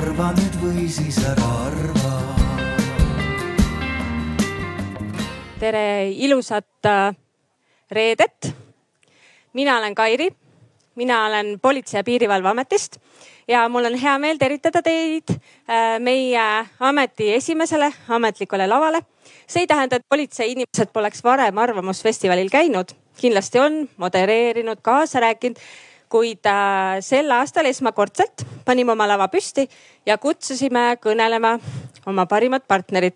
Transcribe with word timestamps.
arva 0.00 0.30
nüüd 0.32 0.54
või 0.62 0.86
siis 0.88 1.18
ära 1.28 1.48
arva. 1.66 2.12
tere 5.60 6.08
ilusat 6.24 6.88
äh, 6.88 7.16
reedet. 7.92 8.48
mina 9.52 9.76
olen 9.76 9.94
Kairi, 9.94 10.30
mina 10.96 11.26
olen 11.26 11.58
Politsei- 11.60 11.98
ja 11.98 12.04
Piirivalveametist 12.04 12.96
ja 13.48 13.68
mul 13.68 13.90
on 13.90 13.98
hea 13.98 14.16
meel 14.18 14.38
tervitada 14.38 14.80
teid 14.82 15.34
äh, 15.34 15.98
meie 16.00 16.46
ameti 16.80 17.34
esimesele 17.34 17.92
ametlikule 18.08 18.66
lavale. 18.66 19.02
see 19.46 19.62
ei 19.62 19.66
tähenda, 19.66 19.96
et 19.96 20.08
politseiinimesed 20.08 20.92
poleks 20.92 21.24
varem 21.24 21.58
Arvamusfestivalil 21.58 22.48
käinud, 22.48 22.96
kindlasti 23.20 23.60
on 23.60 23.88
modereerinud, 23.96 24.80
kaasa 24.82 25.20
rääkinud 25.20 25.60
kuid 26.10 26.46
sel 27.00 27.30
aastal 27.30 27.68
esmakordselt 27.70 28.44
panime 28.66 28.92
oma 28.92 29.06
lava 29.08 29.28
püsti 29.30 29.68
ja 30.06 30.18
kutsusime 30.18 30.96
kõnelema 31.02 31.54
oma 32.06 32.26
parimad 32.26 32.66
partnerid. 32.68 33.14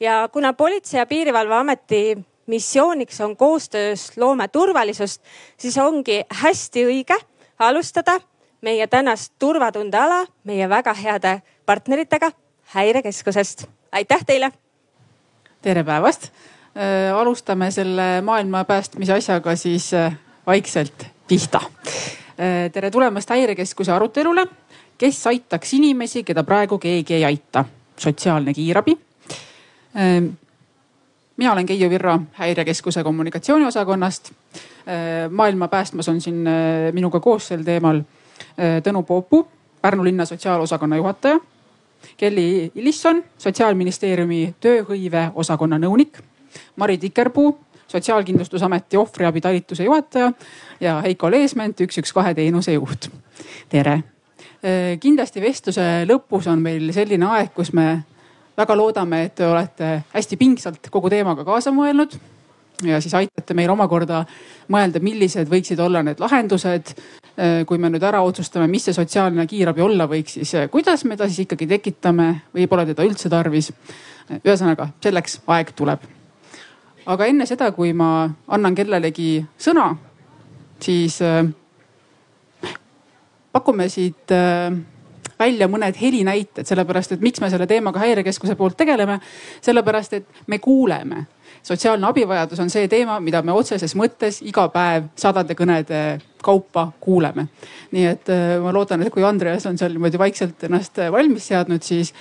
ja 0.00 0.28
kuna 0.32 0.52
Politsei- 0.52 0.98
ja 0.98 1.06
Piirivalveameti 1.06 2.18
missiooniks 2.46 3.20
on 3.20 3.36
koostöös 3.36 4.16
loome 4.16 4.48
turvalisust, 4.48 5.22
siis 5.56 5.78
ongi 5.78 6.22
hästi 6.30 6.84
õige 6.84 7.16
alustada 7.58 8.20
meie 8.60 8.86
tänast 8.86 9.32
turvatundeala 9.38 10.26
meie 10.44 10.68
väga 10.68 10.94
heade 10.94 11.42
partneritega 11.66 12.30
Häirekeskusest. 12.64 13.66
aitäh 13.92 14.24
teile. 14.26 14.52
tere 15.62 15.84
päevast 15.84 16.24
äh,. 16.24 17.14
alustame 17.16 17.70
selle 17.70 18.20
maailma 18.22 18.64
päästmise 18.64 19.12
asjaga 19.12 19.56
siis 19.56 19.94
äh, 19.94 20.16
vaikselt 20.46 21.06
pihta. 21.28 21.60
Tere 22.72 22.90
tulemast 22.90 23.30
Häirekeskuse 23.30 23.92
arutelule, 23.92 24.46
kes 24.98 25.26
aitaks 25.26 25.74
inimesi, 25.74 26.24
keda 26.24 26.42
praegu 26.42 26.78
keegi 26.78 27.14
ei 27.14 27.24
aita, 27.24 27.64
sotsiaalne 27.98 28.54
kiirabi 28.54 28.96
äh, 29.96 30.32
mina 31.36 31.52
olen 31.52 31.66
Keiu 31.66 31.90
Virro 31.90 32.20
Häirekeskuse 32.32 33.02
kommunikatsiooniosakonnast. 33.02 34.30
Äh, 34.30 35.30
maailma 35.30 35.68
päästmas 35.68 36.08
on 36.08 36.20
siin 36.20 36.46
äh, 36.46 36.92
minuga 36.92 37.20
koos 37.20 37.48
sel 37.48 37.62
teemal 37.62 37.98
äh, 37.98 38.80
Tõnu 38.82 39.02
Poopu, 39.02 39.48
Pärnu 39.82 40.04
linna 40.04 40.24
sotsiaalosakonna 40.24 40.96
juhataja. 40.96 41.38
Kelly 42.16 42.70
Illisson, 42.74 43.24
sotsiaalministeeriumi 43.38 44.54
tööhõive 44.60 45.30
osakonna 45.34 45.78
nõunik. 45.78 46.18
Mari 46.76 46.98
Tikerpuu, 46.98 47.58
Sotsiaalkindlustusameti 47.94 48.98
ohvriabi 48.98 49.40
talituse 49.40 49.84
juhataja 49.86 50.32
ja 50.82 50.96
Heiko 51.04 51.30
Leesment, 51.30 51.78
üks, 51.86 52.00
üks, 52.02 52.10
kahe 52.12 52.34
teenuse 52.34 52.74
juht. 52.74 53.06
tere. 53.68 54.00
kindlasti 55.00 55.40
vestluse 55.44 55.84
lõpus 56.08 56.48
on 56.50 56.62
meil 56.64 56.88
selline 56.96 57.26
aeg, 57.36 57.52
kus 57.54 57.70
me 57.76 58.02
väga 58.56 58.76
loodame, 58.76 59.24
et 59.28 59.34
te 59.38 59.46
olete 59.46 59.90
hästi 60.14 60.38
pingsalt 60.40 60.88
kogu 60.90 61.10
teemaga 61.12 61.44
kaasa 61.46 61.70
mõelnud 61.74 62.16
ja 62.82 63.00
siis 63.00 63.14
aitate 63.14 63.54
meil 63.54 63.70
omakorda 63.70 64.24
mõelda, 64.72 65.02
millised 65.02 65.50
võiksid 65.50 65.80
olla 65.80 66.02
need 66.02 66.20
lahendused. 66.22 66.94
kui 67.66 67.78
me 67.82 67.88
nüüd 67.90 68.02
ära 68.06 68.20
otsustame, 68.22 68.68
mis 68.70 68.84
see 68.86 68.94
sotsiaalne 68.94 69.46
kiirabi 69.50 69.82
olla 69.82 70.06
võiks, 70.06 70.36
siis 70.38 70.68
kuidas 70.70 71.04
me 71.04 71.16
ta 71.16 71.26
siis 71.26 71.46
ikkagi 71.46 71.66
tekitame 71.66 72.28
või 72.54 72.68
pole 72.70 72.86
teda 72.86 73.02
üldse 73.02 73.30
tarvis. 73.30 73.72
ühesõnaga 74.42 74.88
selleks 75.02 75.40
aeg 75.46 75.72
tuleb. 75.76 76.13
Aga 77.06 77.26
enne 77.26 77.46
seda, 77.46 77.70
kui 77.72 77.92
ma 77.92 78.28
annan 78.48 78.74
kellelegi 78.74 79.44
sõna, 79.58 79.90
siis 80.80 81.20
pakume 83.52 83.88
siit 83.88 84.32
välja 85.38 85.68
mõned 85.70 85.96
helinäited, 86.00 86.66
sellepärast 86.66 87.14
et 87.14 87.24
miks 87.24 87.42
me 87.42 87.50
selle 87.52 87.66
teemaga 87.70 88.02
häirekeskuse 88.02 88.56
poolt 88.58 88.76
tegeleme. 88.76 89.20
sellepärast, 89.60 90.12
et 90.12 90.26
me 90.46 90.58
kuuleme. 90.58 91.26
sotsiaalne 91.62 92.06
abivajadus 92.06 92.60
on 92.60 92.70
see 92.70 92.88
teema, 92.88 93.20
mida 93.20 93.42
me 93.42 93.52
otseses 93.52 93.94
mõttes 93.96 94.42
iga 94.42 94.68
päev 94.68 95.04
sadade 95.16 95.54
kõnede 95.54 96.20
kaupa 96.42 96.92
kuuleme. 97.00 97.46
nii 97.92 98.06
et 98.06 98.28
ma 98.62 98.72
loodan, 98.72 99.02
et 99.02 99.12
kui 99.12 99.24
Andreas 99.24 99.66
on 99.66 99.78
seal 99.78 99.92
niimoodi 99.92 100.18
vaikselt 100.18 100.64
ennast 100.64 100.98
valmis 101.10 101.46
seadnud, 101.48 101.82
siis 101.82 102.14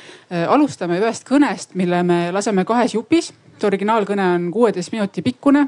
alustame 0.48 1.00
ühest 1.00 1.28
kõnest, 1.30 1.76
mille 1.76 2.04
me 2.04 2.32
laseme 2.32 2.66
kahes 2.66 2.94
jupis. 2.94 3.34
See 3.58 3.68
originaalkõne 3.70 4.26
on 4.36 4.50
kuueteist 4.52 4.92
minuti 4.92 5.22
pikkune. 5.22 5.68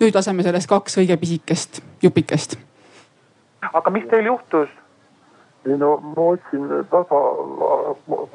nüüd 0.00 0.14
laseme 0.14 0.42
sellest 0.42 0.68
kaks 0.68 0.98
õige 0.98 1.16
pisikest 1.16 1.82
jupikest. 2.02 2.58
aga 3.72 3.90
mis 3.90 4.04
teil 4.10 4.26
juhtus? 4.26 4.68
ei 5.66 5.76
no 5.78 5.96
ma 6.02 6.28
otsin 6.32 6.68
taga, 6.90 7.20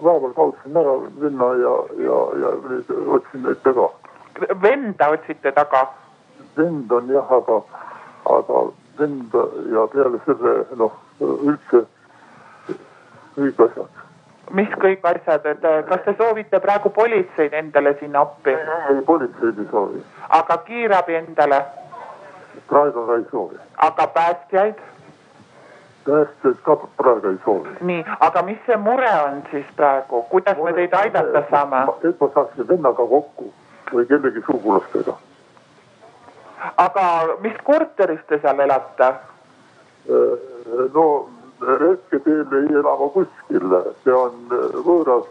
päeval 0.01 0.33
kaotasin 0.35 0.77
ära 0.77 0.95
venna 1.21 1.47
ja, 1.63 1.75
ja, 2.07 2.17
ja 2.43 2.53
otsin 3.17 3.43
neid 3.43 3.61
taga. 3.63 3.89
venda 4.61 5.09
otsite 5.15 5.51
taga? 5.51 5.87
vend 6.57 6.91
on 6.91 7.09
jah, 7.09 7.31
aga, 7.31 7.61
aga 8.35 8.65
vend 8.99 9.35
ja 9.71 9.87
peale 9.93 10.19
selle 10.25 10.55
noh, 10.79 10.97
üldse 11.21 11.85
kõik 13.35 13.61
asjad. 13.65 14.01
Mis 14.53 14.69
kõik 14.81 15.05
asjad, 15.07 15.45
et 15.45 15.65
kas 15.89 16.03
te 16.05 16.13
soovite 16.17 16.59
praegu 16.63 16.91
politseid 16.93 17.53
endale 17.53 17.93
sinna 17.99 18.23
appi? 18.25 18.53
ei, 18.53 19.01
politseid 19.05 19.59
ei 19.59 19.67
soovi. 19.71 20.03
aga 20.29 20.57
kiirabi 20.67 21.15
endale? 21.15 21.61
praegu 22.69 23.05
ka 23.07 23.17
ei 23.19 23.25
soovi. 23.31 23.59
aga 23.87 24.07
päästjaid? 24.17 24.83
päästjad 26.05 26.61
ka 26.67 26.75
praegu 26.97 27.33
ei 27.33 27.41
soovi. 27.45 27.75
nii, 27.81 28.05
aga 28.19 28.41
mis 28.41 28.61
see 28.65 28.77
mure 28.77 29.11
on 29.23 29.41
siis 29.51 29.65
praegu, 29.75 30.23
kuidas 30.29 30.57
mure, 30.57 30.71
me 30.71 30.77
teid 30.77 30.95
aidata 30.99 31.43
saame? 31.49 31.83
et 32.03 32.21
ma 32.21 32.31
saaksin 32.35 32.67
vennaga 32.67 33.09
kokku 33.15 33.51
või 33.93 34.07
kellegi 34.07 34.45
sugulastega. 34.45 35.17
aga 36.77 37.05
mis 37.41 37.59
korteris 37.63 38.23
te 38.27 38.39
seal 38.41 38.59
elate? 38.67 39.13
no 40.93 41.05
retketeel 41.61 42.57
ei 42.61 42.73
ela 42.81 42.95
ma 42.99 43.07
kuskil, 43.13 43.77
see 44.03 44.17
on 44.17 44.33
võõras 44.87 45.29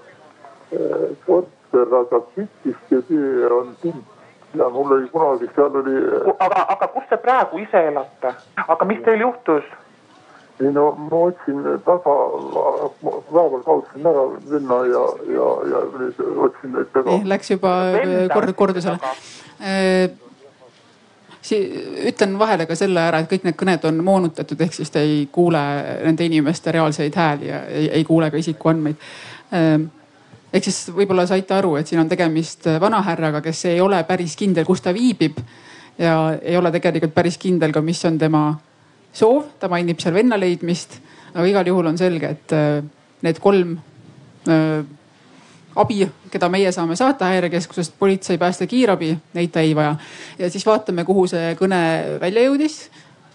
korter, 1.27 1.95
aga 2.03 2.23
Kittiske 2.35 3.03
tee 3.09 3.51
on 3.51 3.77
pind 3.83 4.19
ja 4.55 4.69
mul 4.69 4.93
oli 4.97 5.09
kunagi 5.09 5.51
seal 5.55 5.77
oli. 5.83 5.95
aga, 6.39 6.65
aga 6.75 6.89
kus 6.95 7.07
te 7.11 7.19
praegu 7.23 7.61
ise 7.63 7.85
elate, 7.91 8.35
aga 8.67 8.89
mis 8.89 9.03
teil 9.05 9.23
juhtus? 9.27 9.69
ei 10.61 10.73
no 10.77 10.91
ma 11.11 11.21
otsin 11.31 11.63
taga, 11.87 12.15
päeval 13.03 13.63
kaotasin 13.65 14.09
ära 14.11 14.25
venna 14.51 14.81
ja, 14.91 15.05
ja, 15.37 15.47
ja 15.73 15.85
otsin 16.47 16.75
neid 16.75 16.91
taga. 16.93 17.21
Läks 17.33 17.55
juba 17.55 17.77
kord 18.35 18.53
kordusele. 18.59 18.99
Ütlen 22.11 22.37
vahele 22.39 22.67
ka 22.69 22.77
selle 22.77 23.01
ära, 23.01 23.23
et 23.23 23.31
kõik 23.31 23.47
need 23.49 23.57
kõned 23.59 23.85
on 23.89 24.03
moonutatud, 24.05 24.61
ehk 24.61 24.77
siis 24.77 24.93
te 24.93 25.01
ei 25.01 25.23
kuule 25.33 25.61
nende 26.05 26.27
inimeste 26.27 26.73
reaalseid 26.77 27.17
hääli 27.17 27.49
ja 27.49 27.63
ei, 27.69 27.89
ei 28.01 28.05
kuule 28.05 28.31
ka 28.31 28.37
isikuandmeid. 28.37 28.97
ehk 30.53 30.65
siis 30.65 30.91
võib-olla 30.95 31.27
saite 31.27 31.55
aru, 31.57 31.77
et 31.81 31.89
siin 31.89 32.01
on 32.03 32.09
tegemist 32.09 32.69
vanahärraga, 32.81 33.41
kes 33.41 33.65
ei 33.73 33.81
ole 33.81 34.03
päris 34.05 34.37
kindel, 34.37 34.69
kus 34.69 34.85
ta 34.85 34.93
viibib 34.95 35.41
ja 35.99 36.37
ei 36.43 36.57
ole 36.57 36.71
tegelikult 36.71 37.15
päris 37.15 37.39
kindel 37.39 37.73
ka, 37.73 37.81
mis 37.81 38.05
on 38.05 38.19
tema 38.19 38.45
soov, 39.13 39.57
ta 39.59 39.69
mainib 39.69 40.01
seal 40.01 40.15
venna 40.15 40.37
leidmist, 40.39 41.01
aga 41.35 41.47
igal 41.47 41.73
juhul 41.73 41.89
on 41.93 41.99
selge, 41.99 42.37
et 42.37 42.55
need 43.23 43.41
kolm 43.41 43.79
äh, 44.49 44.85
abi, 45.77 46.09
keda 46.31 46.49
meie 46.49 46.73
saame 46.73 46.97
saata 46.97 47.31
häirekeskusest, 47.31 47.95
politsei, 47.99 48.39
pääste, 48.39 48.67
kiirabi, 48.67 49.15
neid 49.35 49.53
ta 49.53 49.61
ei 49.61 49.75
vaja. 49.77 49.97
ja 50.39 50.51
siis 50.51 50.67
vaatame, 50.67 51.05
kuhu 51.05 51.27
see 51.31 51.55
kõne 51.61 51.83
välja 52.21 52.47
jõudis. 52.49 52.89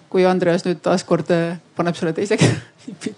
kui 0.09 0.25
Andreas 0.25 0.63
nüüd 0.65 0.79
taaskord 0.81 1.31
paneb 1.75 1.95
selle 1.95 2.13
teise 2.13 2.37
nipi 2.87 3.15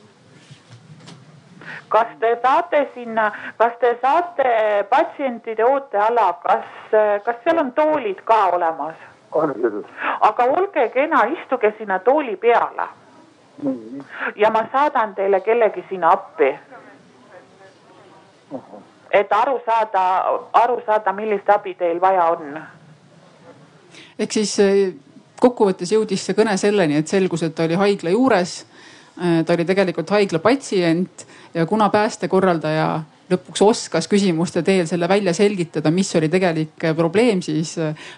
kas 1.89 2.07
te 2.19 2.37
saate 2.41 2.87
sinna, 2.93 3.31
kas 3.57 3.73
te 3.79 3.97
saate 4.01 4.83
patsientide 4.89 5.65
ooteala, 5.65 6.33
kas, 6.43 6.65
kas 7.25 7.35
seal 7.43 7.61
on 7.63 7.71
toolid 7.71 8.21
ka 8.23 8.45
olemas? 8.57 8.95
aga 10.21 10.45
olge 10.57 10.87
kena, 10.93 11.23
istuge 11.39 11.73
sinna 11.77 11.99
tooli 11.99 12.35
peale. 12.35 12.87
ja 14.35 14.49
ma 14.49 14.63
saadan 14.71 15.15
teile 15.15 15.39
kellegi 15.41 15.85
sinna 15.89 16.11
appi. 16.11 16.59
Et 19.19 19.33
aru 19.33 19.59
saada, 19.65 20.03
aru 20.53 20.79
saada, 20.85 21.13
millist 21.13 21.49
abi 21.49 21.73
teil 21.79 22.01
vaja 22.01 22.29
on. 22.35 22.57
ehk 24.19 24.31
siis 24.31 24.55
kokkuvõttes 25.39 25.91
jõudis 25.91 26.23
see 26.25 26.37
kõne 26.37 26.57
selleni, 26.57 26.97
et 26.97 27.07
selgus, 27.07 27.43
et 27.43 27.55
ta 27.55 27.65
oli 27.67 27.77
haigla 27.77 28.13
juures. 28.13 28.65
ta 29.17 29.53
oli 29.53 29.65
tegelikult 29.65 30.09
haigla 30.13 30.39
patsient 30.39 31.25
ja 31.53 31.65
kuna 31.65 31.89
päästekorraldaja 31.89 33.01
lõpuks 33.31 33.61
oskas 33.63 34.07
küsimuste 34.07 34.61
teel 34.63 34.87
selle 34.87 35.07
välja 35.09 35.33
selgitada, 35.35 35.91
mis 35.91 36.09
oli 36.15 36.29
tegelik 36.31 36.85
probleem, 36.95 37.41
siis 37.43 37.73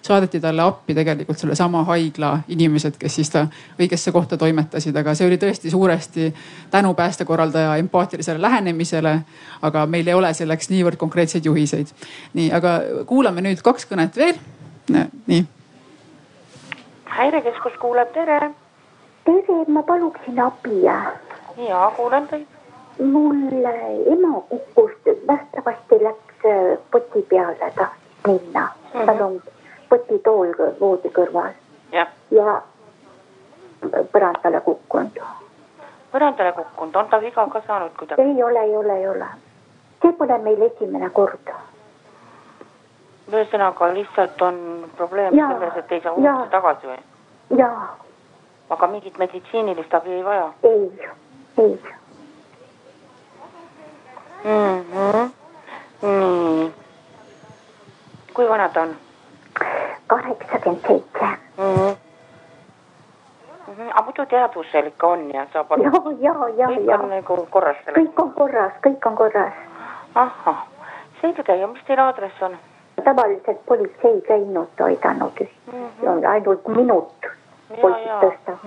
saadeti 0.05 0.39
talle 0.39 0.61
appi 0.61 0.93
tegelikult 0.97 1.39
sellesama 1.41 1.83
haigla 1.87 2.35
inimesed, 2.53 2.97
kes 3.01 3.15
siis 3.19 3.31
ta 3.33 3.45
õigesse 3.79 4.13
kohta 4.13 4.37
toimetasid, 4.37 4.95
aga 5.01 5.15
see 5.17 5.27
oli 5.27 5.39
tõesti 5.41 5.73
suuresti 5.73 6.29
tänu 6.71 6.93
päästekorraldaja 6.93 7.75
empaatilisele 7.81 8.41
lähenemisele. 8.41 9.19
aga 9.61 9.85
meil 9.85 10.07
ei 10.07 10.13
ole 10.13 10.33
selleks 10.33 10.69
niivõrd 10.69 10.97
konkreetseid 10.97 11.45
juhiseid. 11.45 11.87
nii, 12.33 12.51
aga 12.53 12.79
kuulame 13.05 13.41
nüüd 13.41 13.61
kaks 13.61 13.89
kõnet 13.89 14.15
veel. 14.15 14.37
nii. 15.27 15.45
häirekeskus 17.05 17.73
kuuleb, 17.81 18.13
tere. 18.13 18.51
tere, 19.25 19.65
ma 19.67 19.83
paluksin 19.83 20.39
abi. 20.39 20.83
ja 20.85 21.91
kuulen 21.97 22.27
teid 22.27 22.58
mul 22.99 23.35
ema 24.05 24.41
kukkus, 24.49 24.91
nähtavasti 25.27 26.03
läks 26.03 26.45
äh, 26.45 26.77
poti 26.91 27.21
peale, 27.29 27.71
tahtis 27.75 28.09
minna 28.27 28.69
mm. 28.93 28.99
-hmm. 28.99 29.05
tal 29.05 29.21
on 29.21 29.41
potitool 29.89 30.53
voodi 30.79 31.09
kõrval. 31.09 31.51
ja, 31.91 32.07
ja 32.31 32.61
põrandale 34.11 34.61
kukkunud. 34.61 35.19
põrandale 36.11 36.53
kukkunud, 36.53 36.95
on 36.95 37.09
ta 37.09 37.21
viga 37.21 37.47
ka 37.47 37.61
saanud 37.67 37.91
kuidagi? 37.99 38.21
ei 38.21 38.43
ole, 38.43 38.59
ei 38.59 38.77
ole, 38.77 38.97
ei 38.99 39.07
ole. 39.07 39.25
see 40.01 40.11
pole 40.11 40.37
meil 40.37 40.61
esimene 40.61 41.09
kord. 41.09 41.53
ühesõnaga 43.31 43.93
lihtsalt 43.93 44.41
on 44.41 44.85
probleem 44.97 45.37
ja, 45.37 45.47
selles, 45.47 45.75
et 45.75 45.91
ei 45.91 46.01
saa 46.01 46.13
uuesti 46.13 46.49
tagasi 46.49 46.87
või? 46.87 46.99
jaa. 47.57 47.97
aga 48.69 48.87
mingit 48.87 49.17
meditsiinilist 49.17 49.93
abi 49.93 50.11
ei 50.11 50.25
vaja? 50.25 50.53
ei, 50.63 51.09
ei 51.57 51.79
mm. 54.43 54.83
-hmm. 54.93 55.31
nii. 56.01 56.73
kui 58.33 58.49
vana 58.49 58.69
ta 58.69 58.81
on? 58.81 58.95
kaheksakümmend 60.07 60.81
seitse. 60.87 61.25
Mhm. 61.57 61.95
Mhm. 63.67 63.89
aga 63.89 64.01
muidu 64.01 64.25
teadvusel 64.25 64.87
ikka 64.87 65.07
on 65.07 65.33
ja 65.33 65.45
saab 65.53 65.71
aru? 65.71 65.83
ja, 65.83 65.91
ja, 66.19 66.33
ja, 66.57 66.67
kõik 66.67 66.89
ja. 66.89 66.99
on 66.99 67.09
nagu 67.09 67.47
korras 67.49 67.77
sellega? 67.85 68.01
kõik 68.01 68.23
on 68.23 68.33
korras, 68.33 68.73
kõik 68.87 69.05
on 69.05 69.15
korras. 69.15 69.53
ahah, 70.15 70.65
selge 71.21 71.55
ja 71.55 71.67
mis 71.67 71.83
teil 71.87 71.99
aadress 71.99 72.41
on? 72.41 72.57
tavaliselt 73.03 73.65
politsei 73.65 74.21
käinud 74.21 74.81
aidanud 74.85 75.39
mm, 75.39 75.89
-hmm. 76.01 76.27
ainult 76.29 76.67
minut 76.67 77.29
poisid 77.81 78.11
tõsta. 78.23 78.57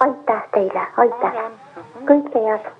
aitäh 0.00 0.42
teile, 0.52 0.86
aitäh, 0.96 1.32
kõike 2.06 2.44
head. 2.48 2.72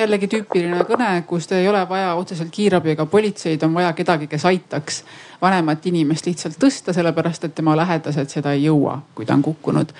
Jällegi 0.00 0.28
tüüpiline 0.30 0.84
kõne, 0.88 1.10
kus 1.28 1.48
ei 1.52 1.68
ole 1.68 1.82
vaja 1.88 2.14
otseselt 2.18 2.50
kiirabi 2.54 2.94
ega 2.94 3.06
politseid, 3.10 3.62
on 3.66 3.74
vaja 3.74 3.92
kedagi, 3.96 4.28
kes 4.30 4.44
aitaks 4.48 5.02
vanemat 5.42 5.86
inimest 5.90 6.26
lihtsalt 6.28 6.58
tõsta, 6.60 6.94
sellepärast 6.96 7.44
et 7.48 7.54
tema 7.54 7.76
lähedased 7.78 8.32
seda 8.32 8.54
ei 8.56 8.64
jõua, 8.68 9.00
kui 9.14 9.26
ta 9.26 9.34
on 9.34 9.42
kukkunud. 9.42 9.92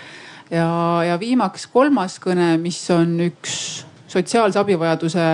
ja, 0.50 0.68
ja 1.06 1.20
viimaks 1.20 1.66
kolmas 1.66 2.18
kõne, 2.22 2.56
mis 2.58 2.80
on 2.90 3.18
üks 3.28 3.84
sotsiaalse 4.10 4.58
abivajaduse 4.58 5.26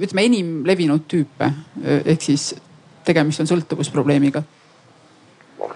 ütleme 0.00 0.24
enim 0.24 0.52
levinud 0.66 1.04
tüüpe 1.08 1.50
ehk 2.04 2.22
siis 2.22 2.54
tegemist 3.04 3.42
on 3.42 3.50
sõltuvusprobleemiga 3.50 4.42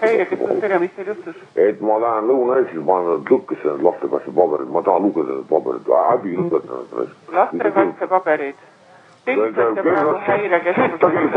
häirekeskus 0.01 0.59
tegemist 0.61 0.95
teil 0.95 1.07
juhtus? 1.07 1.35
et 1.55 1.81
ma 1.81 1.99
lähen 2.01 2.27
Lõuna-Eestis, 2.29 2.81
ma 2.85 2.97
lükkasin 3.29 3.71
need 3.71 3.85
lastekaitsepaberid, 3.87 4.69
ma 4.73 4.81
tahan 4.87 5.01
lugeda 5.07 5.37
need 5.37 5.47
paberid, 5.49 5.93
häbi 6.09 6.35
lõpetada 6.37 6.81
need. 6.99 7.15
lastekaitsepaberid? 7.37 8.67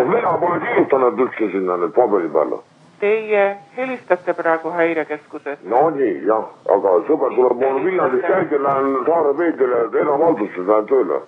mina 0.08 0.32
pole 0.40 0.60
kirjutanud 0.66 1.24
üldse 1.24 1.50
sinna 1.52 1.76
need 1.76 1.92
paberi 1.96 2.28
peale. 2.28 2.58
Teie 3.00 3.44
helistate 3.76 4.32
praegu 4.34 4.70
häirekeskusesse? 4.70 5.68
no 5.68 5.90
nii 5.90 6.16
jah, 6.26 6.44
aga 6.76 6.98
sõber 7.08 7.34
tuleb 7.36 7.56
mul 7.64 7.80
Viljandist 7.86 8.28
järgi, 8.28 8.62
lähen 8.66 8.92
Saare 9.06 9.32
Peedrile 9.40 9.86
enamhaldusse, 10.04 10.66
lähen 10.66 10.86
tööle. 10.86 11.22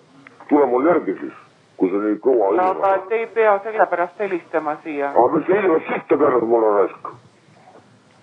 tule 0.49 0.67
mul 0.67 0.87
järgi 0.87 1.17
siis 1.21 1.44
kui 1.77 1.91
sa 1.91 2.01
nii 2.07 2.19
kõva 2.23 2.51
no 2.57 2.71
aga 2.71 2.97
te 3.09 3.21
ei 3.23 3.27
pea 3.35 3.59
sellepärast 3.67 4.19
helistama 4.25 4.77
siia. 4.83 5.11
aga 5.11 5.29
mis 5.37 5.47
sa 5.47 5.61
ilmast 5.61 5.89
sitta 5.93 6.19
keerad 6.21 6.47
mulle 6.51 6.75
raisk? 6.79 7.09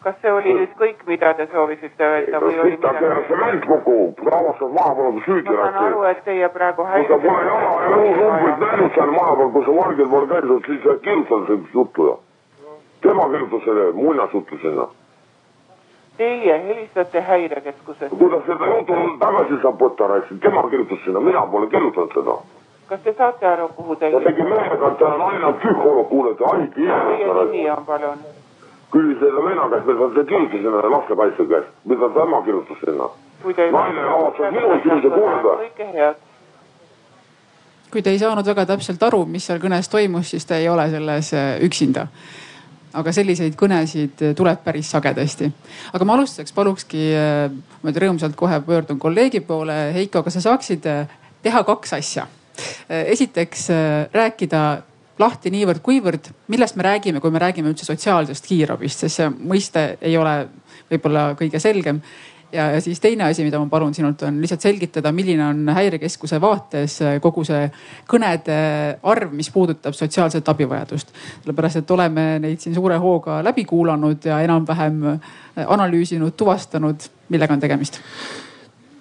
kas 0.04 0.16
see 0.22 0.32
oli 0.34 0.54
nüüd 0.58 0.72
kõik, 0.80 1.02
mida 1.06 1.34
te 1.38 1.46
soovisite 1.52 2.06
öelda 2.06 2.40
või 2.42 2.56
oli 2.64 2.72
midagi? 2.76 3.02
keeras 3.04 3.28
see 3.28 3.42
mäng 3.42 3.66
kokku, 3.72 3.98
avastas 4.32 4.72
maha 4.78 4.96
peal 5.00 5.20
süüdi. 5.26 5.50
ma 5.58 5.68
saan 5.68 5.90
aru, 5.90 6.06
et 6.10 6.24
teie 6.26 6.50
praegu 6.56 6.88
häirite. 6.92 7.20
kui 7.20 7.20
sa 7.20 7.28
pole 7.28 7.44
jala 7.50 7.74
ja 7.84 7.92
numbrit 7.98 8.64
näinud 8.64 8.96
seal 8.96 9.12
maha 9.18 9.36
peal, 9.42 9.52
kui 9.58 9.76
valgel 9.82 10.10
pool 10.16 10.26
käisid, 10.32 10.66
siis 10.70 10.82
sa 10.88 10.96
kirjutad 11.10 11.46
sellist 11.52 11.78
juttu 11.82 12.08
ju. 12.08 12.16
tema 13.02 13.28
kirjutas 13.36 13.64
selle 13.68 13.92
muinasjutu 14.00 14.58
sinna. 14.64 14.88
Teie 16.18 16.58
helistate 16.64 17.22
häirekeskusesse. 17.28 18.16
kuidas 18.16 18.44
seda 18.48 18.74
juttu 18.74 18.98
tagasi 19.20 19.62
saab 19.62 19.86
võtta, 19.86 20.10
raisk, 20.16 20.34
tema 20.48 20.66
kirjutas 20.74 21.06
sinna, 21.06 21.20
mina 21.30 21.46
pole 21.54 21.70
kirjutanud 21.76 22.18
seda 22.18 22.40
kas 22.92 23.04
te 23.04 23.14
saate 23.18 23.48
aru, 23.48 23.70
kuhu 23.76 23.96
te. 23.96 24.12
ta 24.12 24.20
tegi 24.28 24.44
mehega, 24.44 24.88
et 24.88 24.98
ta 25.00 25.12
on 25.16 25.22
ainult 25.30 25.60
psühholoog, 25.62 26.08
kuulete, 26.10 26.44
ainult 26.52 26.78
inimene. 26.78 27.20
Teie 27.20 27.36
nimi 27.52 27.70
on 27.72 27.86
palun? 27.88 28.26
küll 28.92 29.14
selle 29.22 29.44
venna 29.46 29.70
käest, 29.72 29.86
mida 29.88 30.08
ta 30.16 30.24
kirjutas 30.32 30.66
sinna 30.66 30.90
lastekaitse 30.96 31.46
käest, 31.54 31.70
mida 31.88 32.10
tema 32.18 32.42
kirjutas 32.48 32.82
sinna. 32.84 33.08
naine 33.78 34.04
avastas 34.16 34.52
minu 34.58 34.76
süüdi 34.84 35.14
kuulda. 35.16 35.54
kõike 35.62 35.88
head 35.94 36.20
kui 37.92 38.02
te 38.02 38.12
ei 38.12 38.20
saanud 38.20 38.48
väga 38.48 38.66
täpselt 38.66 39.04
aru, 39.04 39.26
mis 39.28 39.46
seal 39.48 39.60
kõnes 39.60 39.90
toimus, 39.92 40.30
siis 40.32 40.46
te 40.48 40.60
ei 40.60 40.70
ole 40.72 40.90
selles 40.92 41.34
äh, 41.36 41.50
üksinda. 41.68 42.08
aga 42.94 43.12
selliseid 43.16 43.54
kõnesid 43.56 44.20
tuleb 44.36 44.64
päris 44.64 44.92
sagedasti. 44.92 45.52
aga 45.94 46.06
ma 46.06 46.20
alustuseks 46.20 46.52
palukski, 46.52 47.08
äh, 47.16 47.48
ma 47.82 47.90
nüüd 47.90 48.04
rõõmsalt 48.04 48.36
kohe 48.36 48.60
pöördun 48.68 49.00
kolleegi 49.00 49.40
poole. 49.40 49.94
Heiko, 49.94 50.24
kas 50.24 50.40
sa 50.40 50.48
saaksid 50.50 50.86
äh, 50.86 51.08
teha 51.44 51.64
kaks 51.64 51.94
asja? 51.94 52.28
Esiteks 52.90 53.68
rääkida 54.14 54.64
lahti 55.22 55.52
niivõrd-kuivõrd, 55.54 56.32
millest 56.52 56.78
me 56.80 56.88
räägime, 56.88 57.22
kui 57.22 57.32
me 57.34 57.42
räägime 57.42 57.72
üldse 57.72 57.86
sotsiaalsest 57.88 58.48
kiirabist, 58.48 59.04
sest 59.04 59.22
see 59.22 59.30
mõiste 59.30 59.86
ei 60.02 60.18
ole 60.18 60.36
võib-olla 60.92 61.32
kõige 61.40 61.60
selgem. 61.62 62.02
ja, 62.52 62.66
ja 62.76 62.82
siis 62.82 63.00
teine 63.00 63.24
asi, 63.24 63.44
mida 63.44 63.60
ma 63.60 63.70
palun 63.72 63.94
sinult, 63.94 64.24
on 64.28 64.42
lihtsalt 64.42 64.66
selgitada, 64.66 65.12
milline 65.16 65.46
on 65.46 65.70
häirekeskuse 65.76 66.42
vaates 66.42 66.98
kogu 67.22 67.46
see 67.48 67.70
kõnede 68.12 68.58
arv, 69.04 69.32
mis 69.34 69.50
puudutab 69.50 69.96
sotsiaalset 69.96 70.50
abivajadust. 70.50 71.14
sellepärast, 71.44 71.84
et 71.84 71.92
oleme 71.92 72.28
neid 72.40 72.60
siin 72.60 72.76
suure 72.76 72.98
hooga 72.98 73.42
läbi 73.44 73.66
kuulanud 73.66 74.26
ja 74.26 74.42
enam-vähem 74.42 75.20
analüüsinud, 75.68 76.36
tuvastanud, 76.38 77.10
millega 77.30 77.54
on 77.54 77.60
tegemist 77.60 78.02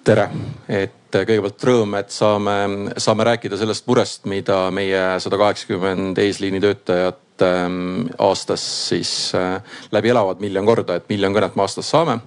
tere, 0.03 0.29
et 0.69 1.00
kõigepealt 1.15 1.65
rõõm, 1.67 1.97
et 1.99 2.13
saame, 2.13 2.55
saame 3.01 3.25
rääkida 3.27 3.59
sellest 3.59 3.87
murest, 3.89 4.25
mida 4.29 4.63
meie 4.73 5.01
sada 5.23 5.39
kaheksakümmend 5.41 6.19
eesliini 6.21 6.61
töötajat 6.63 7.45
ähm, 7.45 8.07
aastas 8.21 8.63
siis 8.89 9.11
äh, 9.37 9.59
läbi 9.91 10.13
elavad 10.13 10.41
miljon 10.43 10.67
korda, 10.67 10.97
et 10.97 11.09
miljon 11.11 11.35
kõnet 11.35 11.57
me 11.57 11.65
aastas 11.65 11.89
saame. 11.91 12.19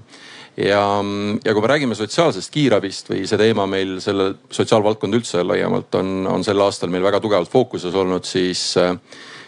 ja, 0.57 0.83
ja 1.45 1.53
kui 1.53 1.63
me 1.63 1.71
räägime 1.71 1.99
sotsiaalsest 1.99 2.53
kiirabist 2.55 3.11
või 3.11 3.25
see 3.27 3.39
teema 3.41 3.67
meil 3.67 3.97
selle 4.01 4.35
sotsiaalvaldkond 4.55 5.19
üldse 5.19 5.43
laiemalt 5.43 5.95
on, 5.99 6.27
on 6.31 6.45
sel 6.47 6.61
aastal 6.63 6.93
meil 6.95 7.03
väga 7.03 7.21
tugevalt 7.21 7.51
fookuses 7.51 7.95
olnud, 7.95 8.27
siis 8.29 8.77
äh, 8.79 8.95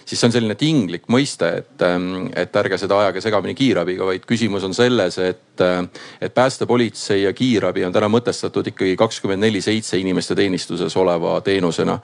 siis 0.06 0.20
see 0.20 0.28
on 0.28 0.34
selline 0.34 0.54
tinglik 0.58 1.08
mõiste, 1.10 1.48
et, 1.62 1.82
ähm, 1.82 2.28
et 2.36 2.54
ärge 2.56 2.78
seda 2.78 3.00
ajage 3.02 3.20
segamini 3.24 3.56
kiirabiga, 3.58 4.06
vaid 4.06 4.26
küsimus 4.28 4.64
on 4.64 4.74
selles, 4.74 5.18
et, 5.18 5.60
äh, 5.60 5.82
et 6.20 6.34
päästepolitsei 6.34 7.24
ja 7.24 7.32
kiirabi 7.36 7.84
on 7.84 7.94
täna 7.94 8.08
mõtestatud 8.12 8.70
ikkagi 8.70 8.96
kakskümmend 8.96 9.42
neli 9.42 9.60
seitse 9.64 9.98
inimeste 9.98 10.38
teenistuses 10.38 10.96
oleva 10.96 11.40
teenusena 11.40 11.98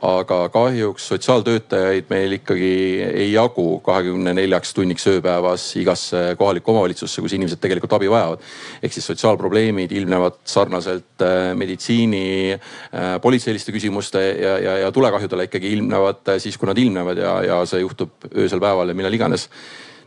aga 0.00 0.48
kahjuks 0.48 1.08
sotsiaaltöötajaid 1.10 2.08
meil 2.08 2.32
ikkagi 2.38 2.70
ei 3.04 3.32
jagu 3.32 3.80
kahekümne 3.84 4.32
neljaks 4.36 4.72
tunniks 4.74 5.04
ööpäevas 5.10 5.66
igasse 5.76 6.22
kohalikku 6.40 6.72
omavalitsusse, 6.72 7.20
kus 7.20 7.34
inimesed 7.36 7.60
tegelikult 7.60 7.92
abi 7.98 8.08
vajavad. 8.10 8.40
ehk 8.82 8.96
siis 8.96 9.06
sotsiaalprobleemid 9.12 9.92
ilmnevad 9.92 10.40
sarnaselt 10.44 11.24
äh, 11.26 11.52
meditsiini, 11.54 12.52
äh, 12.54 13.20
politseiliste 13.20 13.72
küsimuste 13.76 14.24
ja, 14.40 14.56
ja, 14.58 14.78
ja 14.86 14.92
tulekahjudele 14.92 15.50
ikkagi 15.50 15.72
ilmnevad 15.76 16.32
äh, 16.32 16.40
siis, 16.40 16.56
kui 16.56 16.68
nad 16.70 16.78
ilmnevad 16.78 17.20
ja, 17.20 17.36
ja 17.44 17.60
see 17.66 17.84
juhtub 17.84 18.30
öösel 18.34 18.60
päeval 18.60 18.88
ja 18.88 18.96
millal 18.96 19.20
iganes 19.20 19.50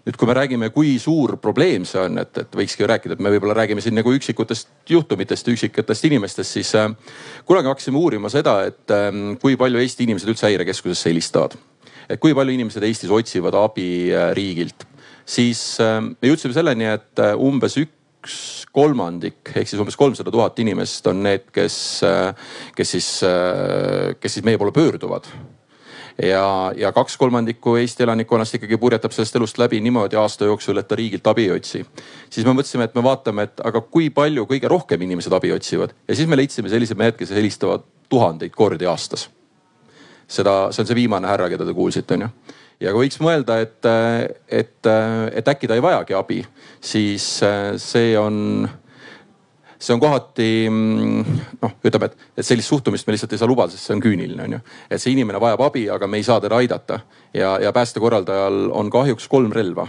nüüd, 0.03 0.17
kui 0.19 0.27
me 0.27 0.35
räägime, 0.35 0.69
kui 0.75 0.97
suur 0.99 1.37
probleem 1.41 1.85
see 1.87 2.01
on, 2.01 2.19
et, 2.19 2.37
et 2.43 2.57
võikski 2.59 2.83
ju 2.83 2.89
rääkida, 2.91 3.15
et 3.15 3.23
me 3.23 3.31
võib-olla 3.31 3.55
räägime 3.61 3.83
siin 3.83 3.95
nagu 3.95 4.11
üksikutest 4.15 4.91
juhtumitest, 4.91 5.47
üksikutest 5.53 6.07
inimestest, 6.09 6.57
siis 6.57 6.73
äh, 6.79 6.89
kunagi 7.47 7.71
hakkasime 7.71 8.01
uurima 8.01 8.31
seda, 8.33 8.59
et 8.67 8.93
äh, 8.93 9.11
kui 9.41 9.55
palju 9.59 9.79
Eesti 9.79 10.07
inimesed 10.07 10.33
üldse 10.33 10.49
häirekeskusesse 10.49 11.11
helistavad. 11.11 11.55
et 12.09 12.19
kui 12.19 12.35
palju 12.35 12.51
inimesed 12.51 12.83
Eestis 12.83 13.11
otsivad 13.15 13.55
abi 13.55 14.11
äh, 14.11 14.33
riigilt, 14.35 14.83
siis 15.25 15.79
äh, 15.79 16.01
me 16.03 16.31
jõudsime 16.33 16.55
selleni, 16.55 16.89
et 16.91 17.23
äh, 17.23 17.37
umbes 17.39 17.79
ük, 17.79 17.99
üks 18.23 18.63
kolmandik 18.71 19.49
ehk 19.51 19.67
siis 19.67 19.79
umbes 19.83 19.97
kolmsada 19.99 20.31
tuhat 20.31 20.59
inimest 20.63 21.07
on 21.11 21.17
need, 21.25 21.49
kes, 21.51 21.75
kes 22.71 22.93
siis, 22.95 23.09
kes 24.23 24.37
siis 24.37 24.45
meie 24.47 24.55
poole 24.55 24.71
pöörduvad 24.71 25.27
ja, 26.21 26.73
ja 26.77 26.91
kaks 26.91 27.17
kolmandikku 27.17 27.75
Eesti 27.75 28.03
elanikkonnast 28.03 28.55
ikkagi 28.59 28.77
purjetab 28.77 29.11
sellest 29.11 29.35
elust 29.35 29.57
läbi 29.57 29.81
niimoodi 29.81 30.17
aasta 30.19 30.45
jooksul, 30.45 30.77
et 30.77 30.87
ta 30.87 30.95
riigilt 30.95 31.27
abi 31.27 31.47
ei 31.47 31.55
otsi. 31.57 31.85
siis 32.29 32.45
me 32.45 32.53
mõtlesime, 32.53 32.89
et 32.89 32.95
me 32.95 33.03
vaatame, 33.03 33.47
et 33.49 33.63
aga 33.65 33.81
kui 33.81 34.09
palju 34.09 34.45
kõige 34.49 34.69
rohkem 34.71 35.01
inimesed 35.01 35.33
abi 35.33 35.53
otsivad 35.53 35.95
ja 36.07 36.15
siis 36.15 36.27
me 36.27 36.37
leidsime 36.37 36.69
sellised 36.69 36.97
mehed, 36.97 37.17
kes 37.17 37.31
helistavad 37.31 37.85
tuhandeid 38.09 38.53
kordi 38.55 38.85
aastas. 38.85 39.29
seda, 40.27 40.71
see 40.71 40.81
on 40.83 40.87
see 40.87 40.95
viimane 40.95 41.27
härra, 41.27 41.49
keda 41.49 41.65
te 41.65 41.73
kuulsite, 41.73 42.13
onju 42.13 42.29
ja 42.83 42.91
kui 42.91 43.05
võiks 43.05 43.19
mõelda, 43.23 43.59
et, 43.63 43.89
et, 44.47 44.91
et 45.33 45.51
äkki 45.55 45.69
ta 45.69 45.77
ei 45.77 45.83
vajagi 45.83 46.17
abi, 46.17 46.39
siis 46.81 47.27
see 47.81 48.13
on, 48.19 48.67
see 49.83 49.93
on 49.95 49.99
kohati 49.99 50.49
noh, 50.71 51.73
ütleme, 51.83 52.07
et, 52.07 52.27
et 52.37 52.47
sellist 52.47 52.71
suhtumist 52.71 53.07
me 53.07 53.15
lihtsalt 53.15 53.33
ei 53.35 53.41
saa 53.41 53.49
lubada, 53.49 53.73
sest 53.73 53.89
see 53.89 53.97
on 53.97 54.03
küüniline, 54.03 54.45
onju. 54.47 54.59
et 54.89 55.01
see 55.01 55.11
inimene 55.11 55.41
vajab 55.43 55.65
abi, 55.67 55.87
aga 55.91 56.07
me 56.07 56.21
ei 56.21 56.27
saa 56.27 56.39
teda 56.43 56.59
aidata 56.61 57.01
ja, 57.35 57.57
ja 57.63 57.73
päästekorraldajal 57.75 58.69
on 58.71 58.91
kahjuks 58.93 59.27
kolm 59.31 59.51
relva 59.51 59.87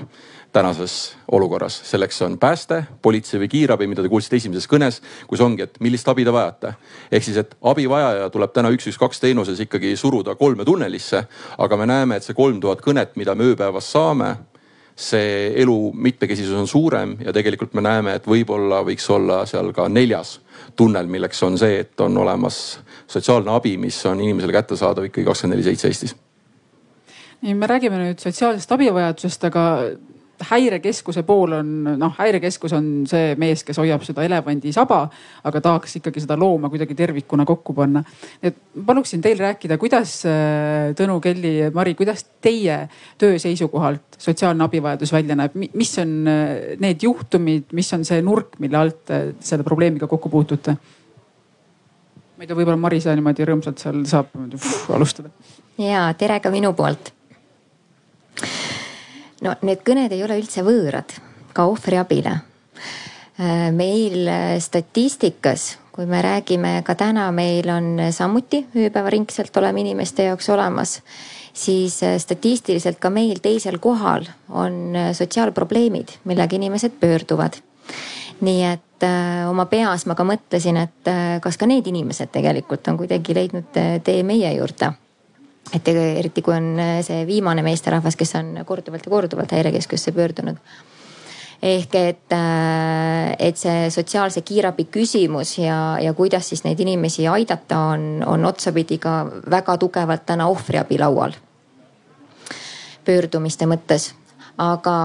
tänases 0.54 1.16
olukorras. 1.30 1.80
selleks 1.84 2.22
on 2.22 2.38
pääste, 2.38 2.84
politsei 3.02 3.40
või 3.40 3.48
kiirabi, 3.50 3.86
mida 3.90 4.02
te 4.02 4.08
kuulsite 4.08 4.38
esimeses 4.38 4.68
kõnes, 4.70 5.00
kus 5.26 5.42
ongi, 5.42 5.66
et 5.66 5.80
millist 5.82 6.08
abi 6.08 6.24
te 6.24 6.32
vajate. 6.32 6.74
ehk 7.10 7.24
siis, 7.24 7.36
et 7.42 7.56
abivajaja 7.62 8.30
tuleb 8.30 8.52
täna 8.54 8.70
üks, 8.70 8.86
üks, 8.86 8.98
kaks 8.98 9.20
teenuses 9.20 9.60
ikkagi 9.60 9.96
suruda 9.96 10.34
kolme 10.34 10.64
tunnelisse. 10.64 11.24
aga 11.58 11.76
me 11.76 11.86
näeme, 11.86 12.16
et 12.16 12.22
see 12.22 12.34
kolm 12.34 12.60
tuhat 12.60 12.82
kõnet, 12.86 13.16
mida 13.16 13.34
me 13.34 13.50
ööpäevas 13.50 13.90
saame, 13.92 14.36
see 14.96 15.52
elu 15.62 15.92
mitmekesisus 15.94 16.54
on 16.58 16.68
suurem 16.70 17.16
ja 17.24 17.32
tegelikult 17.34 17.74
me 17.74 17.82
näeme, 17.82 18.14
et 18.14 18.26
võib-olla 18.30 18.82
võiks 18.86 19.06
olla 19.10 19.42
seal 19.46 19.72
ka 19.74 19.88
neljas 19.90 20.38
tunnel, 20.76 21.08
milleks 21.10 21.42
on 21.42 21.58
see, 21.58 21.80
et 21.82 22.00
on 22.00 22.16
olemas 22.22 22.78
sotsiaalne 23.10 23.50
abi, 23.54 23.76
mis 23.78 23.98
on 24.06 24.22
inimesele 24.22 24.54
kättesaadav 24.54 25.08
ikkagi 25.10 25.26
kakskümmend 25.26 25.58
neli 25.58 25.66
seitse 25.66 25.90
Eestis. 25.90 26.14
Nii, 27.42 27.54
me 27.58 27.66
räägime 27.68 27.98
nüüd 28.00 28.22
sotsiaalsest 28.22 28.72
abivajadusest, 28.72 29.50
aga 29.50 29.64
häirekeskuse 30.42 31.22
pool 31.22 31.52
on 31.58 31.70
noh, 31.98 32.14
häirekeskus 32.18 32.72
on 32.76 32.88
see 33.08 33.34
mees, 33.40 33.62
kes 33.66 33.78
hoiab 33.80 34.02
seda 34.06 34.24
elevandi 34.26 34.72
saba, 34.74 35.04
aga 35.46 35.62
tahaks 35.64 35.98
ikkagi 36.00 36.22
seda 36.24 36.36
looma 36.40 36.70
kuidagi 36.72 36.96
tervikuna 36.98 37.46
kokku 37.48 37.74
panna. 37.74 38.04
et 38.42 38.56
paluksin 38.86 39.22
teil 39.22 39.38
rääkida, 39.38 39.78
kuidas 39.78 40.16
äh, 40.26 40.90
Tõnu, 40.98 41.20
Kelly, 41.22 41.70
Mari, 41.74 41.94
kuidas 41.94 42.26
teie 42.42 42.88
töö 43.18 43.38
seisukohalt 43.38 44.18
sotsiaalne 44.18 44.64
abivajadus 44.64 45.12
välja 45.12 45.36
näeb, 45.38 45.54
mis 45.54 45.96
on 46.02 46.16
äh, 46.28 46.52
need 46.82 47.02
juhtumid, 47.06 47.70
mis 47.72 47.92
on 47.94 48.04
see 48.04 48.22
nurk, 48.22 48.58
mille 48.62 48.80
alt 48.80 49.14
äh, 49.14 49.32
selle 49.40 49.66
probleemiga 49.66 50.10
kokku 50.10 50.32
puutute? 50.32 50.76
ma 52.34 52.42
ei 52.42 52.48
tea, 52.50 52.56
võib-olla 52.58 52.80
Marisa 52.80 53.14
niimoodi 53.14 53.46
rõõmsalt 53.46 53.78
seal 53.82 54.02
saab 54.10 54.32
uf, 54.54 54.88
alustada. 54.90 55.30
ja 55.78 56.08
tere 56.18 56.40
ka 56.42 56.50
minu 56.54 56.74
poolt 56.74 57.14
no 59.44 59.54
need 59.62 59.84
kõned 59.86 60.12
ei 60.14 60.24
ole 60.24 60.38
üldse 60.40 60.64
võõrad 60.66 61.14
ka 61.54 61.68
ohvriabile. 61.70 62.38
Äh, 63.34 63.70
meil 63.74 64.28
äh, 64.30 64.56
statistikas, 64.62 65.74
kui 65.94 66.06
me 66.10 66.22
räägime 66.24 66.80
ka 66.86 66.96
täna, 66.98 67.28
meil 67.34 67.68
on 67.70 68.08
samuti 68.14 68.64
ööpäevaringselt 68.74 69.54
oleme 69.60 69.84
inimeste 69.84 70.28
jaoks 70.30 70.50
olemas, 70.54 70.96
siis 71.52 72.00
äh, 72.06 72.16
statistiliselt 72.22 72.98
ka 73.02 73.10
meil 73.14 73.42
teisel 73.42 73.78
kohal 73.82 74.26
on 74.48 74.96
sotsiaalprobleemid, 75.14 76.18
millega 76.24 76.58
inimesed 76.58 76.98
pöörduvad 77.00 77.60
nii 78.44 78.64
et 78.66 79.06
äh, 79.06 79.44
oma 79.50 79.66
peas 79.70 80.06
ma 80.10 80.16
ka 80.18 80.26
mõtlesin, 80.26 80.78
et 80.80 81.10
äh, 81.10 81.38
kas 81.44 81.58
ka 81.60 81.68
need 81.70 81.86
inimesed 81.90 82.32
tegelikult 82.34 82.88
on 82.90 82.98
kuidagi 83.00 83.36
leidnud 83.36 83.70
tee 84.04 84.22
meie 84.26 84.50
juurde 84.56 84.94
et 85.72 85.88
eriti 85.88 86.42
kui 86.42 86.54
on 86.56 86.74
äh, 86.80 86.98
see 87.04 87.24
viimane 87.26 87.62
meesterahvas, 87.64 88.16
kes 88.16 88.34
on 88.40 88.58
korduvalt 88.66 89.06
ja 89.06 89.10
korduvalt 89.10 89.54
häirekeskusse 89.56 90.12
pöördunud. 90.12 90.56
ehk 91.62 91.94
et, 91.94 92.32
äh, 92.32 93.36
et 93.38 93.56
see 93.56 93.90
sotsiaalse 93.90 94.42
kiirabi 94.42 94.84
küsimus 94.84 95.58
ja, 95.58 95.96
ja 96.00 96.12
kuidas 96.14 96.48
siis 96.48 96.64
neid 96.64 96.80
inimesi 96.80 97.28
aidata, 97.28 97.78
on, 97.78 98.22
on 98.26 98.44
otsapidi 98.44 98.98
ka 98.98 99.24
väga 99.50 99.78
tugevalt 99.78 100.26
täna 100.26 100.46
ohvriabi 100.46 100.98
laual. 100.98 101.32
pöördumiste 103.04 103.66
mõttes 103.66 104.12
aga, 104.58 104.96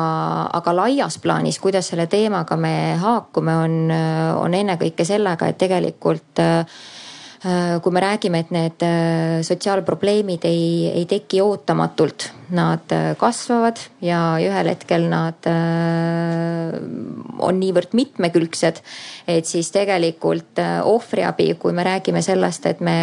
aga 0.53 0.75
laias 0.75 1.17
plaanis, 1.17 1.59
kuidas 1.59 1.87
selle 1.87 2.07
teemaga 2.07 2.57
me 2.57 2.95
haakume, 2.99 3.55
on, 3.55 3.91
on 4.39 4.53
ennekõike 4.53 5.05
sellega, 5.05 5.47
et 5.47 5.57
tegelikult 5.57 6.39
äh, 6.39 6.65
Äh, 6.65 6.98
kui 7.39 7.91
me 7.95 8.01
räägime, 8.03 8.39
et 8.43 8.49
need 8.51 8.83
äh, 8.83 9.39
sotsiaalprobleemid 9.47 10.43
ei, 10.49 10.89
ei 10.91 11.05
teki 11.07 11.39
ootamatult, 11.41 12.29
nad 12.55 12.91
äh, 12.95 13.11
kasvavad 13.19 13.79
ja 14.01 14.37
ühel 14.41 14.69
hetkel 14.71 15.07
nad 15.11 15.47
on 17.39 17.59
niivõrd 17.59 17.93
mitmekülgsed, 17.97 18.81
et 19.29 19.47
siis 19.47 19.71
tegelikult 19.73 20.59
ohvriabi, 20.85 21.47
kui 21.61 21.73
me 21.75 21.85
räägime 21.87 22.21
sellest, 22.25 22.65
et 22.69 22.83
me 22.85 22.95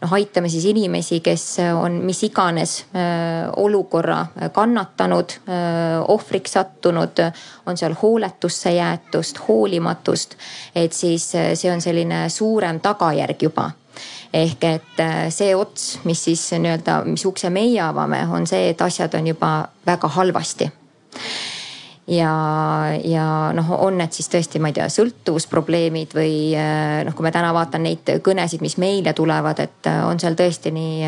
noh, 0.00 0.14
aitame 0.16 0.48
siis 0.52 0.64
inimesi, 0.70 1.20
kes 1.24 1.44
on 1.74 2.00
mis 2.06 2.22
iganes 2.26 2.76
olukorra 3.60 4.20
kannatanud, 4.54 5.36
ohvriks 6.14 6.56
sattunud, 6.56 7.24
on 7.66 7.80
seal 7.80 7.96
hooletusse 8.00 8.72
jäetust, 8.78 9.42
hoolimatust, 9.48 10.38
et 10.74 10.96
siis 10.96 11.28
see 11.34 11.72
on 11.72 11.82
selline 11.84 12.28
suurem 12.32 12.80
tagajärg 12.80 13.48
juba 13.50 13.70
ehk 14.32 14.64
et 14.64 15.00
äh, 15.02 15.28
see 15.34 15.54
ots, 15.56 15.98
mis 16.06 16.24
siis 16.28 16.42
nii-öelda, 16.54 17.02
mis 17.08 17.24
ukse 17.26 17.50
meie 17.50 17.80
avame, 17.82 18.22
on 18.30 18.46
see, 18.46 18.70
et 18.70 18.82
asjad 18.82 19.14
on 19.18 19.32
juba 19.32 19.54
väga 19.86 20.10
halvasti. 20.16 20.70
Ja, 22.10 22.30
ja 23.06 23.24
noh, 23.54 23.68
on 23.84 24.00
need 24.00 24.14
siis 24.16 24.26
tõesti, 24.32 24.58
ma 24.58 24.72
ei 24.72 24.74
tea, 24.74 24.88
sõltuvusprobleemid 24.90 26.14
või 26.16 26.32
äh, 26.58 27.02
noh, 27.06 27.14
kui 27.14 27.26
ma 27.26 27.30
täna 27.34 27.52
vaatan 27.54 27.84
neid 27.86 28.10
kõnesid, 28.26 28.62
mis 28.64 28.78
meile 28.82 29.12
tulevad, 29.14 29.62
et 29.62 29.90
äh, 29.90 30.00
on 30.06 30.18
seal 30.22 30.38
tõesti 30.38 30.72
nii 30.74 31.04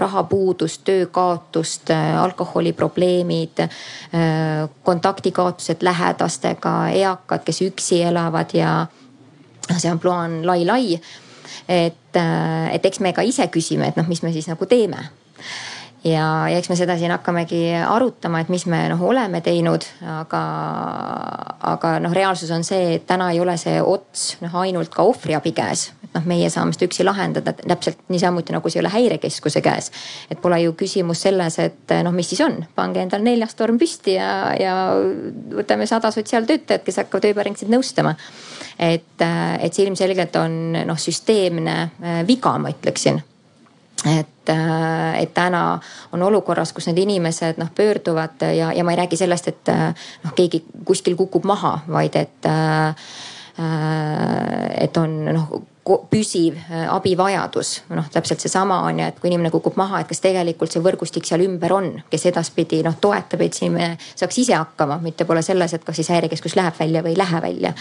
rahapuudust, 0.00 0.82
töökaotust, 0.88 1.92
alkoholiprobleemid, 2.20 3.62
kontaktikaotused 4.84 5.84
lähedastega, 5.84 6.74
eakad, 6.96 7.44
kes 7.46 7.62
üksi 7.68 8.02
elavad 8.04 8.52
ja 8.56 8.76
see 9.78 9.88
ampluaa 9.88 10.26
on 10.26 10.40
lai-lai 10.46 10.98
et, 11.68 12.16
äh, 12.16 12.74
et 12.74 12.90
eks 12.90 13.00
me 13.00 13.12
ka 13.12 13.22
ise 13.22 13.46
küsime, 13.52 13.88
et 13.88 14.00
noh, 14.00 14.08
mis 14.08 14.22
me 14.22 14.32
siis 14.32 14.50
nagu 14.50 14.66
teeme 14.70 15.08
ja, 16.04 16.26
ja 16.50 16.58
eks 16.58 16.68
me 16.70 16.76
seda 16.78 16.96
siin 17.00 17.12
hakkamegi 17.14 17.62
arutama, 17.88 18.42
et 18.42 18.50
mis 18.52 18.66
me 18.70 18.84
noh 18.92 19.02
oleme 19.08 19.40
teinud, 19.44 19.86
aga, 20.20 20.42
aga 21.74 21.92
noh, 22.04 22.14
reaalsus 22.16 22.52
on 22.54 22.64
see, 22.66 22.96
et 22.98 23.06
täna 23.08 23.30
ei 23.32 23.40
ole 23.42 23.56
see 23.60 23.80
ots 23.80 24.34
noh 24.44 24.54
ainult 24.62 24.92
ka 24.94 25.06
ohvriabi 25.08 25.54
käes. 25.56 25.90
et 26.04 26.16
noh, 26.16 26.26
meie 26.30 26.50
saame 26.52 26.76
seda 26.76 26.88
üksi 26.88 27.06
lahendada 27.06 27.54
täpselt 27.56 28.04
niisamuti 28.12 28.54
nagu 28.54 28.70
see 28.70 28.78
ei 28.80 28.84
ole 28.84 28.92
häirekeskuse 28.92 29.64
käes. 29.64 29.90
et 30.30 30.40
pole 30.42 30.60
ju 30.62 30.76
küsimus 30.78 31.24
selles, 31.26 31.58
et 31.58 31.96
noh, 32.04 32.12
mis 32.12 32.28
siis 32.28 32.44
on, 32.44 32.60
pange 32.76 33.02
endal 33.02 33.24
neljastorm 33.24 33.80
püsti 33.80 34.18
ja, 34.18 34.30
ja 34.60 34.76
võtame 35.56 35.88
sada 35.90 36.12
sotsiaaltöötajat, 36.14 36.84
kes 36.84 37.02
hakkavad 37.04 37.32
ööpäringselt 37.32 37.72
nõustama 37.72 38.16
et, 38.78 39.20
äh, 39.20 39.64
et 39.64 39.74
see 39.74 39.86
ilmselgelt 39.86 40.36
on 40.36 40.56
noh, 40.74 40.98
süsteemne 40.98 41.76
äh, 41.82 42.22
viga, 42.26 42.56
ma 42.58 42.72
ütleksin. 42.74 43.20
Et, 44.04 44.48
äh, 44.52 45.20
et 45.22 45.34
täna 45.34 45.80
on 46.12 46.22
olukorras, 46.22 46.74
kus 46.76 46.90
need 46.90 46.98
inimesed 47.06 47.60
noh 47.60 47.70
pöörduvad 47.74 48.42
ja, 48.52 48.72
ja 48.74 48.84
ma 48.84 48.92
ei 48.92 49.00
räägi 49.04 49.20
sellest, 49.20 49.48
et 49.48 49.70
noh, 50.24 50.34
keegi 50.36 50.64
kuskil 50.84 51.16
kukub 51.16 51.46
maha, 51.48 51.78
vaid 51.88 52.18
et, 52.20 52.50
et 54.84 54.98
on 55.00 55.14
noh 55.30 55.54
püsiv 56.10 56.58
abivajadus, 56.90 57.70
noh 57.92 58.06
täpselt 58.12 58.40
seesama 58.40 58.80
on 58.88 58.98
ju, 58.98 59.06
et 59.06 59.18
kui 59.20 59.28
inimene 59.30 59.52
kukub 59.52 59.76
maha, 59.76 60.00
et 60.00 60.08
kas 60.10 60.20
tegelikult 60.24 60.72
see 60.72 60.82
võrgustik 60.84 61.28
seal 61.28 61.44
ümber 61.44 61.72
on, 61.76 61.90
kes 62.10 62.24
edaspidi 62.32 62.82
noh 62.84 62.96
toetab, 63.00 63.44
et 63.44 63.60
me 63.72 63.94
saaks 64.02 64.42
ise 64.42 64.56
hakkama, 64.56 64.98
mitte 65.04 65.28
pole 65.28 65.44
selles, 65.44 65.76
et 65.76 65.84
kas 65.84 66.00
siis 66.00 66.12
häirekeskus 66.12 66.56
läheb 66.56 66.76
välja 66.80 67.04
või 67.04 67.14
ei 67.14 67.20
lähe 67.20 67.42
välja 67.44 67.74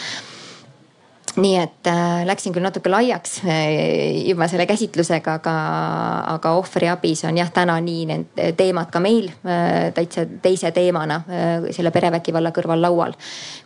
nii 1.35 1.55
et 1.57 1.87
äh, 1.87 2.25
läksin 2.25 2.53
küll 2.53 2.63
natuke 2.63 2.91
laiaks 2.91 3.39
äh, 3.45 4.27
juba 4.27 4.47
selle 4.51 4.65
käsitlusega, 4.69 5.37
aga, 5.39 5.55
aga 6.35 6.53
ohvriabis 6.59 7.23
on 7.29 7.37
jah, 7.37 7.49
täna 7.53 7.79
nii 7.81 8.05
need 8.09 8.41
teemad 8.59 8.91
ka 8.93 9.01
meil 9.03 9.29
äh, 9.29 9.89
täitsa 9.95 10.25
teise 10.41 10.71
teemana 10.75 11.21
äh, 11.25 11.67
selle 11.75 11.91
perevägivalla 11.91 12.53
kõrval 12.55 12.81
laual. 12.81 13.17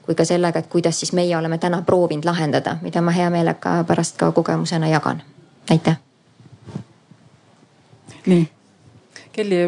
kui 0.05 0.15
ka 0.15 0.25
sellega, 0.25 0.59
et 0.59 0.71
kuidas 0.71 0.99
siis 0.99 1.13
meie 1.13 1.35
oleme 1.37 1.57
täna 1.57 1.81
proovinud 1.85 2.25
lahendada, 2.25 2.77
mida 2.81 3.01
ma 3.01 3.11
hea 3.11 3.29
meelega 3.29 3.81
pärast 3.87 4.17
ka 4.17 4.31
kogemusena 4.31 4.87
jagan. 4.87 5.23
aitäh. 5.69 5.97
nii 8.25 8.56
Kelly, 9.37 9.59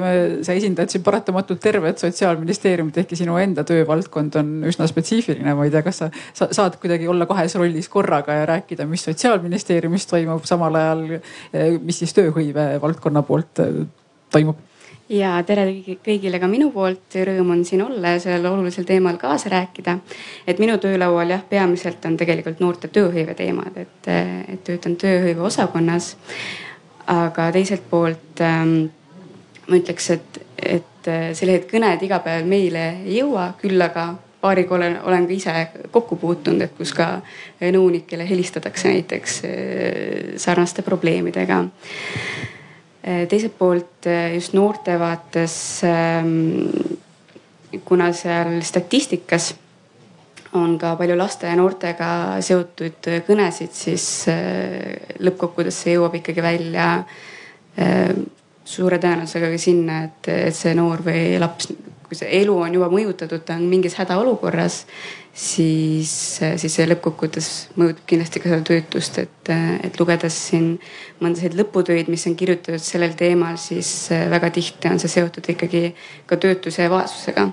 sa 0.42 0.56
esindad 0.58 0.90
siin 0.90 1.04
paratamatult 1.06 1.60
tervet 1.62 2.02
sotsiaalministeeriumit, 2.02 2.96
ehkki 3.04 3.18
sinu 3.20 3.36
enda 3.38 3.62
töövaldkond 3.68 4.40
on 4.42 4.48
üsna 4.70 4.88
spetsiifiline. 4.90 5.54
ma 5.54 5.68
ei 5.68 5.74
tea, 5.74 5.84
kas 5.86 6.02
sa, 6.02 6.08
sa 6.34 6.48
saad 6.56 6.80
kuidagi 6.82 7.08
olla 7.08 7.28
kahes 7.30 7.54
rollis 7.60 7.90
korraga 7.90 8.40
ja 8.40 8.48
rääkida, 8.50 8.88
mis 8.90 9.06
sotsiaalministeeriumis 9.06 10.10
toimub, 10.10 10.48
samal 10.50 10.80
ajal, 10.80 11.06
mis 11.86 12.02
siis 12.02 12.18
tööhõive 12.18 12.72
valdkonna 12.82 13.22
poolt 13.28 13.62
toimub? 14.34 14.66
ja 15.10 15.38
tere 15.46 15.66
kõigile 16.06 16.40
ka 16.42 16.48
minu 16.50 16.70
poolt, 16.74 17.18
rõõm 17.30 17.56
on 17.56 17.64
siin 17.66 17.82
olla 17.86 18.14
ja 18.16 18.20
sellel 18.22 18.46
olulisel 18.52 18.86
teemal 18.90 19.18
kaasa 19.22 19.50
rääkida. 19.50 19.98
et 20.48 20.60
minu 20.60 20.78
töölaual 20.78 21.30
jah, 21.30 21.46
peamiselt 21.50 22.06
on 22.06 22.18
tegelikult 22.18 22.60
noorte 22.60 22.88
tööhõive 22.88 23.38
teemad, 23.38 23.78
et, 23.78 24.08
et 24.10 24.64
töötan 24.64 24.98
tööhõive 24.98 25.46
osakonnas. 25.46 26.16
aga 27.10 27.52
teiselt 27.52 27.90
poolt 27.90 28.42
ähm, 28.42 28.90
ma 29.70 29.78
ütleks, 29.78 30.10
et, 30.16 30.40
et 30.58 31.10
sellised 31.38 31.70
kõned 31.70 32.02
iga 32.06 32.20
päev 32.26 32.48
meile 32.50 32.86
ei 33.06 33.20
jõua, 33.20 33.54
küll 33.62 33.82
aga 33.82 34.10
paariga 34.42 34.76
olen, 34.76 35.00
olen 35.04 35.28
ka 35.28 35.34
ise 35.36 35.54
kokku 35.92 36.16
puutunud, 36.20 36.64
et 36.64 36.76
kus 36.78 36.94
ka 36.96 37.20
nõunikele 37.62 38.28
helistatakse 38.30 38.92
näiteks 38.94 39.40
äh, 39.48 39.54
sarnaste 40.40 40.86
probleemidega. 40.86 41.64
Eh, 43.00 43.26
teiselt 43.32 43.56
poolt 43.58 44.08
just 44.34 44.54
noorte 44.54 44.98
vaates, 45.00 45.56
ehm, 45.88 46.68
kuna 47.88 48.12
seal 48.14 48.60
statistikas 48.66 49.54
on 50.60 50.78
ka 50.82 50.96
palju 51.00 51.16
laste 51.18 51.48
ja 51.48 51.56
noortega 51.56 52.10
seotud 52.44 53.08
kõnesid, 53.28 53.72
siis 53.72 54.26
lõppkokkuvõttes 55.22 55.84
see 55.84 55.94
jõuab 55.94 56.18
ikkagi 56.20 56.42
välja 56.44 56.88
suure 58.70 59.00
tõenäosusega 59.02 59.50
ka 59.54 59.62
sinna, 59.62 60.04
et, 60.10 60.30
et 60.50 60.56
see 60.56 60.76
noor 60.78 61.02
või 61.06 61.40
laps, 61.42 61.72
kui 62.06 62.18
see 62.18 62.30
elu 62.42 62.54
on 62.58 62.74
juba 62.74 62.90
mõjutatud, 62.94 63.42
ta 63.46 63.58
on 63.58 63.66
mingis 63.70 63.98
hädaolukorras 63.98 64.84
siis, 65.34 66.12
siis 66.40 66.76
see 66.76 66.88
lõppkokkuvõttes 66.90 67.50
mõjutab 67.80 68.06
kindlasti 68.10 68.42
ka 68.44 68.52
seda 68.52 68.66
töötust, 68.68 69.20
et, 69.22 69.52
et 69.86 70.00
lugedes 70.02 70.36
siin 70.50 70.72
mõndasid 71.22 71.56
lõputöid, 71.60 72.10
mis 72.12 72.26
on 72.30 72.36
kirjutatud 72.40 72.84
sellel 72.84 73.16
teemal, 73.20 73.60
siis 73.62 73.92
väga 74.10 74.52
tihti 74.56 74.92
on 74.92 75.00
see 75.02 75.14
seotud 75.20 75.52
ikkagi 75.56 75.94
ka 76.30 76.40
töötuse 76.42 76.86
ja 76.86 76.92
vaesusega. 76.92 77.50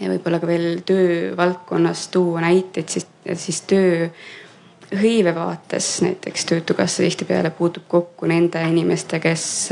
ja 0.00 0.10
võib-olla 0.12 0.40
ka 0.40 0.48
veel 0.48 0.82
töövaldkonnas 0.86 2.08
tuua 2.12 2.42
näiteid, 2.44 2.88
siis, 2.88 3.06
siis 3.44 3.62
tööhõive 3.70 5.34
vaates 5.34 6.00
näiteks 6.04 6.44
Töötukassa 6.44 7.02
tihtipeale 7.02 7.50
puutub 7.50 7.86
kokku 7.88 8.26
nende 8.26 8.62
inimeste, 8.68 9.20
kes 9.20 9.70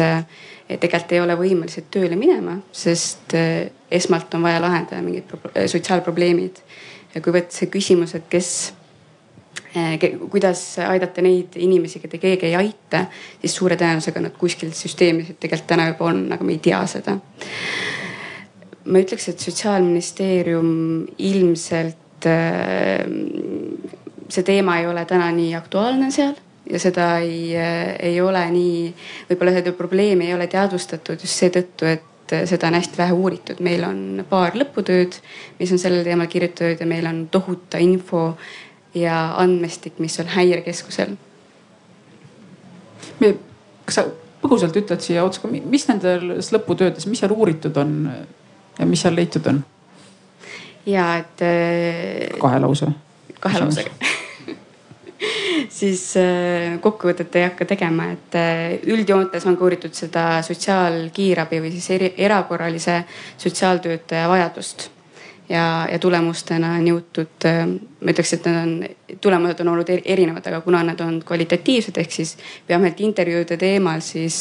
tegelikult 0.68 1.12
ei 1.12 1.20
ole 1.20 1.36
võimelised 1.36 1.90
tööle 1.92 2.16
minema, 2.16 2.56
sest 2.72 3.34
esmalt 3.90 4.34
on 4.34 4.46
vaja 4.46 4.62
lahendada 4.64 5.02
mingid 5.04 5.34
sotsiaalprobleemid 5.70 6.62
ja 7.14 7.22
kui 7.22 7.34
võtta 7.34 7.54
see 7.54 7.70
küsimus, 7.72 8.14
et 8.18 8.26
kes 8.30 8.50
eh, 9.76 9.96
kuidas 10.30 10.62
aidata 10.84 11.22
neid 11.24 11.58
inimesi, 11.60 12.02
keda 12.02 12.20
keegi 12.22 12.50
ei 12.50 12.56
aita, 12.58 13.04
siis 13.40 13.56
suure 13.56 13.78
tõenäosusega 13.80 14.24
nad 14.24 14.36
kuskil 14.38 14.72
süsteemis 14.76 15.34
tegelikult 15.38 15.68
täna 15.70 15.88
juba 15.92 16.10
on, 16.10 16.24
aga 16.34 16.46
me 16.46 16.56
ei 16.56 16.62
tea 16.64 16.82
seda. 16.90 17.18
ma 18.84 19.00
ütleks, 19.00 19.30
et 19.30 19.40
sotsiaalministeerium 19.40 20.72
ilmselt, 21.18 22.26
eh, 22.28 23.04
see 24.28 24.42
teema 24.44 24.80
ei 24.80 24.90
ole 24.90 25.04
täna 25.08 25.30
nii 25.32 25.54
aktuaalne 25.56 26.10
seal 26.12 26.34
ja 26.70 26.80
seda 26.80 27.18
ei, 27.18 27.54
eh, 27.56 27.94
ei 28.10 28.20
ole 28.20 28.42
nii, 28.50 28.80
võib-olla 29.30 29.58
seda 29.58 29.72
probleemi 29.76 30.28
ei 30.28 30.34
ole 30.34 30.46
teadvustatud 30.50 31.20
just 31.20 31.42
seetõttu, 31.42 31.88
et 31.90 32.10
et 32.24 32.48
seda 32.48 32.68
on 32.70 32.74
hästi 32.78 32.98
vähe 32.98 33.12
uuritud, 33.12 33.60
meil 33.60 33.84
on 33.84 34.24
paar 34.28 34.54
lõputööd, 34.56 35.18
mis 35.58 35.72
on 35.74 35.80
sellel 35.80 36.06
teemal 36.06 36.28
kirjutatud 36.32 36.80
ja 36.80 36.88
meil 36.88 37.06
on 37.06 37.26
tohuta 37.32 37.80
info 37.82 38.36
ja 38.96 39.34
andmestik, 39.40 39.98
mis 39.98 40.16
on 40.20 40.30
häirekeskusel. 40.32 41.16
kas 43.84 43.94
sa 43.98 44.06
põgusalt 44.42 44.76
ütled 44.80 45.04
siia 45.04 45.24
otsa, 45.24 45.48
mis 45.48 45.88
nendes 45.88 46.50
lõputöödes, 46.52 47.06
mis 47.06 47.20
seal 47.20 47.36
uuritud 47.36 47.76
on 47.76 47.94
ja 48.78 48.86
mis 48.88 49.04
seal 49.04 49.16
leitud 49.16 49.46
on? 49.52 49.64
ja 50.86 51.16
et. 51.20 51.44
kahe 52.40 52.60
lause. 52.60 52.92
kahe 53.40 53.60
lausega 53.60 53.92
siis 55.78 56.02
äh, 56.16 56.80
kokkuvõtet 56.80 57.36
ei 57.36 57.48
hakka 57.48 57.66
tegema, 57.68 58.10
et 58.14 58.38
äh, 58.38 58.64
üldjoontes 58.90 59.46
on 59.48 59.58
ka 59.58 59.66
uuritud 59.66 59.94
seda 59.96 60.42
sotsiaalkiirabi 60.46 61.60
või 61.62 61.72
siis 61.74 61.90
eri, 61.96 62.10
erakorralise 62.26 63.02
sotsiaaltöötaja 63.36 64.28
vajadust. 64.28 64.90
ja, 65.48 65.86
ja 65.92 65.98
tulemustena 66.00 66.72
on 66.78 66.86
jõutud, 66.88 67.46
äh, 67.48 67.66
ma 68.00 68.14
ütleks, 68.14 68.32
et 68.36 68.46
need 68.48 68.60
on, 68.62 69.18
tulemused 69.20 69.60
on 69.60 69.72
olnud 69.74 69.92
erinevad, 69.96 70.46
aga 70.46 70.60
kuna 70.64 70.82
nad 70.82 71.00
on 71.04 71.20
kvalitatiivsed, 71.26 71.98
ehk 72.00 72.12
siis 72.12 72.36
vähemalt 72.68 73.00
intervjuude 73.00 73.56
teemal 73.60 74.00
siis 74.00 74.38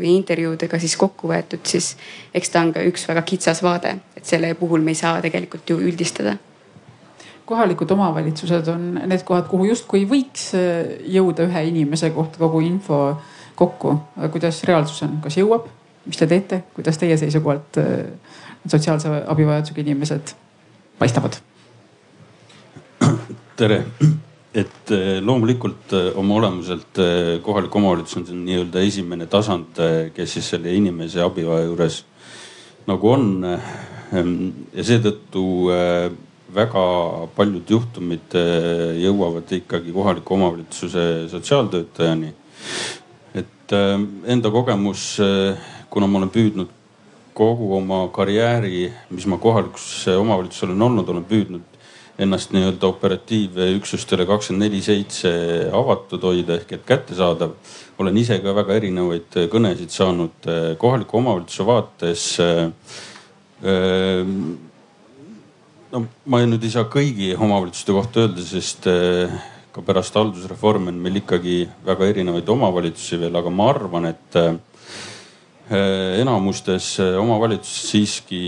või 0.00 0.16
intervjuudega 0.16 0.80
siis 0.80 0.96
kokku 0.96 1.28
võetud, 1.32 1.64
siis 1.68 1.94
eks 2.34 2.50
ta 2.50 2.64
on 2.64 2.72
ka 2.72 2.84
üks 2.88 3.08
väga 3.08 3.22
kitsas 3.28 3.62
vaade, 3.62 3.98
et 4.16 4.24
selle 4.24 4.54
puhul 4.54 4.84
me 4.84 4.96
ei 4.96 5.02
saa 5.02 5.20
tegelikult 5.24 5.70
ju 5.70 5.80
üldistada 5.84 6.38
kohalikud 7.48 7.90
omavalitsused 7.90 8.68
on 8.68 8.86
need 9.08 9.24
kohad, 9.26 9.48
kuhu 9.48 9.70
justkui 9.70 10.04
võiks 10.08 10.50
äh, 10.58 10.98
jõuda 11.08 11.46
ühe 11.48 11.64
inimese 11.70 12.10
kohta 12.14 12.40
kogu 12.42 12.60
info 12.64 13.00
kokku. 13.58 13.96
kuidas 14.32 14.60
reaalsus 14.68 15.02
on, 15.06 15.16
kas 15.24 15.38
jõuab, 15.40 15.66
mis 16.06 16.20
te 16.20 16.28
teete, 16.30 16.62
kuidas 16.76 17.00
teie 17.00 17.16
seisukohalt 17.20 17.80
äh, 17.80 17.96
sotsiaalse 18.66 19.22
abivajadusega 19.26 19.84
inimesed 19.86 20.34
paistavad? 21.00 21.40
tere, 23.58 23.80
et 24.54 24.92
äh, 24.94 25.08
loomulikult 25.24 25.96
oma 26.20 26.38
olemuselt 26.42 27.00
kohalik 27.42 27.80
omavalitsus 27.80 28.28
on 28.28 28.44
nii-öelda 28.44 28.84
esimene 28.84 29.26
tasand, 29.26 29.80
kes 30.14 30.36
siis 30.36 30.54
selle 30.54 30.74
inimese 30.76 31.24
abivaja 31.24 31.64
juures 31.70 32.02
nagu 32.88 33.10
on. 33.12 33.28
ja 34.72 34.84
seetõttu 34.88 35.42
väga 36.54 36.82
paljud 37.36 37.70
juhtumid 37.70 38.34
eh, 38.38 38.96
jõuavad 39.02 39.50
ikkagi 39.52 39.92
kohaliku 39.92 40.34
omavalitsuse 40.34 41.28
sotsiaaltöötajani. 41.28 42.32
et 43.34 43.72
eh, 43.72 43.98
enda 44.32 44.50
kogemus, 44.50 45.18
eh, 45.20 45.56
kuna 45.90 46.06
ma 46.06 46.18
olen 46.18 46.30
püüdnud 46.32 46.68
kogu 47.34 47.74
oma 47.76 48.08
karjääri, 48.08 48.92
mis 49.10 49.26
ma 49.26 49.38
kohalikus 49.38 50.08
omavalitsuses 50.08 50.68
olen 50.68 50.82
olnud, 50.82 51.08
olen 51.08 51.24
püüdnud 51.24 51.76
ennast 52.18 52.50
nii-öelda 52.50 52.86
operatiivüksustele 52.88 54.26
kakskümmend 54.26 54.64
neli 54.64 54.80
seitse 54.82 55.30
avatud 55.72 56.24
hoida 56.26 56.56
ehk 56.56 56.72
et 56.72 56.86
kättesaadav. 56.86 57.52
olen 57.98 58.16
ise 58.16 58.40
ka 58.42 58.54
väga 58.54 58.74
erinevaid 58.74 59.36
kõnesid 59.52 59.94
saanud 59.94 60.48
kohaliku 60.78 61.18
omavalitsuse 61.18 61.66
vaates 61.66 62.24
no 65.92 66.04
ma 66.28 66.42
nüüd 66.44 66.64
ei 66.64 66.72
saa 66.72 66.88
kõigi 66.90 67.32
omavalitsuste 67.38 67.94
kohta 67.96 68.24
öelda, 68.24 68.44
sest 68.44 68.88
eh, 68.90 69.32
ka 69.72 69.84
pärast 69.84 70.16
haldusreformi 70.18 70.92
on 70.92 71.02
meil 71.04 71.20
ikkagi 71.22 71.62
väga 71.86 72.08
erinevaid 72.12 72.48
omavalitsusi 72.52 73.20
veel, 73.22 73.38
aga 73.40 73.52
ma 73.52 73.68
arvan, 73.72 74.08
et 74.10 74.38
eh, 74.40 74.58
enamustes 76.20 76.94
omavalitsustes 77.20 77.92
siiski 77.92 78.42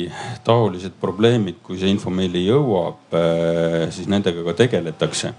taolised 0.44 0.96
probleemid, 1.00 1.60
kui 1.64 1.80
see 1.80 1.92
info 1.92 2.12
meile 2.12 2.42
jõuab, 2.44 3.08
eh, 3.16 3.88
siis 3.94 4.08
nendega 4.10 4.44
ka 4.50 4.56
tegeletakse. 4.64 5.34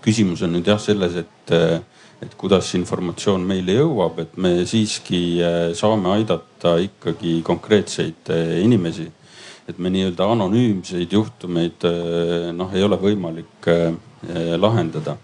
küsimus 0.00 0.40
on 0.42 0.54
nüüd 0.54 0.64
jah 0.64 0.78
selles, 0.80 1.12
et, 1.16 1.50
et 2.24 2.34
kuidas 2.40 2.70
informatsioon 2.76 3.42
meile 3.44 3.74
jõuab, 3.82 4.20
et 4.22 4.36
me 4.40 4.64
siiski 4.64 5.40
saame 5.76 6.08
aidata 6.14 6.78
ikkagi 6.80 7.40
konkreetseid 7.44 8.32
inimesi 8.64 9.10
et 9.68 9.78
me 9.78 9.90
nii-öelda 9.92 10.26
anonüümseid 10.34 11.12
juhtumeid 11.12 11.84
eh, 11.88 12.50
noh, 12.56 12.72
ei 12.74 12.84
ole 12.84 12.98
võimalik 13.00 13.68
eh, 13.70 13.92
lahendada. 14.58 15.16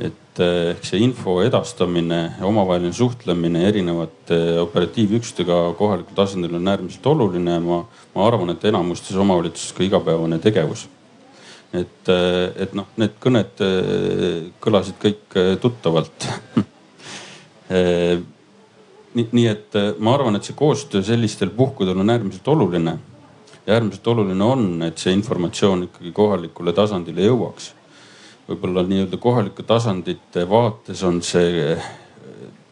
et 0.00 0.40
eh, 0.40 0.70
ehk 0.72 0.86
see 0.86 1.02
info 1.04 1.40
edastamine, 1.44 2.20
omavaheline 2.46 2.92
suhtlemine 2.96 3.66
erinevate 3.68 4.38
operatiivüksustega 4.62 5.58
kohalikul 5.78 6.16
tasandil 6.16 6.56
on 6.56 6.72
äärmiselt 6.72 7.06
oluline. 7.06 7.58
ma, 7.60 7.82
ma 8.14 8.26
arvan, 8.26 8.54
et 8.54 8.64
enamustes 8.64 9.16
omavalitsustes 9.16 9.76
ka 9.76 9.84
igapäevane 9.84 10.40
tegevus. 10.42 10.88
et, 11.72 12.08
et 12.56 12.72
noh, 12.74 12.88
need 12.98 13.12
kõned 13.22 13.60
kõlasid 14.64 14.96
kõik 14.98 15.36
tuttavalt 15.62 16.26
nii, 19.14 19.28
nii 19.30 19.46
et 19.46 19.78
ma 20.02 20.16
arvan, 20.16 20.34
et 20.34 20.48
see 20.48 20.58
koostöö 20.58 21.04
sellistel 21.06 21.52
puhkudel 21.54 22.02
on 22.02 22.10
äärmiselt 22.10 22.50
oluline 22.50 22.96
ja 23.70 23.76
äärmiselt 23.78 24.08
oluline 24.10 24.44
on, 24.44 24.64
et 24.82 24.98
see 24.98 25.14
informatsioon 25.14 25.86
ikkagi 25.86 26.10
kohalikule 26.12 26.74
tasandile 26.74 27.28
jõuaks. 27.28 27.70
võib-olla 28.50 28.82
nii-öelda 28.82 29.18
kohalike 29.22 29.62
tasandite 29.62 30.42
vaates 30.50 31.02
on 31.06 31.20
see 31.22 31.76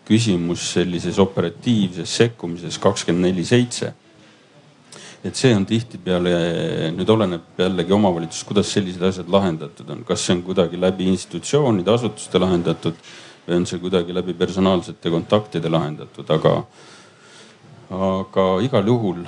küsimus 0.09 0.73
sellises 0.73 1.19
operatiivses 1.23 2.17
sekkumises 2.17 2.79
kakskümmend 2.83 3.29
neli 3.29 3.45
seitse 3.47 3.93
et 5.25 5.37
see 5.37 5.51
on 5.55 5.65
tihtipeale, 5.67 6.33
nüüd 6.95 7.09
oleneb 7.11 7.59
jällegi 7.59 7.95
omavalitsus, 7.95 8.45
kuidas 8.47 8.71
sellised 8.75 9.03
asjad 9.03 9.31
lahendatud 9.31 9.89
on, 9.91 10.05
kas 10.07 10.23
see 10.25 10.37
on 10.37 10.45
kuidagi 10.47 10.79
läbi 10.81 11.09
institutsioonide, 11.11 11.91
asutuste 11.95 12.39
lahendatud 12.43 13.01
või 13.47 13.59
on 13.59 13.67
see 13.67 13.83
kuidagi 13.83 14.15
läbi 14.15 14.35
personaalsete 14.39 15.11
kontaktide 15.11 15.71
lahendatud, 15.73 16.31
aga, 16.31 16.55
aga 17.99 18.47
igal 18.67 18.95
juhul 18.95 19.25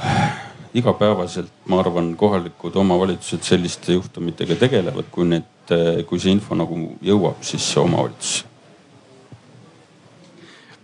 igapäevaselt 0.74 1.50
ma 1.66 1.80
arvan, 1.80 2.12
kohalikud 2.16 2.76
omavalitsused 2.76 3.42
selliste 3.42 3.92
juhtumitega 3.92 4.56
tegelevad, 4.61 5.09
kui 5.11 5.26
need, 5.26 5.74
kui 6.06 6.20
see 6.22 6.35
info 6.37 6.59
nagu 6.59 6.78
jõuab 7.02 7.42
siis 7.46 7.66
omavalitsusse. 7.80 8.46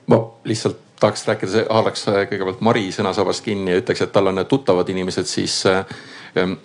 ma 0.07 0.20
lihtsalt 0.44 0.83
tahaks 1.01 1.27
rääkida, 1.29 1.64
haaraks 1.70 2.07
kõigepealt 2.31 2.61
Mari 2.64 2.85
sõnasabast 2.94 3.44
kinni 3.44 3.75
ja 3.75 3.81
ütleks, 3.83 4.03
et 4.03 4.12
tal 4.12 4.31
on 4.31 4.40
tuttavad 4.49 4.88
inimesed, 4.88 5.27
siis 5.29 5.59
ähm, 5.66 5.90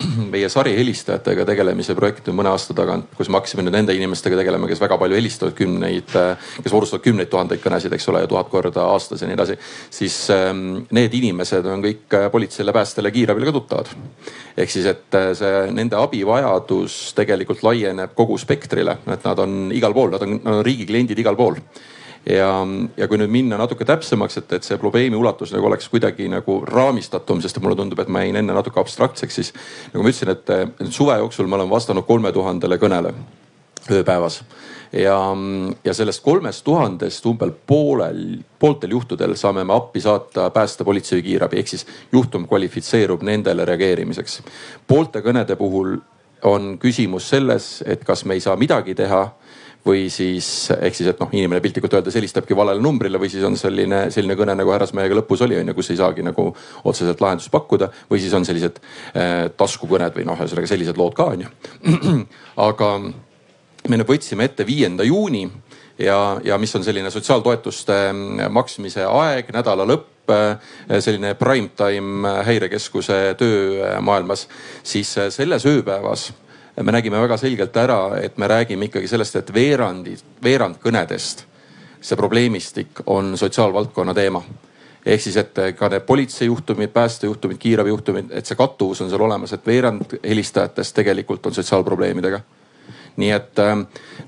meie 0.32 0.48
sarihelistajatega 0.52 1.46
tegelemise 1.48 1.94
projekt 1.98 2.28
on 2.30 2.36
mõne 2.38 2.52
aasta 2.52 2.74
tagant, 2.76 3.10
kus 3.16 3.30
me 3.30 3.38
hakkasime 3.38 3.64
nüüd 3.66 3.76
nende 3.76 3.96
inimestega 3.96 4.38
tegelema, 4.38 4.68
kes 4.70 4.82
väga 4.82 4.98
palju 5.00 5.18
helistavad 5.18 5.56
kümneid, 5.58 6.12
kes 6.62 6.74
moodustavad 6.74 7.04
kümneid 7.04 7.30
tuhandeid 7.32 7.62
kõnesid, 7.62 7.94
eks 7.96 8.08
ole, 8.12 8.24
ja 8.24 8.30
tuhat 8.30 8.50
korda 8.52 8.86
aastas 8.92 9.22
ja 9.22 9.30
nii 9.30 9.38
edasi. 9.38 9.56
siis 9.90 10.18
ähm, 10.34 10.82
need 10.90 11.14
inimesed 11.18 11.66
on 11.68 11.84
kõik 11.84 12.18
politseile, 12.32 12.74
päästele, 12.74 13.14
kiirabile 13.14 13.48
ka 13.50 13.56
tuttavad. 13.58 13.94
ehk 14.56 14.70
siis, 14.70 14.86
et 14.86 15.18
äh, 15.18 15.32
see 15.38 15.64
nende 15.72 15.96
abivajadus 15.96 17.00
tegelikult 17.18 17.64
laieneb 17.66 18.14
kogu 18.14 18.38
spektrile, 18.38 18.98
et 19.06 19.24
nad 19.24 19.38
on 19.38 19.72
igal 19.72 19.96
pool, 19.96 20.12
nad 20.12 20.22
on, 20.26 20.38
nad 20.42 20.60
on 20.60 20.64
riigi 20.66 20.86
kliendid 20.88 21.18
igal 21.18 21.38
pool 21.38 21.60
ja, 22.26 22.50
ja 22.96 23.08
kui 23.08 23.20
nüüd 23.20 23.32
minna 23.32 23.58
natuke 23.60 23.86
täpsemaks, 23.88 24.38
et, 24.42 24.52
et 24.58 24.66
see 24.66 24.78
probleemi 24.80 25.18
ulatus 25.18 25.54
nagu 25.54 25.66
oleks 25.70 25.88
kuidagi 25.92 26.28
nagu 26.32 26.60
raamistatum, 26.68 27.42
sest 27.42 27.60
mulle 27.62 27.78
tundub, 27.78 28.00
et 28.02 28.12
ma 28.12 28.24
jäin 28.24 28.38
enne 28.42 28.56
natuke 28.56 28.80
abstraktseks, 28.82 29.38
siis 29.40 29.54
nagu 29.92 30.04
ma 30.04 30.12
ütlesin, 30.12 30.34
et 30.34 30.92
suve 30.94 31.18
jooksul 31.22 31.50
ma 31.50 31.60
olen 31.60 31.72
vastanud 31.72 32.06
kolme 32.08 32.32
tuhandele 32.32 32.78
kõnele 32.82 33.14
ööpäevas 33.90 34.42
ja, 34.92 35.16
ja 35.84 35.94
sellest 35.94 36.22
kolmest 36.22 36.64
tuhandest 36.64 37.26
umbel 37.26 37.52
poolel, 37.66 38.38
pooltel 38.58 38.94
juhtudel 38.94 39.34
saame 39.36 39.64
me 39.64 39.74
appi 39.74 40.00
saata 40.00 40.50
pääste, 40.54 40.84
politsei 40.84 41.18
või 41.18 41.26
kiirabi, 41.30 41.58
ehk 41.60 41.72
siis 41.72 41.86
juhtum 42.12 42.46
kvalifitseerub 42.48 43.22
nendele 43.26 43.64
reageerimiseks. 43.64 44.42
poolte 44.86 45.22
kõnede 45.24 45.56
puhul 45.56 45.96
on 46.42 46.76
küsimus 46.78 47.28
selles, 47.30 47.82
et 47.86 48.04
kas 48.04 48.24
me 48.24 48.34
ei 48.34 48.40
saa 48.40 48.56
midagi 48.56 48.94
teha 48.94 49.28
või 49.86 50.06
siis 50.10 50.46
ehk 50.74 50.94
siis, 50.94 51.08
et 51.10 51.20
noh, 51.20 51.30
inimene 51.34 51.60
piltlikult 51.62 51.96
öeldes 51.98 52.14
helistabki 52.14 52.56
valele 52.56 52.82
numbrile 52.82 53.18
või 53.18 53.30
siis 53.32 53.42
on 53.46 53.56
selline, 53.58 54.04
selline 54.14 54.36
kõne 54.38 54.54
nagu 54.58 54.70
härrasmehega 54.74 55.18
lõpus 55.18 55.42
oli, 55.46 55.58
on 55.58 55.72
ju, 55.72 55.74
kus 55.78 55.90
ei 55.90 55.98
saagi 55.98 56.22
nagu 56.26 56.48
otseselt 56.84 57.20
lahendust 57.20 57.50
pakkuda. 57.50 57.90
või 58.10 58.22
siis 58.22 58.34
on 58.38 58.46
sellised 58.46 58.78
äh, 58.78 59.50
taskukõned 59.56 60.14
või 60.16 60.26
noh, 60.28 60.38
ühesõnaga 60.38 60.70
sellised 60.70 60.98
lood 61.00 61.18
ka 61.18 61.32
on 61.34 61.46
ju. 61.46 61.52
aga 62.68 62.92
me 63.88 63.98
nüüd 63.98 64.08
võtsime 64.08 64.46
ette 64.46 64.66
viienda 64.66 65.04
juuni 65.04 65.48
ja, 65.98 66.38
ja 66.44 66.58
mis 66.58 66.74
on 66.78 66.84
selline 66.86 67.10
sotsiaaltoetuste 67.10 67.98
maksmise 68.50 69.06
aeg, 69.08 69.50
nädala 69.54 69.86
lõpp 69.88 70.10
selline 71.02 71.34
prime 71.34 71.72
time 71.76 72.30
häirekeskuse 72.46 73.34
töö 73.38 73.90
maailmas, 74.00 74.46
siis 74.86 75.10
selles 75.34 75.66
ööpäevas 75.66 76.30
me 76.80 76.92
nägime 76.92 77.20
väga 77.20 77.36
selgelt 77.36 77.76
ära, 77.76 78.16
et 78.22 78.38
me 78.38 78.48
räägime 78.48 78.88
ikkagi 78.88 79.08
sellest, 79.08 79.36
et 79.36 79.54
veerandid, 79.54 80.22
veerand 80.42 80.78
kõnedest, 80.82 81.46
see 82.00 82.16
probleemistik 82.16 83.04
on 83.06 83.36
sotsiaalvaldkonna 83.38 84.14
teema 84.14 84.42
ehk 85.06 85.22
siis, 85.22 85.36
et 85.36 85.58
ka 85.78 85.88
need 85.90 86.04
politseijuhtumid, 86.06 86.92
päästejuhtumid, 86.94 87.58
kiirabijuhtumid, 87.58 88.30
et 88.30 88.46
see 88.46 88.58
kattuvus 88.58 89.02
on 89.02 89.10
seal 89.10 89.24
olemas, 89.26 89.52
et 89.52 89.66
veerand 89.66 90.18
helistajatest 90.22 90.94
tegelikult 90.94 91.46
on 91.46 91.54
sotsiaalprobleemidega. 91.54 92.40
nii 93.16 93.30
et 93.30 93.58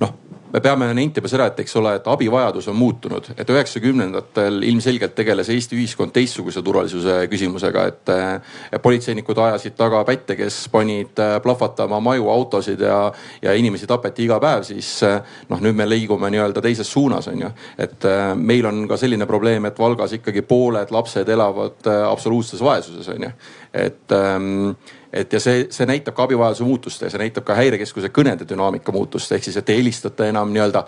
noh, 0.00 0.10
me 0.54 0.60
peame 0.62 0.86
nentima 0.94 1.28
seda, 1.30 1.48
et 1.50 1.58
eks 1.64 1.74
ole, 1.80 1.96
et 1.98 2.06
abivajadus 2.06 2.68
on 2.70 2.76
muutunud, 2.78 3.26
et 3.34 3.48
üheksakümnendatel 3.50 4.62
ilmselgelt 4.68 5.16
tegeles 5.18 5.50
Eesti 5.50 5.74
ühiskond 5.74 6.14
teistsuguse 6.14 6.62
turvalisuse 6.62 7.16
küsimusega, 7.32 7.86
et 7.90 8.80
politseinikud 8.84 9.40
ajasid 9.48 9.74
taga 9.78 10.04
pätte, 10.06 10.36
kes 10.38 10.60
panid 10.70 11.18
äh, 11.18 11.36
plahvatama 11.42 11.98
maju, 12.04 12.30
autosid 12.30 12.86
ja, 12.86 12.98
ja 13.42 13.54
inimesi 13.58 13.88
tapeti 13.90 14.28
iga 14.28 14.38
päev, 14.42 14.62
siis 14.68 14.92
äh, 15.06 15.36
noh, 15.50 15.62
nüüd 15.64 15.74
me 15.74 15.88
liigume 15.90 16.30
nii-öelda 16.30 16.62
teises 16.62 16.92
suunas, 16.92 17.26
on 17.32 17.46
ju. 17.46 17.50
et 17.78 18.06
äh, 18.06 18.30
meil 18.38 18.70
on 18.70 18.84
ka 18.90 18.98
selline 19.00 19.26
probleem, 19.26 19.66
et 19.66 19.78
Valgas 19.78 20.14
ikkagi 20.20 20.46
pooled 20.46 20.94
lapsed 20.94 21.28
elavad 21.34 21.90
absoluutses 22.06 22.62
vaesuses, 22.62 23.10
on 23.10 23.26
ju. 23.26 23.32
et 23.74 24.14
ähm, 24.14 24.76
et 25.14 25.32
ja 25.32 25.40
see, 25.40 25.66
see 25.70 25.86
näitab 25.86 26.16
ka 26.16 26.26
abivajaduse 26.26 26.66
muutust 26.66 27.04
ja 27.06 27.10
see 27.10 27.20
näitab 27.22 27.46
ka 27.46 27.54
häirekeskuse 27.54 28.10
kõnede 28.14 28.48
dünaamika 28.50 28.92
muutust, 28.92 29.32
ehk 29.32 29.46
siis, 29.46 29.56
et 29.60 29.70
ei 29.70 29.78
helistata 29.78 30.26
enam 30.26 30.50
nii-öelda 30.50 30.82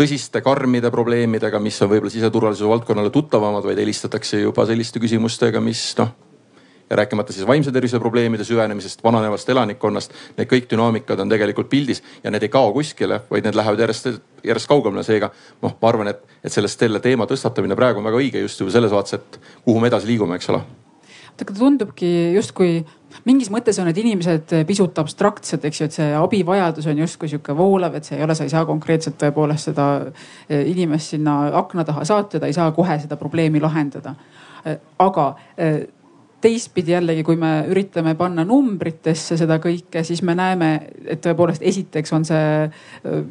tõsiste 0.00 0.40
karmide 0.40 0.90
probleemidega, 0.90 1.60
mis 1.60 1.76
on 1.84 1.90
võib-olla 1.92 2.12
siseturvalisuse 2.14 2.68
valdkonnale 2.70 3.12
tuttavamad, 3.12 3.66
vaid 3.68 3.82
helistatakse 3.82 4.40
juba 4.40 4.64
selliste 4.66 5.02
küsimustega, 5.02 5.60
mis 5.60 5.84
noh 6.00 6.16
ja 6.90 6.96
rääkimata 6.96 7.32
siis 7.32 7.46
vaimse 7.46 7.72
tervise 7.72 8.00
probleemide 8.02 8.44
süvenemisest, 8.44 9.04
vananevast 9.04 9.48
elanikkonnast. 9.48 10.14
Need 10.38 10.48
kõik 10.50 10.66
dünaamikad 10.72 11.20
on 11.22 11.30
tegelikult 11.30 11.68
pildis 11.70 12.02
ja 12.24 12.32
need 12.34 12.42
ei 12.42 12.50
kao 12.50 12.72
kuskile, 12.74 13.20
vaid 13.30 13.46
need 13.46 13.54
lähevad 13.54 13.78
järjest, 13.84 14.08
järjest 14.42 14.68
kaugemale. 14.68 15.04
seega 15.06 15.30
noh, 15.62 15.76
ma 15.82 15.88
arvan, 15.88 16.10
et, 16.10 16.24
et 16.44 16.52
sellest 16.52 16.82
selle 16.82 16.98
teema 17.00 17.28
tõstatamine 17.30 17.78
praegu 17.78 18.02
on 18.02 18.08
väga 18.10 18.18
õige 18.18 18.42
just 18.42 18.60
juba 18.60 18.74
selles 18.74 18.90
vaates, 18.90 19.20
et 19.20 19.38
kuhu 19.64 19.80
me 19.80 19.86
edasi 19.92 20.10
liigume, 20.10 20.34
eks 20.34 20.50
ole. 20.50 20.64
tundubki 21.58 22.10
justkui 22.34 22.82
mingis 23.26 23.50
mõttes 23.52 23.78
on 23.80 23.88
need 23.90 24.00
inimesed 24.02 24.54
pisut 24.68 24.98
abstraktsed, 25.02 25.64
eks 25.66 25.80
ju, 25.80 25.88
et 25.88 25.96
see 25.96 26.08
abivajadus 26.16 26.88
on 26.90 27.04
justkui 27.04 27.30
sihuke 27.30 27.54
voolav, 27.56 27.96
et 27.98 28.08
see 28.08 28.18
ei 28.18 28.24
ole, 28.26 28.36
sa 28.38 28.46
ei 28.46 28.52
saa 28.52 28.66
konkreetselt 28.68 29.18
tõepoolest 29.20 29.70
seda 29.70 29.86
eh, 30.48 30.66
inimest 30.70 31.16
sinna 31.16 31.38
akna 31.60 31.84
taha 31.88 32.04
saata, 32.08 32.40
ta 32.40 32.50
ei 32.50 32.56
saa 32.56 32.70
kohe 32.76 32.98
seda 33.02 33.18
probleemi 33.20 33.62
lahendada. 33.62 34.14
Eh, 34.64 34.78
aga 35.02 35.26
eh, 35.56 35.80
teistpidi 36.40 36.94
jällegi, 36.94 37.24
kui 37.26 37.36
me 37.36 37.66
üritame 37.68 38.14
panna 38.16 38.46
numbritesse 38.48 39.36
seda 39.36 39.58
kõike, 39.60 40.00
siis 40.08 40.22
me 40.24 40.32
näeme, 40.38 40.70
et 41.04 41.20
tõepoolest 41.24 41.64
esiteks 41.68 42.14
on 42.16 42.24
see 42.24 42.70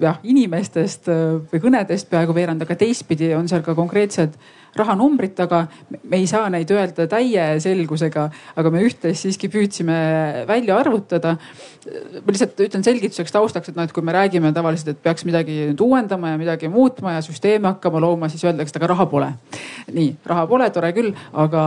jah 0.04 0.20
inimestest 0.22 1.10
või 1.50 1.64
kõnedest 1.64 2.10
peaaegu 2.12 2.36
veerand, 2.38 2.62
aga 2.62 2.78
teistpidi 2.78 3.32
on 3.34 3.50
seal 3.50 3.66
ka 3.66 3.74
konkreetsed 3.78 4.38
rahanumbrit 4.76 5.36
taga. 5.36 5.66
me 6.04 6.18
ei 6.18 6.28
saa 6.28 6.50
neid 6.50 6.70
öelda 6.72 7.08
täie 7.10 7.46
selgusega, 7.64 8.30
aga 8.56 8.72
me 8.74 8.84
üht-teist 8.86 9.26
siiski 9.26 9.50
püüdsime 9.52 10.46
välja 10.48 10.78
arvutada. 10.78 11.38
ma 12.26 12.34
lihtsalt 12.34 12.60
ütlen 12.68 12.86
selgituseks 12.86 13.32
taustaks, 13.32 13.70
et 13.70 13.80
noh, 13.80 13.88
et 13.88 13.94
kui 13.96 14.04
me 14.04 14.14
räägime 14.14 14.54
tavaliselt, 14.54 14.94
et 14.94 15.04
peaks 15.04 15.26
midagi 15.26 15.72
nüüd 15.72 15.82
uuendama 15.82 16.34
ja 16.34 16.42
midagi 16.42 16.70
muutma 16.70 17.18
ja 17.18 17.26
süsteemi 17.26 17.72
hakkama 17.72 18.02
looma, 18.04 18.30
siis 18.30 18.44
öeldakse, 18.46 18.76
et 18.76 18.82
aga 18.82 18.94
raha 18.94 19.10
pole. 19.10 19.32
nii, 19.94 20.16
raha 20.26 20.46
pole, 20.48 20.70
tore 20.76 20.94
küll, 20.94 21.14
aga 21.34 21.64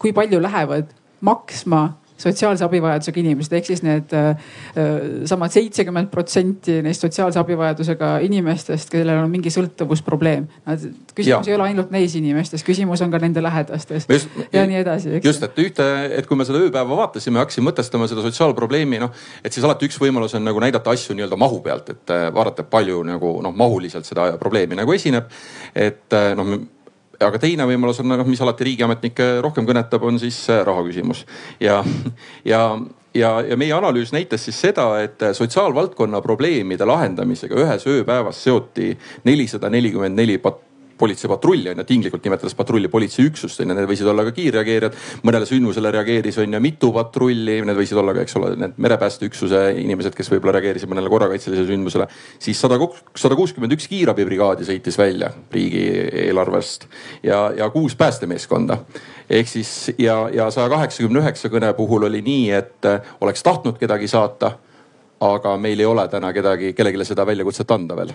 kui 0.00 0.12
palju 0.16 0.40
lähevad 0.42 0.90
maksma 1.20 1.99
sotsiaalse 2.20 2.64
abivajadusega 2.66 3.20
inimesed, 3.22 3.54
ehk 3.56 3.68
siis 3.70 3.82
need 3.84 4.14
äh, 4.16 4.30
äh, 4.76 4.90
samad 5.28 5.54
seitsekümmend 5.54 6.10
protsenti 6.12 6.78
neist 6.84 7.04
sotsiaalse 7.04 7.40
abivajadusega 7.40 8.12
inimestest, 8.26 8.90
kellel 8.92 9.22
on 9.24 9.30
mingi 9.32 9.52
sõltuvusprobleem. 9.54 10.48
küsimus 11.14 11.46
ja. 11.46 11.52
ei 11.52 11.56
ole 11.56 11.68
ainult 11.70 11.92
neis 11.94 12.14
inimestes, 12.18 12.64
küsimus 12.66 13.02
on 13.04 13.12
ka 13.12 13.20
nende 13.22 13.42
lähedastes 13.42 14.08
just, 14.08 14.40
ja 14.52 14.64
nii 14.68 14.80
edasi. 14.82 15.20
just, 15.24 15.44
et 15.46 15.62
ühte, 15.64 15.86
et 16.18 16.28
kui 16.28 16.38
me 16.38 16.48
seda 16.48 16.60
ööpäeva 16.62 17.00
vaatasime, 17.04 17.40
hakkasime 17.42 17.70
mõtestama 17.70 18.08
seda 18.10 18.24
sotsiaalprobleemi, 18.26 19.00
noh, 19.02 19.14
et 19.44 19.52
siis 19.52 19.64
alati 19.66 19.88
üks 19.88 20.00
võimalus 20.00 20.36
on 20.38 20.44
nagu 20.46 20.60
näidata 20.62 20.92
asju 20.94 21.16
nii-öelda 21.16 21.38
mahu 21.40 21.62
pealt, 21.64 21.94
et 21.94 22.14
äh, 22.14 22.28
vaadata, 22.34 22.66
palju 22.70 23.02
nagu 23.06 23.38
noh, 23.44 23.56
mahuliselt 23.56 24.08
seda 24.08 24.32
probleemi 24.40 24.78
nagu 24.78 24.92
esineb. 24.96 25.30
et 25.74 26.14
noh 26.36 26.46
aga 27.20 27.40
teine 27.42 27.66
võimalus 27.68 28.00
on, 28.02 28.08
noh, 28.12 28.24
mis 28.28 28.40
alati 28.40 28.66
riigiametnikke 28.70 29.28
rohkem 29.44 29.68
kõnetab, 29.68 30.04
on 30.06 30.18
siis 30.22 30.38
raha 30.64 30.86
küsimus. 30.86 31.26
Ja, 31.60 31.82
ja 32.48 32.64
ja, 33.14 33.40
ja 33.42 33.56
meie 33.58 33.74
analüüs 33.74 34.12
näitas 34.14 34.44
siis 34.46 34.60
seda, 34.60 34.86
et 35.02 35.22
sotsiaalvaldkonna 35.34 36.20
probleemide 36.22 36.86
lahendamisega 36.86 37.58
ühes 37.58 37.86
ööpäevas 37.90 38.42
seoti 38.44 38.92
nelisada 39.26 39.70
nelikümmend 39.70 40.18
neli 40.18 40.38
politseipatrulli 41.00 41.72
on 41.72 41.80
ju, 41.82 41.86
tinglikult 41.88 42.26
nimetades 42.26 42.54
patrulli 42.58 42.90
politseiüksust 42.92 43.62
on 43.62 43.72
ju, 43.72 43.76
need 43.78 43.88
võisid 43.88 44.10
olla 44.10 44.24
ka 44.28 44.34
kiirreageerijad. 44.36 44.98
mõnele 45.26 45.48
sündmusele 45.48 45.92
reageeris 45.96 46.38
on 46.42 46.56
ju 46.56 46.60
mitu 46.62 46.92
patrulli, 46.94 47.60
need 47.66 47.78
võisid 47.78 48.00
olla 48.00 48.14
ka, 48.16 48.24
eks 48.26 48.36
ole, 48.40 48.52
need 48.60 48.78
merepäästeüksuse 48.80 49.62
inimesed, 49.82 50.14
kes 50.16 50.30
võib-olla 50.32 50.58
reageerisid 50.58 50.90
mõnele 50.92 51.12
korrakaitselisele 51.12 51.68
sündmusele. 51.72 52.08
siis 52.38 52.60
sada, 52.60 52.78
sada 53.16 53.38
kuuskümmend 53.38 53.76
üks 53.76 53.88
kiirabibrigaadi 53.90 54.68
sõitis 54.68 54.98
välja 55.00 55.32
riigieelarvest 55.52 56.88
ja, 57.26 57.42
ja 57.56 57.70
kuus 57.70 57.96
päästemeeskonda. 57.96 58.78
ehk 59.30 59.48
siis 59.48 59.92
ja, 59.98 60.22
ja 60.32 60.50
saja 60.50 60.68
kaheksakümne 60.68 61.24
üheksa 61.24 61.52
kõne 61.52 61.72
puhul 61.76 62.08
oli 62.10 62.22
nii, 62.22 62.50
et 62.50 62.92
oleks 63.20 63.42
tahtnud 63.42 63.78
kedagi 63.78 64.08
saata 64.08 64.56
aga 65.20 65.56
meil 65.60 65.80
ei 65.80 65.86
ole 65.86 66.08
täna 66.08 66.32
kedagi, 66.32 66.72
kellelegi 66.72 67.12
seda 67.12 67.26
väljakutset 67.28 67.76
anda 67.76 67.96
veel 67.96 68.14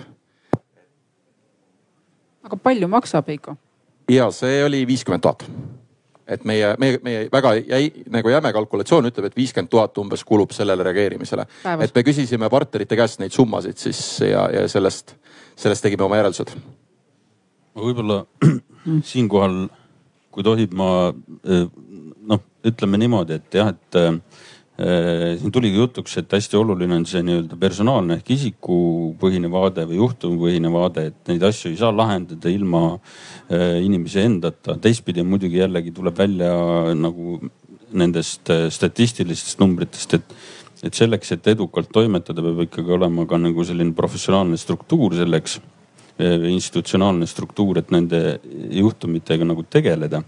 aga 2.46 2.58
palju 2.58 2.88
maksab, 2.92 3.28
Heiko? 3.32 3.58
ja 4.12 4.30
see 4.32 4.62
oli 4.66 4.86
viiskümmend 4.88 5.26
tuhat 5.26 5.48
et 6.28 6.46
meie, 6.46 6.74
meie, 6.82 7.00
meie 7.06 7.26
väga 7.32 7.54
jäi, 7.60 7.90
nagu 8.14 8.32
jäme 8.34 8.52
kalkulatsioon 8.54 9.10
ütleb, 9.12 9.30
et 9.30 9.38
viiskümmend 9.38 9.70
tuhat 9.72 9.98
umbes 10.02 10.24
kulub 10.26 10.54
sellele 10.56 10.84
reageerimisele. 10.88 11.46
et 11.86 11.96
me 11.96 12.04
küsisime 12.04 12.50
partnerite 12.50 12.98
käest 12.98 13.22
neid 13.22 13.34
summasid 13.36 13.78
siis 13.78 14.02
ja, 14.26 14.48
ja 14.54 14.66
sellest, 14.70 15.16
sellest 15.56 15.86
tegime 15.86 16.08
oma 16.08 16.18
järeldused. 16.22 16.56
võib-olla 17.78 18.24
siinkohal, 19.12 19.66
kui 20.32 20.44
tohib, 20.44 20.74
ma 20.74 20.90
eh, 21.46 21.68
noh, 22.26 22.44
ütleme 22.66 23.02
niimoodi, 23.02 23.40
et 23.40 23.60
jah, 23.62 23.74
et 23.76 24.02
eh, 24.02 24.18
siin 24.76 25.54
tuligi 25.56 25.78
jutuks, 25.80 26.18
et 26.20 26.34
hästi 26.36 26.58
oluline 26.60 26.98
on 26.98 27.06
see 27.08 27.22
nii-öelda 27.24 27.56
personaalne 27.60 28.18
ehk 28.20 28.32
isikupõhine 28.36 29.48
vaade 29.52 29.86
või 29.88 30.02
juhtumipõhine 30.02 30.72
vaade, 30.74 31.06
et 31.12 31.32
neid 31.32 31.46
asju 31.48 31.72
ei 31.72 31.78
saa 31.80 31.94
lahendada 31.96 32.52
ilma 32.52 32.82
äh, 32.92 33.80
inimese 33.86 34.26
endata. 34.28 34.76
teistpidi 34.84 35.24
muidugi 35.24 35.62
jällegi 35.62 35.94
tuleb 35.96 36.20
välja 36.20 36.52
nagu 36.92 37.40
nendest 37.96 38.52
äh, 38.52 38.66
statistilistest 38.68 39.64
numbritest, 39.64 40.18
et, 40.20 40.36
et 40.84 41.00
selleks, 41.00 41.32
et 41.32 41.48
edukalt 41.56 41.94
toimetada, 41.96 42.44
peab 42.44 42.66
ikkagi 42.68 42.98
olema 42.98 43.24
ka 43.30 43.40
nagu 43.40 43.64
selline 43.64 43.96
professionaalne 43.96 44.60
struktuur 44.60 45.16
selleks, 45.16 45.62
institutsionaalne 46.16 47.28
struktuur, 47.28 47.82
et 47.82 47.90
nende 47.92 48.20
juhtumitega 48.72 49.44
nagu 49.48 49.66
tegeleda. 49.68 50.22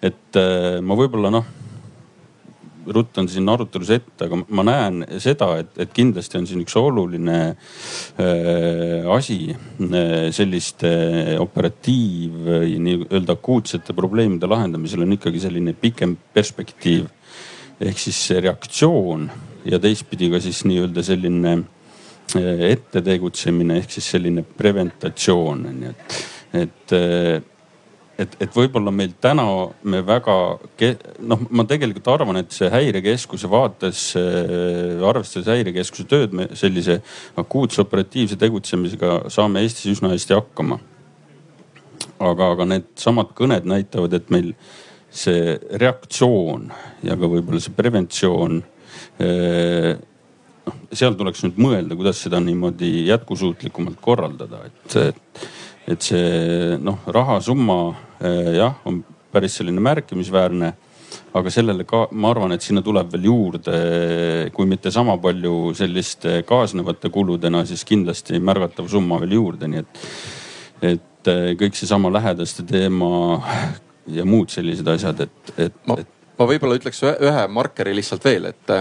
et 0.00 0.36
ma 0.80 0.96
võib-olla 0.96 1.28
noh 1.28 1.44
ruttan 2.86 3.28
siin 3.28 3.48
arutelus 3.50 3.90
ette, 3.94 4.26
aga 4.26 4.38
ma 4.56 4.64
näen 4.66 5.02
seda, 5.22 5.50
et, 5.60 5.72
et 5.82 5.92
kindlasti 5.94 6.38
on 6.40 6.48
siin 6.48 6.62
üks 6.64 6.76
oluline 6.80 7.38
äh, 7.50 9.08
asi 9.14 9.52
äh, 9.52 10.30
selliste 10.34 10.92
operatiiv, 11.42 12.50
nii-öelda 12.86 13.36
akuutsete 13.36 13.96
probleemide 13.96 14.48
lahendamisel 14.50 15.04
on 15.04 15.16
ikkagi 15.18 15.42
selline 15.42 15.76
pikem 15.76 16.16
perspektiiv. 16.34 17.08
ehk 17.80 17.96
siis 17.96 18.18
reaktsioon 18.44 19.30
ja 19.64 19.78
teistpidi 19.80 20.28
ka 20.32 20.40
siis 20.40 20.64
nii-öelda 20.68 21.04
selline 21.04 21.54
äh, 22.36 22.66
ette 22.70 23.02
tegutsemine 23.04 23.78
ehk 23.80 23.96
siis 23.96 24.10
selline 24.16 24.44
preventatsioon 24.44 25.64
on 25.70 25.86
ju, 25.86 25.94
et, 25.94 26.20
et 26.64 26.96
äh, 26.96 27.49
et, 28.20 28.34
et 28.44 28.56
võib-olla 28.56 28.92
meil 28.94 29.14
täna 29.22 29.44
me 29.88 30.02
väga 30.06 30.36
noh, 31.26 31.44
ma 31.50 31.64
tegelikult 31.68 32.10
arvan, 32.12 32.40
et 32.42 32.52
see 32.54 32.68
häirekeskuse 32.72 33.50
vaates, 33.50 34.04
arvestades 34.16 35.50
häirekeskuse 35.50 36.06
tööd, 36.10 36.36
me 36.36 36.50
sellise 36.58 37.00
akuutse 37.40 37.82
operatiivse 37.84 38.38
tegutsemisega 38.40 39.30
saame 39.32 39.64
Eestis 39.64 39.96
üsna 39.96 40.12
hästi 40.14 40.36
hakkama. 40.36 40.80
aga, 42.20 42.50
aga 42.52 42.64
needsamad 42.68 43.32
kõned 43.36 43.64
näitavad, 43.68 44.12
et 44.12 44.30
meil 44.30 44.52
see 45.10 45.56
reaktsioon 45.80 46.68
ja 47.02 47.16
ka 47.16 47.28
võib-olla 47.28 47.60
see 47.60 47.74
preventsioon 47.74 48.60
äh, 49.24 49.96
noh, 50.66 50.76
seal 50.92 51.16
tuleks 51.18 51.42
nüüd 51.46 51.58
mõelda, 51.60 51.96
kuidas 51.98 52.20
seda 52.24 52.40
niimoodi 52.44 53.06
jätkusuutlikumalt 53.08 53.98
korraldada, 54.04 54.64
et, 54.68 54.96
et 55.10 55.48
et 55.90 56.06
see 56.06 56.76
noh, 56.82 57.00
rahasumma 57.10 57.80
eh, 58.20 58.54
jah, 58.60 58.78
on 58.86 59.02
päris 59.32 59.58
selline 59.60 59.82
märkimisväärne. 59.82 60.72
aga 61.34 61.50
sellele 61.50 61.84
ka, 61.86 62.04
ma 62.12 62.30
arvan, 62.30 62.52
et 62.54 62.62
sinna 62.62 62.82
tuleb 62.82 63.10
veel 63.12 63.24
juurde, 63.26 63.74
kui 64.54 64.66
mitte 64.66 64.90
sama 64.94 65.16
palju 65.18 65.72
selliste 65.78 66.40
kaasnevate 66.46 67.10
kuludena, 67.10 67.64
siis 67.66 67.84
kindlasti 67.86 68.38
märgatav 68.42 68.88
summa 68.90 69.18
veel 69.22 69.36
juurde, 69.38 69.68
nii 69.70 69.82
et, 69.82 70.04
et 70.92 71.30
eh, 71.30 71.50
kõik 71.58 71.78
seesama 71.78 72.10
lähedaste 72.14 72.66
teema 72.66 73.10
ja 74.10 74.26
muud 74.26 74.50
sellised 74.50 74.86
asjad, 74.90 75.26
et, 75.26 75.54
et, 75.66 75.78
et 75.98 76.19
ma 76.40 76.48
võib-olla 76.48 76.78
ütleks 76.78 77.02
ühe 77.04 77.44
markeri 77.52 77.92
lihtsalt 77.96 78.24
veel, 78.24 78.48
et, 78.50 78.72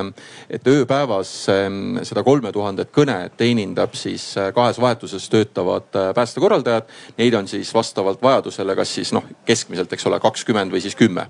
et 0.49 0.67
ööpäevas 0.71 1.33
ehm, 1.51 1.99
seda 2.07 2.23
kolme 2.23 2.53
tuhandet 2.55 2.93
kõne 2.95 3.17
teenindab 3.39 3.97
siis 3.99 4.31
äh, 4.39 4.53
kahes 4.55 4.79
vahetuses 4.79 5.27
töötavad 5.31 5.91
äh, 5.99 6.09
päästekorraldajad. 6.15 6.89
Neid 7.19 7.35
on 7.35 7.49
siis 7.51 7.73
vastavalt 7.75 8.23
vajadusele, 8.23 8.75
kas 8.79 8.95
siis 8.99 9.13
noh, 9.15 9.27
keskmiselt, 9.47 9.93
eks 9.93 10.07
ole, 10.09 10.21
kakskümmend 10.23 10.73
või 10.73 10.83
siis 10.83 10.97
kümme. 10.99 11.29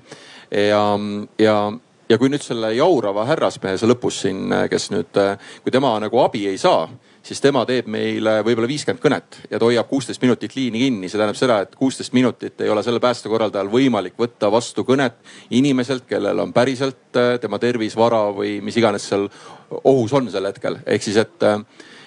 ja, 0.52 0.84
ja 1.40 1.60
ja 2.10 2.18
kui 2.18 2.30
nüüd 2.34 2.42
selle 2.42 2.72
jaurava 2.74 3.22
härrasmehe 3.30 3.78
see 3.78 3.90
lõpus 3.90 4.24
siin, 4.24 4.50
kes 4.70 4.88
nüüd, 4.90 5.18
kui 5.62 5.74
tema 5.74 5.92
nagu 6.02 6.24
abi 6.24 6.48
ei 6.50 6.58
saa 6.58 6.88
siis 7.24 7.42
tema 7.42 7.66
teeb 7.68 7.88
meile 7.92 8.40
võib-olla 8.46 8.70
viiskümmend 8.70 9.04
kõnet 9.04 9.40
ja 9.50 9.60
ta 9.60 9.68
hoiab 9.68 9.90
kuusteist 9.90 10.22
minutit 10.24 10.56
liini 10.56 10.86
kinni. 10.86 11.10
see 11.10 11.20
tähendab 11.20 11.38
seda, 11.40 11.60
et 11.66 11.76
kuusteist 11.76 12.14
minutit 12.14 12.62
ei 12.62 12.70
ole 12.70 12.84
sellel 12.84 13.04
päästekorraldajal 13.04 13.70
võimalik 13.72 14.18
võtta 14.20 14.52
vastu 14.52 14.86
kõnet 14.88 15.20
inimeselt, 15.50 16.08
kellel 16.10 16.40
on 16.40 16.54
päriselt 16.54 17.20
äh, 17.20 17.38
tema 17.42 17.60
tervis, 17.60 17.98
vara 17.98 18.28
või 18.36 18.60
mis 18.64 18.78
iganes 18.78 19.08
seal 19.10 19.30
ohus 19.84 20.14
on 20.14 20.32
sel 20.32 20.46
hetkel. 20.46 20.80
ehk 20.86 21.04
siis, 21.04 21.18
et 21.18 21.44
äh, 21.44 21.60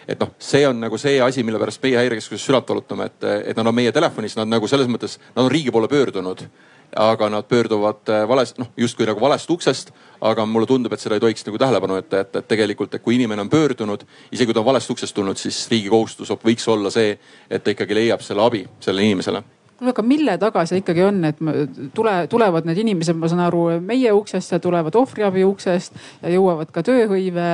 et 0.09 0.19
noh, 0.19 0.33
see 0.43 0.67
on 0.67 0.81
nagu 0.83 0.99
see 0.99 1.21
asi, 1.23 1.45
mille 1.47 1.61
pärast 1.63 1.83
meie 1.83 2.01
häirekeskuses 2.01 2.45
südant 2.47 2.69
valutame, 2.69 3.07
et, 3.07 3.25
et 3.53 3.57
nad 3.57 3.67
on 3.67 3.75
meie 3.75 3.93
telefonis, 3.95 4.35
nad 4.37 4.51
nagu 4.51 4.67
selles 4.69 4.91
mõttes, 4.91 5.19
nad 5.37 5.45
on 5.45 5.51
riigi 5.53 5.71
poole 5.71 5.89
pöördunud 5.89 6.43
aga 6.97 7.29
nad 7.33 7.49
pöörduvad 7.49 8.09
äh, 8.09 8.29
valest, 8.29 8.59
noh 8.59 8.69
justkui 8.77 9.07
nagu 9.07 9.21
valest 9.21 9.51
uksest. 9.51 9.93
aga 10.23 10.45
mulle 10.47 10.67
tundub, 10.67 10.93
et 10.93 11.01
seda 11.03 11.17
ei 11.19 11.21
tohiks 11.21 11.43
nagu 11.49 11.59
tähelepanu 11.59 11.97
jätta, 11.99 12.21
et, 12.21 12.37
tegelikult, 12.49 12.95
et 12.95 13.03
kui 13.03 13.17
inimene 13.17 13.43
on 13.43 13.51
pöördunud, 13.51 14.05
isegi 14.31 14.47
kui 14.47 14.55
ta 14.55 14.61
on 14.61 14.69
valest 14.69 14.91
uksest 14.91 15.15
tulnud, 15.15 15.37
siis 15.37 15.65
riigi 15.71 15.91
kohustus 15.91 16.31
võiks 16.45 16.69
olla 16.71 16.93
see, 16.95 17.17
et 17.51 17.65
ta 17.65 17.75
ikkagi 17.75 17.97
leiab 17.99 18.23
selle 18.23 18.45
abi 18.45 18.63
sellele 18.81 19.09
inimesele 19.11 19.43
kuule, 19.83 19.91
aga 19.91 20.03
mille 20.07 20.37
taga 20.39 20.63
see 20.67 20.79
ikkagi 20.79 21.03
on, 21.03 21.25
et 21.27 21.41
tule, 21.95 22.15
tulevad 22.31 22.69
need 22.69 22.79
inimesed, 22.85 23.19
ma 23.19 23.31
saan 23.31 23.43
aru, 23.49 23.65
meie 23.83 24.13
uksest 24.15 24.55
ja 24.55 24.61
tulevad 24.63 24.95
ohvriabi 24.95 25.43
uksest 25.49 25.99
ja 26.23 26.31
jõuavad 26.37 26.71
ka 26.71 26.85
tööhõive 26.87 27.49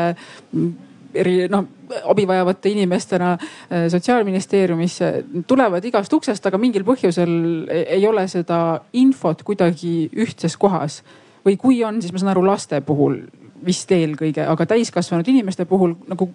eri 1.23 1.35
noh, 1.53 1.67
abi 2.11 2.27
vajavate 2.29 2.73
inimestena 2.73 3.33
äh, 3.35 3.87
sotsiaalministeeriumisse, 3.93 5.13
tulevad 5.47 5.85
igast 5.85 6.13
uksest, 6.13 6.47
aga 6.47 6.61
mingil 6.61 6.87
põhjusel 6.89 7.33
e-, 7.69 7.85
ei 7.99 8.07
ole 8.09 8.27
seda 8.31 8.81
infot 9.01 9.43
kuidagi 9.47 10.11
ühtses 10.17 10.59
kohas. 10.61 11.03
või 11.47 11.57
kui 11.57 11.79
on, 11.87 12.03
siis 12.03 12.13
ma 12.13 12.21
saan 12.21 12.35
aru 12.35 12.43
laste 12.45 12.81
puhul 12.85 13.23
vist 13.65 13.91
eelkõige, 13.95 14.45
aga 14.45 14.67
täiskasvanud 14.69 15.29
inimeste 15.31 15.65
puhul 15.65 15.95
nagu 16.11 16.29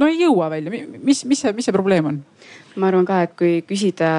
no 0.00 0.08
ei 0.08 0.20
jõua 0.20 0.50
välja, 0.50 0.72
mis, 0.72 1.24
mis 1.24 1.40
see, 1.40 1.52
mis 1.56 1.68
see 1.68 1.76
probleem 1.76 2.08
on? 2.10 2.18
Ma 2.76 2.88
arvan 2.90 3.06
ka, 3.06 3.22
et 3.26 3.32
kui 3.38 3.60
küsida, 3.66 4.10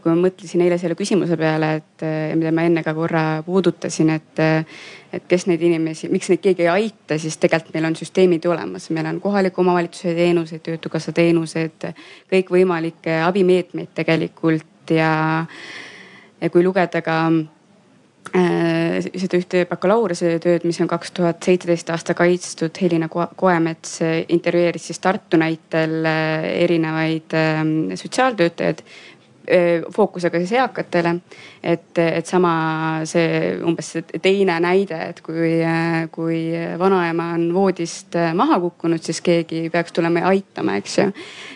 kui 0.00 0.12
ma 0.12 0.16
mõtlesin 0.24 0.62
eile 0.64 0.78
selle 0.80 0.96
küsimuse 0.98 1.36
peale, 1.40 1.70
et 1.80 2.04
mida 2.38 2.52
ma 2.54 2.64
enne 2.68 2.82
ka 2.86 2.94
korra 2.96 3.24
puudutasin, 3.46 4.12
et, 4.16 4.42
et 5.12 5.26
kes 5.28 5.46
neid 5.50 5.62
inimesi, 5.66 6.08
miks 6.12 6.30
neid 6.32 6.42
keegi 6.44 6.64
ei 6.64 6.72
aita, 6.72 7.18
siis 7.20 7.36
tegelikult 7.42 7.76
meil 7.76 7.90
on 7.90 7.98
süsteemid 7.98 8.46
ju 8.46 8.54
olemas, 8.54 8.88
meil 8.94 9.10
on 9.10 9.20
kohaliku 9.20 9.64
omavalitsuse 9.64 10.14
teenused, 10.16 10.64
töötukassa 10.64 11.12
teenused, 11.16 11.88
kõikvõimalikke 12.32 13.20
abimeetmeid 13.26 13.92
tegelikult 14.00 14.94
ja, 14.96 15.12
ja 16.40 16.52
kui 16.52 16.64
lugeda 16.64 17.04
ka 17.04 17.22
seda 18.30 19.38
ühte 19.38 19.64
bakalaureusetööd, 19.70 20.66
mis 20.68 20.80
on 20.82 20.88
kaks 20.90 21.14
tuhat 21.16 21.42
seitseteist 21.42 21.90
aasta 21.90 22.14
kaitstud. 22.14 22.76
Helina 22.82 23.08
Koemets 23.08 23.98
intervjueeris 24.28 24.90
siis 24.90 25.00
Tartu 25.02 25.40
näitel 25.40 26.04
äh, 26.06 26.44
erinevaid 26.64 27.34
ähm, 27.34 27.72
sotsiaaltöötajaid 27.94 28.84
fookusega 29.92 30.38
siis 30.38 30.52
eakatele. 30.52 31.14
et, 31.62 31.98
et 31.98 32.26
sama 32.26 33.02
see 33.04 33.56
umbes 33.66 33.90
teine 34.22 34.54
näide, 34.62 34.96
et 35.10 35.20
kui, 35.20 35.58
kui 36.12 36.38
vanaema 36.78 37.32
on 37.34 37.48
voodist 37.54 38.16
maha 38.34 38.60
kukkunud, 38.60 39.02
siis 39.04 39.20
keegi 39.20 39.68
peaks 39.70 39.92
tulema 39.92 40.24
ja 40.24 40.28
aitama, 40.32 40.76
eks 40.80 40.98
ju. 40.98 41.08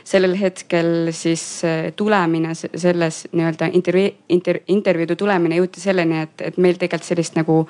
sellel 0.05 0.37
hetkel 0.41 1.13
siis 1.13 1.63
tulemine 1.97 2.55
selles 2.55 3.25
nii-öelda 3.33 3.71
intervjuu, 3.73 4.11
inter, 4.29 4.61
intervjuude 4.69 5.17
tulemine 5.17 5.61
jõuti 5.63 5.81
selleni, 5.81 6.25
et, 6.27 6.49
et 6.51 6.59
meil 6.59 6.77
tegelikult 6.81 7.09
sellist 7.09 7.39
nagu 7.39 7.63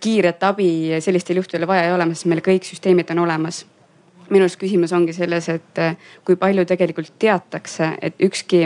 kiiret 0.00 0.42
abi 0.42 1.00
sellistel 1.04 1.38
juhtudel 1.42 1.68
vaja 1.68 1.86
ei 1.86 1.94
ole, 1.94 2.08
sest 2.14 2.26
meil 2.32 2.42
kõik 2.44 2.66
süsteemid 2.66 3.12
on 3.14 3.24
olemas 3.26 3.64
minu 4.30 4.46
arust 4.46 4.60
küsimus 4.60 4.92
ongi 4.96 5.14
selles, 5.16 5.48
et 5.52 5.80
kui 6.24 6.38
palju 6.40 6.64
tegelikult 6.68 7.12
teatakse, 7.20 7.90
et 8.02 8.20
ükski 8.24 8.64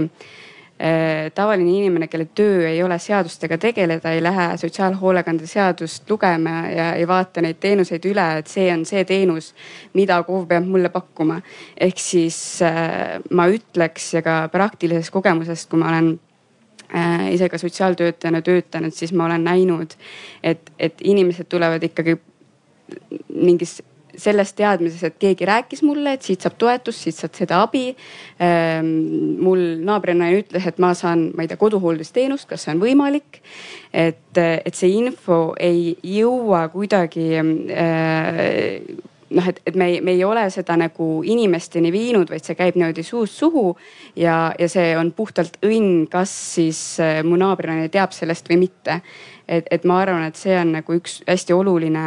tavaline 1.34 1.72
inimene, 1.74 2.06
kelle 2.06 2.28
töö 2.34 2.68
ei 2.68 2.82
ole 2.82 2.98
seadustega 3.02 3.58
tegeleda, 3.58 4.12
ei 4.14 4.22
lähe 4.22 4.56
sotsiaalhoolekande 4.56 5.46
seadust 5.46 6.10
lugema 6.10 6.68
ja 6.70 6.92
ei 6.94 7.08
vaata 7.08 7.42
neid 7.42 7.58
teenuseid 7.60 8.06
üle, 8.06 8.26
et 8.38 8.46
see 8.46 8.68
on 8.72 8.84
see 8.86 9.02
teenus, 9.08 9.50
mida 9.98 10.20
KOV 10.22 10.46
peab 10.52 10.70
mulle 10.70 10.92
pakkuma. 10.94 11.40
ehk 11.80 11.98
siis 11.98 12.62
äh, 12.62 13.18
ma 13.30 13.48
ütleks 13.50 14.12
ja 14.14 14.22
ka 14.22 14.38
praktilisest 14.52 15.10
kogemusest, 15.10 15.68
kui 15.70 15.82
ma 15.82 15.90
olen 15.90 16.14
äh, 16.94 17.32
ise 17.34 17.48
ka 17.48 17.58
sotsiaaltöötajana 17.58 18.42
töötanud, 18.42 18.94
siis 18.94 19.12
ma 19.12 19.26
olen 19.26 19.44
näinud, 19.44 19.98
et, 20.42 20.70
et 20.78 21.02
inimesed 21.02 21.50
tulevad 21.50 21.82
ikkagi 21.82 22.20
mingis 23.34 23.80
selles 24.18 24.52
teadmises, 24.58 25.02
et 25.06 25.18
keegi 25.20 25.46
rääkis 25.48 25.82
mulle, 25.86 26.16
et 26.16 26.26
siit 26.26 26.44
saab 26.44 26.58
toetust, 26.60 27.06
siit 27.06 27.18
saad 27.18 27.36
seda 27.38 27.62
abi. 27.64 27.86
Ähm, 28.42 28.88
mul 29.42 29.62
naabrinaine 29.86 30.42
ütles, 30.42 30.66
et 30.68 30.80
ma 30.82 30.92
saan, 30.98 31.28
ma 31.36 31.44
ei 31.44 31.50
tea, 31.50 31.60
koduhooldusteenust, 31.60 32.48
kas 32.50 32.66
see 32.66 32.74
on 32.74 32.82
võimalik. 32.82 33.42
et, 33.92 34.36
et 34.38 34.74
see 34.74 34.90
info 34.98 35.54
ei 35.60 35.94
jõua 36.04 36.66
kuidagi 36.72 37.30
äh, 37.38 39.06
noh, 39.30 39.48
et, 39.48 39.60
et 39.66 39.76
me 39.76 39.88
ei, 39.92 40.00
me 40.00 40.12
ei 40.16 40.24
ole 40.24 40.44
seda 40.52 40.76
nagu 40.78 41.08
inimesteni 41.24 41.92
viinud, 41.92 42.30
vaid 42.30 42.44
see 42.44 42.56
käib 42.58 42.78
niimoodi 42.78 43.04
suust 43.06 43.38
suhu. 43.38 43.76
ja, 44.16 44.52
ja 44.58 44.68
see 44.68 44.92
on 44.98 45.12
puhtalt 45.16 45.58
õnn, 45.66 46.06
kas 46.10 46.32
siis 46.54 46.80
äh, 47.02 47.20
mu 47.24 47.38
naabrinaine 47.40 47.88
teab 47.92 48.16
sellest 48.16 48.48
või 48.50 48.62
mitte. 48.66 49.00
et, 49.48 49.66
et 49.70 49.84
ma 49.84 50.02
arvan, 50.02 50.28
et 50.28 50.36
see 50.36 50.56
on 50.58 50.74
nagu 50.78 50.98
üks 50.98 51.22
hästi 51.28 51.56
oluline 51.56 52.04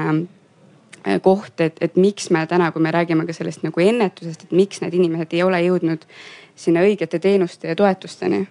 koht, 1.23 1.61
et, 1.61 1.77
et 1.81 1.95
miks 1.97 2.29
me 2.33 2.43
täna, 2.47 2.71
kui 2.71 2.81
me 2.83 2.91
räägime 2.93 3.25
ka 3.25 3.33
sellest 3.33 3.63
nagu 3.65 3.81
ennetusest, 3.81 4.45
et 4.45 4.55
miks 4.55 4.81
need 4.83 4.93
inimesed 4.97 5.33
ei 5.33 5.43
ole 5.43 5.61
jõudnud 5.65 6.05
sinna 6.55 6.83
õigete 6.85 7.19
teenuste 7.21 7.71
ja 7.71 7.77
toetusteni. 7.77 8.43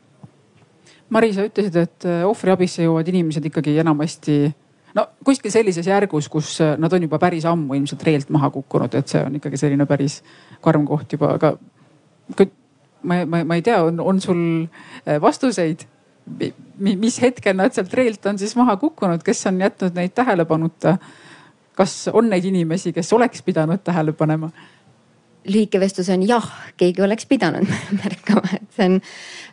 Mari, 1.11 1.33
sa 1.35 1.45
ütlesid, 1.47 1.77
et 1.79 2.07
äh, 2.07 2.25
ohvriabisse 2.27 2.85
jõuavad 2.85 3.09
inimesed 3.11 3.47
ikkagi 3.51 3.77
enamasti 3.83 4.41
no 4.95 5.07
kuskil 5.27 5.53
sellises 5.55 5.87
järgus, 5.87 6.29
kus 6.31 6.57
äh, 6.63 6.77
nad 6.79 6.93
on 6.93 7.07
juba 7.07 7.19
päris 7.23 7.47
ammu 7.51 7.79
ilmselt 7.79 8.03
reelt 8.07 8.31
maha 8.35 8.51
kukkunud, 8.55 8.95
et 8.99 9.11
see 9.11 9.23
on 9.27 9.39
ikkagi 9.39 9.59
selline 9.61 9.87
päris 9.91 10.21
karm 10.63 10.87
koht 10.89 11.13
juba, 11.15 11.35
aga 11.39 11.55
ma, 13.03 13.23
ma, 13.27 13.45
ma 13.45 13.59
ei 13.59 13.65
tea, 13.67 13.81
on, 13.87 14.01
on 14.01 14.21
sul 14.23 14.45
vastuseid? 15.23 15.87
mis 16.79 17.17
hetkel 17.19 17.57
nad 17.59 17.75
sealt 17.75 17.95
reelt 17.97 18.27
on 18.29 18.37
siis 18.39 18.53
maha 18.55 18.77
kukkunud, 18.79 19.23
kes 19.27 19.41
on 19.51 19.59
jätnud 19.61 19.97
neid 19.97 20.13
tähelepanuta? 20.15 20.99
Kas 21.81 21.97
on 22.13 22.29
neid 22.29 22.45
inimesi, 22.45 22.93
kes 22.93 23.13
oleks 23.17 23.43
pidanud 23.47 23.83
tähele 23.85 24.13
panema? 24.17 24.53
lühike 25.49 25.81
vestlus 25.81 26.11
on 26.13 26.21
jah, 26.29 26.45
keegi 26.77 27.01
oleks 27.01 27.25
pidanud 27.29 27.65
märkama, 28.03 28.45
et 28.59 28.77
see 28.77 28.89
on 28.91 28.99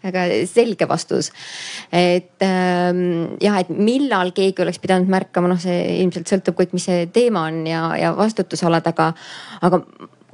väga 0.04 0.26
selge 0.50 0.88
vastus. 0.90 1.32
et 1.96 2.44
ähm, 2.44 3.38
jah, 3.42 3.62
et 3.62 3.72
millal 3.72 4.34
keegi 4.36 4.66
oleks 4.66 4.82
pidanud 4.84 5.08
märkama, 5.12 5.54
noh, 5.54 5.62
see 5.62 5.78
ilmselt 6.02 6.28
sõltub 6.28 6.60
kõik, 6.60 6.76
mis 6.76 6.90
see 6.90 7.08
teema 7.16 7.48
on 7.48 7.64
ja, 7.70 7.88
ja 8.00 8.12
vastutusalad, 8.18 8.88
aga, 8.92 9.14
aga 9.64 9.82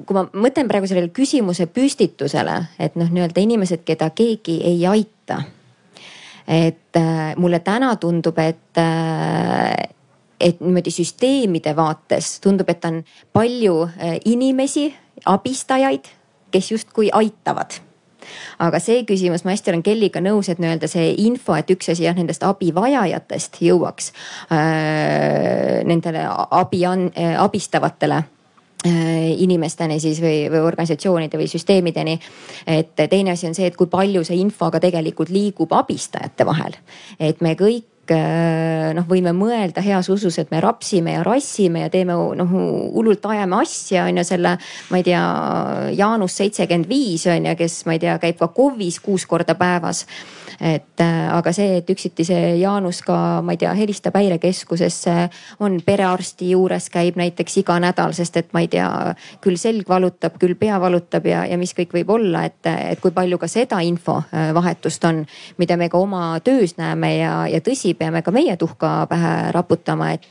kui 0.02 0.18
ma 0.18 0.26
mõtlen 0.34 0.70
praegu 0.70 0.90
sellele 0.90 1.14
küsimuse 1.14 1.68
püstitusele, 1.70 2.58
et 2.82 2.98
noh, 3.00 3.12
nii-öelda 3.14 3.44
inimesed, 3.46 3.86
keda 3.86 4.10
keegi 4.16 4.60
ei 4.66 4.82
aita. 4.90 5.44
et 6.48 6.98
äh, 7.00 7.36
mulle 7.38 7.62
täna 7.64 7.96
tundub, 7.96 8.38
et 8.42 8.82
äh, 8.82 9.93
et 10.44 10.60
niimoodi 10.60 10.92
süsteemide 10.92 11.76
vaates 11.78 12.36
tundub, 12.44 12.70
et 12.70 12.86
on 12.86 13.00
palju 13.34 13.80
äh, 13.88 14.20
inimesi, 14.26 14.90
abistajaid, 15.26 16.12
kes 16.52 16.72
justkui 16.76 17.10
aitavad 17.14 17.80
aga 18.64 18.80
see 18.84 19.04
küsimus, 19.08 19.44
ma 19.46 19.54
hästi 19.54 19.74
olen 19.74 19.84
Kelliga 19.86 20.22
nõus, 20.24 20.50
et 20.52 20.62
nii-öelda 20.62 20.90
see 20.92 21.14
info, 21.26 21.56
et 21.58 21.70
üks 21.74 21.92
asi 21.94 22.06
jah, 22.08 22.16
nendest 22.18 22.44
abivajajatest 22.48 23.60
jõuaks 23.66 24.12
äh, 24.54 25.82
nendele 25.88 26.26
abi, 26.30 26.84
äh, 26.88 27.36
abistavatele 27.42 28.20
äh, 28.22 29.32
inimesteni 29.44 30.00
siis 30.04 30.22
või, 30.24 30.46
või 30.54 30.64
organisatsioonide 30.68 31.40
või 31.40 31.50
süsteemideni. 31.52 32.20
et 32.68 32.96
teine 32.98 33.36
asi 33.36 33.48
on 33.50 33.58
see, 33.58 33.68
et 33.68 33.80
kui 33.80 33.92
palju 33.92 34.24
see 34.28 34.40
info 34.42 34.70
aga 34.70 34.84
tegelikult 34.84 35.34
liigub 35.34 35.74
abistajate 35.74 36.46
vahel. 36.48 36.78
et 37.20 37.42
me 37.42 37.56
kõik 37.60 37.90
noh, 38.12 39.06
võime 39.08 39.32
mõelda 39.38 39.82
heas 39.86 40.10
usus, 40.12 40.38
et 40.42 40.52
me 40.52 40.60
rapsime 40.64 41.16
ja 41.16 41.24
rassime 41.24 41.86
ja 41.86 41.90
teeme 41.94 42.18
noh 42.38 42.54
hullult 42.94 43.26
ajame 43.26 43.62
asja 43.62 44.08
on 44.10 44.20
ju 44.20 44.28
selle, 44.28 44.58
ma 44.92 45.00
ei 45.00 45.08
tea, 45.08 45.24
Jaanus 45.96 46.38
seitsekümmend 46.42 46.90
viis 46.90 47.28
on 47.32 47.48
ju, 47.48 47.56
kes 47.60 47.84
ma 47.88 47.96
ei 47.96 48.04
tea, 48.04 48.18
käib 48.20 48.40
ka 48.42 48.52
KOV-is 48.56 49.00
kuus 49.04 49.28
korda 49.30 49.56
päevas. 49.56 50.06
Et 50.62 51.02
äh, 51.02 51.28
aga 51.34 51.52
see, 51.52 51.80
et 51.80 51.90
üksiti 51.90 52.24
see 52.28 52.54
Jaanus 52.62 53.02
ka, 53.04 53.16
ma 53.44 53.56
ei 53.56 53.60
tea, 53.60 53.74
helistab 53.76 54.16
häirekeskusesse, 54.16 55.16
on 55.66 55.80
perearsti 55.86 56.52
juures, 56.54 56.90
käib 56.94 57.18
näiteks 57.20 57.58
iga 57.64 57.80
nädal, 57.84 58.14
sest 58.16 58.38
et 58.40 58.54
ma 58.56 58.62
ei 58.64 58.70
tea, 58.72 58.88
küll 59.44 59.58
selg 59.60 59.90
valutab, 59.90 60.38
küll 60.40 60.56
pea 60.60 60.78
valutab 60.80 61.26
ja, 61.28 61.44
ja 61.50 61.58
mis 61.60 61.74
kõik 61.76 61.96
võib 61.98 62.14
olla, 62.16 62.46
et, 62.48 62.62
et 62.94 63.02
kui 63.04 63.12
palju 63.16 63.40
ka 63.42 63.50
seda 63.52 63.82
infovahetust 63.84 65.10
on, 65.10 65.24
mida 65.58 65.78
me 65.80 65.90
ka 65.92 66.00
oma 66.00 66.38
töös 66.46 66.78
näeme 66.78 67.16
ja, 67.18 67.34
ja 67.52 67.64
tõsi, 67.66 67.93
peame 67.98 68.22
ka 68.22 68.32
meie 68.32 68.56
tuhka 68.58 68.92
pähe 69.10 69.34
raputama, 69.56 70.12
et, 70.12 70.30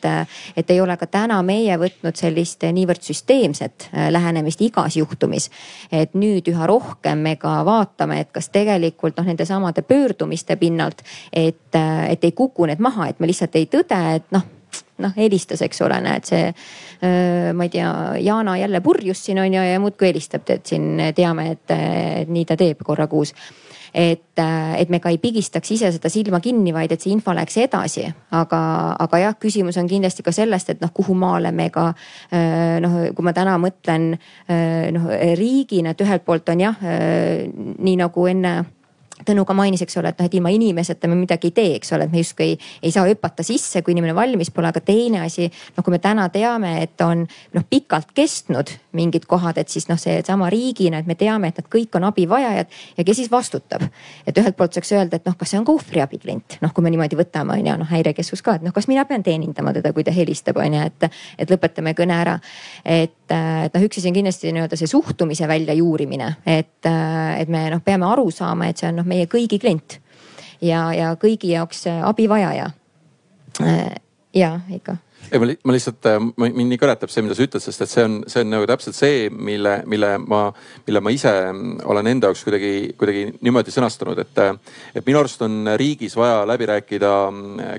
et 0.57 0.70
ei 0.70 0.81
ole 0.81 0.96
ka 1.01 1.07
täna 1.07 1.40
meie 1.46 1.77
võtnud 1.81 2.18
sellist 2.18 2.64
niivõrd 2.64 3.03
süsteemset 3.03 3.88
äh, 3.90 4.09
lähenemist 4.12 4.61
igas 4.61 4.96
juhtumis. 4.96 5.51
et 5.92 6.14
nüüd 6.14 6.48
üha 6.53 6.66
rohkem 6.66 7.18
me 7.18 7.37
ka 7.37 7.61
vaatame, 7.66 8.20
et 8.20 8.33
kas 8.33 8.48
tegelikult 8.48 9.16
noh, 9.18 9.27
nendesamade 9.27 9.83
pöördumiste 9.83 10.57
pinnalt, 10.57 11.03
et, 11.33 11.75
et 12.09 12.25
ei 12.25 12.33
kuku 12.33 12.66
need 12.66 12.81
maha, 12.81 13.09
et 13.09 13.20
me 13.20 13.31
lihtsalt 13.31 13.57
ei 13.57 13.70
tõde, 13.70 14.03
et 14.16 14.29
noh 14.35 14.44
noh 15.03 15.12
helistas, 15.16 15.62
eks 15.64 15.83
ole, 15.85 15.98
näed 16.05 16.29
see, 16.29 16.53
ma 17.57 17.66
ei 17.66 17.72
tea, 17.72 17.88
Jana 18.22 18.57
jälle 18.61 18.81
purjus 18.81 19.25
siin 19.25 19.40
on 19.42 19.48
ju 19.51 19.59
ja, 19.59 19.72
ja 19.72 19.81
muudkui 19.83 20.09
helistab, 20.09 20.46
et 20.53 20.66
siin 20.66 21.01
teame, 21.16 21.51
et 21.57 21.75
nii 22.29 22.44
ta 22.48 22.57
teeb 22.57 22.85
korra 22.87 23.09
kuus 23.11 23.35
et, 23.94 24.40
et 24.40 24.90
me 24.90 25.00
ka 25.00 25.12
ei 25.12 25.18
pigistaks 25.22 25.74
ise 25.76 25.92
seda 25.94 26.11
silma 26.12 26.40
kinni, 26.40 26.72
vaid 26.74 26.92
et 26.92 27.00
see 27.00 27.12
info 27.12 27.35
läheks 27.37 27.59
edasi. 27.64 28.07
aga, 28.31 28.61
aga 29.05 29.22
jah, 29.22 29.38
küsimus 29.40 29.78
on 29.81 29.88
kindlasti 29.90 30.24
ka 30.24 30.33
sellest, 30.33 30.70
et 30.70 30.81
noh, 30.81 30.92
kuhu 30.94 31.14
maale 31.14 31.52
me 31.52 31.68
ka 31.70 31.92
noh, 32.83 32.98
kui 33.14 33.24
ma 33.24 33.35
täna 33.37 33.59
mõtlen 33.61 34.12
noh 34.96 35.11
riigina, 35.38 35.92
et 35.92 36.05
ühelt 36.05 36.24
poolt 36.24 36.48
on 36.52 36.64
jah, 36.64 36.78
nii 36.83 37.98
nagu 38.00 38.26
enne 38.31 38.55
Tõnu 39.26 39.44
ka 39.46 39.54
mainis, 39.56 39.82
eks 39.85 39.96
ole, 40.00 40.12
et 40.12 40.20
noh, 40.20 40.28
et 40.28 40.35
ilma 40.35 40.50
inimeseta 40.54 41.08
me 41.11 41.16
midagi 41.18 41.50
ei 41.50 41.54
tee, 41.56 41.74
eks 41.78 41.92
ole, 41.96 42.06
et 42.08 42.12
me 42.14 42.22
justkui 42.22 42.52
ei, 42.52 42.58
ei 42.82 42.92
saa 42.94 43.06
hüpata 43.08 43.44
sisse, 43.46 43.82
kui 43.82 43.94
inimene 43.94 44.14
valmis 44.16 44.50
pole, 44.54 44.70
aga 44.72 44.82
teine 44.85 45.22
asi, 45.26 45.48
noh, 45.76 45.85
kui 45.85 45.94
me 45.94 46.00
täna 46.02 46.28
teame, 46.32 46.74
et 46.82 47.00
on 47.04 47.24
noh 47.26 47.66
pikalt 47.70 48.12
kestnud 48.16 48.72
mingid 48.98 49.26
kohad, 49.30 49.58
et 49.62 49.72
siis 49.72 49.88
noh, 49.90 50.00
seesama 50.00 50.50
riigina, 50.52 51.00
et 51.02 51.08
me 51.08 51.16
teame, 51.18 51.52
et 51.52 51.62
nad 51.62 51.70
kõik 51.72 51.96
on 51.98 52.08
abivajajad 52.11 52.78
ja 52.98 53.06
kes 53.06 53.22
siis 53.22 53.30
vastutab. 53.32 53.87
et 54.26 54.38
ühelt 54.38 54.56
poolt 54.56 54.74
saaks 54.74 54.92
öelda, 54.92 55.16
et 55.16 55.26
noh, 55.26 55.37
kas 55.38 55.50
see 55.52 55.58
on 55.58 55.64
ka 55.66 55.72
ohvriabi 55.72 56.18
klient, 56.22 56.58
noh, 56.62 56.72
kui 56.74 56.85
me 56.85 56.90
niimoodi 56.92 57.18
võtame, 57.18 57.58
on 57.58 57.66
ju, 57.66 57.78
noh 57.80 57.90
häirekeskus 57.90 58.42
ka, 58.42 58.58
et 58.58 58.66
noh, 58.66 58.74
kas 58.74 58.88
mina 58.90 59.04
pean 59.08 59.22
teenindama 59.22 59.72
teda, 59.76 59.92
kui 59.92 60.04
ta 60.04 60.14
helistab, 60.14 60.61
on 60.62 60.78
ju, 60.78 60.85
et, 60.90 61.08
et 61.38 61.50
lõpetame 61.50 61.94
kõne 61.98 62.18
ära. 62.18 62.38
et, 62.85 63.16
et 63.33 63.75
noh, 63.75 63.85
üks 63.87 63.99
asi 64.01 64.11
on 64.11 64.16
kindlasti 64.16 64.53
nii-öelda 64.53 64.77
see 64.79 64.90
suhtumise 64.90 65.49
väljajuurimine, 65.49 66.29
et, 66.47 66.79
et 66.85 67.53
me 67.53 67.66
noh, 67.73 67.83
peame 67.85 68.09
aru 68.09 68.31
saama, 68.35 68.68
et 68.68 68.81
see 68.81 68.90
on 68.90 69.01
noh 69.01 69.09
meie 69.09 69.29
kõigi 69.31 69.61
klient 69.62 69.99
ja, 70.62 70.87
ja 70.95 71.12
kõigi 71.21 71.53
jaoks 71.53 71.87
äh, 71.90 72.03
abivajaja. 72.07 72.71
Äh, 73.62 73.95
ja 74.35 74.55
ikka 74.73 74.97
ei, 75.30 75.38
ma, 75.38 75.48
ma 75.64 75.74
lihtsalt, 75.76 76.08
äh, 76.11 76.18
mind 76.42 76.72
nii 76.72 76.80
kõnetab 76.80 77.12
see, 77.12 77.24
mida 77.24 77.37
sa 77.37 77.44
ütled, 77.46 77.64
sest 77.64 77.85
et 77.85 77.90
see 77.90 78.04
on, 78.06 78.16
see 78.30 78.42
on 78.44 78.50
nagu 78.52 78.68
täpselt 78.68 78.96
see, 78.96 79.28
mille, 79.32 79.74
mille 79.90 80.14
ma, 80.24 80.42
mille 80.87 81.02
ma 81.04 81.12
ise 81.14 81.32
olen 81.92 82.11
enda 82.12 82.30
jaoks 82.30 82.44
kuidagi, 82.46 82.72
kuidagi 83.00 83.26
niimoodi 83.40 83.74
sõnastanud, 83.74 84.22
et, 84.22 84.42
et 84.96 85.06
minu 85.06 85.20
arust 85.22 85.44
on 85.46 85.74
riigis 85.80 86.16
vaja 86.18 86.42
läbi 86.48 86.68
rääkida 86.72 87.12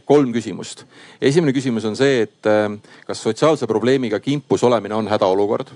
kolm 0.06 0.32
küsimust. 0.36 0.86
esimene 1.22 1.56
küsimus 1.56 1.86
on 1.90 2.00
see, 2.00 2.24
et 2.28 2.54
kas 3.08 3.26
sotsiaalse 3.28 3.68
probleemiga 3.70 4.22
kimpus 4.24 4.64
olemine 4.64 4.96
on 4.96 5.12
hädaolukord 5.12 5.74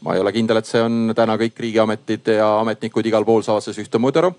ma 0.00 0.14
ei 0.14 0.20
ole 0.20 0.32
kindel, 0.32 0.60
et 0.60 0.68
see 0.68 0.80
on 0.82 1.12
täna 1.16 1.36
kõik 1.40 1.58
riigiametid 1.60 2.32
ja 2.38 2.48
ametnikud 2.60 3.06
igal 3.06 3.24
pool 3.28 3.44
saavad 3.44 3.64
sellest 3.64 3.84
ühtemoodi 3.84 4.22
aru. 4.22 4.32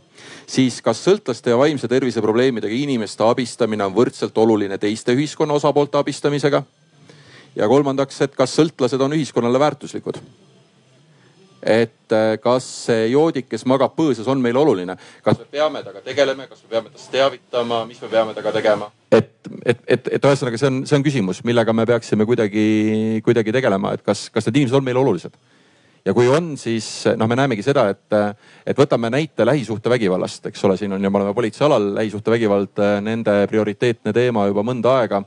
siis 0.48 0.82
kas 0.82 1.04
sõltlaste 1.06 1.54
ja 1.54 1.58
vaimse 1.58 1.88
tervise 1.88 2.22
probleemidega 2.22 2.74
inimeste 2.74 3.24
abistamine 3.24 3.86
on 3.86 3.94
võrdselt 3.96 4.38
oluline 4.38 4.78
teiste 4.78 5.14
ühiskonna 5.14 5.54
osapoolte 5.54 5.98
abistamisega? 5.98 6.64
ja 7.56 7.68
kolmandaks, 7.68 8.22
et 8.22 8.36
kas 8.36 8.56
sõltlased 8.56 9.02
on 9.02 9.14
ühiskonnale 9.14 9.60
väärtuslikud? 9.60 10.18
Et 11.62 12.16
äh, 12.16 12.36
kas 12.42 12.66
see 12.88 13.08
joodik, 13.12 13.48
kes 13.52 13.66
magab 13.70 13.94
põõsas, 13.98 14.28
on 14.32 14.42
meile 14.42 14.60
oluline, 14.62 14.98
kas 15.26 15.38
me 15.40 15.48
peame 15.52 15.84
temaga 15.86 16.04
tegelema, 16.06 16.48
kas 16.50 16.64
me 16.66 16.74
peame 16.74 16.92
tast 16.94 17.12
teavitama, 17.14 17.84
mis 17.90 18.02
me 18.02 18.12
peame 18.12 18.36
temaga 18.38 18.56
tegema? 18.58 18.92
et, 19.12 19.32
et, 19.66 19.82
et, 19.88 20.12
et 20.18 20.30
ühesõnaga, 20.32 20.58
see 20.58 20.72
on, 20.72 20.84
see 20.90 20.98
on 20.98 21.06
küsimus, 21.06 21.44
millega 21.48 21.74
me 21.74 21.86
peaksime 21.90 22.26
kuidagi, 22.26 22.66
kuidagi 23.26 23.54
tegelema, 23.54 23.94
et 23.98 24.06
kas, 24.06 24.30
kas 24.34 24.50
need 24.50 24.64
inimesed 24.64 24.82
on 24.82 24.88
meile 24.88 25.04
olulised 25.04 25.38
ja 26.06 26.14
kui 26.18 26.30
on, 26.32 26.56
siis 26.58 26.88
noh, 27.18 27.30
me 27.30 27.38
näemegi 27.38 27.64
seda, 27.66 27.86
et, 27.94 28.16
et 28.66 28.78
võtame 28.78 29.12
näite 29.14 29.46
lähisuhtevägivallast, 29.46 30.48
eks 30.50 30.66
ole, 30.66 30.78
siin 30.80 30.94
on 30.98 31.04
ju, 31.04 31.12
me 31.12 31.22
oleme 31.22 31.36
politseialal, 31.38 31.92
lähisuhtevägivald, 32.00 32.82
nende 33.06 33.36
prioriteetne 33.52 34.14
teema 34.16 34.48
juba 34.50 34.66
mõnda 34.66 34.98
aega. 35.02 35.24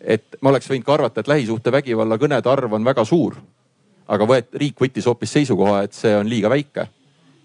et 0.00 0.36
me 0.42 0.50
oleks 0.50 0.68
võinud 0.70 0.86
ka 0.86 0.94
arvata, 0.94 1.20
et 1.20 1.28
lähisuhtevägivalla 1.28 2.18
kõnede 2.18 2.50
arv 2.50 2.72
on 2.72 2.84
väga 2.84 3.04
suur. 3.04 3.34
Aga 4.08 4.28
võet-, 4.28 4.54
riik 4.60 4.80
võttis 4.80 5.06
hoopis 5.08 5.32
seisukoha, 5.38 5.82
et 5.86 5.96
see 5.96 6.14
on 6.16 6.28
liiga 6.28 6.50
väike. 6.52 6.88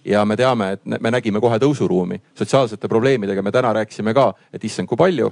ja 0.05 0.25
me 0.25 0.35
teame, 0.35 0.71
et 0.71 0.85
me 0.99 1.11
nägime 1.11 1.39
kohe 1.39 1.59
tõusuruumi. 1.59 2.19
sotsiaalsete 2.35 2.87
probleemidega 2.87 3.41
me 3.41 3.51
täna 3.51 3.73
rääkisime 3.73 4.13
ka, 4.13 4.33
et 4.53 4.63
issand, 4.63 4.87
kui 4.87 4.97
palju. 4.97 5.31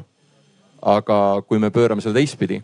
aga 0.82 1.42
kui 1.48 1.60
me 1.60 1.70
pöörame 1.70 2.02
selle 2.02 2.20
teistpidi 2.20 2.62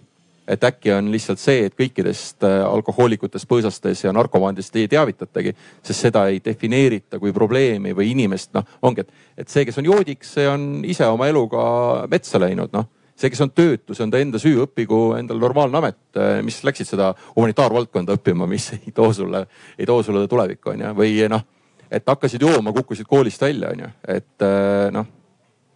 et 0.48 0.64
äkki 0.64 0.92
on 0.96 1.12
lihtsalt 1.12 1.40
see, 1.40 1.66
et 1.68 1.76
kõikidest 1.76 2.46
äh, 2.48 2.62
alkohoolikutest, 2.64 3.48
põõsastes 3.50 4.06
ja 4.06 4.14
narkomaanidest 4.16 4.76
ei 4.80 4.88
teavitatagi, 4.88 5.54
sest 5.84 6.08
seda 6.08 6.28
ei 6.32 6.40
defineerita 6.44 7.20
kui 7.20 7.34
probleemi 7.36 7.92
või 7.96 8.14
inimest, 8.14 8.54
noh 8.56 8.64
ongi, 8.82 9.04
et, 9.04 9.26
et 9.44 9.52
see, 9.52 9.66
kes 9.68 9.82
on 9.82 9.90
joodik, 9.90 10.24
see 10.24 10.48
on 10.48 10.86
ise 10.88 11.08
oma 11.12 11.28
eluga 11.28 11.66
metsa 12.08 12.40
läinud, 12.40 12.72
noh 12.72 12.88
see, 13.18 13.32
kes 13.34 13.42
on 13.46 13.52
töötu, 13.56 13.96
see 13.98 14.06
on 14.06 14.14
ta 14.14 14.22
enda 14.22 14.42
süü, 14.42 14.62
õppigu 14.68 15.02
endale 15.18 15.42
normaalne 15.42 15.82
amet, 15.82 16.00
äh, 16.20 16.38
mis 16.46 16.60
läksid 16.66 16.90
seda 16.92 17.12
humanitaarvaldkonda 17.36 18.18
õppima, 18.20 18.48
mis 18.50 18.70
ei 18.78 18.94
too 18.96 19.10
sulle, 19.16 19.46
ei 19.78 19.90
too 19.90 20.04
sulle 20.06 20.28
tulevikku 20.30 20.76
on 20.76 20.86
ju, 20.86 20.94
või 21.02 21.18
noh, 21.32 21.44
et 21.92 22.08
hakkasid 22.08 22.44
jooma, 22.44 22.76
kukkusid 22.76 23.10
koolist 23.10 23.42
välja 23.42 23.74
on 23.74 23.86
ju, 23.86 23.92
et 24.18 24.48
äh, 24.48 24.88
noh, 24.94 25.14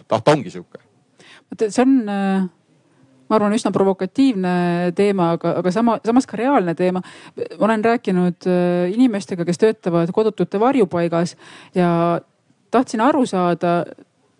ta 0.08 0.22
ongi 0.34 0.52
sihuke. 0.54 0.82
see 1.68 1.84
on 1.84 2.50
ma 3.32 3.38
arvan, 3.40 3.56
üsna 3.56 3.72
provokatiivne 3.72 4.92
teema, 4.96 5.32
aga, 5.38 5.56
aga 5.62 5.72
sama, 5.72 5.96
samas 6.04 6.28
ka 6.28 6.40
reaalne 6.40 6.76
teema. 6.76 7.00
ma 7.00 7.66
olen 7.70 7.86
rääkinud 7.86 8.48
äh, 8.48 8.92
inimestega, 8.92 9.48
kes 9.48 9.62
töötavad 9.62 10.12
kodutute 10.12 10.60
varjupaigas 10.60 11.38
ja 11.76 12.20
tahtsin 12.72 13.02
aru 13.02 13.26
saada 13.26 13.86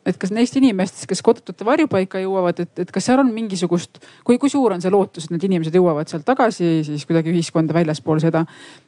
et 0.06 0.18
kas 0.18 0.32
neist 0.34 0.56
inimestest, 0.58 1.06
kes 1.10 1.22
kodutute 1.26 1.66
varjupaika 1.68 2.22
jõuavad, 2.24 2.62
et, 2.64 2.74
et 2.84 2.92
kas 2.94 3.06
seal 3.06 3.22
on 3.22 3.32
mingisugust, 3.34 4.02
kui, 4.28 4.40
kui 4.42 4.50
suur 4.50 4.74
on 4.74 4.82
see 4.82 4.94
lootus, 4.94 5.28
et 5.28 5.36
need 5.36 5.46
inimesed 5.50 5.76
jõuavad 5.78 6.10
sealt 6.10 6.26
tagasi 6.28 6.80
siis 6.88 7.06
kuidagi 7.10 7.34
ühiskonda 7.34 7.76
väljaspool 7.78 8.22
seda. 8.24 8.46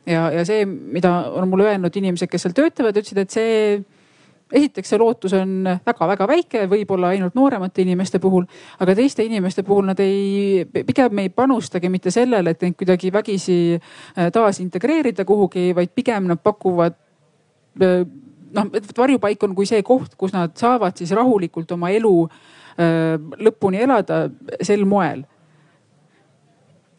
ja, 0.10 0.30
ja 0.34 0.46
see, 0.48 0.66
mida 0.66 1.14
on 1.34 1.52
mulle 1.52 1.70
öelnud 1.72 2.02
inimesed, 2.02 2.32
kes 2.32 2.48
seal 2.48 2.58
töötavad, 2.58 2.98
ütlesid, 2.98 3.22
et 3.22 3.36
see 3.36 3.60
esiteks 4.54 4.94
see 4.94 5.00
lootus 5.02 5.34
on 5.38 5.68
väga-väga 5.86 6.28
väike, 6.30 6.66
võib-olla 6.70 7.14
ainult 7.14 7.36
nooremate 7.38 7.84
inimeste 7.86 8.20
puhul, 8.22 8.46
aga 8.84 8.96
teiste 8.98 9.26
inimeste 9.26 9.64
puhul 9.66 9.88
nad 9.90 10.00
ei, 10.04 10.66
pigem 10.74 11.24
ei 11.24 11.32
panustagi 11.34 11.90
mitte 11.94 12.14
sellele, 12.14 12.54
et 12.54 12.66
neid 12.66 12.78
kuidagi 12.80 13.14
vägisi 13.14 13.58
äh, 13.78 14.30
taasintegreerida 14.34 15.26
kuhugi, 15.26 15.72
vaid 15.76 15.94
pigem 15.96 16.30
nad 16.30 16.42
pakuvad 16.44 16.98
äh, 17.82 18.04
noh, 18.54 18.72
varjupaik 18.98 19.44
on 19.44 19.56
kui 19.58 19.70
see 19.70 19.84
koht, 19.86 20.16
kus 20.18 20.34
nad 20.36 20.56
saavad 20.60 20.98
siis 20.98 21.14
rahulikult 21.16 21.72
oma 21.76 21.92
elu 21.94 22.16
lõpuni 22.74 23.84
elada 23.86 24.24
sel 24.66 24.82
moel 24.90 25.22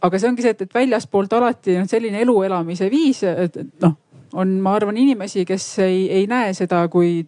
aga 0.05 0.21
see 0.21 0.31
ongi 0.31 0.45
see, 0.45 0.55
et, 0.55 0.65
et 0.67 0.75
väljaspoolt 0.75 1.33
alati 1.39 1.79
on 1.81 1.89
selline 1.91 2.21
elu 2.25 2.35
elamise 2.49 2.89
viis, 2.93 3.23
et 3.25 3.57
noh, 3.83 3.97
on, 4.35 4.59
ma 4.63 4.75
arvan, 4.79 4.99
inimesi, 5.01 5.45
kes 5.49 5.69
ei, 5.85 6.05
ei 6.21 6.29
näe 6.31 6.53
seda 6.57 6.85
kui 6.93 7.23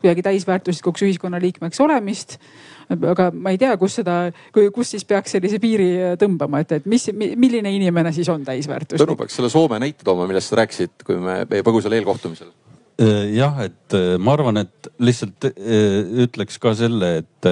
kuidagi 0.00 0.24
täisväärtuslikuks 0.24 1.04
ühiskonnaliikmeks 1.04 1.80
olemist. 1.84 2.38
aga 2.90 3.28
ma 3.36 3.52
ei 3.52 3.58
tea, 3.60 3.74
kus 3.78 3.98
seda, 4.00 4.14
kus 4.56 4.94
siis 4.96 5.04
peaks 5.04 5.36
sellise 5.36 5.60
piiri 5.62 5.90
tõmbama, 6.18 6.62
et, 6.64 6.72
et 6.80 6.88
mis, 6.88 7.04
milline 7.14 7.70
inimene 7.76 8.12
siis 8.16 8.28
on 8.32 8.42
täisväärtuslik? 8.46 9.04
Tõnu 9.04 9.18
peaks 9.20 9.36
selle 9.38 9.52
Soome 9.52 9.78
näite 9.82 10.06
tooma, 10.06 10.26
millest 10.30 10.50
sa 10.50 10.62
rääkisid, 10.62 11.04
kui 11.06 11.20
me 11.20 11.44
põgusal 11.60 11.94
eelkohtumisel 12.00 12.48
jah, 13.00 13.62
et 13.64 13.94
äh, 13.96 14.18
ma 14.20 14.34
arvan, 14.36 14.60
et 14.60 14.88
lihtsalt 15.00 15.46
äh, 15.48 16.00
ütleks 16.26 16.58
ka 16.60 16.74
selle, 16.76 17.10
et, 17.22 17.48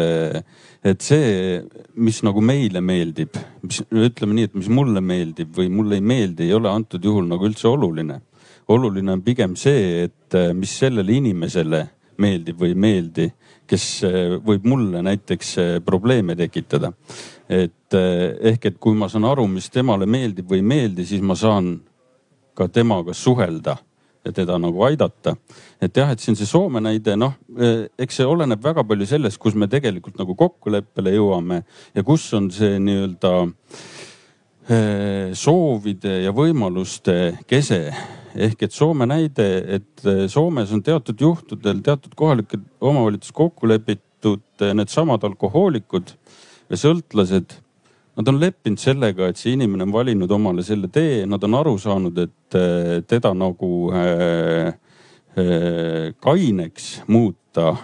et 0.84 1.04
see, 1.04 1.60
mis 1.96 2.20
nagu 2.26 2.42
meile 2.44 2.82
meeldib, 2.84 3.38
mis 3.64 3.80
ütleme 3.88 4.36
nii, 4.36 4.50
et 4.50 4.58
mis 4.58 4.68
mulle 4.68 5.00
meeldib 5.00 5.54
või 5.56 5.70
mulle 5.72 5.96
ei 5.98 6.04
meeldi, 6.04 6.48
ei 6.48 6.56
ole 6.58 6.68
antud 6.68 7.04
juhul 7.04 7.28
nagu 7.30 7.48
üldse 7.48 7.68
oluline. 7.70 8.20
oluline 8.68 9.12
on 9.12 9.22
pigem 9.24 9.56
see, 9.56 10.04
et 10.04 10.36
mis 10.54 10.76
sellele 10.82 11.16
inimesele 11.16 11.86
meeldib 12.20 12.60
või 12.60 12.74
ei 12.74 12.80
meeldi, 12.84 13.28
kes 13.68 13.88
võib 14.44 14.64
mulle 14.68 15.00
näiteks 15.06 15.56
probleeme 15.84 16.36
tekitada. 16.36 16.92
et 17.48 17.94
eh, 17.96 18.36
ehk, 18.52 18.66
et 18.66 18.78
kui 18.78 18.94
ma 18.94 19.08
saan 19.08 19.24
aru, 19.24 19.46
mis 19.48 19.70
temale 19.72 20.04
meeldib 20.04 20.50
või 20.50 20.60
ei 20.60 20.70
meeldi, 20.76 21.06
siis 21.06 21.22
ma 21.24 21.34
saan 21.34 21.78
ka 22.54 22.68
temaga 22.68 23.14
suhelda 23.14 23.78
teda 24.34 24.58
nagu 24.58 24.82
aidata. 24.86 25.36
et 25.80 25.96
jah, 25.96 26.10
et 26.10 26.20
siin 26.20 26.36
see 26.36 26.46
Soome 26.46 26.80
näide, 26.84 27.16
noh, 27.16 27.34
eks 27.98 28.20
see 28.20 28.26
oleneb 28.26 28.62
väga 28.62 28.84
palju 28.84 29.06
sellest, 29.06 29.38
kus 29.38 29.54
me 29.54 29.68
tegelikult 29.70 30.18
nagu 30.18 30.34
kokkuleppele 30.34 31.14
jõuame 31.14 31.62
ja 31.94 32.04
kus 32.04 32.26
on 32.34 32.50
see 32.50 32.78
nii-öelda 32.78 33.34
soovide 35.38 36.18
ja 36.26 36.32
võimaluste 36.36 37.38
kese 37.48 37.80
ehk 38.38 38.66
et 38.66 38.74
Soome 38.74 39.06
näide, 39.08 39.46
et 39.78 40.04
eh, 40.06 40.26
Soomes 40.30 40.72
on 40.74 40.82
teatud 40.84 41.20
juhtudel 41.20 41.82
teatud 41.84 42.14
kohalikud 42.18 42.64
omavalitsus 42.80 43.34
kokku 43.34 43.68
lepitud 43.70 44.44
eh, 44.62 44.74
needsamad 44.76 45.24
alkohoolikud 45.28 46.12
ja 46.68 46.78
sõltlased. 46.78 47.58
Nad 48.18 48.28
on 48.32 48.40
leppinud 48.42 48.80
sellega, 48.82 49.28
et 49.30 49.38
see 49.38 49.52
inimene 49.54 49.84
on 49.86 49.92
valinud 49.94 50.32
omale 50.34 50.64
selle 50.66 50.88
tee, 50.90 51.20
nad 51.30 51.44
on 51.46 51.54
aru 51.54 51.76
saanud, 51.78 52.16
et 52.18 52.56
eh, 52.58 52.96
teda 53.06 53.30
nagu 53.30 53.68
äh, 53.94 54.72
äh, 55.38 56.08
kaineks 56.18 56.88
muuta 57.14 57.76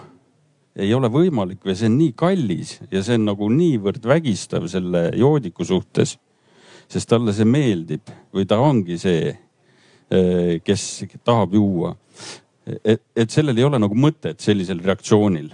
ei 0.75 0.91
ole 0.91 1.07
võimalik 1.07 1.63
või 1.63 1.77
see 1.79 1.87
on 1.87 1.95
nii 2.01 2.11
kallis 2.19 2.75
ja 2.91 2.99
see 2.99 3.15
on 3.15 3.29
nagu 3.29 3.47
niivõrd 3.47 4.03
vägistav 4.11 4.67
selle 4.67 5.07
joodiku 5.15 5.63
suhtes. 5.63 6.17
sest 6.91 7.09
talle 7.09 7.31
see 7.33 7.47
meeldib 7.47 8.11
või 8.35 8.43
ta 8.45 8.59
ongi 8.59 8.99
see 8.99 9.31
kes 10.63 10.83
tahab 11.23 11.55
juua. 11.55 11.95
et, 12.83 13.01
et 13.15 13.31
sellel 13.31 13.57
ei 13.57 13.63
ole 13.63 13.79
nagu 13.79 13.95
mõtet 13.95 14.43
sellisel 14.43 14.83
reaktsioonil 14.83 15.53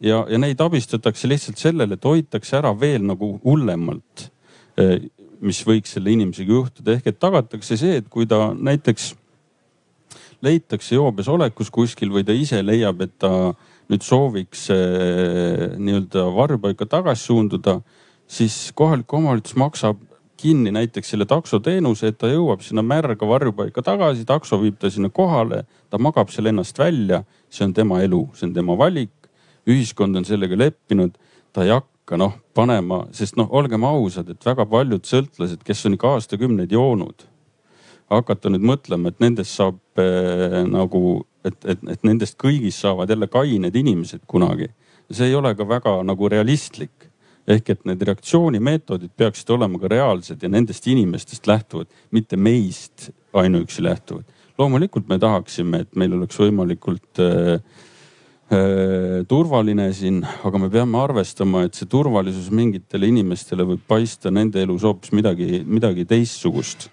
ja, 0.00 0.24
ja 0.30 0.40
neid 0.40 0.60
abistatakse 0.60 1.28
lihtsalt 1.30 1.60
sellele, 1.60 1.98
et 1.98 2.04
hoitakse 2.04 2.58
ära 2.58 2.72
veel 2.78 3.04
nagu 3.06 3.36
hullemalt, 3.44 4.28
eh, 4.78 5.08
mis 5.40 5.62
võiks 5.66 5.94
selle 5.94 6.12
inimesega 6.14 6.52
juhtuda, 6.52 6.96
ehk 6.98 7.12
et 7.12 7.20
tagatakse 7.22 7.78
see, 7.78 8.00
et 8.02 8.08
kui 8.10 8.26
ta 8.26 8.52
näiteks 8.54 9.12
leitakse 10.42 10.94
joobes 10.94 11.28
olekus 11.30 11.70
kuskil 11.74 12.12
või 12.14 12.24
ta 12.26 12.34
ise 12.34 12.60
leiab, 12.62 13.02
et 13.02 13.14
ta 13.18 13.52
nüüd 13.88 14.04
sooviks 14.04 14.68
eh, 14.74 15.78
nii-öelda 15.78 16.26
varjupaika 16.34 16.86
tagasi 16.86 17.30
suunduda, 17.30 17.78
siis 18.28 18.68
kohalik 18.76 19.12
omavalitsus 19.14 19.56
maksab 19.58 20.04
kinni 20.38 20.70
näiteks 20.70 21.10
selle 21.10 21.26
taksoteenuse, 21.28 22.12
et 22.12 22.18
ta 22.18 22.30
jõuab 22.30 22.62
sinna 22.62 22.84
märga 22.86 23.26
varjupaika 23.26 23.82
tagasi, 23.82 24.26
takso 24.28 24.60
viib 24.62 24.78
ta 24.78 24.90
sinna 24.92 25.10
kohale, 25.10 25.64
ta 25.90 25.98
magab 25.98 26.30
seal 26.30 26.52
ennast 26.52 26.78
välja. 26.78 27.24
see 27.50 27.64
on 27.64 27.72
tema 27.74 28.02
elu, 28.04 28.28
see 28.34 28.46
on 28.46 28.54
tema 28.54 28.76
valik. 28.76 29.17
Ühiskond 29.68 30.18
on 30.18 30.26
sellega 30.28 30.58
leppinud, 30.58 31.16
ta 31.52 31.64
ei 31.66 31.72
hakka 31.74 32.18
noh 32.20 32.36
panema, 32.56 33.04
sest 33.14 33.36
noh, 33.38 33.50
olgem 33.54 33.84
ausad, 33.86 34.30
et 34.32 34.46
väga 34.46 34.66
paljud 34.68 35.06
sõltlased, 35.06 35.64
kes 35.66 35.86
on 35.86 35.98
ikka 35.98 36.14
aastakümneid 36.16 36.72
joonud, 36.74 37.26
hakata 38.12 38.52
nüüd 38.52 38.64
mõtlema, 38.66 39.12
et 39.12 39.20
nendest 39.22 39.54
saab 39.58 40.00
äh, 40.00 40.62
nagu, 40.68 41.20
et, 41.44 41.58
et, 41.64 41.84
et 41.94 42.06
nendest 42.06 42.38
kõigist 42.40 42.84
saavad 42.84 43.10
jälle 43.12 43.28
kained 43.30 43.76
inimesed 43.76 44.24
kunagi. 44.26 44.72
see 45.10 45.30
ei 45.30 45.34
ole 45.34 45.54
ka 45.56 45.64
väga 45.64 46.02
nagu 46.04 46.28
realistlik 46.28 47.08
ehk 47.48 47.70
et 47.72 47.86
need 47.88 48.02
reaktsioonimeetodid 48.04 49.14
peaksid 49.16 49.50
olema 49.54 49.80
ka 49.80 49.88
reaalsed 49.88 50.42
ja 50.42 50.50
nendest 50.52 50.86
inimestest 50.90 51.48
lähtuvad, 51.48 51.88
mitte 52.12 52.36
meist 52.36 53.08
ainuüksi 53.32 53.84
lähtuvad. 53.84 54.24
loomulikult 54.58 55.08
me 55.08 55.18
tahaksime, 55.18 55.84
et 55.84 55.96
meil 55.96 56.12
oleks 56.16 56.38
võimalikult 56.40 57.20
äh, 57.22 57.60
äh, 58.52 58.97
turvaline 59.28 59.88
siin, 59.96 60.20
aga 60.44 60.60
me 60.60 60.68
peame 60.72 61.00
arvestama, 61.00 61.64
et 61.66 61.78
see 61.78 61.88
turvalisus 61.90 62.50
mingitele 62.54 63.08
inimestele 63.10 63.66
võib 63.68 63.82
paista 63.88 64.30
nende 64.30 64.62
elus 64.62 64.86
hoopis 64.86 65.14
midagi, 65.16 65.62
midagi 65.66 66.06
teistsugust. 66.08 66.90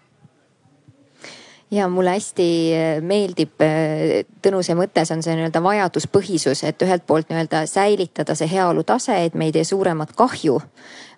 Ja 1.74 1.88
mulle 1.90 2.14
hästi 2.14 2.48
äh, 2.78 3.00
meeldib 3.02 3.62
äh, 3.66 4.22
Tõnuse 4.46 4.76
mõttes 4.78 5.10
on 5.12 5.24
see 5.26 5.34
nii-öelda 5.36 5.60
vajaduspõhisus, 5.66 6.62
et 6.70 6.82
ühelt 6.86 7.04
poolt 7.10 7.32
nii-öelda 7.32 7.66
säilitada 7.68 8.36
see 8.38 8.48
heaolu 8.52 8.86
tase, 8.86 9.18
et 9.26 9.34
me 9.34 9.50
ei 9.50 9.56
tee 9.56 9.66
suuremat 9.66 10.14
kahju 10.16 10.60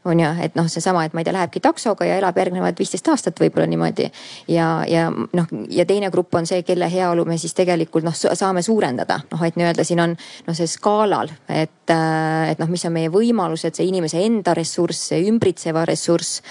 on 0.05 0.19
ju, 0.19 0.29
et 0.41 0.55
noh, 0.55 0.67
seesama, 0.69 1.05
et 1.05 1.13
ma 1.13 1.21
ei 1.21 1.27
tea, 1.27 1.33
lähebki 1.35 1.61
taksoga 1.63 2.05
ja 2.07 2.17
elab 2.21 2.37
järgnevad 2.37 2.77
viisteist 2.79 3.07
aastat 3.11 3.39
võib-olla 3.41 3.67
niimoodi. 3.69 4.09
ja, 4.47 4.83
ja 4.87 5.07
noh, 5.11 5.47
ja 5.69 5.85
teine 5.85 6.11
grupp 6.11 6.35
on 6.35 6.47
see, 6.47 6.63
kelle 6.67 6.89
heaolu 6.91 7.25
me 7.25 7.37
siis 7.37 7.53
tegelikult 7.57 8.05
noh, 8.05 8.15
saame 8.15 8.61
suurendada, 8.61 9.19
noh, 9.31 9.43
et 9.43 9.57
nii-öelda 9.59 9.85
siin 9.87 10.01
on 10.03 10.15
noh, 10.47 10.57
see 10.57 10.67
skaalal, 10.67 11.31
et, 11.49 11.89
äh, 11.93 12.51
et 12.51 12.59
noh, 12.59 12.69
mis 12.71 12.85
on 12.87 12.95
meie 12.95 13.11
võimalused, 13.13 13.77
see 13.77 13.87
inimese 13.89 14.21
enda 14.23 14.53
ressurss, 14.57 15.09
see 15.11 15.23
ümbritseva 15.29 15.85
ressurss. 15.87 16.41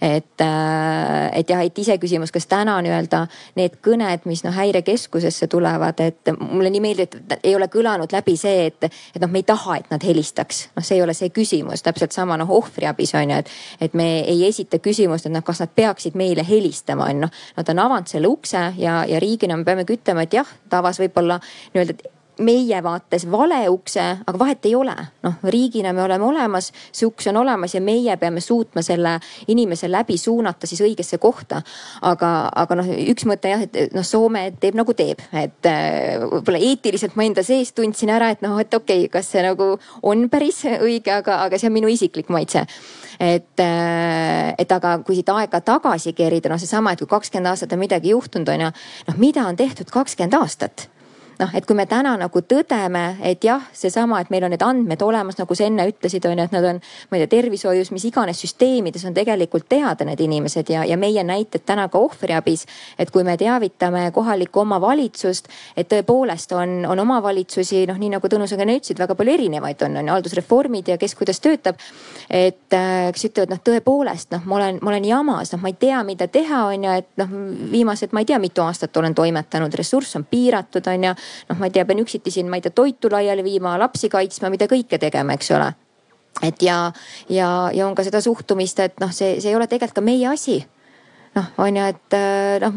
et, 0.00 0.40
äh, 0.40 1.30
et 1.38 1.50
jah, 1.50 1.64
et 1.64 1.78
iseküsimus, 1.78 2.32
kas 2.32 2.46
täna 2.46 2.76
nii-öelda 2.82 3.26
need 3.56 3.78
kõned, 3.84 4.26
mis 4.30 4.44
noh 4.44 4.54
häirekeskusesse 4.54 5.46
tulevad, 5.50 6.00
et 6.00 6.34
mulle 6.38 6.70
nii 6.70 6.80
meeldib, 6.80 7.14
et 7.30 7.38
ei 7.42 7.56
ole 7.56 7.68
kõlanud 7.68 8.12
läbi 8.12 8.36
see, 8.36 8.66
et, 8.66 8.84
et 9.14 9.20
noh, 9.22 9.30
me 9.30 9.42
ei 9.42 9.48
taha, 9.48 9.78
et 9.80 9.90
nad 9.90 10.02
helistaks, 10.04 10.68
noh, 10.76 10.84
see 10.84 10.98
ei 10.98 11.02
ole 11.02 11.14
see 11.14 11.32
küsimus, 11.34 11.82
täpselt 11.84 12.12
sama 12.12 12.36
noh 12.40 12.50
ohvriabi 12.54 12.93
veebis 12.94 13.14
on 13.18 13.30
ju, 13.30 13.42
et, 13.42 13.50
et 13.80 13.94
me 13.94 14.08
ei 14.22 14.46
esita 14.46 14.78
küsimust, 14.78 15.26
et 15.26 15.34
noh, 15.34 15.44
kas 15.44 15.62
nad 15.64 15.74
peaksid 15.74 16.16
meile 16.18 16.46
helistama, 16.46 17.10
on 17.10 17.26
noh. 17.26 17.44
Nad 17.56 17.70
on 17.70 17.84
avanud 17.84 18.10
selle 18.10 18.30
ukse 18.30 18.70
ja, 18.78 19.02
ja 19.08 19.20
riigina 19.20 19.56
me 19.56 19.66
peamegi 19.66 19.98
ütlema, 19.98 20.24
et 20.24 20.34
jah, 20.34 20.48
tavas 20.70 21.00
võib-olla 21.02 21.40
nii-öelda 21.74 22.13
meie 22.38 22.80
vaates 22.82 23.26
vale 23.30 23.60
ukse, 23.70 24.02
aga 24.26 24.38
vahet 24.38 24.66
ei 24.66 24.74
ole. 24.74 24.94
noh, 25.22 25.34
riigina 25.44 25.92
me 25.92 26.02
oleme 26.02 26.24
olemas, 26.24 26.70
see 26.92 27.06
uks 27.06 27.28
on 27.30 27.38
olemas 27.40 27.74
ja 27.74 27.80
meie 27.80 28.16
peame 28.20 28.40
suutma 28.40 28.82
selle 28.82 29.18
inimese 29.48 29.90
läbi 29.90 30.18
suunata 30.18 30.66
siis 30.66 30.82
õigesse 30.84 31.18
kohta. 31.18 31.62
aga, 32.02 32.32
aga 32.54 32.80
noh, 32.80 32.90
üks 33.14 33.26
mõte 33.28 33.54
jah, 33.54 33.62
et 33.62 33.94
noh, 33.94 34.04
Soome 34.04 34.44
teeb 34.60 34.76
nagu 34.78 34.94
teeb, 34.94 35.22
et 35.32 35.66
äh, 35.66 36.20
võib-olla 36.22 36.60
eetiliselt 36.60 37.16
ma 37.16 37.24
enda 37.26 37.42
sees 37.42 37.72
tundsin 37.72 38.12
ära, 38.14 38.30
et 38.34 38.42
noh, 38.44 38.58
et 38.60 38.74
okei 38.74 39.06
okay,, 39.06 39.12
kas 39.18 39.32
see 39.32 39.42
nagu 39.44 39.74
on 40.02 40.28
päris 40.30 40.64
õige, 40.74 41.10
aga, 41.14 41.40
aga 41.46 41.58
see 41.58 41.70
on 41.70 41.78
minu 41.78 41.90
isiklik 41.90 42.30
maitse 42.32 42.66
et, 43.20 43.60
äh, 43.60 44.54
et 44.58 44.72
aga 44.72 44.96
kui 45.06 45.18
siit 45.18 45.30
aega 45.30 45.60
tagasi 45.64 46.14
kerida, 46.16 46.50
noh 46.50 46.60
seesama, 46.60 46.94
et 46.94 47.02
kui 47.02 47.10
kakskümmend 47.10 47.52
aastat 47.52 47.72
on 47.74 47.82
midagi 47.82 48.14
juhtunud, 48.14 48.48
on 48.48 48.66
ju. 48.66 48.72
noh, 49.08 49.20
mida 49.22 49.46
on 49.46 49.56
tehtud 49.56 49.90
kakskümmend 49.94 50.34
aastat 50.40 50.88
noh, 51.38 51.50
et 51.54 51.66
kui 51.66 51.76
me 51.76 51.86
täna 51.90 52.14
nagu 52.18 52.42
tõdeme, 52.46 53.04
et 53.26 53.44
jah, 53.44 53.62
seesama, 53.74 54.20
et 54.22 54.30
meil 54.32 54.46
on 54.46 54.52
need 54.54 54.62
andmed 54.64 55.02
olemas, 55.02 55.38
nagu 55.40 55.56
sa 55.56 55.66
enne 55.66 55.86
ütlesid, 55.90 56.26
on 56.28 56.38
ju, 56.38 56.46
et 56.46 56.54
nad 56.54 56.66
on, 56.68 56.80
ma 57.10 57.18
ei 57.18 57.24
tea, 57.24 57.32
tervishoius, 57.36 57.90
mis 57.94 58.06
iganes 58.08 58.40
süsteemides 58.44 59.04
on 59.08 59.16
tegelikult 59.16 59.68
teada 59.70 60.06
need 60.06 60.20
inimesed 60.24 60.70
ja, 60.72 60.84
ja 60.88 60.98
meie 61.00 61.24
näited 61.26 61.64
täna 61.66 61.88
ka 61.92 62.00
ohvriabis. 62.02 62.66
et 62.98 63.10
kui 63.10 63.24
me 63.24 63.36
teavitame 63.40 64.10
kohalikku 64.14 64.60
omavalitsust, 64.60 65.48
et 65.76 65.90
tõepoolest 65.90 66.54
on, 66.56 66.84
on 66.88 67.04
omavalitsusi, 67.06 67.84
noh, 67.90 67.98
nii 67.98 68.14
nagu 68.16 68.32
Tõnu, 68.34 68.46
sa 68.48 68.56
ka 68.56 68.64
ütlesid, 68.64 68.98
väga 68.98 69.14
palju 69.14 69.34
erinevaid 69.34 69.82
on, 69.86 69.98
on 70.00 70.08
haldusreformid 70.14 70.88
ja 70.88 70.96
kes 70.98 71.14
kuidas 71.14 71.38
töötab. 71.44 71.76
et 72.30 72.72
äh, 72.72 73.10
kes 73.12 73.28
ütlevad, 73.28 73.52
noh, 73.52 73.60
tõepoolest, 73.62 74.30
noh, 74.32 74.46
ma 74.48 74.56
olen, 74.56 74.78
ma 74.82 74.90
olen 74.90 75.04
jamas, 75.04 75.52
noh, 75.52 75.60
ma 75.62 75.70
ei 75.70 75.76
tea, 75.78 76.00
mida 76.06 76.26
teha, 76.28 76.64
on 76.72 76.86
ju, 76.86 76.94
et 77.02 77.10
noh, 77.20 77.34
viimased, 77.70 78.14
ma 78.16 78.24
ei 78.24 78.28
tea, 78.30 78.38
mitu 78.42 78.64
aastat 78.64 78.96
olen 78.96 79.14
toimetanud, 79.14 79.74
ressurss 79.76 80.16
on 80.16 80.24
piiratud, 80.30 80.86
on 80.88 81.04
ju 81.10 81.12
noh, 81.48 81.58
ma 81.60 81.70
ei 81.70 81.74
tea, 81.74 81.86
pean 81.88 82.02
üksiti 82.02 82.32
siin, 82.34 82.50
ma 82.50 82.60
ei 82.60 82.64
tea, 82.64 82.74
toitu 82.74 83.10
laiali 83.12 83.44
viima, 83.46 83.76
lapsi 83.80 84.10
kaitsma, 84.12 84.52
mida 84.52 84.68
kõike 84.70 85.00
tegema, 85.02 85.36
eks 85.36 85.50
ole. 85.56 85.72
et 86.42 86.62
ja, 86.62 86.78
ja, 87.30 87.48
ja 87.72 87.88
on 87.88 87.94
ka 87.94 88.04
seda 88.06 88.20
suhtumist, 88.24 88.80
et 88.82 89.02
noh, 89.02 89.12
see, 89.14 89.38
see 89.40 89.52
ei 89.52 89.58
ole 89.58 89.68
tegelikult 89.70 90.00
ka 90.00 90.04
meie 90.04 90.28
asi. 90.30 90.60
Noh, 91.34 91.50
on 91.58 91.76
ju, 91.80 91.84
et 91.90 92.14
äh, 92.14 92.60
noh, 92.62 92.76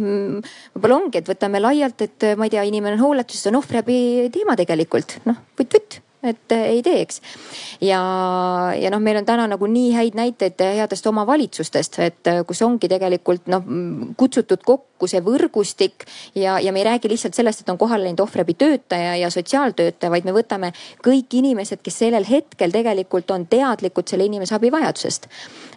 võib-olla 0.74 0.98
ongi, 0.98 1.22
et 1.22 1.30
võtame 1.30 1.62
laialt, 1.62 2.02
et 2.02 2.32
ma 2.38 2.48
ei 2.48 2.54
tea, 2.54 2.66
inimene 2.66 2.98
on 2.98 3.06
hooletus, 3.06 3.44
see 3.44 3.54
on 3.54 3.60
ohvriabi 3.62 3.98
teema 4.34 4.58
tegelikult, 4.58 5.20
noh 5.30 5.44
vutt-vutt 5.58 6.02
et 6.24 6.52
äh, 6.52 6.64
ei 6.74 6.82
teeks. 6.82 7.22
ja, 7.82 8.02
ja 8.74 8.90
noh, 8.90 9.02
meil 9.04 9.20
on 9.20 9.26
täna 9.26 9.46
nagu 9.48 9.68
nii 9.70 9.92
häid 9.94 10.16
näiteid 10.18 10.62
headest 10.80 11.06
omavalitsustest, 11.08 12.00
et 12.02 12.30
äh, 12.32 12.42
kus 12.48 12.62
ongi 12.66 12.90
tegelikult 12.90 13.46
noh 13.52 13.62
kutsutud 14.18 14.64
kokku 14.66 15.06
see 15.08 15.22
võrgustik 15.22 16.08
ja, 16.34 16.58
ja 16.58 16.74
me 16.74 16.82
ei 16.82 16.88
räägi 16.88 17.12
lihtsalt 17.12 17.38
sellest, 17.38 17.62
et 17.62 17.70
on 17.70 17.78
kohale 17.78 18.08
läinud 18.08 18.24
ohvriabitöötaja 18.26 19.14
ja 19.22 19.30
sotsiaaltöötaja, 19.30 20.10
vaid 20.10 20.26
me 20.26 20.34
võtame 20.34 20.72
kõik 21.06 21.38
inimesed, 21.38 21.84
kes 21.86 22.00
sellel 22.02 22.26
hetkel 22.26 22.74
tegelikult 22.74 23.30
on 23.32 23.46
teadlikud 23.46 24.10
selle 24.10 24.26
inimese 24.26 24.58
abivajadusest. 24.58 25.30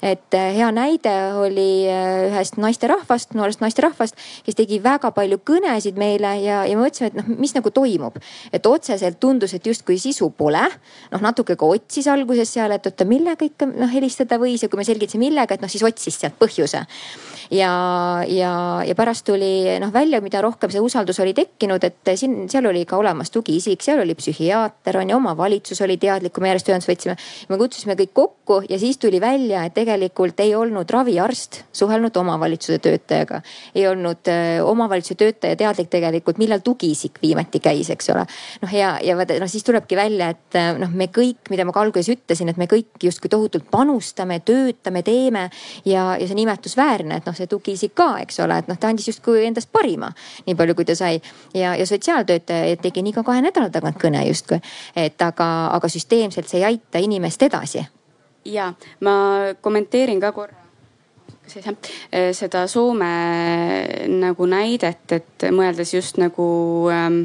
et 0.03 0.38
äh, 0.41 0.55
hea 0.57 0.70
näide 0.72 1.14
oli 1.36 1.84
ühest 2.30 2.57
naisterahvast, 2.57 3.36
noorest 3.36 3.61
naisterahvast, 3.61 4.16
kes 4.47 4.57
tegi 4.57 4.80
väga 4.80 5.12
palju 5.12 5.43
kõnesid 5.45 6.01
meile 6.01 6.32
ja, 6.41 6.64
ja 6.64 6.80
me 6.80 6.86
mõtlesime, 6.86 7.12
et 7.12 7.20
noh, 7.20 7.28
mis 7.36 7.53
nagu 7.53 7.70
toimub. 7.70 8.16
et 8.53 8.66
otseselt 8.66 9.20
tundus, 9.20 9.53
et 9.55 9.66
justkui 9.66 9.99
sisu 10.01 10.30
pole. 10.37 10.62
noh, 11.11 11.20
natuke 11.20 11.57
ka 11.57 11.66
otsis 11.66 12.09
alguses 12.11 12.53
seal, 12.53 12.72
et 12.72 12.87
oota, 12.87 13.07
millega 13.09 13.45
ikka 13.45 13.68
noh 13.70 13.91
helistada 13.91 14.39
võis 14.41 14.62
ja 14.62 14.68
kui 14.68 14.81
me 14.81 14.87
selgitasime 14.87 15.28
millega, 15.28 15.55
et 15.55 15.62
noh 15.62 15.70
siis 15.70 15.85
otsis 15.87 16.16
sealt 16.20 16.39
põhjuse. 16.41 16.85
ja, 17.51 17.72
ja, 18.28 18.53
ja 18.87 18.95
pärast 18.99 19.26
tuli 19.26 19.78
noh 19.83 19.93
välja, 19.93 20.20
mida 20.24 20.43
rohkem 20.45 20.70
see 20.72 20.83
usaldus 20.83 21.20
oli 21.20 21.35
tekkinud, 21.37 21.85
et 21.85 22.12
siin, 22.14 22.49
seal 22.51 22.66
oli 22.70 22.85
ka 22.89 22.99
olemas 23.01 23.31
tugiisik, 23.35 23.83
seal 23.85 24.03
oli 24.05 24.14
psühhiaater 24.18 25.01
on 25.01 25.11
ju, 25.11 25.16
omavalitsus 25.20 25.81
oli 25.85 25.97
teadlik, 26.01 26.35
kui 26.35 26.45
me 26.45 26.53
järjest 26.53 26.70
ühendust 26.72 26.91
võtsime. 26.91 27.16
me 27.49 27.59
kutsusime 27.61 27.97
kõik 27.99 28.14
kokku 28.14 28.61
ja 28.68 28.78
siis 28.78 28.99
tuli 28.99 29.20
välja, 29.20 29.64
et 29.64 29.74
tegelikult 29.74 30.41
ei 30.41 30.55
olnud 30.55 30.91
raviarst 30.91 31.62
suhelnud 31.72 32.16
omavalitsuse 32.16 32.78
töötajaga. 32.78 33.43
ei 33.74 33.87
olnud 33.89 34.28
öö, 34.28 34.64
omavalitsuse 34.64 35.14
töötaja 35.14 35.57
teadlik 35.57 35.91
tegelikult, 35.91 36.39
millal 36.39 36.62
tugiisik 36.64 37.18
viimati 37.22 37.61
käis, 37.61 37.91
eks 37.91 38.11
ole. 38.14 38.26
noh 38.62 38.74
ja, 38.74 38.99
ja 39.03 39.16
noh 39.16 39.51
siis 39.51 39.64
tulebki 39.64 39.97
välja, 39.97 40.20
et 40.21 40.57
äh, 40.59 40.71
noh, 40.79 40.93
me 40.97 41.09
kõik, 41.12 41.51
mida 41.53 41.64
ma 41.66 41.75
ka 41.75 41.83
alguses 41.85 42.11
ütlesin, 42.12 42.51
et 42.53 42.61
me 42.61 42.68
kõik 42.71 43.03
justkui 43.03 43.31
tohutult 43.33 43.66
panustame, 43.73 44.41
töötame, 44.47 45.03
teeme 45.07 45.47
ja, 45.85 46.14
ja 46.18 46.27
see 46.27 46.37
on 46.37 46.43
imetlusväärne, 46.45 47.21
et 47.21 47.29
noh, 47.29 47.37
see 47.37 47.51
tugiisik 47.51 47.95
ka, 47.99 48.12
eks 48.25 48.41
ole, 48.45 48.61
et 48.61 48.71
noh, 48.71 48.79
ta 48.81 48.91
andis 48.93 49.11
justkui 49.12 49.45
endast 49.47 49.73
parima, 49.73 50.12
nii 50.47 50.59
palju 50.59 50.77
kui 50.79 50.89
ta 50.89 50.97
sai. 50.99 51.21
ja, 51.55 51.75
ja 51.79 51.87
sotsiaaltöötaja 51.87 52.77
tegi 52.83 53.05
nii 53.07 53.16
ka 53.16 53.25
kahe 53.27 53.43
nädala 53.45 53.73
tagant 53.73 53.99
kõne 54.01 54.23
justkui, 54.29 54.61
et 54.97 55.23
aga, 55.23 55.51
aga 55.75 55.93
süsteemselt 55.93 56.51
see 56.51 56.62
ei 56.62 56.71
aita 56.75 57.03
inimest 57.03 57.43
edasi. 57.43 57.87
ja 58.45 58.73
ma 59.01 59.14
kommenteerin 59.61 60.21
ka 60.21 60.33
korra 60.33 60.61
siis 61.51 61.66
jah, 61.66 61.75
seda 62.37 62.66
Soome 62.71 63.11
nagu 64.21 64.47
näidet, 64.47 65.12
et 65.12 65.47
mõeldes 65.55 65.95
just 65.97 66.21
nagu 66.21 66.47
ähm, 66.93 67.25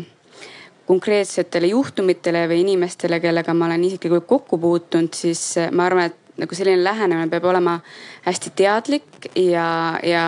konkreetsetele 0.85 1.71
juhtumitele 1.73 2.45
või 2.49 2.61
inimestele, 2.63 3.19
kellega 3.23 3.53
ma 3.53 3.69
olen 3.69 3.83
isiklikult 3.87 4.27
kokku 4.29 4.59
puutunud, 4.61 5.13
siis 5.17 5.41
eh, 5.61 5.71
ma 5.71 5.87
arvan, 5.89 6.11
et 6.11 6.39
nagu 6.41 6.55
selline 6.55 6.83
lähenemine 6.83 7.31
peab 7.31 7.45
olema 7.47 7.77
hästi 8.25 8.51
teadlik 8.59 9.29
ja, 9.39 9.67
ja 10.03 10.25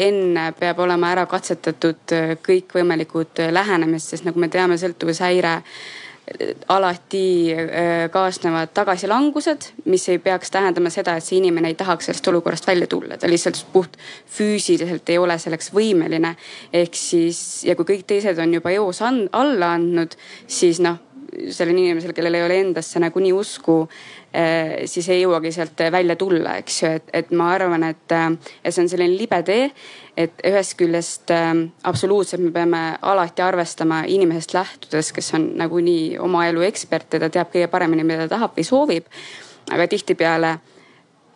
enne 0.00 0.46
peab 0.58 0.80
olema 0.80 1.12
ära 1.12 1.26
katsetatud 1.30 2.16
eh, 2.16 2.36
kõikvõimalikud 2.42 3.44
lähenemised, 3.52 4.16
sest 4.16 4.28
nagu 4.28 4.40
me 4.40 4.50
teame, 4.52 4.78
sõltuvushäire 4.80 5.58
alati 6.68 7.52
äh, 7.54 8.10
kaasnevad 8.12 8.72
tagasilangused, 8.74 9.68
mis 9.84 10.08
ei 10.08 10.18
peaks 10.22 10.50
tähendama 10.50 10.90
seda, 10.90 11.16
et 11.16 11.26
see 11.26 11.38
inimene 11.40 11.72
ei 11.72 11.78
tahaks 11.78 12.08
sellest 12.08 12.28
olukorrast 12.32 12.66
välja 12.66 12.86
tulla, 12.86 13.18
ta 13.18 13.30
lihtsalt 13.30 13.64
puht 13.72 13.96
füüsiliselt 14.38 15.08
ei 15.12 15.18
ole 15.18 15.38
selleks 15.38 15.72
võimeline. 15.74 16.34
ehk 16.72 16.94
siis 16.98 17.64
ja 17.64 17.76
kui 17.76 17.88
kõik 17.94 18.04
teised 18.06 18.38
on 18.38 18.54
juba 18.54 18.70
eos 18.70 19.02
alla 19.02 19.72
andnud, 19.74 20.16
siis 20.46 20.80
noh 20.80 21.00
sellel 21.32 21.78
inimesel, 21.78 22.12
kellel 22.12 22.36
ei 22.36 22.44
ole 22.44 22.58
endasse 22.60 23.00
nagunii 23.00 23.32
usku, 23.32 23.86
siis 24.88 25.08
ei 25.12 25.20
jõuagi 25.20 25.52
sealt 25.52 25.80
välja 25.92 26.16
tulla, 26.16 26.56
eks 26.62 26.82
ju, 26.82 26.90
et, 26.96 27.10
et 27.12 27.30
ma 27.36 27.50
arvan, 27.52 27.82
et, 27.84 28.12
eh, 28.16 28.54
et 28.64 28.74
see 28.74 28.84
on 28.84 28.88
selline 28.88 29.16
libe 29.16 29.42
tee. 29.44 29.70
et 30.16 30.42
ühest 30.44 30.74
küljest 30.76 31.30
äh, 31.32 31.54
absoluutselt 31.88 32.42
me 32.44 32.50
peame 32.52 32.80
alati 33.00 33.42
arvestama 33.42 34.02
inimesest 34.04 34.52
lähtudes, 34.52 35.12
kes 35.12 35.32
on 35.34 35.46
nagunii 35.56 36.18
oma 36.20 36.46
elu 36.50 36.60
ekspert 36.66 37.14
ja 37.14 37.20
ta 37.20 37.30
teab 37.32 37.48
kõige 37.54 37.70
paremini, 37.72 38.04
mida 38.04 38.26
ta 38.26 38.34
tahab 38.36 38.52
või 38.56 38.64
soovib. 38.64 39.06
aga 39.72 39.86
tihtipeale 39.88 40.58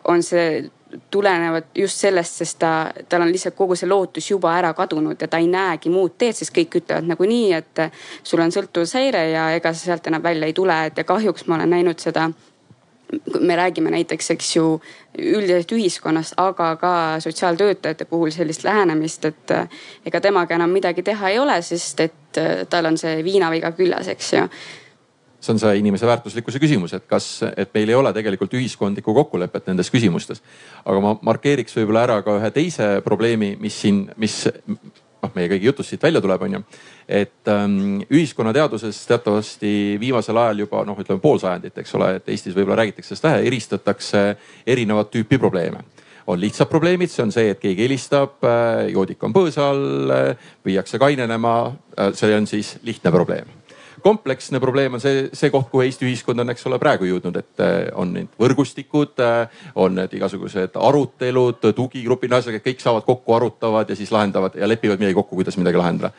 on 0.05 0.21
see 0.23 0.69
tulenevad 1.09 1.63
just 1.75 1.97
sellest, 1.99 2.35
sest 2.41 2.59
ta, 2.59 2.91
tal 3.09 3.21
on 3.21 3.31
lihtsalt 3.31 3.55
kogu 3.55 3.75
see 3.75 3.89
lootus 3.89 4.29
juba 4.29 4.53
ära 4.57 4.73
kadunud 4.73 5.21
ja 5.21 5.27
ta 5.27 5.37
ei 5.41 5.47
näegi 5.47 5.89
muud 5.89 6.13
teed, 6.17 6.37
sest 6.37 6.53
kõik 6.55 6.77
ütlevad 6.81 7.09
nagunii, 7.09 7.53
et 7.57 7.81
sul 8.23 8.41
on 8.45 8.53
sõltuvushäire 8.53 9.25
ja 9.31 9.49
ega 9.57 9.73
sa 9.73 9.89
sealt 9.91 10.07
enam 10.07 10.23
välja 10.23 10.47
ei 10.47 10.53
tule, 10.53 10.77
et 10.85 10.97
ja 10.97 11.03
kahjuks 11.03 11.47
ma 11.47 11.57
olen 11.57 11.75
näinud 11.75 11.99
seda 11.99 12.29
me 13.39 13.55
räägime 13.55 13.91
näiteks, 13.91 14.31
eks 14.35 14.55
ju, 14.55 14.65
üldisest 15.17 15.71
ühiskonnast, 15.71 16.35
aga 16.37 16.73
ka 16.81 16.91
sotsiaaltöötajate 17.23 18.05
puhul 18.05 18.33
sellist 18.35 18.63
lähenemist, 18.67 19.25
et 19.25 19.55
ega 20.05 20.21
temaga 20.21 20.55
enam 20.55 20.73
midagi 20.75 21.03
teha 21.03 21.29
ei 21.29 21.39
ole, 21.39 21.61
sest 21.61 22.03
et 22.03 22.41
tal 22.69 22.89
on 22.91 22.99
see 22.99 23.23
viinaviga 23.25 23.71
küljes, 23.77 24.11
eks 24.13 24.33
ju 24.33 24.49
see 25.47 25.53
on 25.53 25.59
see 25.61 25.77
inimese 25.79 26.07
väärtuslikkuse 26.09 26.59
küsimus, 26.59 26.93
et 26.97 27.05
kas, 27.09 27.27
et 27.55 27.73
meil 27.75 27.91
ei 27.91 27.95
ole 27.95 28.11
tegelikult 28.13 28.55
ühiskondlikku 28.57 29.13
kokkulepet 29.13 29.69
nendes 29.69 29.91
küsimustes. 29.93 30.41
aga 30.85 31.01
ma 31.03 31.13
markeeriks 31.21 31.77
võib-olla 31.77 32.07
ära 32.07 32.21
ka 32.25 32.39
ühe 32.39 32.51
teise 32.51 32.87
probleemi, 33.05 33.55
mis 33.61 33.77
siin, 33.81 34.07
mis 34.17 34.41
noh, 35.27 35.35
meie 35.35 35.51
kõigi 35.51 35.69
jutust 35.69 35.93
siit 35.93 36.03
välja 36.03 36.23
tuleb, 36.23 36.47
on 36.47 36.57
ju. 36.57 36.63
et 37.07 37.51
ähm, 37.51 37.99
ühiskonnateaduses 38.07 39.03
teatavasti 39.09 39.97
viimasel 39.99 40.39
ajal 40.39 40.65
juba 40.65 40.83
noh, 40.87 40.97
ütleme 41.03 41.21
pool 41.23 41.39
sajandit, 41.43 41.77
eks 41.77 41.95
ole, 41.99 42.15
et 42.17 42.33
Eestis 42.33 42.55
võib-olla 42.55 42.81
räägitakse 42.81 43.13
sellest 43.13 43.29
vähe, 43.29 43.45
eristatakse 43.51 44.25
erinevat 44.65 45.11
tüüpi 45.13 45.39
probleeme 45.41 45.85
on 46.27 46.41
lihtsad 46.41 46.67
probleemid, 46.67 47.07
see 47.07 47.23
on 47.23 47.31
see, 47.31 47.53
et 47.53 47.59
keegi 47.61 47.85
helistab, 47.85 48.41
äh, 48.43 48.89
joodik 48.91 49.21
on 49.23 49.35
põõsa 49.35 49.69
all, 49.71 50.11
äh, 50.11 50.49
viiakse 50.67 50.99
kainenema. 50.99 51.53
Äh, 51.95 52.11
see 52.19 52.35
on 52.35 52.47
siis 52.47 52.75
lihtne 52.83 53.13
probleem 53.15 53.47
kompleksne 54.03 54.59
probleem 54.59 54.97
on 54.97 55.03
see, 55.03 55.27
see 55.33 55.51
koht, 55.53 55.69
kuhu 55.71 55.85
Eesti 55.85 56.07
ühiskond 56.07 56.43
on, 56.43 56.53
eks 56.53 56.65
ole, 56.69 56.79
praegu 56.81 57.07
jõudnud, 57.09 57.37
et 57.41 57.63
eh, 57.63 57.75
on 57.97 58.13
need 58.15 58.33
võrgustikud, 58.39 59.15
eh, 59.23 59.61
on 59.75 59.97
need 59.97 60.13
igasugused 60.17 60.77
arutelud, 60.89 61.69
tugigrupid, 61.77 62.31
no 62.31 62.39
ühesõnaga 62.39 62.65
kõik 62.65 62.83
saavad 62.83 63.07
kokku, 63.07 63.37
arutavad 63.37 63.89
ja 63.89 63.97
siis 63.99 64.11
lahendavad 64.13 64.57
ja 64.59 64.69
lepivad 64.69 65.01
midagi 65.01 65.17
kokku, 65.17 65.39
kuidas 65.39 65.57
midagi 65.59 65.81
lahendada 65.81 66.13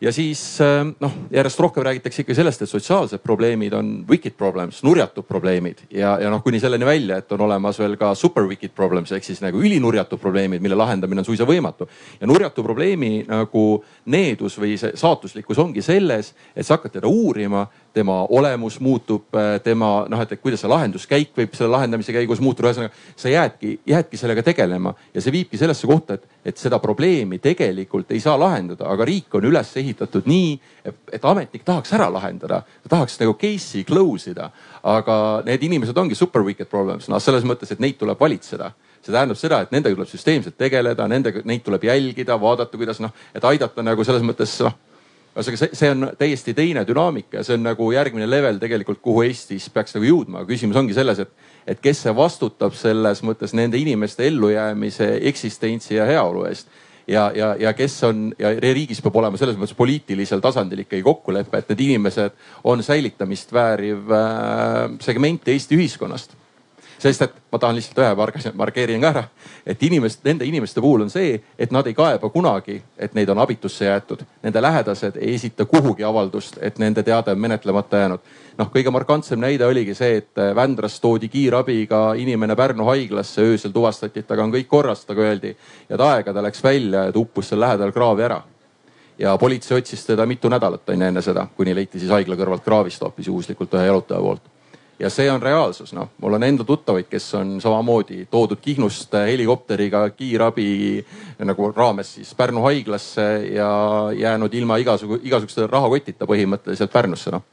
ja 0.00 0.12
siis 0.12 0.40
äh, 0.64 0.80
noh, 1.00 1.12
järjest 1.30 1.60
rohkem 1.60 1.84
räägitakse 1.84 2.22
ikka 2.24 2.34
sellest, 2.34 2.62
et 2.64 2.70
sotsiaalsed 2.70 3.20
probleemid 3.24 3.74
on 3.76 3.90
wicked 4.08 4.36
problems, 4.38 4.80
nurjatud 4.86 5.26
probleemid 5.28 5.84
ja, 5.92 6.14
ja 6.22 6.30
noh, 6.32 6.42
kuni 6.44 6.60
selleni 6.60 6.88
välja, 6.88 7.20
et 7.20 7.32
on 7.36 7.44
olemas 7.44 7.78
veel 7.78 7.98
ka 8.00 8.14
super 8.18 8.48
wicked 8.48 8.72
problems 8.76 9.12
ehk 9.12 9.26
siis 9.26 9.42
nagu 9.44 9.60
ülinurjatud 9.60 10.20
probleemid, 10.22 10.62
mille 10.64 10.78
lahendamine 10.78 11.20
on 11.20 11.28
suisa 11.28 11.44
võimatu. 11.48 11.88
ja 12.20 12.26
nurjatu 12.26 12.64
probleemi 12.64 13.24
nagu 13.28 13.66
needus 14.06 14.58
või 14.58 14.76
see 14.80 14.96
saatuslikkus 14.96 15.58
ongi 15.58 15.84
selles, 15.84 16.34
et 16.56 16.66
sa 16.66 16.78
hakkad 16.78 17.00
teda 17.00 17.08
uurima 17.08 17.66
tema 17.92 18.26
olemus 18.30 18.80
muutub, 18.80 19.24
äh, 19.34 19.60
tema 19.62 20.06
noh, 20.08 20.20
et 20.22 20.40
kuidas 20.40 20.62
see 20.62 20.70
lahenduskäik 20.70 21.32
võib 21.36 21.54
selle 21.58 21.72
lahendamise 21.74 22.12
käigus 22.14 22.40
muutuda. 22.40 22.70
ühesõnaga 22.70 22.92
sa 23.16 23.28
jäädki, 23.28 23.80
jäädki 23.86 24.16
sellega 24.16 24.42
tegelema 24.46 24.94
ja 25.14 25.20
see 25.20 25.32
viibki 25.32 25.58
sellesse 25.58 25.86
kohta, 25.86 26.14
et, 26.14 26.26
et 26.44 26.58
seda 26.58 26.78
probleemi 26.78 27.38
tegelikult 27.38 28.10
ei 28.10 28.20
saa 28.20 28.38
lahendada, 28.38 28.86
aga 28.88 29.04
riik 29.04 29.34
on 29.34 29.48
üles 29.50 29.72
ehitatud 29.76 30.28
nii, 30.30 30.52
et 31.12 31.24
ametnik 31.24 31.64
tahaks 31.64 31.92
ära 31.98 32.10
lahendada, 32.12 32.62
ta 32.82 32.94
tahaks 32.96 33.18
nagu 33.20 33.34
case'i 33.34 33.84
close 33.84 34.30
ida. 34.30 34.50
aga 34.82 35.42
need 35.46 35.62
inimesed 35.62 35.98
ongi 35.98 36.14
super 36.14 36.42
wicked 36.42 36.68
problems, 36.70 37.08
noh 37.08 37.20
selles 37.20 37.44
mõttes, 37.44 37.72
et 37.72 37.80
neid 37.80 37.98
tuleb 37.98 38.20
valitseda 38.20 38.72
see 39.00 39.12
tähendab 39.12 39.38
seda, 39.40 39.62
et 39.64 39.70
nendega 39.72 39.96
tuleb 39.96 40.08
süsteemselt 40.08 40.58
tegeleda, 40.60 41.06
nendega, 41.08 41.40
neid 41.48 41.64
tuleb 41.64 41.84
jälgida, 41.88 42.36
vaadata, 42.40 42.76
kuidas 42.76 43.00
noh, 43.00 43.12
et 43.34 43.44
aidata 43.44 43.82
nagu 43.82 44.04
selles 44.04 44.22
mõttes 44.22 44.58
noh 44.60 44.76
ühesõnaga 45.30 45.60
see, 45.60 45.70
see 45.78 45.90
on 45.92 46.08
täiesti 46.18 46.54
teine 46.56 46.82
dünaamika 46.86 47.38
ja 47.38 47.44
see 47.46 47.54
on 47.54 47.64
nagu 47.68 47.86
järgmine 47.94 48.26
level 48.26 48.58
tegelikult, 48.62 49.00
kuhu 49.02 49.22
Eestis 49.28 49.68
peaks 49.70 49.94
nagu 49.94 50.08
jõudma. 50.08 50.44
küsimus 50.48 50.78
ongi 50.80 50.96
selles, 50.96 51.22
et, 51.22 51.30
et 51.66 51.80
kes 51.80 52.02
see 52.06 52.14
vastutab 52.16 52.74
selles 52.74 53.22
mõttes 53.26 53.54
nende 53.54 53.78
inimeste 53.78 54.26
ellujäämise, 54.26 55.12
eksistentsi 55.30 55.94
ja 56.00 56.08
heaolu 56.08 56.44
eest. 56.50 56.68
ja, 57.06 57.30
ja, 57.34 57.54
ja 57.58 57.72
kes 57.74 58.02
on 58.04 58.32
ja 58.38 58.52
riigis 58.60 59.00
peab 59.02 59.16
olema 59.22 59.38
selles 59.38 59.56
mõttes 59.58 59.76
poliitilisel 59.78 60.42
tasandil 60.42 60.82
ikkagi 60.84 61.02
kokkulepe, 61.06 61.58
et 61.58 61.72
need 61.72 61.86
inimesed 61.86 62.36
on 62.64 62.82
säilitamist 62.82 63.52
vääriv 63.52 64.10
äh, 64.10 64.98
segment 65.00 65.48
Eesti 65.48 65.78
ühiskonnast 65.78 66.39
sest 67.00 67.22
et 67.22 67.36
ma 67.52 67.58
tahan 67.58 67.78
lihtsalt 67.78 67.98
ühe 68.02 68.52
markeerin 68.54 69.00
ka 69.00 69.10
ära, 69.10 69.22
et 69.66 69.82
inimest, 69.82 70.20
nende 70.24 70.44
inimeste 70.44 70.80
puhul 70.80 71.06
on 71.06 71.10
see, 71.10 71.38
et 71.58 71.72
nad 71.72 71.86
ei 71.86 71.94
kaeba 71.96 72.28
kunagi, 72.30 72.76
et 72.98 73.14
neid 73.16 73.30
on 73.32 73.40
abitusse 73.40 73.88
jäetud. 73.88 74.24
Nende 74.42 74.62
lähedased 74.62 75.16
ei 75.20 75.34
esita 75.34 75.64
kuhugi 75.64 76.04
avaldust, 76.04 76.58
et 76.60 76.78
nende 76.78 77.02
teade 77.02 77.32
on 77.32 77.40
menetlemata 77.40 78.04
jäänud. 78.04 78.20
noh, 78.58 78.68
kõige 78.68 78.90
markantsem 78.92 79.40
näide 79.40 79.64
oligi 79.66 79.94
see, 79.94 80.16
et 80.20 80.36
Vändrast 80.54 81.00
toodi 81.00 81.28
kiirabiga 81.28 82.12
inimene 82.20 82.56
Pärnu 82.56 82.84
haiglasse, 82.84 83.40
öösel 83.42 83.72
tuvastati, 83.72 84.20
et 84.20 84.26
temaga 84.26 84.44
on 84.44 84.52
kõik 84.52 84.68
korras, 84.68 85.04
temaga 85.04 85.28
öeldi. 85.28 85.56
ta 85.88 86.12
aega 86.14 86.32
ta 86.32 86.42
läks 86.42 86.62
välja 86.64 87.04
ja 87.04 87.12
ta 87.12 87.18
uppus 87.18 87.48
seal 87.48 87.60
lähedal 87.60 87.92
kraavi 87.92 88.22
ära 88.22 88.42
ja 89.18 89.38
politsei 89.38 89.78
otsis 89.78 90.06
teda 90.06 90.26
mitu 90.26 90.48
nädalat 90.48 90.88
on 90.88 91.00
ju 91.00 91.06
enne 91.06 91.22
seda, 91.22 91.46
kuni 91.56 91.74
leiti 91.74 91.98
siis 91.98 92.10
haigla 92.10 92.36
kõrvalt 92.36 92.64
kraavist 92.64 93.02
hoopis 93.02 93.26
juhuslikult 93.26 93.74
ühe 93.74 93.86
jalutaja 93.86 94.20
poolt 94.20 94.59
ja 95.00 95.10
see 95.10 95.30
on 95.32 95.42
reaalsus, 95.42 95.92
noh, 95.96 96.10
mul 96.20 96.36
on 96.36 96.44
enda 96.44 96.64
tuttavaid, 96.64 97.08
kes 97.10 97.28
on 97.38 97.54
samamoodi 97.62 98.26
toodud 98.30 98.60
Kihnust 98.60 99.14
helikopteriga 99.14 100.02
kiirabi 100.10 101.04
nagu 101.48 101.70
raames 101.76 102.14
siis 102.18 102.34
Pärnu 102.34 102.62
haiglasse 102.66 103.26
ja 103.54 103.70
jäänud 104.16 104.54
ilma 104.54 104.76
igasugu, 104.82 105.20
igasuguse 105.22 105.66
rahakotita 105.66 106.28
põhimõtteliselt 106.28 106.92
Pärnusse, 106.92 107.32
noh 107.34 107.46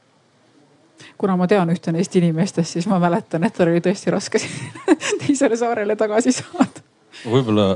kuna 1.18 1.34
ma 1.38 1.48
tean 1.50 1.70
ühte 1.72 1.92
neist 1.94 2.14
inimestest, 2.18 2.76
siis 2.76 2.86
ma 2.86 3.00
mäletan, 3.02 3.42
et 3.46 3.54
tal 3.54 3.72
oli 3.72 3.82
tõesti 3.82 4.12
raske 4.14 4.38
teisele 5.24 5.56
saarele 5.58 5.96
tagasi 5.98 6.34
saada. 6.36 6.84
võib-olla 7.24 7.72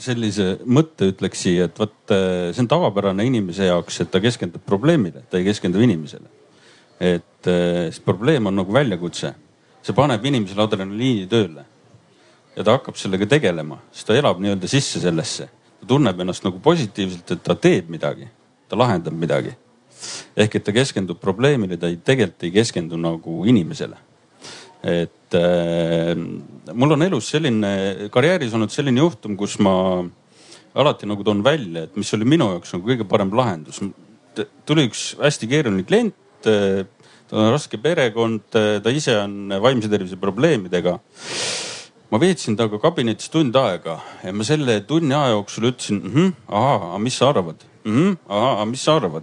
sellise 0.00 0.56
mõtte 0.64 1.12
ütleks 1.12 1.44
siia, 1.44 1.68
et 1.68 1.78
vot 1.78 1.94
see 2.10 2.62
on 2.64 2.70
tavapärane 2.70 3.26
inimese 3.28 3.68
jaoks, 3.68 4.00
et 4.02 4.10
ta 4.10 4.22
keskendub 4.22 4.64
probleemile, 4.66 5.22
ta 5.30 5.38
ei 5.38 5.46
keskendu 5.46 5.82
inimesele 5.84 6.39
et 7.00 7.48
eh, 7.48 7.88
see 7.88 8.04
probleem 8.04 8.46
on 8.46 8.60
nagu 8.60 8.72
väljakutse. 8.72 9.34
see 9.80 9.96
paneb 9.96 10.24
inimesele 10.28 10.62
adrenaliini 10.62 11.26
tööle 11.26 11.64
ja 12.56 12.64
ta 12.66 12.76
hakkab 12.76 12.98
sellega 13.00 13.24
tegelema, 13.30 13.78
sest 13.94 14.10
ta 14.10 14.16
elab 14.18 14.40
nii-öelda 14.42 14.68
sisse 14.68 15.00
sellesse. 15.00 15.48
ta 15.80 15.88
tunneb 15.88 16.20
ennast 16.20 16.44
nagu 16.44 16.60
positiivselt, 16.60 17.30
et 17.32 17.42
ta 17.42 17.56
teeb 17.56 17.88
midagi, 17.88 18.28
ta 18.68 18.76
lahendab 18.76 19.16
midagi. 19.16 19.54
ehk 20.36 20.54
et 20.54 20.64
ta 20.64 20.72
keskendub 20.72 21.20
probleemile, 21.20 21.76
ta 21.76 21.88
ei, 21.88 21.96
tegelikult 21.96 22.44
ei 22.44 22.52
keskendu 22.52 23.00
nagu 23.00 23.44
inimesele. 23.46 23.96
et 24.84 25.34
äh, 25.34 26.14
mul 26.72 26.92
on 26.92 27.02
elus 27.02 27.28
selline, 27.30 28.08
karjääris 28.12 28.54
olnud 28.54 28.70
selline 28.70 29.00
juhtum, 29.00 29.36
kus 29.36 29.58
ma 29.58 30.04
alati 30.74 31.06
nagu 31.06 31.24
toon 31.24 31.44
välja, 31.44 31.84
et 31.84 31.96
mis 31.96 32.12
oli 32.14 32.24
minu 32.24 32.52
jaoks 32.52 32.74
nagu 32.76 32.88
kõige 32.92 33.08
parem 33.08 33.32
lahendus. 33.32 33.80
tuli 34.66 34.88
üks 34.88 35.14
hästi 35.20 35.48
keeruline 35.48 35.84
klient 35.84 36.14
et 36.46 37.00
tal 37.30 37.44
on 37.44 37.52
raske 37.54 37.78
perekond, 37.78 38.42
ta 38.50 38.92
ise 38.94 39.14
on 39.20 39.54
vaimse 39.62 39.90
tervise 39.90 40.18
probleemidega. 40.20 40.98
ma 42.10 42.18
veetsin 42.18 42.56
temaga 42.58 42.80
kabinetis 42.82 43.30
tund 43.30 43.54
aega 43.54 44.00
ja 44.24 44.32
ma 44.34 44.42
selle 44.42 44.80
tunni 44.82 45.14
aja 45.14 45.30
jooksul 45.30 45.68
ütlesin 45.68 46.00
mm, 46.00 46.14
-hmm, 46.14 46.32
ahaa, 46.48 46.98
mis 46.98 47.18
sa 47.18 47.28
arvad 47.28 47.62
mm? 47.84 47.92
-hmm, 47.92 48.16
ahaa, 48.28 48.64
mis 48.66 48.84
sa 48.84 48.96
arvad? 48.96 49.22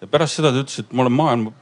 ja 0.00 0.06
pärast 0.06 0.38
seda 0.38 0.52
ta 0.52 0.62
ütles, 0.62 0.78
et 0.80 0.92
ma 0.92 1.02
olen 1.02 1.12
maailma, 1.12 1.52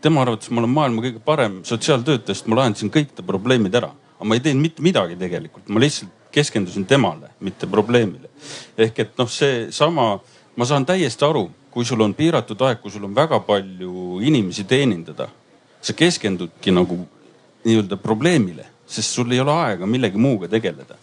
tema 0.00 0.22
arvates 0.22 0.50
ma 0.50 0.62
olen 0.62 0.70
maailma 0.70 1.02
kõige 1.02 1.22
parem 1.24 1.64
sotsiaaltöötaja, 1.64 2.34
sest 2.34 2.46
ma 2.46 2.60
lahendasin 2.60 2.90
kõik 2.94 3.10
ta 3.16 3.26
probleemid 3.26 3.74
ära. 3.74 3.90
aga 4.18 4.28
ma 4.28 4.38
ei 4.38 4.40
teinud 4.40 4.62
mitte 4.62 4.82
midagi 4.82 5.16
tegelikult, 5.18 5.68
ma 5.68 5.80
lihtsalt 5.82 6.10
keskendusin 6.32 6.86
temale, 6.86 7.32
mitte 7.40 7.66
probleemile. 7.66 8.30
ehk 8.78 8.98
et 8.98 9.18
noh, 9.18 9.28
seesama, 9.28 10.20
ma 10.56 10.64
saan 10.64 10.86
täiesti 10.86 11.24
aru 11.24 11.50
kui 11.72 11.84
sul 11.88 12.04
on 12.04 12.12
piiratud 12.14 12.60
aeg, 12.66 12.82
kui 12.82 12.92
sul 12.92 13.06
on 13.08 13.14
väga 13.16 13.40
palju 13.46 14.20
inimesi 14.20 14.66
teenindada, 14.68 15.28
sa 15.80 15.94
keskendudki 15.96 16.74
nagu 16.74 16.98
nii-öelda 17.64 17.96
probleemile, 17.96 18.66
sest 18.86 19.16
sul 19.16 19.32
ei 19.32 19.40
ole 19.40 19.54
aega 19.54 19.88
millegi 19.88 20.20
muuga 20.20 20.50
tegeleda. 20.52 20.98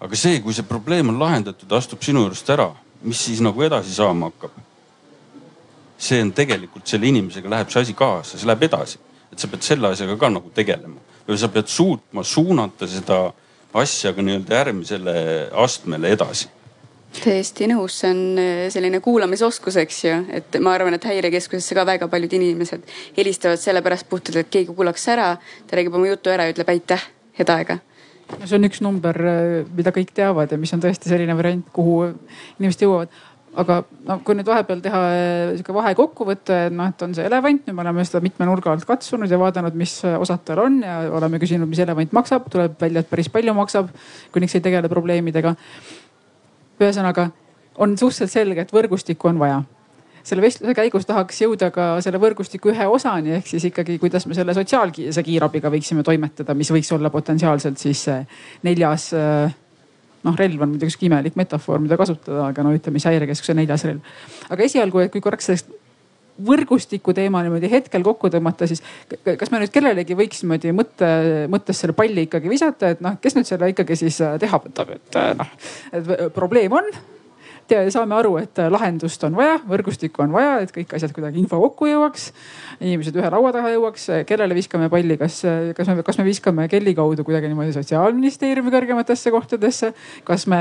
aga 0.00 0.16
see, 0.18 0.40
kui 0.44 0.52
see 0.52 0.66
probleem 0.66 1.08
on 1.08 1.18
lahendatud, 1.18 1.70
astub 1.72 2.02
sinu 2.04 2.26
juurest 2.26 2.50
ära, 2.52 2.68
mis 3.06 3.22
siis 3.28 3.40
nagu 3.40 3.62
edasi 3.62 3.94
saama 3.94 4.32
hakkab? 4.32 4.58
see 5.96 6.20
on 6.20 6.32
tegelikult 6.36 6.84
selle 6.84 7.08
inimesega 7.08 7.48
läheb 7.48 7.70
see 7.72 7.80
asi 7.86 7.94
kaasa, 7.96 8.36
see 8.36 8.50
läheb 8.50 8.66
edasi, 8.66 8.98
et 9.32 9.38
sa 9.40 9.48
pead 9.48 9.62
selle 9.64 9.88
asjaga 9.88 10.18
ka 10.20 10.28
nagu 10.28 10.50
tegelema 10.52 11.00
või 11.26 11.38
sa 11.40 11.48
pead 11.48 11.70
suutma 11.70 12.24
suunata 12.24 12.86
seda 12.90 13.30
asja 13.76 14.12
ka 14.12 14.24
nii-öelda 14.24 14.58
järgmisele 14.60 15.14
astmele 15.64 16.12
edasi 16.12 16.50
täiesti 17.24 17.68
nõus, 17.70 17.98
see 18.00 18.12
on 18.12 18.22
äh, 18.40 18.62
selline 18.72 19.00
kuulamisoskus, 19.04 19.78
eks 19.82 19.98
ju, 20.04 20.14
et 20.36 20.58
ma 20.62 20.74
arvan, 20.76 20.96
et 20.96 21.06
häirekeskusesse 21.08 21.76
ka 21.76 21.86
väga 21.88 22.08
paljud 22.12 22.32
inimesed 22.38 22.86
helistavad 23.18 23.60
sellepärast 23.62 24.08
puhtalt, 24.10 24.40
et 24.40 24.50
keegi 24.52 24.74
kuulaks 24.74 25.06
ära. 25.12 25.36
ta 25.66 25.78
räägib 25.78 25.94
oma 25.96 26.08
jutu 26.10 26.32
ära 26.32 26.46
ja 26.46 26.54
ütleb 26.54 26.72
aitäh, 26.72 27.06
head 27.38 27.52
aega. 27.52 27.78
no 28.32 28.46
see 28.46 28.58
on 28.58 28.68
üks 28.68 28.82
number, 28.84 29.22
äh, 29.22 29.62
mida 29.76 29.94
kõik 29.94 30.12
teavad 30.14 30.52
ja 30.52 30.58
mis 30.58 30.74
on 30.76 30.82
tõesti 30.84 31.12
selline 31.12 31.36
variant, 31.38 31.66
kuhu 31.72 32.12
inimesed 32.58 32.86
jõuavad 32.86 33.12
aga 33.56 33.78
no 34.04 34.18
kui 34.20 34.36
nüüd 34.36 34.48
vahepeal 34.48 34.82
teha 34.84 35.02
äh, 35.10 35.52
sihuke 35.56 35.76
vahekokkuvõte, 35.76 36.58
noh, 36.76 36.90
et 36.92 37.04
on 37.06 37.14
see 37.16 37.24
elevant, 37.24 37.62
nüüd 37.64 37.76
me 37.76 37.86
oleme 37.86 38.04
seda 38.04 38.20
mitme 38.24 38.48
nurga 38.48 38.74
alt 38.74 38.84
katsunud 38.88 39.30
ja 39.32 39.38
vaadanud, 39.40 39.76
mis 39.78 39.98
osad 40.04 40.44
tal 40.44 40.64
on 40.66 40.82
ja 40.84 40.98
oleme 41.16 41.40
küsinud, 41.40 41.70
mis 41.70 41.80
elevant 41.80 42.12
maksab, 42.16 42.50
tuleb 42.52 42.76
välja, 42.80 43.00
et 43.00 43.08
päris 43.08 43.32
palju 43.32 43.56
maksab, 43.56 43.94
kuniks 44.34 44.58
ei 44.58 44.66
tegele 44.68 44.92
probleemidega 44.92 45.54
ühesõnaga 46.82 47.30
on 47.76 47.96
suhteliselt 47.98 48.32
selge, 48.32 48.66
et 48.66 48.72
võrgustikku 48.72 49.28
on 49.28 49.40
vaja 49.40 49.62
selle 50.26 50.42
vestluse 50.42 50.74
käigus 50.74 51.06
tahaks 51.06 51.38
jõuda 51.44 51.68
ka 51.74 51.86
selle 52.04 52.18
võrgustiku 52.18 52.72
ühe 52.72 52.86
osani, 52.90 53.36
ehk 53.38 53.46
siis 53.46 53.68
ikkagi, 53.68 53.98
kuidas 54.02 54.26
me 54.26 54.34
selle 54.34 54.54
sotsiaalse 54.56 55.22
kiirabiga 55.22 55.70
võiksime 55.70 56.02
toimetada, 56.06 56.56
mis 56.58 56.72
võiks 56.74 56.90
olla 56.96 57.12
potentsiaalselt 57.14 57.78
siis 57.78 58.02
neljas. 58.66 59.12
noh, 60.26 60.34
relv 60.34 60.62
on 60.62 60.72
muidugi 60.72 60.90
sihuke 60.90 61.06
imelik 61.06 61.36
metafoor, 61.38 61.78
mida 61.78 61.94
kasutada, 62.00 62.48
aga 62.48 62.62
no 62.66 62.72
ütleme 62.74 62.98
siis 62.98 63.12
häirekeskuse 63.12 63.54
neljas 63.54 63.86
relv. 63.86 64.14
aga 64.50 64.66
esialgu, 64.66 65.04
et 65.04 65.12
kui 65.14 65.22
korraks 65.22 65.46
sellest 65.52 65.70
võrgustiku 66.46 67.14
teema 67.16 67.42
niimoodi 67.44 67.70
hetkel 67.72 68.04
kokku 68.06 68.30
tõmmata, 68.32 68.68
siis 68.68 68.82
kas 69.24 69.52
me 69.52 69.62
nüüd 69.62 69.72
kellelegi 69.74 70.16
võiks 70.18 70.42
niimoodi 70.44 70.72
mõtte, 70.76 71.10
mõttes 71.52 71.82
selle 71.82 71.96
palli 71.96 72.26
ikkagi 72.28 72.52
visata, 72.52 72.94
et 72.94 73.04
noh, 73.04 73.18
kes 73.22 73.38
nüüd 73.38 73.48
selle 73.48 73.72
ikkagi 73.72 73.98
siis 73.98 74.20
teha 74.42 74.62
võtab, 74.62 74.96
et 74.96 75.20
noh, 75.40 75.52
et 75.96 76.16
probleem 76.36 76.76
on 76.76 76.90
saame 77.92 78.14
aru, 78.16 78.36
et 78.40 78.58
lahendust 78.70 79.22
on 79.26 79.36
vaja, 79.38 79.56
võrgustikku 79.68 80.22
on 80.24 80.34
vaja, 80.34 80.58
et 80.64 80.72
kõik 80.74 80.94
asjad 80.96 81.14
kuidagi 81.16 81.40
info 81.42 81.58
kokku 81.60 81.88
jõuaks. 81.90 82.30
inimesed 82.80 83.16
ühe 83.16 83.30
laua 83.32 83.52
taha 83.52 83.72
jõuaks, 83.74 84.08
kellele 84.26 84.54
viskame 84.54 84.90
palli, 84.92 85.16
kas, 85.18 85.40
kas 85.76 85.88
me, 85.88 86.02
kas 86.06 86.18
me 86.18 86.26
viskame 86.28 86.68
kelli 86.68 86.94
kaudu 86.94 87.24
kuidagi 87.24 87.50
niimoodi 87.50 87.74
sotsiaalministeeriumi 87.76 88.70
kõrgematesse 88.70 89.30
kohtadesse. 89.34 89.92
kas 90.24 90.46
me 90.46 90.60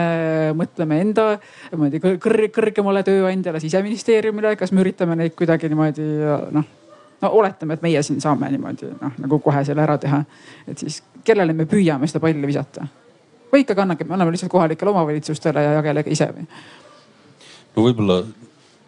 mõtleme 0.57 1.01
enda 1.01 1.27
niimoodi 1.71 2.01
kõr 2.01 2.47
kõrgemale 2.55 3.03
tööandjale, 3.03 3.59
siseministeeriumile, 3.59 4.55
kas 4.55 4.71
me 4.71 4.81
üritame 4.81 5.15
neid 5.15 5.37
kuidagi 5.37 5.69
niimoodi 5.69 6.09
noh 6.55 6.73
no 7.21 7.31
oletame, 7.31 7.73
et 7.73 7.81
meie 7.81 8.01
siin 8.03 8.21
saame 8.21 8.49
niimoodi 8.53 8.91
noh, 8.99 9.17
nagu 9.21 9.39
kohe 9.43 9.63
selle 9.65 9.83
ära 9.85 9.97
teha. 10.01 10.23
et 10.67 10.77
siis 10.77 11.01
kellele 11.23 11.53
me 11.53 11.67
püüame 11.69 12.07
seda 12.07 12.21
palli 12.23 12.47
visata? 12.47 12.87
või 13.51 13.63
ikkagi 13.63 13.85
annage, 13.85 14.07
me 14.07 14.17
anname 14.17 14.33
lihtsalt 14.35 14.51
kohalikele 14.51 14.91
omavalitsustele 14.91 15.63
ja 15.63 15.77
jagelege 15.79 16.11
ise 16.11 16.27
või? 16.33 16.47
No 17.75 17.85
võib-olla 17.85 18.21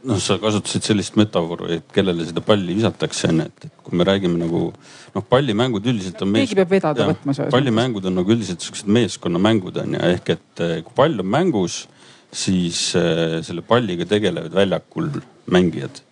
noh, 0.07 0.19
sa 0.23 0.38
kasutasid 0.41 0.85
sellist 0.88 1.17
metafoori, 1.19 1.79
et 1.81 1.93
kellele 1.95 2.25
seda 2.27 2.43
palli 2.45 2.75
visatakse 2.77 3.29
onju, 3.31 3.47
et, 3.49 3.67
kui 3.83 3.99
me 3.99 4.07
räägime 4.07 4.39
nagu 4.39 4.69
noh, 4.71 5.27
pallimängud 5.33 5.85
üldiselt 5.91 6.21
on. 6.23 6.35
keegi 6.38 6.57
peab 6.59 6.73
vedada 6.77 7.09
võtma. 7.11 7.35
pallimängud 7.53 8.09
on 8.09 8.19
nagu 8.21 8.35
üldiselt 8.35 8.65
siuksed 8.65 8.89
meeskonnamängud 8.99 9.81
onju, 9.83 10.03
ehk 10.13 10.35
et 10.38 10.65
eh, 10.65 10.75
kui 10.85 10.97
pall 10.97 11.23
on 11.23 11.31
mängus, 11.38 11.85
siis 12.33 12.89
äh, 12.99 13.39
selle 13.45 13.63
palliga 13.65 14.07
tegelevad 14.07 14.55
väljakul 14.55 15.11
mängijad 15.51 16.03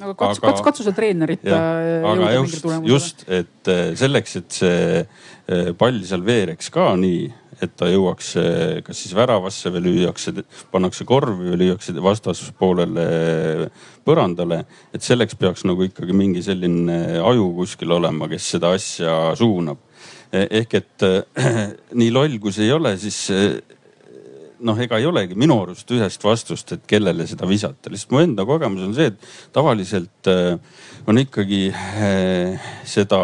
aga, 0.00 0.14
kats, 0.18 0.62
katsu 0.64 0.86
seda 0.86 0.96
treenerit. 0.96 1.44
aga 1.46 2.32
just, 2.38 2.66
just, 2.88 3.26
et 3.28 3.70
selleks, 4.00 4.38
et 4.40 4.56
see 4.60 5.74
pall 5.78 6.00
seal 6.06 6.24
veereks 6.26 6.70
ka 6.72 6.92
nii, 7.00 7.28
et 7.60 7.74
ta 7.76 7.90
jõuaks 7.90 8.30
kas 8.86 9.02
siis 9.02 9.12
väravasse 9.16 9.72
või 9.74 9.82
lüüakse, 9.88 10.32
pannakse 10.72 11.04
korvi 11.08 11.50
või 11.50 11.58
lüüakse 11.64 11.92
vastaspoolele 12.00 13.04
põrandale. 14.06 14.64
et 14.94 15.04
selleks 15.04 15.36
peaks 15.36 15.66
nagu 15.68 15.84
ikkagi 15.84 16.16
mingi 16.16 16.42
selline 16.42 17.20
aju 17.20 17.50
kuskil 17.60 17.92
olema, 17.98 18.28
kes 18.30 18.48
seda 18.56 18.72
asja 18.78 19.34
suunab. 19.36 19.82
E-, 20.32 20.46
ehk 20.62 20.78
et 20.78 21.06
nii 22.00 22.10
loll 22.14 22.38
kui 22.40 22.54
see 22.54 22.70
ei 22.70 22.72
ole, 22.72 22.96
siis 23.02 23.26
noh, 24.66 24.78
ega 24.80 24.98
ei 25.00 25.08
olegi 25.08 25.36
minu 25.38 25.56
arust 25.62 25.90
ühest 25.94 26.24
vastust, 26.24 26.74
et 26.76 26.86
kellele 26.88 27.26
seda 27.28 27.48
visata, 27.48 27.92
lihtsalt 27.92 28.14
mu 28.14 28.22
enda 28.24 28.46
kogemus 28.48 28.86
on 28.86 28.96
see, 28.96 29.10
et 29.12 29.52
tavaliselt 29.54 30.30
on 31.08 31.18
ikkagi 31.18 31.62
seda 32.86 33.20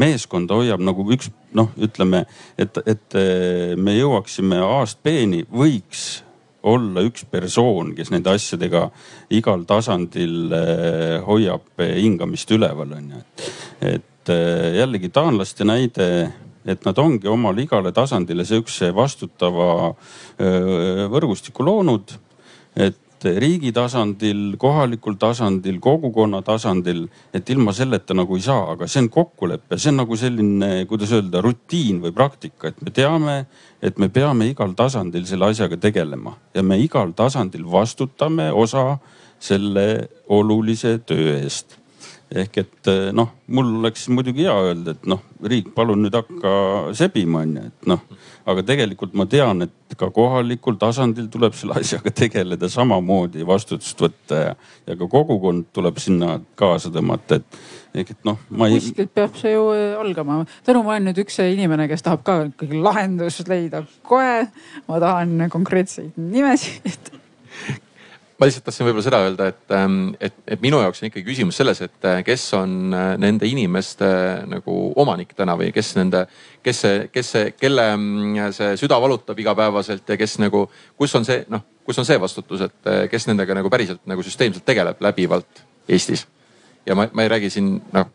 meeskonda 0.00 0.56
hoiab 0.56 0.80
nagu 0.80 1.04
üks 1.12 1.28
noh, 1.54 1.68
ütleme, 1.76 2.24
et, 2.58 2.78
et 2.88 3.16
me 3.76 3.96
jõuaksime 3.98 4.62
A-st 4.64 5.02
B-ni, 5.04 5.44
võiks 5.52 6.22
olla 6.64 7.04
üks 7.04 7.26
persoon, 7.28 7.92
kes 7.96 8.10
nende 8.14 8.32
asjadega 8.32 8.86
igal 9.36 9.66
tasandil 9.68 10.54
hoiab 11.26 11.84
hingamist 11.84 12.50
üleval 12.56 12.96
on 12.96 13.12
ju. 13.12 13.22
et 13.84 14.32
jällegi 14.78 15.10
taanlaste 15.12 15.66
näide, 15.68 16.06
et 16.64 16.84
nad 16.86 16.98
ongi 16.98 17.28
omal 17.28 17.58
igale 17.60 17.92
tasandile 17.92 18.44
sihukese 18.48 18.90
vastutava 18.96 19.94
võrgustiku 21.12 21.66
loonud. 21.66 22.14
et 22.74 22.98
riigi 23.24 23.72
tasandil, 23.72 24.56
kohalikul 24.60 25.16
tasandil, 25.20 25.78
kogukonna 25.80 26.42
tasandil, 26.44 27.04
et 27.32 27.50
ilma 27.50 27.72
selleta 27.72 28.14
nagu 28.16 28.36
ei 28.36 28.42
saa, 28.44 28.72
aga 28.74 28.88
see 28.90 29.04
on 29.04 29.08
kokkulepe, 29.12 29.78
see 29.78 29.92
on 29.92 30.02
nagu 30.02 30.18
selline, 30.18 30.70
kuidas 30.90 31.14
öelda, 31.16 31.40
rutiin 31.44 32.02
või 32.04 32.12
praktika, 32.16 32.72
et 32.72 32.82
me 32.84 32.92
teame, 32.94 33.36
et 33.82 33.98
me 34.02 34.10
peame 34.12 34.48
igal 34.50 34.74
tasandil 34.76 35.24
selle 35.28 35.48
asjaga 35.52 35.78
tegelema 35.80 36.34
ja 36.54 36.62
me 36.66 36.78
igal 36.82 37.14
tasandil 37.16 37.64
vastutame 37.70 38.50
osa 38.52 38.98
selle 39.40 39.86
olulise 40.32 40.98
töö 41.06 41.38
eest 41.38 41.78
ehk 42.34 42.60
et 42.64 42.92
noh, 43.14 43.30
mul 43.54 43.76
oleks 43.80 44.08
muidugi 44.10 44.46
hea 44.46 44.54
öelda, 44.70 44.96
et 44.96 45.08
noh, 45.10 45.22
riik, 45.44 45.72
palun 45.76 46.02
nüüd 46.02 46.16
hakka 46.18 46.54
sebima, 46.98 47.44
onju, 47.46 47.66
et 47.70 47.90
noh 47.90 48.02
aga 48.48 48.64
tegelikult 48.66 49.14
ma 49.16 49.24
tean, 49.30 49.64
et 49.64 49.96
ka 49.98 50.10
kohalikul 50.12 50.76
tasandil 50.80 51.30
tuleb 51.32 51.54
selle 51.56 51.78
asjaga 51.80 52.12
tegeleda 52.14 52.68
samamoodi, 52.70 53.44
vastutust 53.48 54.00
võtta 54.04 54.40
ja, 54.40 54.52
ja 54.88 54.98
ka 55.00 55.08
kogukond 55.10 55.70
tuleb 55.76 56.00
sinna 56.02 56.36
kaasa 56.58 56.92
tõmmata, 56.94 57.40
et 57.40 58.02
ehk 58.02 58.14
et 58.16 58.28
noh, 58.28 58.38
ma 58.50 58.68
ei. 58.68 58.80
kuskilt 58.80 59.14
peab 59.16 59.38
see 59.40 59.54
ju 59.54 59.68
äh, 59.72 59.94
algama. 60.00 60.42
tänu, 60.66 60.84
ma 60.84 60.96
olen 60.96 61.10
nüüd 61.10 61.22
üks 61.24 61.40
inimene, 61.44 61.88
kes 61.90 62.04
tahab 62.04 62.24
ka 62.26 62.38
ikkagi 62.50 62.82
lahendust 62.84 63.48
leida 63.50 63.84
kohe. 64.06 64.48
ma 64.88 65.00
tahan 65.02 65.48
konkreetseid 65.52 66.18
nimesid 66.20 67.12
ma 68.38 68.48
lihtsalt 68.48 68.64
tahtsin 68.66 68.86
võib-olla 68.88 69.04
seda 69.06 69.20
öelda, 69.24 69.46
et, 69.52 69.64
ähm, 69.76 69.98
et, 70.22 70.34
et 70.50 70.62
minu 70.62 70.80
jaoks 70.82 71.02
on 71.02 71.08
ikkagi 71.08 71.26
küsimus 71.26 71.58
selles, 71.60 71.80
et 71.86 72.08
äh, 72.08 72.18
kes 72.26 72.46
on 72.58 72.94
äh, 72.94 73.12
nende 73.20 73.46
inimeste 73.46 74.08
nagu 74.50 74.78
omanik 75.00 75.36
täna 75.38 75.54
või 75.60 75.70
kes 75.74 75.92
nende, 75.98 76.24
kes 76.64 76.82
see, 76.84 77.04
kes 77.14 77.30
see, 77.36 77.52
kelle 77.58 77.86
mm, 77.94 78.50
see 78.56 78.74
süda 78.80 78.98
valutab 79.02 79.38
igapäevaselt 79.38 80.10
ja 80.10 80.18
kes 80.18 80.38
nagu, 80.42 80.64
kus 80.98 81.14
on 81.18 81.26
see 81.28 81.44
noh, 81.52 81.62
kus 81.86 82.00
on 82.02 82.08
see 82.08 82.18
vastutus, 82.20 82.66
et 82.66 82.90
äh, 82.90 83.04
kes 83.12 83.28
nendega 83.30 83.54
nagu 83.60 83.70
päriselt 83.72 84.02
nagu 84.10 84.26
süsteemselt 84.26 84.66
tegeleb 84.66 85.02
läbivalt 85.04 85.64
Eestis. 85.88 86.26
ja 86.86 86.96
ma, 86.98 87.06
ma 87.12 87.22
ei 87.22 87.34
räägi 87.36 87.50
siin 87.54 87.76
noh, 87.92 88.08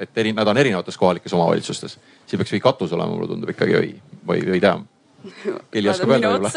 et 0.00 0.18
eri, 0.18 0.32
nad 0.34 0.48
on 0.48 0.58
erinevates 0.58 0.96
kohalikes 0.98 1.32
omavalitsustes, 1.36 1.98
siin 2.26 2.40
peaks 2.40 2.56
mingi 2.56 2.64
katus 2.64 2.96
olema, 2.96 3.12
mulle 3.14 3.30
tundub 3.30 3.52
ikkagi 3.52 3.76
või, 3.76 3.92
või, 4.26 4.42
või 4.48 4.58
ei 4.58 4.64
tea 4.64 4.78
Kelly 5.20 5.90
oskab 5.92 6.14
öelda 6.14 6.30
võib-olla. 6.32 6.50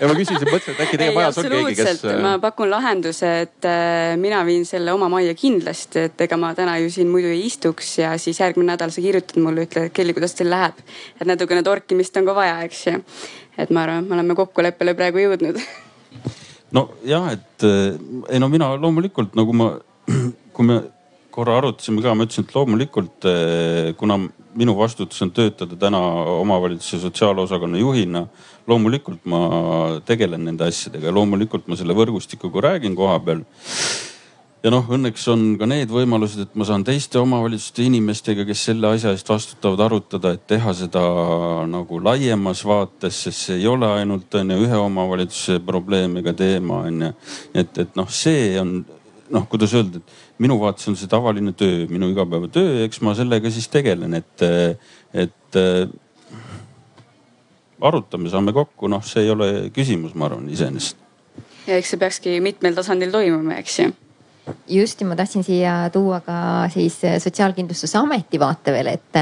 ja 0.00 0.08
ma 0.10 0.14
küsisin, 0.18 0.48
mõtlesin, 0.48 0.74
et 0.74 0.80
äkki 0.84 0.98
teie 0.98 1.12
majas 1.14 1.38
on 1.38 1.46
keegi, 1.52 1.74
kes. 1.78 2.00
ma 2.24 2.32
pakun 2.42 2.70
lahenduse, 2.72 3.30
et 3.44 3.68
äh, 3.68 4.14
mina 4.20 4.40
viin 4.48 4.64
selle 4.66 4.94
oma 4.94 5.06
majja 5.12 5.36
kindlasti, 5.38 6.06
et 6.08 6.24
ega 6.26 6.38
ma 6.40 6.50
täna 6.58 6.74
ju 6.82 6.90
siin 6.90 7.10
muidu 7.12 7.30
ei 7.30 7.44
istuks 7.46 7.92
ja 8.00 8.16
siis 8.18 8.40
järgmine 8.42 8.72
nädal 8.72 8.90
sa 8.94 9.04
kirjutad 9.04 9.38
mulle, 9.44 9.68
ütled, 9.68 9.92
Kelly, 9.94 10.16
kuidas 10.16 10.34
teil 10.38 10.50
läheb. 10.50 10.82
et 11.20 11.28
natukene 11.30 11.62
torkimist 11.66 12.18
on 12.18 12.26
ka 12.26 12.34
vaja, 12.40 12.58
eks 12.66 12.82
ju. 12.88 12.96
et 13.56 13.70
ma 13.70 13.86
arvan, 13.86 14.02
et 14.02 14.10
me 14.10 14.18
oleme 14.18 14.38
kokkuleppele 14.42 14.96
praegu 14.98 15.22
jõudnud. 15.22 15.62
nojah, 16.74 17.30
et 17.36 17.68
äh, 17.68 18.02
ei 18.34 18.42
no 18.42 18.50
mina 18.50 18.72
loomulikult 18.74 19.38
nagu 19.38 19.54
ma, 19.54 19.76
kui 20.56 20.66
me 20.66 20.82
korra 21.32 21.56
arutasime 21.60 22.04
ka, 22.04 22.14
ma 22.14 22.26
ütlesin, 22.28 22.46
et 22.46 22.54
loomulikult 22.56 23.26
äh, 23.28 23.92
kuna 23.98 24.20
minu 24.58 24.76
vastutus 24.76 25.22
on 25.24 25.32
töötada 25.32 25.76
täna 25.80 25.98
omavalitsuse 26.38 27.00
sotsiaalosakonna 27.06 27.78
juhina. 27.78 28.26
loomulikult 28.66 29.24
ma 29.26 29.38
tegelen 30.06 30.44
nende 30.46 30.68
asjadega 30.70 31.08
ja 31.08 31.14
loomulikult 31.14 31.66
ma 31.66 31.76
selle 31.76 31.96
võrgustikuga 31.98 32.60
räägin 32.68 32.94
koha 32.96 33.18
peal. 33.24 33.40
ja 34.62 34.70
noh, 34.70 34.86
õnneks 34.86 35.24
on 35.32 35.56
ka 35.58 35.66
need 35.66 35.90
võimalused, 35.90 36.44
et 36.44 36.54
ma 36.54 36.68
saan 36.68 36.84
teiste 36.84 37.18
omavalitsuste 37.18 37.82
inimestega, 37.82 38.44
kes 38.46 38.64
selle 38.68 38.92
asja 38.94 39.10
eest 39.16 39.28
vastutavad, 39.28 39.80
arutada, 39.88 40.36
et 40.36 40.46
teha 40.46 40.74
seda 40.78 41.02
nagu 41.66 41.98
laiemas 42.04 42.62
vaates, 42.68 43.24
sest 43.24 43.48
see 43.48 43.58
ei 43.58 43.66
ole 43.66 43.88
ainult 43.98 44.34
on 44.38 44.54
ju 44.54 44.62
ühe 44.68 44.82
omavalitsuse 44.84 45.58
probleem 45.66 46.20
ega 46.22 46.36
teema 46.36 46.84
on 46.86 47.06
ju. 47.08 47.14
et, 47.54 47.78
et 47.86 47.96
noh, 47.98 48.10
see 48.22 48.52
on 48.60 48.82
noh, 49.32 49.48
kuidas 49.48 49.72
öelda, 49.74 49.98
et 49.98 50.21
minu 50.38 50.58
vaates 50.60 50.88
on 50.88 50.96
see 50.96 51.10
tavaline 51.10 51.52
töö, 51.52 51.86
minu 51.90 52.08
igapäevatöö, 52.12 52.84
eks 52.86 53.02
ma 53.04 53.14
sellega 53.18 53.50
siis 53.52 53.68
tegelen, 53.72 54.14
et, 54.18 54.44
et 55.14 55.60
arutame, 57.82 58.30
saame 58.32 58.54
kokku, 58.56 58.88
noh, 58.90 59.02
see 59.06 59.26
ei 59.26 59.30
ole 59.34 59.50
küsimus, 59.74 60.14
ma 60.14 60.30
arvan, 60.30 60.48
iseenesest. 60.52 60.96
ja 61.66 61.76
eks 61.78 61.92
see 61.94 62.00
peakski 62.00 62.38
mitmel 62.44 62.74
tasandil 62.78 63.12
toimuma, 63.14 63.58
eks 63.62 63.78
ju 63.78 63.92
just 64.68 65.00
ja 65.00 65.06
ma 65.06 65.16
tahtsin 65.16 65.44
siia 65.46 65.72
tuua 65.92 66.20
ka 66.24 66.36
siis 66.72 66.96
Sotsiaalkindlustusameti 67.22 68.40
vaate 68.42 68.74
veel, 68.74 68.90
et, 68.96 69.18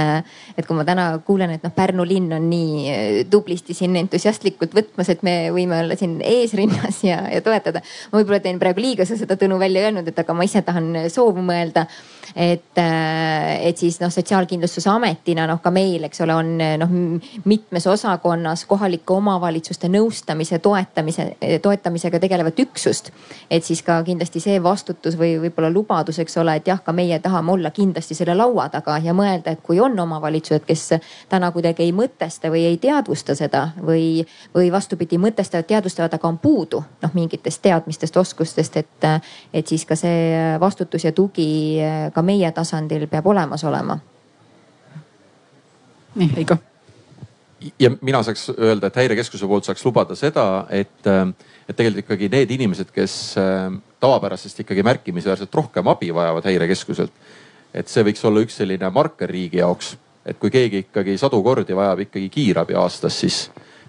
et 0.56 0.66
kui 0.66 0.76
ma 0.76 0.84
täna 0.88 1.10
kuulen, 1.26 1.52
et 1.56 1.64
noh, 1.66 1.74
Pärnu 1.76 2.06
linn 2.08 2.32
on 2.36 2.46
nii 2.50 3.26
tublisti 3.30 3.76
siin 3.76 3.98
entusiastlikult 4.00 4.74
võtmas, 4.76 5.10
et 5.12 5.24
me 5.26 5.34
võime 5.54 5.82
olla 5.84 5.98
siin 6.00 6.18
eesrinnas 6.24 7.02
ja, 7.04 7.20
ja 7.34 7.42
toetada. 7.44 7.82
ma 8.12 8.20
võib-olla 8.20 8.40
teen 8.44 8.60
praegu 8.62 8.84
liiga, 8.84 9.08
seda 9.08 9.36
Tõnu 9.40 9.60
välja 9.60 9.84
öelnud, 9.88 10.08
et 10.08 10.24
aga 10.24 10.36
ma 10.36 10.48
ise 10.48 10.62
tahan 10.64 10.92
soovu 11.12 11.44
mõelda 11.44 11.86
et, 12.36 12.78
äh, 12.78 13.66
et 13.66 13.78
siis 13.78 14.00
noh, 14.00 14.10
Sotsiaalkindlustusametina 14.10 15.46
noh, 15.50 15.60
ka 15.62 15.72
meil, 15.74 16.04
eks 16.08 16.20
ole, 16.24 16.34
on 16.34 16.52
noh 16.58 16.94
mitmes 17.44 17.86
osakonnas 17.86 18.64
kohalike 18.70 19.14
omavalitsuste 19.14 19.88
nõustamise, 19.92 20.58
toetamise, 20.62 21.26
toetamisega 21.62 22.20
tegelevat 22.20 22.58
üksust. 22.60 23.10
et 23.50 23.64
siis 23.64 23.82
ka 23.82 24.02
kindlasti 24.04 24.40
see 24.40 24.62
vastutus 24.62 25.16
või 25.18 25.36
võib-olla 25.40 25.70
lubadus, 25.72 26.18
eks 26.18 26.36
ole, 26.40 26.56
et 26.56 26.66
jah, 26.68 26.80
ka 26.84 26.92
meie 26.92 27.18
tahame 27.18 27.52
olla 27.52 27.70
kindlasti 27.70 28.14
selle 28.14 28.34
laua 28.34 28.68
taga 28.68 28.98
ja 28.98 29.14
mõelda, 29.16 29.54
et 29.54 29.62
kui 29.62 29.80
on 29.80 29.98
omavalitsused, 29.98 30.64
kes 30.66 30.86
täna 31.28 31.50
kuidagi 31.52 31.82
ei 31.86 31.92
mõtesta 31.92 32.50
või 32.50 32.64
ei 32.68 32.78
teadvusta 32.78 33.34
seda 33.34 33.68
või, 33.80 34.26
või 34.54 34.70
vastupidi, 34.72 35.18
mõtestavad, 35.18 35.66
teadvustavad, 35.66 36.14
aga 36.14 36.28
on 36.28 36.38
puudu 36.38 36.82
noh 37.02 37.14
mingitest 37.14 37.62
teadmistest, 37.62 38.16
oskustest, 38.16 38.76
et, 38.76 39.08
et 39.54 39.66
siis 39.66 39.84
ka 39.86 39.96
see 39.98 40.56
vastutus 40.60 41.04
ja 41.04 41.12
tugi 41.12 41.80
ka 42.14 42.22
meie 42.22 42.52
tasandil 42.52 43.06
peab 43.08 43.26
olemas 43.26 43.64
olema. 43.64 43.98
nii, 46.14 46.32
Heiko 46.36 46.56
ja 47.78 47.90
mina 48.00 48.22
saaks 48.22 48.50
öelda, 48.58 48.88
et 48.88 48.96
häirekeskuse 48.96 49.46
poolt 49.46 49.68
saaks 49.68 49.84
lubada 49.84 50.16
seda, 50.18 50.66
et, 50.70 51.06
et 51.68 51.76
tegelikult 51.76 52.06
ikkagi 52.06 52.30
need 52.32 52.54
inimesed, 52.56 52.92
kes 52.94 53.16
äh, 53.40 53.66
tavapärasest 54.00 54.62
ikkagi 54.64 54.84
märkimisväärselt 54.86 55.54
rohkem 55.54 55.88
abi 55.92 56.14
vajavad 56.14 56.48
häirekeskuselt. 56.48 57.12
et 57.74 57.88
see 57.88 58.02
võiks 58.02 58.24
olla 58.26 58.40
üks 58.42 58.56
selline 58.58 58.88
marker 58.90 59.30
riigi 59.30 59.60
jaoks, 59.60 59.92
et 60.26 60.38
kui 60.40 60.50
keegi 60.50 60.86
ikkagi 60.88 61.14
sadu 61.18 61.38
kordi 61.42 61.76
vajab 61.76 62.00
ikkagi 62.06 62.28
kiirabi 62.28 62.74
aastas, 62.74 63.20
siis 63.20 63.44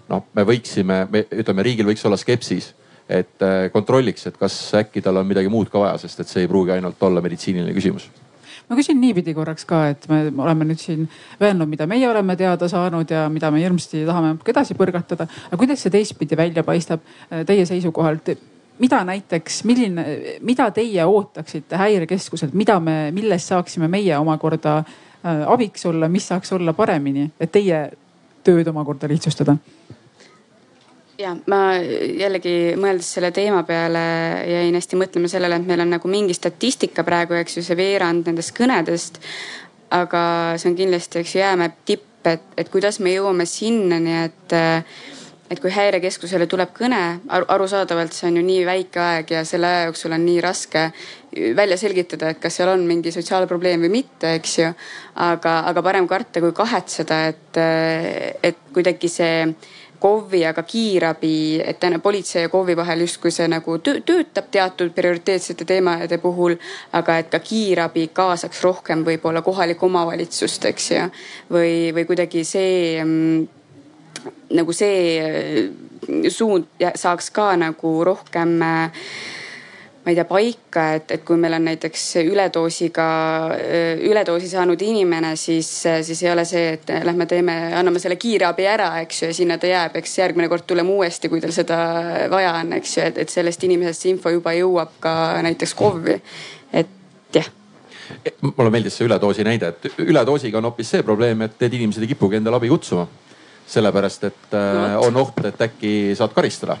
noh, 0.08 0.22
me 0.34 0.44
võiksime, 0.46 1.06
me 1.10 1.24
ütleme, 1.32 1.64
riigil 1.66 1.88
võiks 1.88 2.06
olla 2.06 2.16
skepsis 2.20 2.72
et 3.12 3.44
äh, 3.44 3.68
kontrolliks, 3.72 4.26
et 4.30 4.36
kas 4.40 4.56
äkki 4.78 5.02
tal 5.04 5.20
on 5.20 5.28
midagi 5.28 5.50
muud 5.52 5.70
ka 5.72 5.80
vaja, 5.82 5.98
sest 6.02 6.22
et 6.24 6.30
see 6.30 6.44
ei 6.44 6.50
pruugi 6.50 6.74
ainult 6.76 7.02
olla 7.02 7.24
meditsiiniline 7.24 7.74
küsimus 7.76 8.08
ma 8.68 8.78
küsin 8.78 9.00
niipidi 9.02 9.34
korraks 9.36 9.66
ka, 9.68 9.82
et 9.92 10.06
me 10.08 10.30
oleme 10.40 10.64
nüüd 10.64 10.80
siin 10.80 11.04
öelnud, 11.42 11.68
mida 11.68 11.86
meie 11.90 12.06
oleme 12.08 12.36
teada 12.40 12.68
saanud 12.70 13.10
ja 13.10 13.26
mida 13.28 13.50
me 13.52 13.60
hirmsasti 13.60 14.06
tahame 14.08 14.36
edasi 14.48 14.76
põrgatada. 14.78 15.26
aga 15.48 15.58
kuidas 15.60 15.82
see 15.84 15.92
teistpidi 15.92 16.38
välja 16.38 16.64
paistab 16.64 17.02
äh, 17.04 17.44
teie 17.48 17.66
seisukohalt? 17.68 18.32
mida 18.82 19.02
näiteks, 19.04 19.64
milline, 19.68 20.04
mida 20.40 20.70
teie 20.74 21.04
ootaksite 21.04 21.76
häirekeskuselt, 21.76 22.54
mida 22.56 22.80
me, 22.80 23.10
milles 23.14 23.44
saaksime 23.48 23.88
meie 23.88 24.16
omakorda 24.18 24.78
äh, 24.78 25.44
abiks 25.46 25.86
olla, 25.86 26.08
mis 26.08 26.26
saaks 26.28 26.52
olla 26.56 26.72
paremini, 26.72 27.28
et 27.40 27.52
teie 27.52 27.84
tööd 28.44 28.68
omakorda 28.72 29.10
lihtsustada? 29.12 29.56
Ja 31.22 31.32
ma 31.50 31.60
jällegi 31.78 32.74
mõeldes 32.80 33.08
selle 33.16 33.32
teema 33.34 33.62
peale 33.68 34.02
jäin 34.48 34.76
hästi 34.78 34.98
mõtlema 35.00 35.30
sellele, 35.30 35.60
et 35.60 35.68
meil 35.68 35.84
on 35.84 35.94
nagu 35.94 36.10
mingi 36.10 36.36
statistika 36.36 37.04
praegu, 37.06 37.36
eks 37.38 37.58
ju, 37.58 37.66
see 37.66 37.78
veerand 37.78 38.28
nendest 38.28 38.54
kõnedest. 38.58 39.22
aga 39.92 40.20
see 40.56 40.70
on 40.70 40.76
kindlasti, 40.76 41.20
eks 41.20 41.34
ju, 41.34 41.42
jäämäe 41.42 41.72
tipp, 41.84 42.24
et, 42.24 42.44
et 42.56 42.68
kuidas 42.72 42.96
me 43.00 43.12
jõuame 43.12 43.46
sinnani, 43.48 44.22
et 44.24 44.60
et 45.52 45.60
kui 45.60 45.68
häirekeskusele 45.68 46.46
tuleb 46.48 46.70
kõne, 46.72 47.00
arusaadavalt 47.28 48.14
see 48.16 48.30
on 48.30 48.38
ju 48.38 48.44
nii 48.46 48.62
väike 48.64 49.00
aeg 49.04 49.32
ja 49.34 49.42
selle 49.44 49.68
aja 49.68 49.82
jooksul 49.90 50.14
on 50.16 50.24
nii 50.24 50.40
raske 50.40 50.86
välja 51.58 51.76
selgitada, 51.80 52.30
et 52.32 52.40
kas 52.40 52.56
seal 52.56 52.70
on 52.72 52.86
mingi 52.88 53.12
sotsiaalprobleem 53.12 53.84
või 53.84 53.90
mitte, 53.98 54.32
eks 54.38 54.54
ju. 54.58 54.70
aga, 55.26 55.58
aga 55.68 55.84
parem 55.84 56.08
karta 56.08 56.40
kui 56.40 56.54
kahetseda, 56.56 57.20
et, 57.34 57.60
et 58.48 58.64
kuidagi 58.72 59.12
see 59.12 59.44
KOV-i 60.02 60.40
ja 60.42 60.52
ka 60.56 60.64
kiirabi, 60.66 61.60
et 61.64 61.84
politsei 62.02 62.42
ja 62.42 62.50
KOV-i 62.50 62.76
vahel 62.76 63.04
justkui 63.04 63.30
see 63.30 63.46
nagu 63.48 63.78
töötab 63.78 64.50
teatud 64.50 64.90
prioriteetsete 64.94 65.64
teemade 65.64 66.18
puhul. 66.18 66.56
aga 66.92 67.18
et 67.18 67.30
ka 67.30 67.38
kiirabi 67.38 68.08
kaasaks 68.12 68.62
rohkem 68.62 69.04
võib-olla 69.06 69.42
kohalikku 69.42 69.86
omavalitsust, 69.86 70.64
eks 70.64 70.90
ju. 70.90 71.08
või, 71.50 71.92
või 71.94 72.06
kuidagi 72.06 72.44
see 72.44 73.04
mm, 73.04 73.46
nagu 74.58 74.72
see 74.72 75.70
suund 76.28 76.66
saaks 76.94 77.30
ka 77.30 77.52
nagu 77.56 77.92
rohkem 78.04 78.58
äh, 78.62 79.06
ma 80.04 80.10
ei 80.10 80.16
tea, 80.18 80.24
paika, 80.26 80.84
et, 80.96 81.12
et 81.14 81.22
kui 81.22 81.38
meil 81.38 81.54
on 81.54 81.62
näiteks 81.68 82.04
üledoosiga, 82.24 83.06
üledoosi 84.02 84.48
saanud 84.50 84.80
inimene, 84.82 85.36
siis, 85.38 85.68
siis 86.02 86.22
ei 86.24 86.30
ole 86.32 86.44
see, 86.48 86.72
et 86.74 86.90
lähme 87.06 87.26
teeme, 87.30 87.54
anname 87.78 88.02
selle 88.02 88.16
kiirabi 88.18 88.66
ära, 88.66 88.88
eks 89.04 89.22
ju, 89.22 89.30
ja 89.30 89.36
sinna 89.36 89.58
ta 89.62 89.70
jääb, 89.70 89.94
eks 90.00 90.16
järgmine 90.18 90.48
kord 90.50 90.66
tuleme 90.66 90.90
uuesti, 90.90 91.30
kui 91.30 91.42
tal 91.42 91.54
seda 91.54 91.78
vaja 92.32 92.56
on, 92.58 92.74
eks 92.80 92.96
ju, 92.96 93.04
et, 93.12 93.20
et 93.22 93.30
sellest 93.30 93.62
inimesest 93.68 94.06
see 94.06 94.14
info 94.16 94.32
juba 94.34 94.54
jõuab 94.58 94.96
ka 95.02 95.14
näiteks 95.46 95.74
KOV-i. 95.78 96.18
et 96.82 97.38
jah 97.38 97.52
mulle 98.42 98.72
meeldis 98.74 98.96
see 98.98 99.06
üledoosi 99.06 99.44
näide, 99.46 99.70
et 99.70 100.02
üledoosiga 100.02 100.58
on 100.58 100.66
hoopis 100.66 100.90
see 100.96 101.04
probleem, 101.06 101.46
et 101.46 101.54
need 101.62 101.78
inimesed 101.78 102.02
ei 102.02 102.10
kipugi 102.10 102.40
endale 102.40 102.58
abi 102.58 102.72
kutsuma. 102.72 103.06
sellepärast, 103.72 104.24
et 104.26 104.54
äh, 104.58 104.98
on 105.00 105.16
oht, 105.16 105.38
et 105.46 105.60
äkki 105.64 105.92
saad 106.18 106.34
karistada 106.34 106.76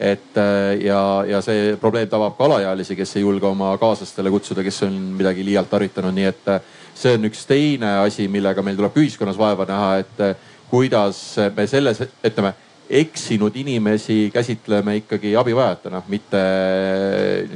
et 0.00 0.36
äh, 0.36 0.80
ja, 0.84 1.24
ja 1.28 1.40
see 1.44 1.76
probleem 1.80 2.08
tabab 2.10 2.36
ka 2.38 2.48
alaealisi, 2.48 2.96
kes 2.98 3.16
ei 3.16 3.22
julge 3.22 3.46
oma 3.46 3.74
kaaslastele 3.78 4.32
kutsuda, 4.32 4.64
kes 4.66 4.82
on 4.88 4.96
midagi 5.18 5.44
liialt 5.46 5.70
tarvitanud, 5.70 6.14
nii 6.16 6.26
et 6.30 6.50
äh, 6.50 6.60
see 6.98 7.14
on 7.14 7.28
üks 7.30 7.44
teine 7.46 7.98
asi, 8.02 8.26
millega 8.28 8.62
meil 8.62 8.78
tuleb 8.78 8.98
ühiskonnas 9.04 9.38
vaeva 9.38 9.66
näha, 9.70 9.90
et 10.02 10.22
äh, 10.24 10.34
kuidas 10.70 11.20
me 11.56 11.66
selles, 11.70 12.02
ütleme 12.24 12.54
eksinud 12.90 13.54
inimesi 13.56 14.30
käsitleme 14.34 14.96
ikkagi 15.00 15.36
abivajajatena, 15.40 16.02
mitte 16.08 16.40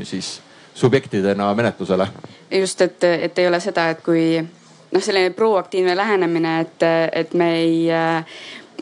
siis 0.08 0.38
subjektidena 0.74 1.50
menetlusele. 1.54 2.06
just, 2.50 2.80
et, 2.80 3.04
et 3.04 3.38
ei 3.38 3.48
ole 3.48 3.60
seda, 3.60 3.90
et 3.90 4.00
kui 4.06 4.38
noh, 4.40 5.02
selline 5.02 5.34
proaktiivne 5.36 5.96
lähenemine, 5.96 6.60
et, 6.60 6.86
et 7.12 7.34
me 7.34 7.50
ei 7.58 7.90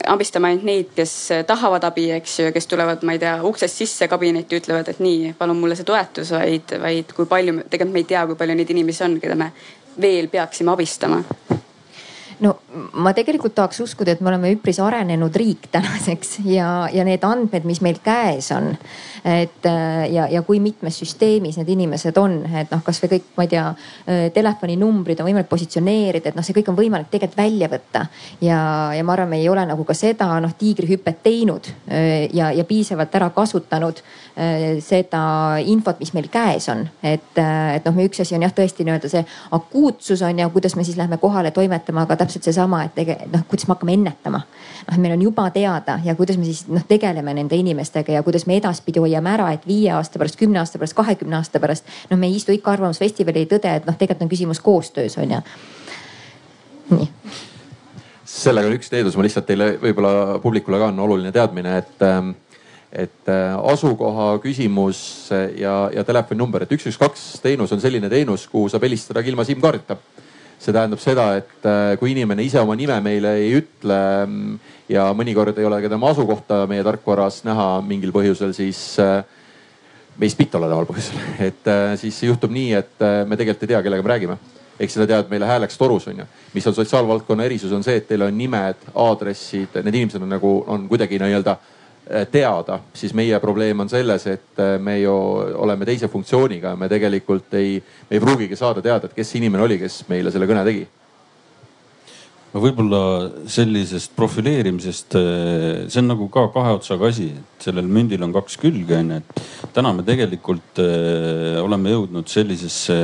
abistama 0.07 0.51
ainult 0.51 0.67
neid, 0.69 0.93
kes 0.97 1.13
tahavad 1.47 1.85
abi, 1.89 2.11
eks 2.19 2.39
ju, 2.41 2.53
kes 2.55 2.69
tulevad, 2.71 3.05
ma 3.07 3.17
ei 3.17 3.23
tea, 3.23 3.37
uksest 3.49 3.83
sisse 3.83 4.09
kabinetti, 4.09 4.61
ütlevad, 4.61 4.89
et 4.93 5.01
nii, 5.03 5.33
palun 5.39 5.59
mulle 5.61 5.77
see 5.79 5.89
toetus, 5.89 6.35
vaid, 6.37 6.77
vaid 6.83 7.15
kui 7.17 7.29
palju, 7.31 7.63
tegelikult 7.71 7.95
me 7.95 8.05
ei 8.05 8.11
tea, 8.15 8.27
kui 8.29 8.39
palju 8.39 8.59
neid 8.59 8.75
inimesi 8.77 9.07
on, 9.07 9.21
keda 9.23 9.39
me 9.39 9.53
veel 10.01 10.29
peaksime 10.29 10.75
abistama 10.75 11.23
no 12.41 12.53
ma 13.01 13.13
tegelikult 13.17 13.55
tahaks 13.57 13.81
uskuda, 13.85 14.13
et 14.13 14.21
me 14.21 14.31
oleme 14.33 14.51
üpris 14.53 14.79
arenenud 14.83 15.35
riik 15.37 15.69
tänaseks 15.73 16.41
ja, 16.45 16.89
ja 16.93 17.05
need 17.07 17.25
andmed, 17.25 17.65
mis 17.69 17.81
meil 17.85 17.99
käes 18.05 18.51
on, 18.55 18.73
et 19.25 19.69
äh, 19.69 20.05
ja, 20.13 20.27
ja 20.33 20.43
kui 20.47 20.61
mitmes 20.63 20.99
süsteemis 21.01 21.57
need 21.61 21.71
inimesed 21.73 22.17
on, 22.21 22.39
et 22.61 22.73
noh, 22.73 22.83
kasvõi 22.85 23.15
kõik, 23.17 23.31
ma 23.39 23.47
ei 23.47 23.53
tea, 23.53 23.65
äh, 23.73 24.25
telefoninumbrid 24.35 25.23
on 25.23 25.31
võimalik 25.31 25.51
positsioneerida, 25.51 26.31
et 26.33 26.39
noh, 26.39 26.47
see 26.47 26.57
kõik 26.57 26.71
on 26.73 26.79
võimalik 26.79 27.11
tegelikult 27.13 27.41
välja 27.41 27.71
võtta. 27.73 28.07
ja, 28.45 28.61
ja 28.97 29.07
ma 29.07 29.17
arvan, 29.17 29.33
me 29.33 29.41
ei 29.41 29.49
ole 29.49 29.65
nagu 29.69 29.87
ka 29.89 29.97
seda 29.97 30.29
noh 30.43 30.53
tiigrihüpet 30.59 31.23
teinud 31.25 31.71
äh, 31.89 32.27
ja, 32.37 32.53
ja 32.53 32.65
piisavalt 32.69 33.15
ära 33.17 33.31
kasutanud 33.35 34.03
seda 34.85 35.21
infot, 35.65 35.97
mis 35.97 36.11
meil 36.13 36.27
käes 36.29 36.67
on. 36.69 36.83
et, 37.01 37.39
et 37.41 37.87
noh, 37.89 38.01
üks 38.05 38.21
asi 38.21 38.35
on 38.37 38.45
jah, 38.45 38.53
tõesti 38.53 38.85
nii-öelda 38.85 39.09
see 39.09 39.23
akuutsus 39.57 40.21
on 40.27 40.43
ja 40.43 40.49
kuidas 40.53 40.77
me 40.77 40.85
siis 40.85 40.99
lähme 41.01 41.17
kohale 41.17 41.51
toimetama, 41.57 42.05
aga 42.05 42.19
täpselt 42.27 42.49
seesama, 42.49 42.83
et 42.87 42.95
tege-, 42.97 43.19
noh, 43.33 43.47
kuidas 43.49 43.67
me 43.69 43.75
hakkame 43.75 43.97
ennetama. 43.97 44.43
noh, 44.91 44.99
meil 45.03 45.17
on 45.17 45.23
juba 45.23 45.49
teada 45.51 45.99
ja 46.05 46.15
kuidas 46.19 46.37
me 46.39 46.45
siis 46.45 46.67
noh, 46.69 46.85
tegeleme 46.89 47.35
nende 47.35 47.57
inimestega 47.57 48.19
ja 48.19 48.23
kuidas 48.27 48.47
me 48.47 48.59
edaspidi 48.61 49.03
hoiame 49.03 49.33
ära, 49.33 49.51
et 49.55 49.67
viie 49.67 49.93
aasta 49.95 50.19
pärast, 50.19 50.39
kümne 50.41 50.61
aasta 50.61 50.79
pärast, 50.83 50.97
kahekümne 50.99 51.39
aasta 51.41 51.63
pärast. 51.63 51.85
noh, 52.11 52.19
me 52.19 52.31
ei 52.31 52.37
istu 52.37 52.55
ikka 52.55 52.75
Arvamusfestivali 52.77 53.47
tõde, 53.51 53.77
et 53.81 53.87
noh, 53.87 53.97
tegelikult 53.97 54.27
on 54.27 54.33
küsimus 54.33 54.61
koostöös 54.61 55.19
on 55.23 55.37
ju. 55.37 55.43
nii 56.97 57.13
sellega 58.37 58.69
on 58.69 58.75
üks 58.77 58.91
teedus, 58.91 59.15
ma 59.17 59.25
lihtsalt 59.25 59.47
teile 59.49 59.71
võib-olla 59.81 60.41
publikule 60.43 60.81
ka 60.83 60.91
on 60.91 60.99
oluline 61.07 61.31
teadmine, 61.33 61.79
et, 61.79 62.03
ähm, 62.05 62.35
et 62.93 63.31
äh, 63.31 63.55
asukoha 63.73 64.35
küsimus 64.43 65.31
ja, 65.57 65.77
ja 65.95 66.05
telefoninumber, 66.05 66.67
et 66.67 66.75
üks, 66.77 66.89
üks, 66.91 66.99
kaks 67.01 67.25
teenus 67.45 67.73
on 67.73 67.81
selline 67.81 68.11
teenus, 68.13 68.49
kuhu 68.51 68.69
saab 68.73 68.85
helistada 68.87 69.23
ka 69.23 69.31
ilma 69.31 69.47
SIM-kaardita 69.47 69.97
see 70.59 70.75
tähendab 70.75 71.01
seda, 71.03 71.27
et 71.39 71.69
äh, 71.69 71.95
kui 72.01 72.13
inimene 72.15 72.45
ise 72.47 72.61
oma 72.63 72.77
nime 72.79 72.97
meile 73.05 73.37
ei 73.43 73.53
ütle 73.59 73.99
mm, 74.27 74.59
ja 74.93 75.09
mõnikord 75.17 75.59
ei 75.61 75.69
ole 75.69 75.81
ka 75.85 75.91
tema 75.93 76.11
asukohta 76.13 76.65
meie 76.71 76.85
tarkvaras 76.87 77.43
näha 77.47 77.69
mingil 77.87 78.15
põhjusel, 78.15 78.55
siis 78.57 78.81
äh, 79.03 79.21
meist 80.21 80.41
mitte 80.41 80.59
oleneval 80.59 80.89
põhjusel, 80.89 81.21
et 81.51 81.71
äh, 81.71 81.93
siis 82.01 82.23
juhtub 82.25 82.55
nii, 82.55 82.73
et 82.81 83.07
me 83.29 83.39
tegelikult 83.39 83.67
ei 83.67 83.75
tea, 83.75 83.83
kellega 83.87 84.07
me 84.07 84.15
räägime. 84.15 84.39
ehk 84.77 84.93
seda 84.93 85.07
teavad 85.09 85.31
meile 85.33 85.47
hääleks 85.49 85.79
torus 85.81 86.05
on 86.09 86.19
ju. 86.21 86.25
mis 86.55 86.67
on 86.67 86.75
sotsiaalvaldkonna 86.75 87.45
erisus, 87.45 87.73
on 87.73 87.85
see, 87.85 87.97
et 87.97 88.09
teil 88.09 88.23
on 88.23 88.37
nimed, 88.37 88.89
aadressid, 88.95 89.79
need 89.85 89.95
inimesed 89.95 90.23
on 90.23 90.29
nagu 90.29 90.59
on 90.67 90.89
kuidagi 90.89 91.21
nii-öelda 91.21 91.57
no, 91.57 91.76
teada, 92.31 92.81
siis 92.95 93.15
meie 93.19 93.39
probleem 93.43 93.81
on 93.83 93.91
selles, 93.91 94.27
et 94.31 94.61
äh, 94.63 94.77
me 94.83 94.99
ju 95.01 95.15
oleme 95.59 95.87
teise 95.89 96.09
funktsiooniga 96.11 96.75
ja 96.75 96.79
me 96.79 96.89
tegelikult 96.91 97.57
ei, 97.59 97.81
ei 98.11 98.21
pruugigi 98.23 98.59
saada 98.59 98.85
teada, 98.85 99.09
et 99.09 99.17
kes 99.17 99.33
see 99.33 99.41
inimene 99.43 99.67
oli, 99.67 99.81
kes 99.81 100.05
meile 100.11 100.31
selle 100.35 100.47
kõne 100.47 100.63
tegi. 100.67 100.87
No 102.55 102.63
võib-olla 102.63 103.01
sellisest 103.51 104.15
profileerimisest, 104.17 105.17
äh, 105.19 105.83
see 105.91 106.01
on 106.05 106.13
nagu 106.13 106.29
ka 106.33 106.47
kahe 106.55 106.77
otsaga 106.79 107.11
asi, 107.11 107.33
et 107.35 107.67
sellel 107.67 107.91
mündil 107.91 108.23
on 108.25 108.33
kaks 108.37 108.55
külge 108.63 109.01
onju, 109.01 109.19
et 109.19 109.75
täna 109.75 109.93
me 109.97 110.07
tegelikult 110.07 110.79
äh, 110.83 111.59
oleme 111.65 111.97
jõudnud 111.97 112.31
sellisesse 112.31 113.01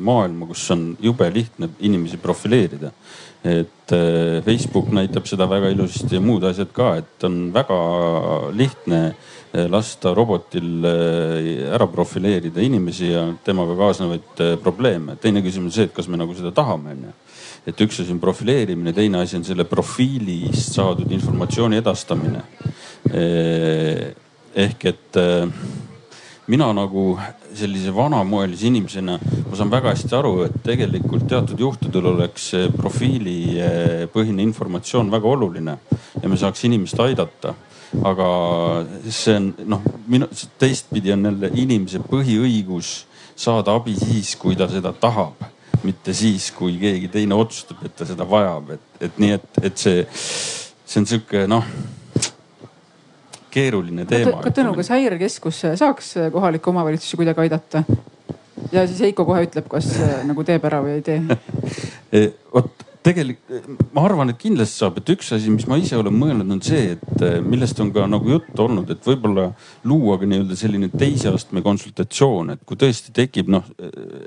maailma, 0.00 0.48
kus 0.48 0.64
on 0.72 0.88
jube 1.04 1.28
lihtne 1.36 1.68
inimesi 1.84 2.16
profileerida 2.22 2.94
et 3.44 3.92
äh, 3.92 4.40
Facebook 4.44 4.88
näitab 4.96 5.26
seda 5.28 5.44
väga 5.48 5.68
ilusasti 5.74 6.16
ja 6.16 6.22
muud 6.24 6.46
asjad 6.48 6.70
ka, 6.72 6.94
et 7.02 7.26
on 7.28 7.50
väga 7.52 7.76
lihtne 8.56 9.00
äh, 9.10 9.66
lasta 9.68 10.14
robotil 10.16 10.86
äh, 10.88 11.74
ära 11.76 11.86
profileerida 11.92 12.64
inimesi 12.64 13.10
ja 13.12 13.26
temaga 13.44 13.76
kaasnevaid 13.76 14.40
probleeme. 14.64 15.18
teine 15.20 15.44
küsimus 15.44 15.74
on 15.74 15.76
see, 15.76 15.90
et 15.90 15.92
kas 15.92 16.08
me 16.08 16.16
nagu 16.16 16.32
seda 16.36 16.54
tahame, 16.56 16.96
onju. 16.96 17.12
et 17.68 17.84
üks 17.84 18.00
asi 18.00 18.16
on 18.16 18.22
profileerimine, 18.22 18.96
teine 18.96 19.20
asi 19.20 19.36
on 19.36 19.44
selle 19.44 19.68
profiilist 19.68 20.80
saadud 20.80 21.12
informatsiooni 21.12 21.76
edastamine. 21.84 22.42
ehk 24.54 24.84
et 24.88 25.20
mina 26.48 26.72
nagu 26.72 27.18
sellise 27.56 27.92
vanamoelise 27.94 28.68
inimesena, 28.68 29.18
ma 29.48 29.56
saan 29.56 29.70
väga 29.72 29.92
hästi 29.92 30.16
aru, 30.18 30.32
et 30.46 30.56
tegelikult 30.66 31.26
teatud 31.30 31.60
juhtudel 31.60 32.10
oleks 32.14 32.50
profiilipõhine 32.76 34.44
informatsioon 34.44 35.12
väga 35.12 35.30
oluline 35.30 35.78
ja 36.20 36.30
me 36.30 36.38
saaks 36.40 36.66
inimest 36.68 37.00
aidata. 37.04 37.54
aga 38.02 38.26
see 39.06 39.36
on 39.38 39.44
noh, 39.70 39.82
minu 40.10 40.26
teistpidi 40.58 41.12
on 41.14 41.28
jälle 41.28 41.50
inimese 41.54 42.00
põhiõigus 42.02 43.04
saada 43.36 43.76
abi 43.78 43.94
siis, 43.94 44.32
kui 44.34 44.56
ta 44.58 44.66
seda 44.66 44.90
tahab, 44.92 45.44
mitte 45.86 46.14
siis, 46.14 46.48
kui 46.50 46.74
keegi 46.80 47.08
teine 47.12 47.38
otsustab, 47.38 47.84
et 47.86 47.94
ta 47.94 48.06
seda 48.08 48.26
vajab, 48.26 48.74
et, 48.74 48.88
et 49.06 49.20
nii, 49.22 49.36
et, 49.38 49.46
et 49.70 49.78
see, 49.78 50.02
see 50.10 51.04
on 51.04 51.06
sihuke 51.06 51.46
noh 51.46 51.70
keeruline 53.54 54.06
teema. 54.10 54.42
Tõnu, 54.54 54.74
kas 54.78 54.90
häirekeskus 54.94 55.62
saaks 55.80 56.14
kohalikke 56.34 56.70
omavalitsusi 56.72 57.20
kuidagi 57.20 57.46
aidata? 57.46 57.84
ja 58.72 58.86
siis 58.88 59.00
Heiko 59.06 59.26
kohe 59.28 59.44
ütleb, 59.46 59.68
kas 59.70 59.92
nagu 60.26 60.44
teeb 60.46 60.64
ära 60.66 60.80
või 60.84 60.98
ei 60.98 61.04
tee 61.06 61.20
vot 62.54 62.83
tegelikult 63.04 63.92
ma 63.94 64.04
arvan, 64.06 64.32
et 64.32 64.38
kindlasti 64.40 64.80
saab, 64.80 64.98
et 65.00 65.10
üks 65.12 65.28
asi, 65.36 65.50
mis 65.52 65.66
ma 65.68 65.76
ise 65.80 65.96
olen 65.98 66.14
mõelnud, 66.16 66.50
on 66.56 66.60
see, 66.64 66.94
et 66.94 67.24
eh, 67.24 67.36
millest 67.44 67.78
on 67.82 67.90
ka 67.94 68.06
nagu 68.10 68.30
juttu 68.32 68.64
olnud, 68.64 68.90
et 68.90 69.08
võib-olla 69.08 69.48
luua 69.88 70.16
ka 70.20 70.28
nii-öelda 70.28 70.56
selline 70.58 70.88
teise 70.92 71.30
astme 71.34 71.62
konsultatsioon, 71.64 72.54
et 72.54 72.62
kui 72.66 72.78
tõesti 72.80 73.12
tekib 73.16 73.50
noh, 73.52 73.66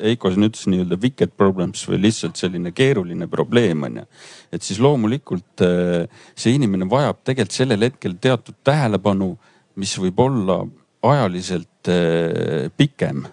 Heiko 0.01 0.31
siin 0.33 0.47
ütles 0.47 0.67
nii-öelda 0.69 0.99
wicked 1.01 1.33
problems 1.39 1.83
või 1.89 2.01
lihtsalt 2.05 2.37
selline 2.39 2.73
keeruline 2.77 3.29
probleem 3.31 3.87
on 3.87 4.01
ju. 4.01 4.05
et 4.53 4.65
siis 4.65 4.81
loomulikult 4.83 5.65
eh, 5.65 6.05
see 6.37 6.57
inimene 6.57 6.89
vajab 6.89 7.23
tegelikult 7.23 7.57
sellel 7.57 7.87
hetkel 7.89 8.17
teatud 8.21 8.61
tähelepanu, 8.67 9.33
mis 9.81 9.97
võib 10.01 10.21
olla 10.21 10.61
ajaliselt 11.07 11.91
eh, 11.93 12.69
pikem 12.77 13.25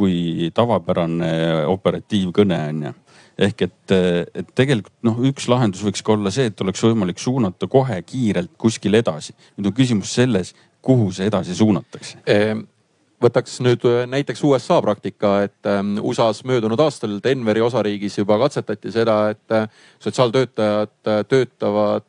kui 0.00 0.48
tavapärane 0.54 1.30
operatiivkõne 1.68 2.64
on 2.70 2.82
ju 2.88 2.96
ehk 3.40 3.62
et, 3.66 3.94
et 4.36 4.50
tegelikult 4.54 4.92
noh, 5.06 5.20
üks 5.30 5.48
lahendus 5.48 5.84
võiks 5.86 6.04
ka 6.04 6.14
olla 6.16 6.32
see, 6.34 6.50
et 6.50 6.60
oleks 6.60 6.82
võimalik 6.84 7.22
suunata 7.22 7.68
kohe 7.70 8.00
kiirelt 8.06 8.52
kuskile 8.60 9.00
edasi. 9.00 9.36
nüüd 9.56 9.72
on 9.72 9.76
küsimus 9.76 10.12
selles, 10.18 10.54
kuhu 10.84 11.10
see 11.14 11.30
edasi 11.30 11.56
suunatakse 11.56 12.20
ehm 12.26 12.66
võtaks 13.20 13.58
nüüd 13.64 13.84
äh, 13.88 14.04
näiteks 14.08 14.42
USA 14.48 14.80
praktika, 14.84 15.32
et 15.46 15.68
ähm, 15.68 15.96
USA-s 16.02 16.44
möödunud 16.48 16.80
aastal 16.80 17.18
Denveri 17.24 17.62
osariigis 17.64 18.16
juba 18.18 18.38
katsetati 18.40 18.92
seda, 18.94 19.16
et 19.34 19.56
äh, 19.56 19.66
sotsiaaltöötajad 20.00 20.94
äh, 21.08 21.20
töötavad 21.28 22.08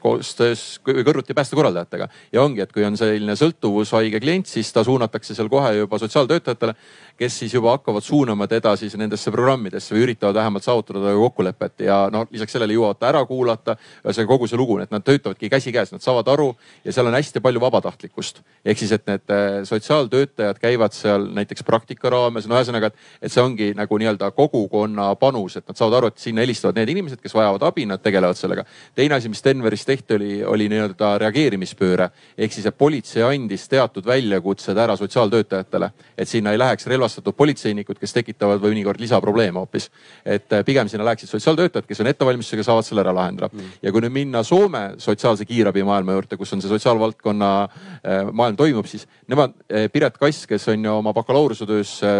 koostöös 0.00 0.62
kõrvuti 0.84 1.34
päästekorraldajatega. 1.36 2.08
ja 2.32 2.42
ongi, 2.42 2.60
et 2.60 2.72
kui 2.72 2.84
on 2.84 2.96
selline 2.96 3.36
sõltuvushaige 3.36 4.20
klient, 4.20 4.48
siis 4.48 4.72
ta 4.72 4.84
suunatakse 4.84 5.34
seal 5.34 5.48
kohe 5.52 5.74
juba 5.76 5.98
sotsiaaltöötajatele, 5.98 6.74
kes 7.18 7.38
siis 7.38 7.54
juba 7.54 7.76
hakkavad 7.76 8.02
suunama 8.02 8.46
teda 8.46 8.76
siis 8.76 8.96
nendesse 8.96 9.30
programmidesse 9.30 9.94
või 9.94 10.06
üritavad 10.08 10.34
vähemalt 10.40 10.64
saavutada 10.64 11.14
kokkulepet 11.18 11.86
ja 11.86 12.00
noh, 12.12 12.26
lisaks 12.30 12.56
sellele 12.56 12.74
jõuavad 12.74 12.98
ta 12.98 13.12
ära 13.12 13.24
kuulata. 13.26 13.76
ühesõnaga 14.04 14.32
kogu 14.32 14.48
see 14.48 14.56
lugu, 14.56 14.78
et 14.78 14.90
nad 14.90 15.04
töötavadki 15.04 15.50
käsikäes, 15.50 15.92
nad 15.92 16.02
saavad 16.02 16.28
aru 16.28 16.54
ja 16.84 16.92
seal 16.92 17.06
on 17.06 17.14
hästi 17.14 17.40
palju 17.40 17.60
vabatahtlikkust. 17.60 18.42
ehk 18.64 18.78
siis, 18.78 18.92
et 18.92 19.06
need 19.06 19.26
sotsiaal 19.64 19.98
sotsiaaltöötajad 19.98 20.58
käivad 20.58 20.92
seal 20.92 21.26
näiteks 21.34 21.62
praktika 21.62 22.10
raames, 22.10 22.46
no 22.46 22.56
ühesõnaga, 22.56 22.86
et, 22.86 22.94
et 23.22 23.32
see 23.32 23.42
ongi 23.42 23.72
nagu 23.76 23.98
nii-öelda 23.98 24.30
kogukonna 24.36 25.08
panus, 25.18 25.56
et 25.56 25.66
nad 25.68 25.76
saavad 25.76 25.98
aru, 25.98 26.10
et 26.12 26.22
sinna 26.22 26.42
helistavad 26.42 26.78
need 26.78 26.92
inimesed, 26.94 27.20
kes 27.22 27.34
vajavad 27.34 27.62
abi, 27.66 27.86
nad 27.86 28.02
tegelevad 28.02 28.38
sellega. 28.38 28.64
teine 28.94 29.14
asi, 29.14 29.28
mis 29.28 29.44
Denveris 29.44 29.84
tehti, 29.84 30.14
oli, 30.14 30.44
oli 30.44 30.68
nii-öelda 30.68 31.18
reageerimispööre 31.24 32.10
ehk 32.38 32.52
siis, 32.52 32.66
et 32.66 32.78
politsei 32.78 33.22
andis 33.22 33.68
teatud 33.68 34.06
väljakutsed 34.06 34.78
ära 34.78 34.96
sotsiaaltöötajatele, 34.96 35.90
et 36.16 36.28
sinna 36.28 36.52
ei 36.52 36.58
läheks 36.58 36.86
relvastatud 37.08 37.36
politseinikud, 37.36 37.98
kes 37.98 38.12
tekitavad 38.12 38.62
mõnikord 38.62 39.00
lisaprobleeme 39.00 39.58
hoopis. 39.58 39.90
et 40.24 40.52
eh, 40.52 40.64
pigem 40.64 40.88
sinna 40.88 41.04
läheksid 41.04 41.28
sotsiaaltöötajad, 41.28 41.86
kes 41.86 42.00
on 42.00 42.06
ettevalmistusega, 42.06 42.62
saavad 42.62 42.84
selle 42.84 43.00
ära 43.00 43.14
lahendada 43.14 43.48
mm.. 43.52 43.78
ja 43.82 43.92
kui 43.92 44.02
nüüd 44.04 44.12
minna 44.12 44.42
Soome 44.42 44.94
sotsiaalse 44.98 45.44
kiirabi 45.44 45.82
maailma 45.84 46.12
juurde, 46.12 46.36
kus 46.36 46.52
on 46.52 46.62
see 46.62 46.68
sotsiaalvaldkonna 46.68 47.50
eh, 48.02 48.30
maailm 48.32 48.56
toimub, 48.56 48.86
siis 48.86 49.06
nemad 49.28 49.54
eh, 49.68 49.88
Piret 49.92 50.18
Kass, 50.18 50.46
kes 50.46 50.68
on 50.68 50.84
ju 50.84 50.92
oma 50.92 51.12
bakalaureusetöös 51.16 51.94
äh, 52.04 52.10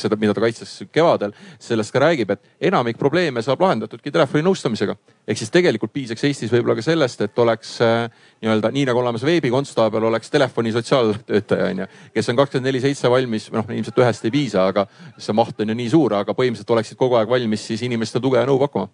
seda, 0.00 0.18
mida 0.20 0.34
ta 0.34 0.44
kaitses 0.44 0.84
kevadel, 0.92 1.32
sellest 1.58 1.92
ka 1.94 2.04
räägib, 2.04 2.34
et 2.34 2.70
enamik 2.70 2.98
probleeme 2.98 3.42
saab 3.42 3.62
lahendatudki 3.64 4.12
telefoninõustamisega. 4.12 4.96
ehk 5.30 5.38
siis 5.38 5.50
tegelikult 5.50 5.92
piisaks 5.92 6.24
Eestis 6.26 6.52
võib-olla 6.52 6.76
ka 6.76 6.84
sellest, 6.84 7.20
et 7.24 7.38
oleks 7.38 7.76
äh, 7.84 8.10
nii-öelda 8.42 8.72
nii 8.74 8.86
nagu 8.88 9.02
olemas 9.02 9.24
veebikonstaabel, 9.24 10.04
oleks 10.10 10.30
telefoni 10.30 10.72
sotsiaaltöötaja 10.72 11.70
on 11.70 11.82
ju, 11.84 11.86
kes 12.14 12.28
on 12.28 12.38
kakskümmend 12.40 12.68
neli 12.70 12.80
seitse 12.82 13.10
valmis, 13.10 13.50
noh 13.54 13.68
ilmselt 13.70 13.98
ühest 14.10 14.28
ei 14.28 14.34
piisa, 14.34 14.68
aga 14.68 14.86
see 15.18 15.36
maht 15.36 15.60
on 15.60 15.72
ju 15.72 15.78
nii 15.78 15.90
suur, 15.90 16.18
aga 16.20 16.36
põhimõtteliselt 16.36 16.76
oleksid 16.76 17.00
kogu 17.00 17.18
aeg 17.18 17.30
valmis 17.30 17.66
siis 17.70 17.82
inimestele 17.86 18.22
tuge 18.22 18.42
ja 18.42 18.48
nõu 18.48 18.60
pakkuma. 18.60 18.90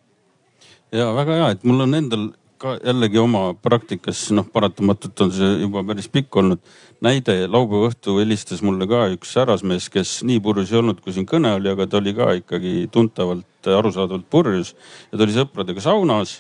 ja 0.93 1.13
väga 1.17 1.41
hea, 1.41 1.55
et 1.57 1.65
mul 1.65 1.87
on 1.89 1.99
endal 1.99 2.29
ka 2.61 2.77
jällegi 2.81 3.21
oma 3.21 3.51
praktikas, 3.61 4.31
noh, 4.37 4.47
paratamatult 4.53 5.21
on 5.27 5.33
see 5.35 5.49
juba 5.61 5.83
päris 5.87 6.09
pikk 6.13 6.39
olnud. 6.41 6.61
näide, 7.05 7.35
laupäeva 7.53 7.91
õhtu 7.91 8.15
helistas 8.17 8.63
mulle 8.65 8.87
ka 8.89 9.03
üks 9.13 9.35
härrasmees, 9.37 9.91
kes 9.93 10.23
nii 10.25 10.41
purjus 10.41 10.73
ei 10.73 10.79
olnud, 10.81 11.03
kui 11.05 11.13
siin 11.13 11.27
kõne 11.29 11.53
oli, 11.59 11.69
aga 11.69 11.85
ta 11.87 11.99
oli 12.01 12.15
ka 12.17 12.31
ikkagi 12.39 12.89
tuntavalt, 12.93 13.69
arusaadavalt 13.69 14.25
purjus 14.33 14.73
ja 15.11 15.19
ta 15.19 15.27
oli 15.27 15.37
sõpradega 15.37 15.85
saunas. 15.85 16.39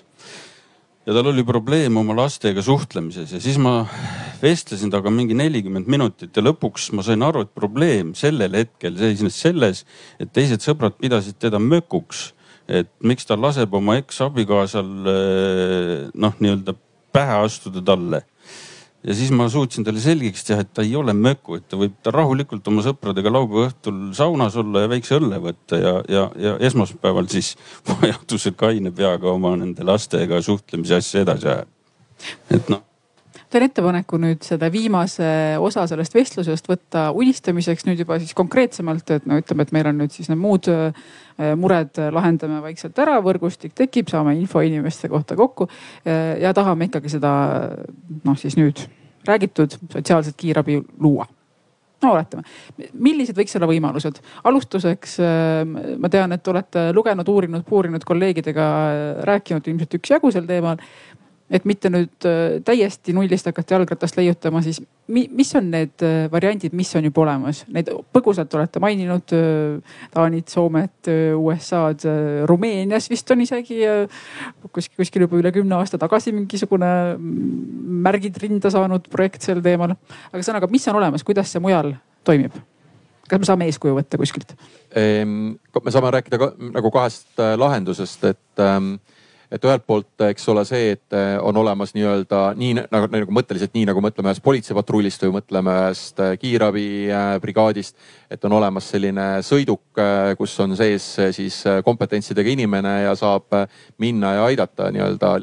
Ja 1.07 1.14
tal 1.14 1.30
oli 1.30 1.44
probleem 1.46 1.96
oma 1.96 2.16
lastega 2.18 2.62
suhtlemises 2.64 3.32
ja 3.32 3.40
siis 3.42 3.59
ma 3.62 3.78
vestlesin 4.42 4.90
temaga 4.90 5.12
mingi 5.14 5.36
nelikümmend 5.38 5.88
minutit 5.90 6.36
ja 6.36 6.44
lõpuks 6.44 6.90
ma 6.96 7.04
sain 7.07 7.22
aru, 7.22 7.46
et 7.46 7.54
probleem 7.54 8.14
sellel 8.18 8.59
hetkel 8.59 8.98
seisnes 8.98 9.38
selles, 9.40 9.84
et 10.20 10.32
teised 10.34 10.64
sõbrad 10.66 10.98
pidasid 11.00 11.38
teda 11.40 11.62
mökuks 11.62 12.32
et 12.68 12.90
miks 13.07 13.26
ta 13.26 13.36
laseb 13.38 13.74
oma 13.78 13.96
eksabikaasal 14.00 15.11
eh, 15.11 15.92
noh, 16.14 16.34
nii-öelda 16.42 16.74
pähe 17.14 17.38
astuda 17.46 17.82
talle. 17.84 18.24
Ja 19.05 19.14
siis 19.14 19.30
ma 19.34 19.49
suutsin 19.53 19.84
talle 19.84 20.01
selgeks 20.01 20.44
teha, 20.49 20.64
et 20.64 20.72
ta 20.74 20.84
ei 20.86 20.97
ole 20.97 21.14
möku, 21.16 21.59
et 21.59 21.68
ta 21.68 21.78
võib 21.80 21.94
ta 22.03 22.12
rahulikult 22.14 22.66
oma 22.70 22.84
sõpradega 22.86 23.32
laupäeva 23.32 23.68
õhtul 23.70 24.01
saunas 24.16 24.57
olla 24.61 24.84
ja 24.84 24.90
väikse 24.92 25.18
õlle 25.20 25.40
võtta 25.42 25.80
ja, 25.80 25.94
ja, 26.09 26.26
ja 26.40 26.57
esmaspäeval 26.70 27.30
siis 27.32 27.55
vajadusel 27.90 28.57
kaine 28.59 28.92
peaga 28.97 29.30
oma 29.32 29.55
nende 29.61 29.86
lastega 29.86 30.42
suhtlemise 30.42 31.01
asja 31.01 31.24
edasi 31.26 31.53
ajab. 31.55 31.72
et 32.51 32.70
noh 32.72 32.84
teen 33.53 33.66
ettepaneku 33.66 34.18
nüüd 34.20 34.42
seda 34.47 34.68
viimase 34.72 35.28
osa 35.62 35.86
sellest 35.90 36.14
vestlusest 36.16 36.66
võtta 36.70 37.07
unistamiseks 37.16 37.86
nüüd 37.86 38.03
juba 38.03 38.18
siis 38.22 38.34
konkreetsemalt, 38.36 39.12
et 39.14 39.28
no 39.28 39.38
ütleme, 39.40 39.66
et 39.66 39.72
meil 39.76 39.90
on 39.92 40.01
nüüd 40.03 40.14
siis 40.14 40.30
need 40.32 40.40
muud 40.40 40.70
äh, 40.72 40.90
mured 41.59 42.01
lahendame 42.16 42.61
vaikselt 42.64 42.99
ära, 43.03 43.18
võrgustik 43.24 43.76
tekib, 43.78 44.11
saame 44.12 44.34
info 44.40 44.64
inimeste 44.66 45.11
kohta 45.12 45.38
kokku 45.38 45.68
äh, 45.70 46.36
ja 46.42 46.55
tahame 46.57 46.90
ikkagi 46.90 47.16
seda 47.16 47.32
noh, 48.24 48.36
siis 48.40 48.59
nüüd 48.59 48.86
räägitud 49.26 49.78
sotsiaalset 49.92 50.36
kiirabi 50.38 50.80
luua 51.03 51.26
no 52.05 52.12
oletame, 52.12 52.44
millised 52.92 53.36
võiks 53.38 53.57
olla 53.57 53.68
võimalused? 53.70 54.20
alustuseks 54.49 55.16
äh, 55.24 55.62
ma 56.03 56.11
tean, 56.12 56.34
et 56.36 56.49
olete 56.53 56.88
lugenud, 56.97 57.28
uurinud, 57.32 57.64
puurinud 57.68 58.05
kolleegidega, 58.07 58.66
rääkinud 59.28 59.70
ilmselt 59.70 59.99
üksjagu 60.01 60.32
sel 60.34 60.49
teemal 60.49 60.82
et 61.51 61.66
mitte 61.68 61.90
nüüd 61.92 62.26
äh, 62.26 62.59
täiesti 62.66 63.14
nullist 63.14 63.47
hakata 63.47 63.76
jalgratast 63.76 64.18
leiutama, 64.18 64.62
siis 64.64 64.80
mi, 65.12 65.26
mis 65.30 65.53
on 65.59 65.68
need 65.70 66.03
äh, 66.03 66.26
variandid, 66.32 66.74
mis 66.76 66.90
on 66.99 67.07
juba 67.07 67.22
olemas? 67.22 67.62
Neid 67.72 67.92
põgusalt 68.14 68.55
olete 68.59 68.82
maininud. 68.82 69.34
Äh, 69.36 69.97
Taanit, 70.14 70.51
Soomet, 70.51 71.11
USA-d, 71.38 72.11
Rumeenias 72.51 73.11
vist 73.12 73.30
on 73.30 73.44
isegi 73.44 73.82
kuskil, 74.72 74.97
kuskil 74.99 75.26
juba 75.26 75.38
üle 75.38 75.53
kümne 75.55 75.78
aasta 75.78 76.01
tagasi 76.03 76.34
mingisugune 76.34 76.92
mm, 77.14 77.99
märgid 78.07 78.38
rinda 78.42 78.72
saanud 78.72 79.07
projekt 79.12 79.47
sel 79.47 79.62
teemal. 79.62 79.94
aga 79.94 80.40
ühesõnaga, 80.40 80.70
mis 80.72 80.88
on 80.90 80.99
olemas, 81.03 81.26
kuidas 81.26 81.53
see 81.53 81.62
mujal 81.62 81.94
toimib? 82.26 82.57
kas 83.26 83.42
me 83.42 83.47
saame 83.49 83.66
eeskuju 83.66 83.97
võtta 83.97 84.18
kuskilt? 84.20 84.53
Ehm, 84.94 85.57
me 85.82 85.92
saame 85.94 86.12
rääkida 86.14 86.38
ka, 86.38 86.53
nagu 86.76 86.92
kahest 86.94 87.40
lahendusest, 87.59 88.22
et 88.30 88.62
ähm, 88.62 88.97
et 89.51 89.64
ühelt 89.64 89.84
poolt, 89.86 90.11
eks 90.28 90.49
ole, 90.51 90.64
see, 90.66 90.90
et 90.97 91.16
eh, 91.16 91.36
on 91.42 91.57
olemas 91.57 91.94
nii-öelda 91.97 92.40
nii 92.59 92.74
nagu, 92.80 93.09
nagu 93.12 93.36
mõtteliselt 93.38 93.74
nii 93.76 93.86
nagu 93.88 94.03
mõtleme 94.03 94.32
ühest 94.32 94.44
politseipatrullist 94.44 95.22
või 95.26 95.36
mõtleme 95.38 95.74
ühest 95.84 96.22
eh, 96.24 96.34
kiirabibrigaadist. 96.42 97.97
et 98.30 98.44
on 98.44 98.57
olemas 98.59 98.90
selline 98.90 99.26
sõiduk, 99.47 99.84
eh, 100.03 100.34
kus 100.38 100.59
on 100.61 100.76
sees 100.76 101.07
siis 101.36 101.62
kompetentsidega 101.84 102.51
inimene 102.51 103.01
ja 103.07 103.14
saab 103.14 103.55
minna 104.03 104.34
ja 104.34 104.47
aidata 104.51 104.90
nii-öelda 104.90 105.36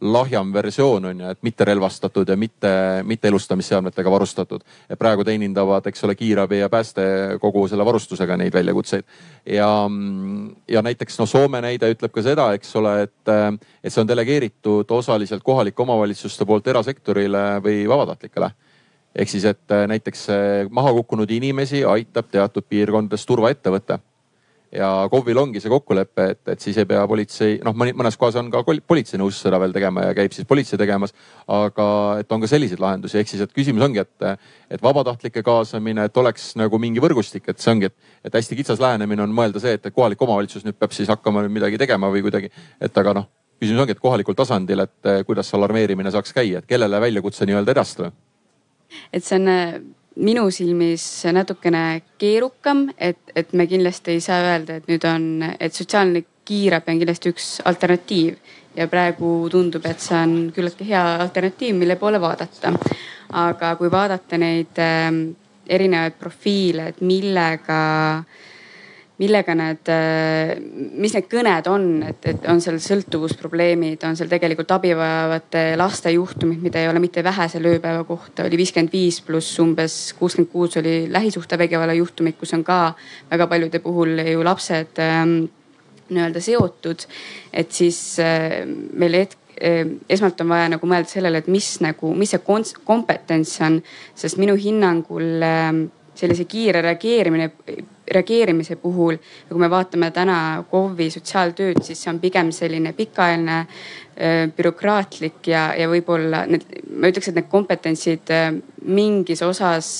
lahjam 0.00 0.52
versioon 0.52 1.04
on 1.04 1.20
ju, 1.20 1.30
et 1.30 1.42
mitte 1.42 1.64
relvastatud 1.64 2.28
ja 2.28 2.36
mitte, 2.36 2.70
mitte 3.04 3.28
elustamisseadmetega 3.28 4.10
varustatud. 4.10 4.60
praegu 4.98 5.24
teenindavad, 5.24 5.86
eks 5.86 6.04
ole, 6.04 6.14
kiirabi 6.14 6.58
ja 6.58 6.68
pääste 6.68 7.02
kogu 7.40 7.68
selle 7.68 7.84
varustusega 7.84 8.36
neid 8.36 8.52
väljakutseid. 8.52 9.04
ja, 9.46 9.90
ja 10.68 10.82
näiteks 10.82 11.18
noh, 11.18 11.28
Soome 11.28 11.60
näide 11.60 11.90
ütleb 11.92 12.12
ka 12.12 12.22
seda, 12.22 12.52
eks 12.52 12.76
ole, 12.76 13.02
et, 13.02 13.32
et 13.84 13.92
see 13.92 14.00
on 14.00 14.08
delegeeritud 14.08 14.90
osaliselt 14.90 15.42
kohalike 15.42 15.82
omavalitsuste 15.82 16.44
poolt 16.44 16.66
erasektorile 16.66 17.46
või 17.64 17.86
vabatahtlikele 17.88 18.50
ehk 19.16 19.30
siis, 19.32 19.44
et 19.48 19.72
näiteks 19.88 20.26
maha 20.70 20.92
kukkunud 20.92 21.30
inimesi 21.30 21.84
aitab 21.84 22.28
teatud 22.30 22.66
piirkondades 22.68 23.26
turvaettevõte 23.26 23.98
ja 24.74 24.88
KOV-il 25.10 25.38
ongi 25.38 25.60
see 25.62 25.70
kokkulepe, 25.70 26.26
et, 26.32 26.40
et 26.52 26.62
siis 26.62 26.76
ei 26.80 26.88
pea 26.88 27.04
politsei, 27.08 27.58
noh, 27.64 27.76
mõnes 27.76 28.18
kohas 28.18 28.38
on 28.40 28.50
ka 28.52 28.62
politsei 28.64 29.20
nõus 29.20 29.38
seda 29.42 29.60
veel 29.62 29.74
tegema 29.74 30.08
ja 30.08 30.16
käib 30.16 30.34
siis 30.34 30.48
politsei 30.48 30.78
tegemas. 30.80 31.14
aga 31.46 31.86
et 32.20 32.32
on 32.32 32.42
ka 32.42 32.50
selliseid 32.50 32.82
lahendusi, 32.82 33.18
ehk 33.20 33.30
siis, 33.30 33.42
et 33.44 33.54
küsimus 33.54 33.84
ongi, 33.86 34.02
et, 34.02 34.44
et 34.70 34.82
vabatahtlike 34.82 35.42
kaasamine, 35.46 36.08
et 36.08 36.22
oleks 36.22 36.54
nagu 36.58 36.78
mingi 36.82 37.02
võrgustik, 37.02 37.48
et 37.48 37.62
see 37.62 37.72
ongi, 37.72 37.90
et, 37.90 38.14
et 38.24 38.38
hästi 38.40 38.58
kitsas 38.58 38.82
lähenemine 38.82 39.22
on 39.22 39.34
mõelda 39.34 39.62
see, 39.62 39.76
et 39.78 39.90
kohalik 39.92 40.22
omavalitsus 40.22 40.66
nüüd 40.66 40.78
peab 40.78 40.94
siis 40.96 41.10
hakkama 41.12 41.46
midagi 41.48 41.78
tegema 41.78 42.10
või 42.12 42.24
kuidagi, 42.26 42.50
et 42.80 43.02
aga 43.02 43.20
noh 43.20 43.28
küsimus 43.60 43.86
ongi, 43.86 43.94
et 43.96 44.00
kohalikul 44.02 44.36
tasandil, 44.36 44.82
et 44.84 45.12
kuidas 45.26 45.54
alarmeerimine 45.56 46.10
saaks 46.12 46.34
käia, 46.36 46.60
et 46.60 46.66
kellele 46.68 47.00
väljakutse 47.00 47.46
nii-öelda 47.48 47.72
edastada? 47.72 48.10
et 49.12 49.24
see 49.24 49.38
on 49.40 49.48
minu 50.16 50.46
silmis 50.50 51.04
natukene 51.32 52.02
keerukam, 52.18 52.86
et, 52.98 53.18
et 53.36 53.52
me 53.52 53.66
kindlasti 53.68 54.16
ei 54.16 54.22
saa 54.24 54.40
öelda, 54.52 54.78
et 54.78 54.88
nüüd 54.88 55.04
on, 55.08 55.26
et 55.60 55.74
sotsiaalne 55.74 56.24
kiirabi 56.46 56.92
on 56.92 57.02
kindlasti 57.02 57.32
üks 57.34 57.48
alternatiiv 57.68 58.54
ja 58.76 58.88
praegu 58.88 59.48
tundub, 59.52 59.84
et 59.88 60.00
see 60.00 60.16
on 60.16 60.34
küllaltki 60.56 60.88
hea 60.88 61.04
alternatiiv, 61.26 61.76
mille 61.76 61.98
poole 62.00 62.20
vaadata. 62.22 62.72
aga 63.36 63.74
kui 63.76 63.90
vaadata 63.90 64.38
neid 64.38 64.78
äh, 64.78 65.08
erinevaid 65.66 66.14
profiile, 66.20 66.92
et 66.92 67.00
millega 67.02 67.80
äh, 68.20 68.44
millega 69.16 69.54
need, 69.56 69.88
äh, 69.88 70.58
mis 71.00 71.14
need 71.16 71.28
kõned 71.32 71.68
on, 71.72 71.86
et, 72.04 72.26
et 72.28 72.48
on 72.52 72.60
seal 72.60 72.76
sõltuvusprobleemid, 72.82 74.02
on 74.04 74.16
seal 74.18 74.28
tegelikult 74.28 74.74
abi 74.76 74.92
vajavate 74.96 75.62
laste 75.80 76.12
juhtumid, 76.12 76.60
mida 76.64 76.82
ei 76.82 76.90
ole 76.90 77.00
mitte 77.00 77.24
vähe 77.24 77.48
selle 77.52 77.76
ööpäeva 77.76 78.04
kohta, 78.08 78.44
oli 78.44 78.60
viiskümmend 78.60 78.92
viis 78.92 79.22
pluss 79.24 79.56
umbes 79.62 79.96
kuuskümmend 80.18 80.52
kuus 80.52 80.76
oli 80.82 81.06
lähisuhtevägivalla 81.12 81.96
juhtumid, 81.96 82.36
kus 82.36 82.52
on 82.58 82.64
ka 82.66 82.80
väga 83.30 83.48
paljude 83.48 83.80
puhul 83.84 84.20
ju 84.20 84.44
lapsed 84.44 85.00
ähm, 85.00 85.38
nii-öelda 86.12 86.44
seotud. 86.44 87.08
et 87.52 87.72
siis 87.72 88.18
äh, 88.20 88.62
meil 88.92 89.16
hetk, 89.22 89.40
äh, 89.56 89.82
esmalt 90.12 90.44
on 90.44 90.52
vaja 90.52 90.68
nagu 90.76 90.86
mõelda 90.86 91.08
sellele, 91.08 91.40
et 91.40 91.48
mis 91.48 91.78
nagu, 91.80 92.12
mis 92.14 92.36
see 92.36 92.44
kompetents 92.84 93.56
on, 93.64 93.80
sest 94.14 94.36
minu 94.36 94.60
hinnangul 94.60 95.40
äh, 95.40 95.70
sellise 96.16 96.44
kiire 96.44 96.84
reageerimine, 96.84 97.50
reageerimise 98.12 98.76
puhul 98.76 99.16
ja 99.16 99.50
kui 99.50 99.60
me 99.60 99.70
vaatame 99.70 100.10
täna 100.14 100.38
KOV-i 100.70 101.10
sotsiaaltööd, 101.10 101.82
siis 101.84 102.02
see 102.02 102.12
on 102.12 102.20
pigem 102.22 102.52
selline 102.54 102.92
pikaajaline 102.96 103.58
bürokraatlik 104.56 105.50
ja, 105.50 105.68
ja 105.76 105.88
võib-olla 105.90 106.44
need, 106.48 106.64
ma 106.96 107.10
ütleks, 107.10 107.28
et 107.28 107.36
need 107.36 107.50
kompetentsid 107.52 108.32
mingis 108.86 109.42
osas 109.44 109.90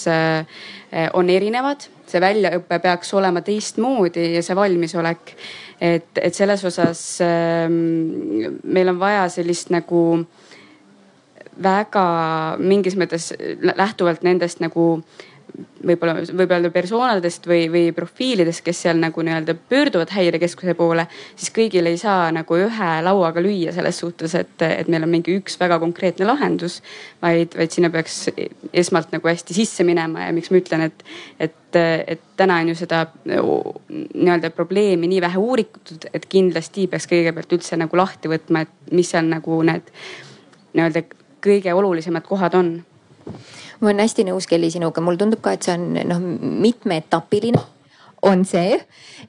on 1.12 1.30
erinevad. 1.30 1.90
see 2.06 2.20
väljaõpe 2.22 2.78
peaks 2.78 3.08
olema 3.18 3.40
teistmoodi 3.42 4.28
ja 4.36 4.42
see 4.42 4.54
valmisolek, 4.56 5.32
et, 5.80 6.18
et 6.22 6.34
selles 6.34 6.62
osas 6.64 7.00
meil 7.18 8.88
on 8.88 8.98
vaja 8.98 9.28
sellist 9.28 9.74
nagu 9.74 10.02
väga 11.62 12.06
mingis 12.58 12.96
mõttes 12.96 13.32
lähtuvalt 13.76 14.22
nendest 14.22 14.60
nagu 14.60 14.86
võib-olla, 15.86 16.20
võib-olla 16.36 16.70
persoonadest 16.72 17.46
või, 17.48 17.66
või 17.72 17.84
profiilidest, 17.96 18.62
kes 18.66 18.82
seal 18.84 18.98
nagu 19.00 19.22
nii-öelda 19.24 19.54
pöörduvad 19.70 20.12
häirekeskuse 20.14 20.74
poole, 20.78 21.06
siis 21.36 21.52
kõigil 21.54 21.88
ei 21.88 21.98
saa 22.00 22.28
nagu 22.34 22.58
ühe 22.60 22.90
lauaga 23.06 23.42
lüüa 23.44 23.74
selles 23.76 24.00
suhtes, 24.02 24.34
et, 24.38 24.54
et 24.66 24.90
meil 24.92 25.06
on 25.06 25.12
mingi 25.12 25.36
üks 25.38 25.58
väga 25.60 25.78
konkreetne 25.82 26.28
lahendus. 26.28 26.80
vaid, 27.22 27.56
vaid 27.56 27.72
sinna 27.72 27.90
peaks 27.90 28.28
esmalt 28.72 29.12
nagu 29.14 29.28
hästi 29.28 29.56
sisse 29.56 29.84
minema 29.86 30.26
ja 30.26 30.34
miks 30.36 30.50
ma 30.52 30.60
ütlen, 30.60 30.86
et, 30.90 31.04
et, 31.40 31.80
et 32.06 32.26
täna 32.36 32.60
on 32.62 32.72
ju 32.72 32.78
seda 32.78 33.06
nii-öelda 33.26 34.50
probleemi 34.56 35.08
nii 35.12 35.22
vähe 35.24 35.40
uuritud, 35.40 36.10
et 36.12 36.26
kindlasti 36.28 36.88
peaks 36.90 37.08
kõigepealt 37.10 37.56
üldse 37.58 37.78
nagu 37.80 37.96
lahti 37.96 38.32
võtma, 38.32 38.66
et 38.66 38.92
mis 38.92 39.14
seal 39.14 39.28
nagu 39.30 39.62
need 39.66 39.92
nii-öelda 40.76 41.06
kõige 41.46 41.72
olulisemad 41.74 42.26
kohad 42.26 42.54
on 42.58 42.76
ma 43.80 43.90
olen 43.90 44.04
hästi 44.04 44.26
nõus, 44.28 44.48
Kelly, 44.50 44.70
sinuga, 44.72 45.04
mulle 45.04 45.20
tundub 45.20 45.42
ka, 45.44 45.56
et 45.56 45.66
see 45.66 45.74
on 45.76 45.88
noh 46.08 46.22
mitmeetapiline 46.66 47.60
on 48.26 48.44
see, 48.44 48.74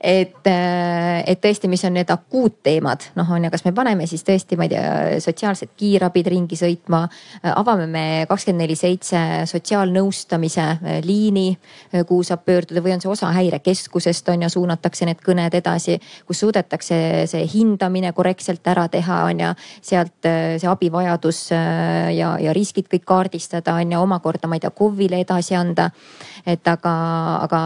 et, 0.02 0.48
äh, 0.48 1.24
et 1.26 1.40
tõesti, 1.42 1.70
mis 1.70 1.84
on 1.88 1.96
need 1.98 2.10
akuutteemad, 2.12 3.10
noh 3.18 3.30
on 3.34 3.46
ju, 3.46 3.52
kas 3.54 3.64
me 3.66 3.74
paneme 3.76 4.08
siis 4.10 4.26
tõesti, 4.26 4.58
ma 4.58 4.68
ei 4.68 4.74
tea, 4.74 5.20
sotsiaalsed 5.24 5.74
kiirabid 5.78 6.30
ringi 6.34 6.58
sõitma. 6.60 7.06
avame 7.44 7.88
me 7.88 8.26
kakskümmend 8.30 8.64
neli 8.64 8.76
seitse 8.76 9.20
sotsiaalnõustamise 9.50 10.66
äh, 10.66 11.00
liini, 11.06 11.50
äh, 11.94 12.06
kuhu 12.06 12.24
saab 12.24 12.46
pöörduda 12.46 12.84
või 12.84 12.96
on 12.96 13.02
see 13.04 13.12
osa 13.12 13.32
häirekeskusest 13.36 14.30
on 14.34 14.46
ju, 14.46 14.50
suunatakse 14.50 15.06
need 15.06 15.22
kõned 15.26 15.54
edasi, 15.58 16.00
kus 16.26 16.42
suudetakse 16.44 17.28
see 17.30 17.46
hindamine 17.54 18.14
korrektselt 18.18 18.66
ära 18.68 18.88
teha, 18.92 19.24
on 19.30 19.46
ju. 19.46 19.54
sealt 19.82 20.26
see 20.26 20.68
abivajadus 20.68 21.40
ja, 21.52 22.34
ja 22.42 22.54
riskid 22.54 22.88
kõik 22.92 23.06
kaardistada 23.06 23.78
on 23.78 23.92
ju, 23.92 24.02
omakorda, 24.02 24.48
ma 24.48 24.58
ei 24.58 24.64
tea, 24.64 24.72
KOV-ile 24.72 25.22
edasi 25.24 25.56
anda. 25.56 25.90
Et 26.48 26.68
aga, 26.68 26.96
aga, 27.44 27.62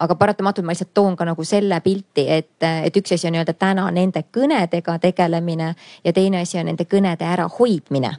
aga 0.00 0.14
paratamatult 0.16 0.64
ma 0.64 0.72
lihtsalt 0.72 0.94
toon 0.96 1.16
ka 1.16 1.26
nagu 1.28 1.44
selle 1.44 1.80
pilti, 1.84 2.24
et, 2.32 2.56
et 2.64 2.96
üks 2.96 3.12
asi 3.12 3.28
on 3.28 3.36
nii-öelda 3.36 3.54
täna 3.60 3.90
nende 3.92 4.24
kõnedega 4.32 4.98
tegelemine 5.02 5.74
ja 6.04 6.12
teine 6.16 6.40
asi 6.40 6.60
on 6.60 6.70
nende 6.70 6.88
kõnede 6.88 7.28
ärahoidmine 7.28 8.14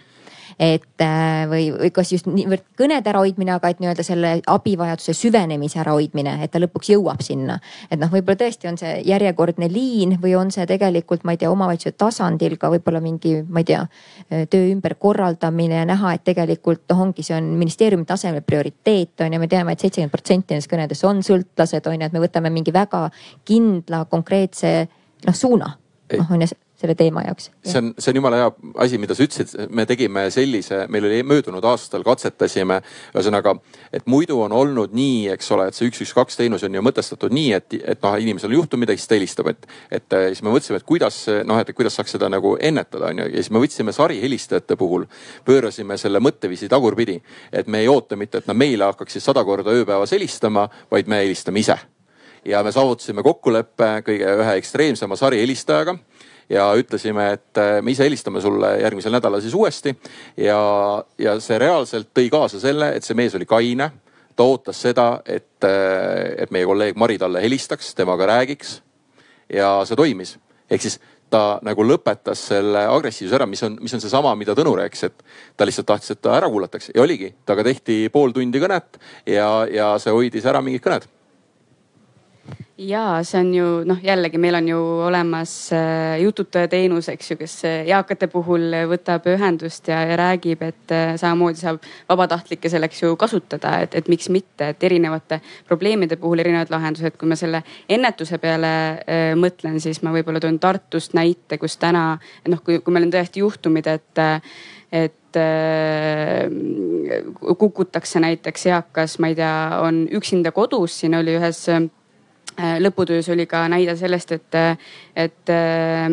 et 0.60 1.01
äh, 1.01 1.43
või, 1.49 1.68
või 1.76 1.91
kas 1.93 2.12
just 2.14 2.28
niivõrd 2.30 2.66
kõnede 2.80 3.10
ärahoidmine, 3.12 3.56
aga 3.56 3.72
et 3.72 3.82
nii-öelda 3.84 4.06
selle 4.06 4.34
abivajaduse 4.47 5.16
süvenemise 5.18 5.80
ärahoidmine, 5.84 6.38
et 6.43 6.54
ta 6.54 6.62
lõpuks 6.62 6.91
jõuab 6.93 7.24
sinna. 7.26 7.60
et 7.91 7.99
noh, 7.99 8.12
võib-olla 8.12 8.39
tõesti 8.43 8.70
on 8.70 8.78
see 8.80 8.95
järjekordne 9.08 9.70
liin 9.72 10.18
või 10.22 10.36
on 10.39 10.51
see 10.54 10.66
tegelikult, 10.70 11.24
ma 11.24 11.36
ei 11.36 11.41
tea, 11.41 11.51
omavalitsuse 11.51 11.95
tasandil 11.97 12.58
ka 12.62 12.72
võib-olla 12.74 13.01
mingi, 13.04 13.36
ma 13.47 13.64
ei 13.64 13.70
tea, 13.70 13.84
töö 14.30 14.72
ümberkorraldamine 14.72 15.82
ja 15.82 15.86
näha, 15.89 16.16
et 16.18 16.26
tegelikult 16.28 16.86
noh, 16.91 17.06
ongi, 17.08 17.26
see 17.26 17.38
on 17.38 17.54
ministeeriumi 17.60 18.06
tasemel 18.10 18.45
prioriteet 18.45 19.26
on 19.26 19.34
ju, 19.34 19.41
me 19.41 19.51
teame 19.51 19.74
et, 19.74 19.80
et 19.80 19.88
seitsekümmend 19.88 20.14
protsenti 20.14 20.54
nendest 20.54 20.72
kõnedest 20.72 21.08
on 21.10 21.24
sõltlased 21.26 21.88
on 21.89 21.99
ju, 21.99 22.10
et 22.10 22.16
me 22.16 22.24
võtame 22.24 22.51
mingi 22.54 22.74
väga 22.74 23.08
kindla 23.47 24.04
konkreetse 24.12 24.76
noh 25.24 25.38
suuna 25.38 25.74
noh 26.14 26.32
on 26.32 26.45
ju 26.45 26.51
selle 26.84 26.95
teema 26.99 27.23
jaoks. 27.23 27.49
see 27.63 27.79
on, 27.79 27.91
see 27.97 28.11
on 28.11 28.19
jumala 28.19 28.39
hea 28.41 28.49
asi, 28.84 28.99
mida 28.99 29.15
sa 29.15 29.23
ütlesid, 29.23 29.53
me 29.71 29.86
tegime 29.88 30.25
sellise, 30.34 30.84
meil 30.91 31.07
oli 31.07 31.21
möödunud 31.27 31.63
aastal 31.69 32.03
katsetasime, 32.03 32.81
ühesõnaga, 33.13 33.55
et 33.95 34.07
muidu 34.11 34.41
on 34.43 34.55
olnud 34.57 34.95
nii, 34.95 35.29
eks 35.38 35.51
ole, 35.55 35.69
et 35.71 35.77
see 35.77 35.88
üks, 35.88 36.03
üks, 36.03 36.13
kaks 36.17 36.39
teenus 36.39 36.65
on 36.67 36.75
ju 36.75 36.84
mõtestatud 36.84 37.34
nii, 37.36 37.53
et, 37.55 37.77
et 37.95 38.03
noh, 38.03 38.17
inimesel 38.19 38.51
on 38.51 38.57
juhtum 38.59 38.84
midagi, 38.84 38.99
siis 38.99 39.11
ta 39.11 39.17
helistab, 39.17 39.51
et, 39.53 39.69
et 39.99 40.17
siis 40.34 40.43
me 40.43 40.51
mõtlesime, 40.51 40.81
et 40.81 40.88
kuidas 40.89 41.21
noh, 41.47 41.61
et 41.63 41.73
kuidas 41.77 41.95
saaks 41.99 42.17
seda 42.17 42.29
nagu 42.31 42.57
ennetada, 42.59 43.13
on 43.13 43.23
ju. 43.23 43.29
ja 43.31 43.39
siis 43.39 43.53
me 43.55 43.63
võtsime 43.63 43.95
sarihelistajate 43.95 44.77
puhul, 44.79 45.07
pöörasime 45.47 45.97
selle 46.01 46.19
mõtteviisi 46.23 46.71
tagurpidi, 46.71 47.19
et 47.53 47.71
me 47.71 47.84
ei 47.86 47.91
oota 47.91 48.19
mitte, 48.19 48.43
et 48.43 48.51
nad 48.51 48.59
meile 48.59 48.91
hakkaksid 48.91 49.23
sada 49.23 49.45
korda 49.47 49.71
ööpäevas 49.71 50.11
helistama, 50.15 50.67
vaid 50.91 51.07
me 51.07 51.23
helistame 51.23 51.63
ise 51.63 51.79
ja 52.45 52.63
me 52.63 52.71
saavutasime 52.75 53.23
kokkuleppe 53.23 53.89
kõige 54.07 54.36
ühe 54.43 54.55
ekstreemsema 54.59 55.15
sarihelistajaga 55.15 55.95
ja 56.50 56.68
ütlesime, 56.78 57.32
et 57.38 57.58
äh, 57.58 57.78
me 57.82 57.94
ise 57.94 58.06
helistame 58.06 58.41
sulle 58.41 58.76
järgmisel 58.82 59.14
nädalal 59.16 59.41
siis 59.41 59.54
uuesti. 59.54 59.96
ja, 60.38 60.60
ja 61.18 61.38
see 61.39 61.60
reaalselt 61.60 62.12
tõi 62.14 62.30
kaasa 62.32 62.60
selle, 62.60 62.94
et 62.96 63.04
see 63.04 63.18
mees 63.18 63.36
oli 63.36 63.46
kaine. 63.46 63.91
ta 64.36 64.44
ootas 64.44 64.82
seda, 64.82 65.22
et, 65.26 65.64
äh, 65.64 66.34
et 66.44 66.52
meie 66.52 66.66
kolleeg 66.66 66.98
Mari 66.98 67.18
talle 67.22 67.41
helistaks, 67.41 67.94
temaga 67.96 68.26
räägiks. 68.26 68.82
ja 69.54 69.82
see 69.86 69.96
toimis, 69.96 70.38
ehk 70.70 70.82
siis 70.82 71.00
ta 71.30 71.60
nagu 71.66 71.84
lõpetas 71.86 72.46
selle 72.52 72.86
agressiivsuse 72.86 73.36
ära, 73.39 73.48
mis 73.50 73.64
on, 73.66 73.78
mis 73.82 73.94
on 73.94 74.02
seesama, 74.02 74.36
mida 74.38 74.54
Tõnu 74.56 74.76
rääkis, 74.78 75.08
et 75.10 75.24
ta 75.58 75.66
lihtsalt 75.66 75.88
tahtis, 75.89 76.14
et 76.14 76.22
ta 76.22 76.38
ära 76.38 76.50
kuulatakse 76.50 76.94
ja 76.94 77.02
oligi, 77.02 77.34
temaga 77.46 77.66
tehti 77.72 78.10
pool 78.14 78.36
tundi 78.36 78.62
kõnet 78.62 79.02
ja, 79.26 79.66
ja 79.70 79.94
see 80.02 80.14
hoidis 80.14 80.46
ära 80.46 80.62
mingid 80.62 80.84
kõned 80.86 81.10
ja 82.78 83.19
see 83.21 83.38
on 83.39 83.49
ju 83.53 83.65
noh, 83.86 83.99
jällegi 84.01 84.39
meil 84.41 84.55
on 84.57 84.67
ju 84.67 84.80
olemas 85.05 85.51
äh, 85.74 86.17
jututaja 86.21 86.67
teenus, 86.67 87.09
eks 87.11 87.32
ju, 87.32 87.38
kes 87.38 87.55
äh, 87.69 87.84
eakate 87.86 88.28
puhul 88.32 88.74
võtab 88.89 89.28
ühendust 89.30 89.88
ja, 89.91 89.99
ja 90.09 90.17
räägib, 90.17 90.63
et 90.65 90.93
äh, 90.93 91.13
samamoodi 91.21 91.61
saab 91.61 91.86
vabatahtlikke 92.09 92.71
selleks 92.74 93.03
ju 93.03 93.13
kasutada, 93.19 93.76
et, 93.86 93.93
et 93.95 94.09
miks 94.09 94.30
mitte, 94.34 94.71
et 94.74 94.84
erinevate 94.89 95.41
probleemide 95.69 96.17
puhul 96.17 96.41
erinevad 96.41 96.74
lahendused. 96.74 97.17
kui 97.17 97.30
ma 97.30 97.38
selle 97.38 97.61
ennetuse 97.89 98.41
peale 98.41 98.74
äh, 99.05 99.26
mõtlen, 99.38 99.78
siis 99.84 100.01
ma 100.01 100.15
võib-olla 100.15 100.41
toon 100.41 100.57
Tartust 100.59 101.13
näite, 101.13 101.61
kus 101.61 101.78
täna 101.78 102.17
noh, 102.49 102.63
kui, 102.65 102.82
kui 102.82 102.93
meil 102.93 103.05
on 103.05 103.13
tõesti 103.13 103.45
juhtumid, 103.45 103.88
et, 103.88 104.26
et 104.89 105.38
äh, 105.38 106.47
kukutakse 107.53 108.24
näiteks 108.24 108.71
eakas, 108.74 109.19
ma 109.21 109.30
ei 109.30 109.38
tea, 109.38 109.57
on 109.86 110.07
üksinda 110.09 110.51
kodus, 110.55 111.03
siin 111.03 111.21
oli 111.21 111.38
ühes 111.38 111.67
Äh, 111.69 111.89
lõputöös 112.58 113.30
oli 113.34 113.45
ka 113.49 113.64
näide 113.72 113.95
sellest, 113.97 114.32
et, 114.32 114.58
et 115.16 115.49
äh, 115.49 116.08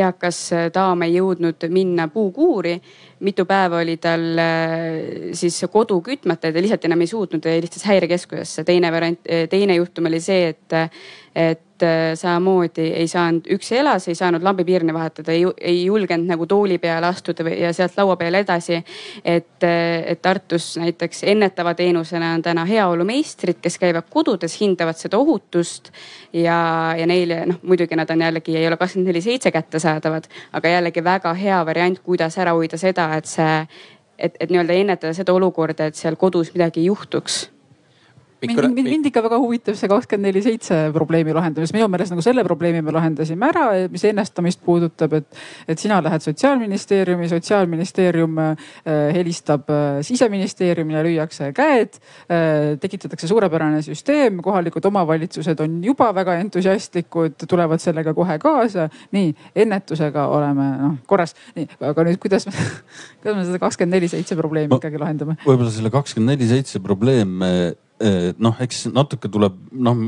eakas 0.00 0.42
daam 0.74 1.02
ei 1.02 1.16
jõudnud 1.16 1.66
minna 1.68 2.08
puukuuri. 2.08 2.80
mitu 3.20 3.44
päeva 3.44 3.80
oli 3.82 3.96
tal 3.96 4.38
äh, 4.38 5.32
siis 5.32 5.64
kodu 5.72 6.00
kütmata 6.00 6.46
ja 6.46 6.52
ta 6.52 6.62
lihtsalt 6.62 6.84
enam 6.84 7.00
ei 7.00 7.06
suutnud 7.06 7.44
helistas 7.44 7.84
häirekeskusesse. 7.84 8.64
teine 8.64 8.92
variant, 8.92 9.20
teine 9.50 9.74
juhtum 9.74 10.06
oli 10.06 10.20
see, 10.20 10.48
et, 10.48 10.78
et 11.34 11.66
Äh, 11.82 12.14
samamoodi 12.14 12.86
ei 12.92 13.08
saanud, 13.08 13.46
üksi 13.54 13.76
elas, 13.78 14.08
ei 14.08 14.14
saanud 14.14 14.42
lambipiirne 14.42 14.92
vahetada, 14.94 15.32
ei 15.32 15.84
julgenud 15.84 16.28
nagu 16.28 16.46
tooli 16.46 16.78
peale 16.78 17.06
astuda 17.08 17.44
või, 17.46 17.54
ja 17.62 17.72
sealt 17.76 17.96
laua 17.96 18.16
peale 18.20 18.42
edasi. 18.44 18.82
et, 19.24 19.62
äh, 19.64 20.02
et 20.06 20.22
Tartus 20.22 20.76
näiteks 20.76 21.22
ennetava 21.24 21.74
teenusena 21.74 22.32
on 22.34 22.42
täna 22.42 22.64
heaolumeistrid, 22.64 23.60
kes 23.62 23.78
käivad 23.78 24.10
kodudes, 24.10 24.60
hindavad 24.60 24.96
seda 24.96 25.18
ohutust. 25.18 25.92
ja, 26.32 26.94
ja 26.98 27.06
neile 27.06 27.46
noh, 27.46 27.60
muidugi 27.62 27.96
nad 27.96 28.10
on 28.10 28.20
jällegi, 28.20 28.56
ei 28.56 28.66
ole 28.66 28.76
kakskümmend 28.76 29.08
neli 29.08 29.20
seitse 29.20 29.50
kättesaadavad, 29.50 30.28
aga 30.52 30.68
jällegi 30.68 31.04
väga 31.04 31.34
hea 31.34 31.66
variant, 31.66 31.98
kuidas 31.98 32.38
ära 32.38 32.52
hoida 32.52 32.76
seda, 32.76 33.14
et 33.16 33.26
see 33.26 33.66
et, 34.18 34.36
et 34.40 34.50
nii-öelda 34.50 34.72
ennetada 34.72 35.14
seda 35.14 35.32
olukorda, 35.32 35.86
et 35.86 35.94
seal 35.94 36.16
kodus 36.16 36.52
midagi 36.54 36.80
ei 36.80 36.86
juhtuks 36.92 37.46
mind, 38.46 38.74
mind, 38.74 38.88
mind 38.88 39.08
ikka 39.10 39.22
väga 39.24 39.38
huvitab 39.40 39.76
see 39.78 39.90
kakskümmend 39.90 40.28
neli 40.30 40.42
seitse 40.44 40.78
probleemi 40.94 41.34
lahendamine, 41.36 41.70
minu 41.76 41.88
meelest 41.92 42.14
nagu 42.14 42.24
selle 42.24 42.44
probleemi 42.46 42.82
me 42.84 42.94
lahendasime 42.94 43.48
ära, 43.50 43.64
mis 43.92 44.04
ennestamist 44.08 44.62
puudutab, 44.64 45.14
et, 45.18 45.40
et 45.68 45.80
sina 45.80 46.00
lähed 46.04 46.24
sotsiaalministeeriumi, 46.24 47.28
sotsiaalministeerium 47.32 48.38
äh, 48.44 48.70
helistab 49.16 49.68
äh, 49.72 50.00
siseministeeriumile, 50.06 51.02
lüüakse 51.08 51.50
käed 51.56 51.98
äh,, 52.00 52.78
tekitatakse 52.80 53.28
suurepärane 53.30 53.82
süsteem, 53.84 54.40
kohalikud 54.44 54.88
omavalitsused 54.90 55.60
on 55.64 55.80
juba 55.84 56.10
väga 56.16 56.38
entusiastlikud, 56.44 57.36
tulevad 57.48 57.82
sellega 57.82 58.14
kohe 58.16 58.38
kaasa. 58.40 58.88
nii 59.12 59.34
ennetusega 59.56 60.26
oleme 60.32 60.66
noh 60.80 60.96
korras, 61.08 61.34
nii 61.56 61.68
aga 61.90 62.06
nüüd 62.06 62.20
kuidas 62.22 62.46
me, 62.48 62.54
kuidas 63.20 63.36
me 63.36 63.46
seda 63.48 63.60
kakskümmend 63.62 63.98
neli 63.98 64.10
seitse 64.10 64.38
probleemi 64.38 64.80
ikkagi 64.80 65.00
lahendame? 65.00 65.38
võib-olla 65.44 65.72
selle 65.74 65.92
kakskümmend 65.92 66.36
neli 66.36 66.48
seitse 66.50 66.82
probleem 66.84 67.40
noh, 68.00 68.56
eks 68.64 68.86
natuke 68.94 69.28
tuleb 69.28 69.56
noh, 69.76 69.98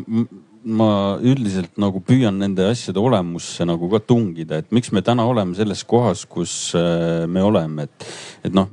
ma 0.62 1.18
üldiselt 1.22 1.74
nagu 1.80 2.00
püüan 2.06 2.36
nende 2.38 2.66
asjade 2.70 3.00
olemusse 3.02 3.66
nagu 3.66 3.88
ka 3.90 4.00
tungida, 4.06 4.60
et 4.62 4.70
miks 4.74 4.92
me 4.94 5.02
täna 5.02 5.26
oleme 5.26 5.56
selles 5.58 5.82
kohas, 5.88 6.24
kus 6.30 6.74
äh, 6.78 7.24
me 7.26 7.42
oleme, 7.42 7.88
et, 7.88 8.06
et 8.46 8.54
noh, 8.54 8.70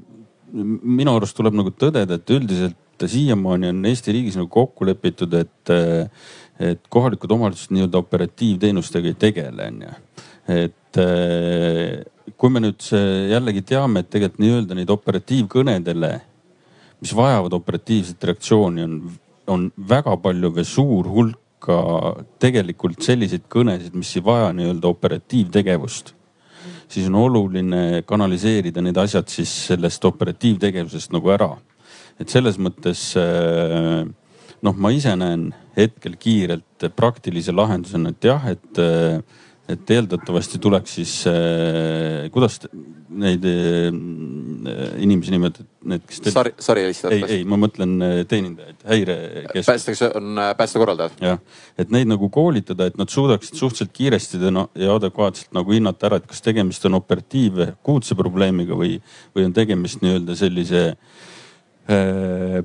minu 0.51 1.15
arust 1.17 1.37
tuleb 1.37 1.57
nagu 1.57 1.73
tõdeda, 1.73 2.19
et 2.19 2.35
üldiselt 2.35 2.77
siiamaani 2.99 3.69
on 3.71 3.81
Eesti 3.89 4.13
riigis 4.13 4.37
nagu 4.37 4.49
kokku 4.53 4.85
lepitud, 4.89 5.33
et, 5.39 5.73
äh, 5.73 6.29
et 6.59 6.81
kohalikud 6.91 7.31
omavalitsused 7.31 7.73
nii-öelda 7.73 8.01
operatiivteenustega 8.03 9.09
ei 9.09 9.19
tegele, 9.19 9.69
onju. 9.73 9.93
et 10.59 11.01
äh, 11.01 12.33
kui 12.37 12.53
me 12.53 12.61
nüüd 12.61 12.85
jällegi 13.31 13.65
teame, 13.65 14.03
et 14.03 14.13
tegelikult 14.13 14.43
nii-öelda 14.43 14.77
neid 14.77 14.91
operatiivkõnedele 14.93 16.13
mis 17.01 17.15
vajavad 17.15 17.53
operatiivset 17.53 18.23
reaktsiooni, 18.23 18.83
on, 18.83 18.97
on 19.47 19.67
väga 19.89 20.17
palju 20.21 20.51
või 20.55 20.65
suur 20.67 21.07
hulk 21.09 21.39
ka 21.59 21.79
tegelikult 22.39 23.03
selliseid 23.03 23.43
kõnesid, 23.51 23.95
mis 23.97 24.13
ei 24.15 24.23
vaja 24.23 24.53
nii-öelda 24.55 24.87
operatiivtegevust. 24.87 26.13
siis 26.89 27.07
on 27.07 27.15
oluline 27.15 28.01
kanaliseerida 28.05 28.81
need 28.81 28.97
asjad 28.97 29.27
siis 29.29 29.51
sellest 29.67 30.05
operatiivtegevusest 30.05 31.11
nagu 31.11 31.29
ära. 31.29 31.57
et 32.19 32.29
selles 32.29 32.57
mõttes 32.57 33.15
äh, 33.19 34.07
noh, 34.61 34.75
ma 34.75 34.91
ise 34.91 35.15
näen 35.15 35.53
hetkel 35.77 36.15
kiirelt 36.19 36.89
praktilise 36.95 37.51
lahendusena, 37.51 38.09
et 38.09 38.23
jah, 38.23 38.47
et 38.47 38.79
äh, 38.79 39.21
et 39.69 39.91
eeldatavasti 39.93 40.59
tuleks 40.61 40.95
siis 40.99 41.13
äh,, 41.29 42.29
kuidas 42.33 42.59
neid 43.19 43.45
äh, 43.45 43.89
inimesi 45.01 45.33
nimetada, 45.33 45.65
need, 45.89 46.03
kes 46.09 46.21
te.... 46.25 46.33
sari, 46.33 46.53
sarihelistajad. 46.61 47.15
ei, 47.17 47.39
ei, 47.39 47.45
ma 47.49 47.57
mõtlen 47.61 47.95
äh, 48.05 48.15
teenindajaid, 48.29 48.83
häirekeskus. 48.89 49.71
päästeks 49.71 50.03
on 50.09 50.43
äh, 50.43 50.51
päästekorraldajad. 50.57 51.23
jah, 51.25 51.41
et 51.79 51.93
neid 51.93 52.09
nagu 52.11 52.29
koolitada, 52.33 52.89
et 52.89 52.99
nad 52.99 53.11
suudaksid 53.13 53.57
suhteliselt 53.57 53.95
kiiresti 53.95 54.41
ja 54.41 54.93
adekvaatselt 54.95 55.53
nagu 55.57 55.73
hinnata 55.75 56.09
ära, 56.09 56.21
et 56.21 56.29
kas 56.29 56.45
tegemist 56.45 56.85
on 56.89 56.99
operatiiv 56.99 57.63
akuutse 57.69 58.17
probleemiga 58.19 58.77
või, 58.77 58.99
või 59.35 59.49
on 59.49 59.57
tegemist 59.57 60.05
nii-öelda 60.05 60.37
sellise 60.39 60.85
äh, 60.93 60.95
Äh, 60.95 61.28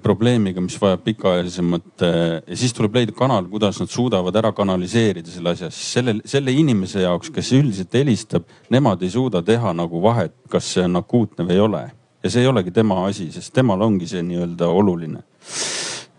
probleemiga, 0.03 0.61
mis 0.61 0.77
vajab 0.81 1.01
pikaajalisemat 1.07 2.03
äh, 2.05 2.43
ja 2.45 2.57
siis 2.61 2.75
tuleb 2.77 2.99
leida 2.99 3.13
kanal, 3.17 3.47
kuidas 3.49 3.79
nad 3.81 3.89
suudavad 3.89 4.37
ära 4.37 4.51
kanaliseerida 4.53 5.33
selle 5.33 5.55
asja, 5.55 5.71
selle, 5.73 6.19
selle 6.29 6.53
inimese 6.53 7.01
jaoks, 7.07 7.31
kes 7.33 7.53
üldiselt 7.57 7.97
helistab, 7.97 8.45
nemad 8.75 9.03
ei 9.03 9.13
suuda 9.15 9.41
teha 9.47 9.73
nagu 9.77 10.03
vahet, 10.05 10.35
kas 10.53 10.69
see 10.75 10.85
on 10.85 11.01
akuutne 11.01 11.49
või 11.49 11.57
ei 11.57 11.65
ole. 11.65 11.83
ja 12.25 12.33
see 12.33 12.45
ei 12.45 12.51
olegi 12.53 12.75
tema 12.75 13.01
asi, 13.07 13.31
sest 13.33 13.55
temal 13.57 13.81
ongi 13.87 14.09
see 14.13 14.23
nii-öelda 14.29 14.69
oluline. 14.69 15.25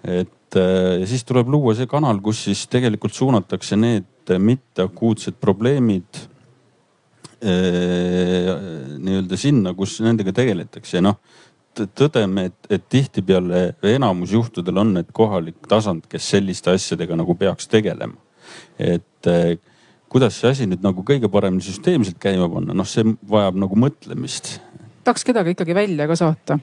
et 0.04 0.58
äh, 0.58 1.00
ja 1.04 1.06
siis 1.06 1.24
tuleb 1.30 1.54
luua 1.54 1.76
see 1.78 1.86
kanal, 1.92 2.24
kus 2.26 2.48
siis 2.50 2.66
tegelikult 2.74 3.14
suunatakse 3.14 3.78
need 3.78 4.38
mitteakuutsed 4.40 5.38
probleemid 5.42 6.26
nii-öelda 7.46 9.38
sinna, 9.38 9.76
kus 9.78 10.00
nendega 10.02 10.32
tegeletakse 10.34 10.98
ja 10.98 11.04
noh 11.06 11.20
tõdeme, 11.98 12.48
et, 12.50 12.58
et 12.70 12.84
tihtipeale 12.90 13.64
enamus 13.96 14.34
juhtudel 14.36 14.82
on 14.82 14.94
need 14.98 15.10
kohalik 15.16 15.68
tasand, 15.70 16.06
kes 16.10 16.30
selliste 16.36 16.74
asjadega 16.76 17.18
nagu 17.20 17.36
peaks 17.40 17.68
tegelema. 17.72 18.18
et 18.80 19.28
eh, 19.32 19.58
kuidas 20.10 20.38
see 20.40 20.52
asi 20.52 20.70
nüüd 20.70 20.84
nagu 20.86 21.04
kõige 21.04 21.30
paremini 21.32 21.66
süsteemselt 21.66 22.20
käima 22.22 22.48
panna, 22.52 22.76
noh, 22.78 22.88
see 22.88 23.04
vajab 23.30 23.60
nagu 23.60 23.80
mõtlemist. 23.80 24.60
tahaks 25.04 25.28
kedagi 25.28 25.56
ikkagi 25.56 25.76
välja 25.76 26.08
ka 26.08 26.16
saata 26.20 26.60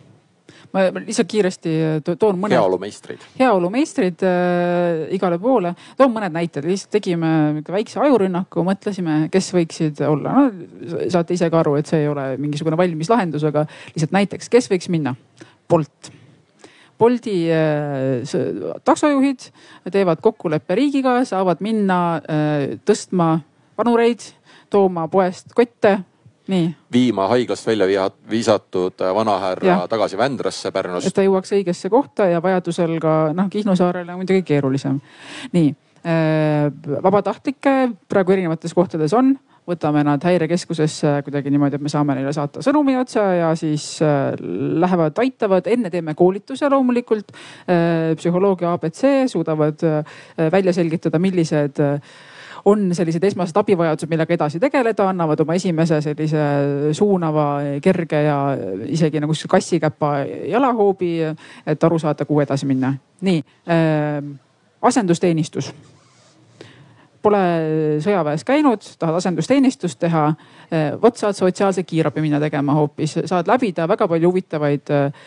ma 0.73 0.87
lihtsalt 0.95 1.29
kiiresti 1.31 1.75
äh, 1.89 1.99
toon 2.07 2.39
mõned. 2.41 2.57
heaolumeistrid. 2.57 3.27
heaolumeistrid 3.39 4.25
äh, 4.29 5.05
igale 5.17 5.39
poole, 5.43 5.75
toon 5.99 6.15
mõned 6.15 6.35
näited, 6.35 6.67
lihtsalt 6.69 6.95
tegime 6.99 7.63
väikse 7.69 8.01
ajurünnaku, 8.03 8.65
mõtlesime, 8.67 9.19
kes 9.33 9.53
võiksid 9.57 10.03
olla, 10.09 10.35
no 10.39 11.05
saate 11.13 11.37
ise 11.37 11.51
ka 11.53 11.63
aru, 11.63 11.77
et 11.81 11.91
see 11.91 12.05
ei 12.05 12.11
ole 12.11 12.33
mingisugune 12.41 12.79
valmis 12.81 13.13
lahendus, 13.13 13.45
aga 13.49 13.67
lihtsalt 13.93 14.17
näiteks, 14.17 14.51
kes 14.53 14.73
võiks 14.73 14.91
minna? 14.93 15.17
Bolt 15.71 16.13
Bolti 17.03 17.49
äh, 17.51 18.23
taksojuhid 18.85 19.49
teevad 19.91 20.21
kokkuleppe 20.23 20.77
riigiga, 20.79 21.17
saavad 21.27 21.59
minna 21.65 21.99
äh, 22.21 22.77
tõstma 22.87 23.41
vanureid, 23.79 24.23
tooma 24.71 25.09
poest 25.11 25.51
kotte, 25.57 25.97
viima 26.93 27.29
haiglast 27.29 27.67
välja 27.67 28.11
visatud 28.31 29.01
äh, 29.01 29.15
vanahärra 29.15 29.87
tagasi 29.89 30.19
Vändrasse 30.19 30.73
Pärnust. 30.73 31.07
et 31.07 31.15
ta 31.15 31.23
jõuaks 31.23 31.55
õigesse 31.55 31.91
kohta 31.91 32.27
ja 32.27 32.43
vajadusel 32.43 32.99
ka 33.01 33.33
noh, 33.35 33.49
Kihnu 33.51 33.77
saarele 33.77 34.17
muidugi 34.17 34.43
keerulisem. 34.43 35.01
nii 35.53 35.71
äh, 36.05 36.73
vabatahtlikke 37.03 37.93
praegu 38.09 38.33
erinevates 38.33 38.75
kohtades 38.75 39.15
on 39.15 39.37
võtame 39.69 40.03
nad 40.03 40.25
häirekeskusesse 40.27 41.21
kuidagi 41.23 41.51
niimoodi, 41.55 41.79
et 41.79 41.83
me 41.83 41.89
saame 41.93 42.17
neile 42.19 42.33
saata 42.35 42.65
sõnumi 42.67 42.97
otsa 42.99 43.23
ja 43.39 43.53
siis 43.55 44.03
äh, 44.03 44.35
lähevad, 44.83 45.15
aitavad, 45.23 45.71
enne 45.71 45.91
teeme 45.91 46.15
koolituse 46.19 46.69
loomulikult. 46.71 47.31
psühholoogia 48.19 48.73
abc 48.73 49.31
suudavad 49.31 49.79
välja 50.51 50.73
selgitada, 50.73 51.19
millised 51.23 51.79
on 52.65 52.95
sellised 52.95 53.25
esmased 53.25 53.57
abivajadused, 53.57 54.11
millega 54.11 54.35
edasi 54.35 54.61
tegeleda, 54.63 55.09
annavad 55.11 55.41
oma 55.41 55.57
esimese 55.59 56.01
sellise 56.05 56.45
suunava, 56.95 57.47
kerge 57.83 58.23
ja 58.27 58.39
isegi 58.87 59.23
nagu 59.23 59.35
kassikäpa 59.49 60.13
jalahoobi, 60.51 61.15
et 61.67 61.85
aru 61.85 61.99
saada, 61.99 62.25
kuhu 62.25 62.41
edasi 62.45 62.67
minna. 62.67 62.95
nii 63.23 63.43
äh,, 63.71 64.23
asendusteenistus 64.83 65.73
pole 67.23 67.41
sõjaväes 68.03 68.45
käinud, 68.47 68.85
tahad 68.99 69.17
asendusteenistust 69.21 69.99
teha, 70.03 70.25
eh, 70.71 70.91
vot 71.03 71.17
saad 71.19 71.37
sotsiaalse 71.39 71.85
kiirabi 71.87 72.25
minna 72.25 72.41
tegema 72.43 72.75
hoopis, 72.77 73.15
saad 73.31 73.49
läbida 73.51 73.87
väga 73.89 74.09
palju 74.11 74.31
huvitavaid 74.33 74.93
eh, 74.95 75.23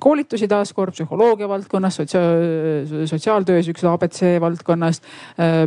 koolitusi 0.00 0.48
taaskord 0.48 0.96
psühholoogia 0.96 1.48
valdkonnas, 1.48 2.00
sotsiaal, 2.00 3.06
sotsiaaltöös, 3.06 3.68
üks 3.72 3.84
abc 3.90 4.22
valdkonnas. 4.40 5.02
Eh, 5.38 5.60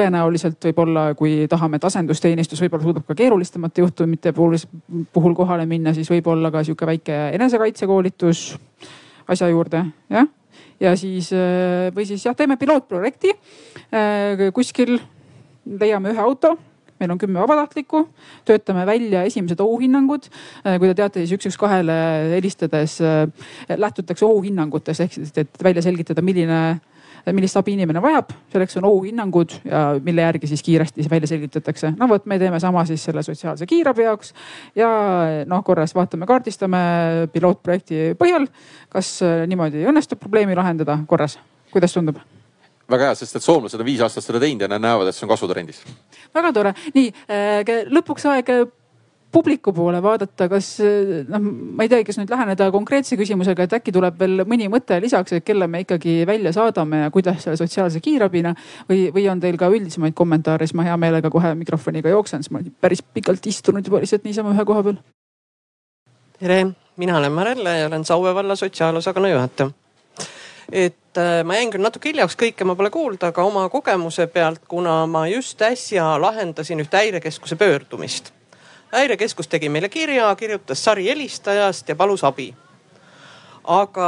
tõenäoliselt 0.00 0.70
võib-olla, 0.70 1.10
kui 1.18 1.44
tahame, 1.50 1.76
et 1.76 1.84
asendusteenistus 1.84 2.62
võib-olla 2.64 2.86
suudab 2.86 3.06
ka 3.08 3.16
keerulisemate 3.18 3.84
juhtumite 3.84 4.32
puhul, 4.32 4.56
puhul 5.12 5.34
kohale 5.36 5.66
minna, 5.68 5.92
siis 5.94 6.08
võib-olla 6.10 6.52
ka 6.54 6.64
sihuke 6.64 6.88
väike 6.88 7.22
enesekaitsekoolitus 7.36 8.44
asja 9.30 9.50
juurde, 9.50 9.84
jah 10.10 10.30
ja 10.80 10.94
siis 10.96 11.28
või 11.94 12.06
siis 12.08 12.24
jah, 12.24 12.34
teeme 12.36 12.56
pilootprojekti 12.56 13.34
kuskil, 14.54 14.98
leiame 15.66 16.12
ühe 16.14 16.22
auto 16.22 16.56
meil 17.00 17.14
on 17.14 17.18
kümme 17.18 17.40
vabatahtlikku, 17.40 18.04
töötame 18.44 18.84
välja 18.86 19.22
esimesed 19.24 19.60
ohuhinnangud. 19.64 20.28
Äh, 20.66 20.76
kui 20.76 20.90
te 20.90 20.98
teate, 20.98 21.24
siis 21.24 21.32
üks, 21.38 21.48
üks 21.48 21.58
kahele 21.60 21.96
helistades 22.36 22.98
lähtutakse 23.70 24.26
ohuhinnangutest 24.28 25.06
ehk 25.06 25.16
siis, 25.16 25.34
et 25.40 25.64
välja 25.64 25.84
selgitada, 25.86 26.20
milline 26.24 26.60
millist 27.36 27.58
abi 27.60 27.74
inimene 27.76 28.00
vajab, 28.00 28.32
selleks 28.52 28.78
on 28.80 28.86
ohuhinnangud 28.88 29.52
ja 29.68 29.82
mille 30.02 30.24
järgi 30.24 30.48
siis 30.48 30.62
kiiresti 30.64 31.04
välja 31.10 31.28
selgitatakse. 31.28 31.92
no 31.98 32.08
vot, 32.08 32.24
me 32.26 32.38
teeme 32.38 32.60
sama 32.60 32.84
siis 32.88 33.04
selle 33.04 33.22
sotsiaalse 33.22 33.66
kiirabi 33.68 34.06
jaoks 34.08 34.32
ja 34.76 34.88
noh, 35.46 35.64
korras 35.64 35.94
vaatame, 35.94 36.26
kaardistame 36.26 36.80
pilootprojekti 37.32 38.14
põhjal, 38.20 38.48
kas 38.88 39.18
äh, 39.22 39.44
niimoodi 39.50 39.84
õnnestub 39.84 40.20
probleemi 40.20 40.56
lahendada 40.56 40.98
korras, 41.06 41.38
kuidas 41.72 41.92
tundub? 41.96 42.24
Väga 42.90 43.10
hea, 43.10 43.20
sest 43.22 43.38
et 43.38 43.46
soomlased 43.46 43.80
on 43.80 43.86
viis 43.86 44.02
aastat 44.04 44.26
seda 44.26 44.42
teinud 44.42 44.66
ja 44.66 44.70
nad 44.72 44.82
näevad, 44.82 45.08
et 45.10 45.16
see 45.16 45.26
on 45.26 45.32
kasvutrendis. 45.32 45.82
väga 46.34 46.52
tore, 46.56 46.74
nii 46.94 47.08
äh, 47.30 47.88
lõpuks 47.90 48.28
aeg 48.32 48.52
publiku 49.32 49.72
poole 49.72 50.00
vaadata, 50.02 50.48
kas 50.50 50.72
noh, 51.30 51.44
ma 51.76 51.86
ei 51.86 51.90
teagi, 51.90 52.06
kas 52.08 52.18
nüüd 52.18 52.32
läheneda 52.32 52.66
konkreetse 52.74 53.18
küsimusega, 53.18 53.66
et 53.66 53.76
äkki 53.78 53.94
tuleb 53.94 54.18
veel 54.18 54.44
mõni 54.48 54.66
mõte 54.72 54.98
lisaks, 55.02 55.36
et 55.36 55.46
kelle 55.46 55.68
me 55.70 55.84
ikkagi 55.84 56.20
välja 56.28 56.52
saadame 56.56 57.04
ja 57.04 57.12
kuidas 57.14 57.44
selle 57.44 57.58
sotsiaalse 57.60 58.02
kiirabina 58.04 58.54
või, 58.90 59.08
või 59.14 59.28
on 59.30 59.42
teil 59.42 59.58
ka 59.60 59.70
üldisemaid 59.70 60.16
kommentaare, 60.18 60.66
siis 60.66 60.78
ma 60.78 60.86
hea 60.88 60.96
meelega 61.00 61.30
kohe 61.32 61.54
mikrofoniga 61.62 62.12
jooksen, 62.12 62.42
sest 62.42 62.54
ma 62.54 62.62
olen 62.62 62.74
päris 62.82 63.02
pikalt 63.02 63.46
istunud 63.46 63.86
juba 63.86 64.02
lihtsalt 64.02 64.26
niisama 64.26 64.54
ühe 64.56 64.66
koha 64.66 64.86
peal. 64.88 64.98
tere, 66.40 66.62
mina 66.98 67.18
olen 67.18 67.32
Marelle 67.32 67.78
ja 67.78 67.86
olen 67.86 68.04
Saue 68.04 68.34
valla 68.34 68.56
sotsiaalosakonna 68.56 69.30
juhataja. 69.30 69.70
Et 70.72 71.18
äh, 71.18 71.44
ma 71.44 71.58
jäin 71.58 71.70
küll 71.70 71.82
natuke 71.82 72.10
hiljaks, 72.12 72.36
kõike 72.38 72.64
ma 72.64 72.76
pole 72.78 72.90
kuulda, 72.90 73.30
aga 73.30 73.44
oma 73.44 73.68
kogemuse 73.68 74.26
pealt, 74.32 74.64
kuna 74.68 75.04
ma 75.10 75.26
just 75.28 75.62
äsja 75.62 76.14
lahendasin 76.20 76.80
ühte 76.80 76.96
häirekeskuse 76.96 77.56
pöördumist. 77.56 78.32
häirekeskus 78.92 79.48
tegi 79.48 79.68
meile 79.68 79.88
kirja, 79.88 80.34
kirjutas 80.36 80.84
sari 80.84 81.06
helistajast 81.08 81.88
ja 81.88 81.96
palus 81.96 82.24
abi 82.24 82.54
aga 83.64 84.06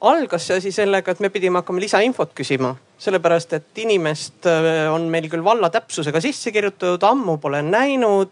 algas 0.00 0.46
see 0.46 0.58
asi 0.60 0.72
sellega, 0.72 1.12
et 1.12 1.20
me 1.20 1.30
pidime 1.32 1.60
hakkama 1.60 1.80
lisainfot 1.80 2.34
küsima, 2.36 2.74
sellepärast 3.00 3.56
et 3.56 3.80
inimest 3.82 4.46
äh, 4.50 4.86
on 4.92 5.08
meil 5.12 5.30
küll 5.32 5.44
valla 5.44 5.70
täpsusega 5.72 6.20
sisse 6.20 6.52
kirjutatud, 6.52 7.02
ammu 7.02 7.38
pole 7.42 7.62
näinud. 7.62 8.30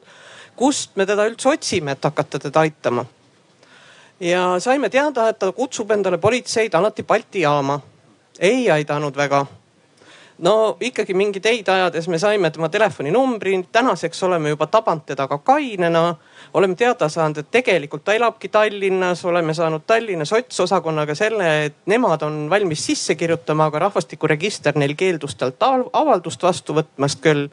kust 0.56 0.97
me 0.97 1.06
teda 1.06 1.26
üldse 1.26 1.48
otsime, 1.51 1.97
et 1.97 2.05
hakata 2.05 2.39
teda 2.39 2.60
aitama? 2.60 3.05
Ja 4.20 4.59
saime 4.59 4.91
teada, 4.91 5.28
et 5.28 5.39
ta 5.39 5.53
kutsub 5.53 5.91
endale 5.91 6.19
politseid 6.19 6.74
alati 6.74 7.03
Balti 7.03 7.41
jaama. 7.41 7.81
ei 8.41 8.70
aidanud 8.70 9.16
väga 9.16 9.47
no 10.39 10.77
ikkagi 10.81 11.15
mingi 11.15 11.41
teid 11.41 11.69
ajades 11.69 12.09
me 12.09 12.19
saime 12.19 12.51
tema 12.51 12.69
telefoninumbri, 12.69 13.55
tänaseks 13.73 14.23
oleme 14.23 14.49
juba 14.49 14.66
tabanud 14.66 15.05
teda 15.07 15.28
ka 15.28 15.39
kainena. 15.39 16.16
oleme 16.55 16.74
teada 16.74 17.09
saanud, 17.09 17.39
et 17.39 17.51
tegelikult 17.51 18.05
ta 18.05 18.12
elabki 18.15 18.49
Tallinnas, 18.49 19.24
oleme 19.24 19.55
saanud 19.55 19.82
Tallinna 19.86 20.24
sotsosakonnaga 20.24 21.15
selle, 21.15 21.65
et 21.65 21.74
nemad 21.86 22.23
on 22.23 22.51
valmis 22.51 22.86
sisse 22.86 23.15
kirjutama, 23.15 23.66
aga 23.66 23.78
rahvastikuregister 23.78 24.78
neil 24.78 24.95
keeldus 24.95 25.35
talt 25.35 25.62
avaldust 25.93 26.43
vastu 26.43 26.74
võtmast 26.74 27.20
küll 27.20 27.49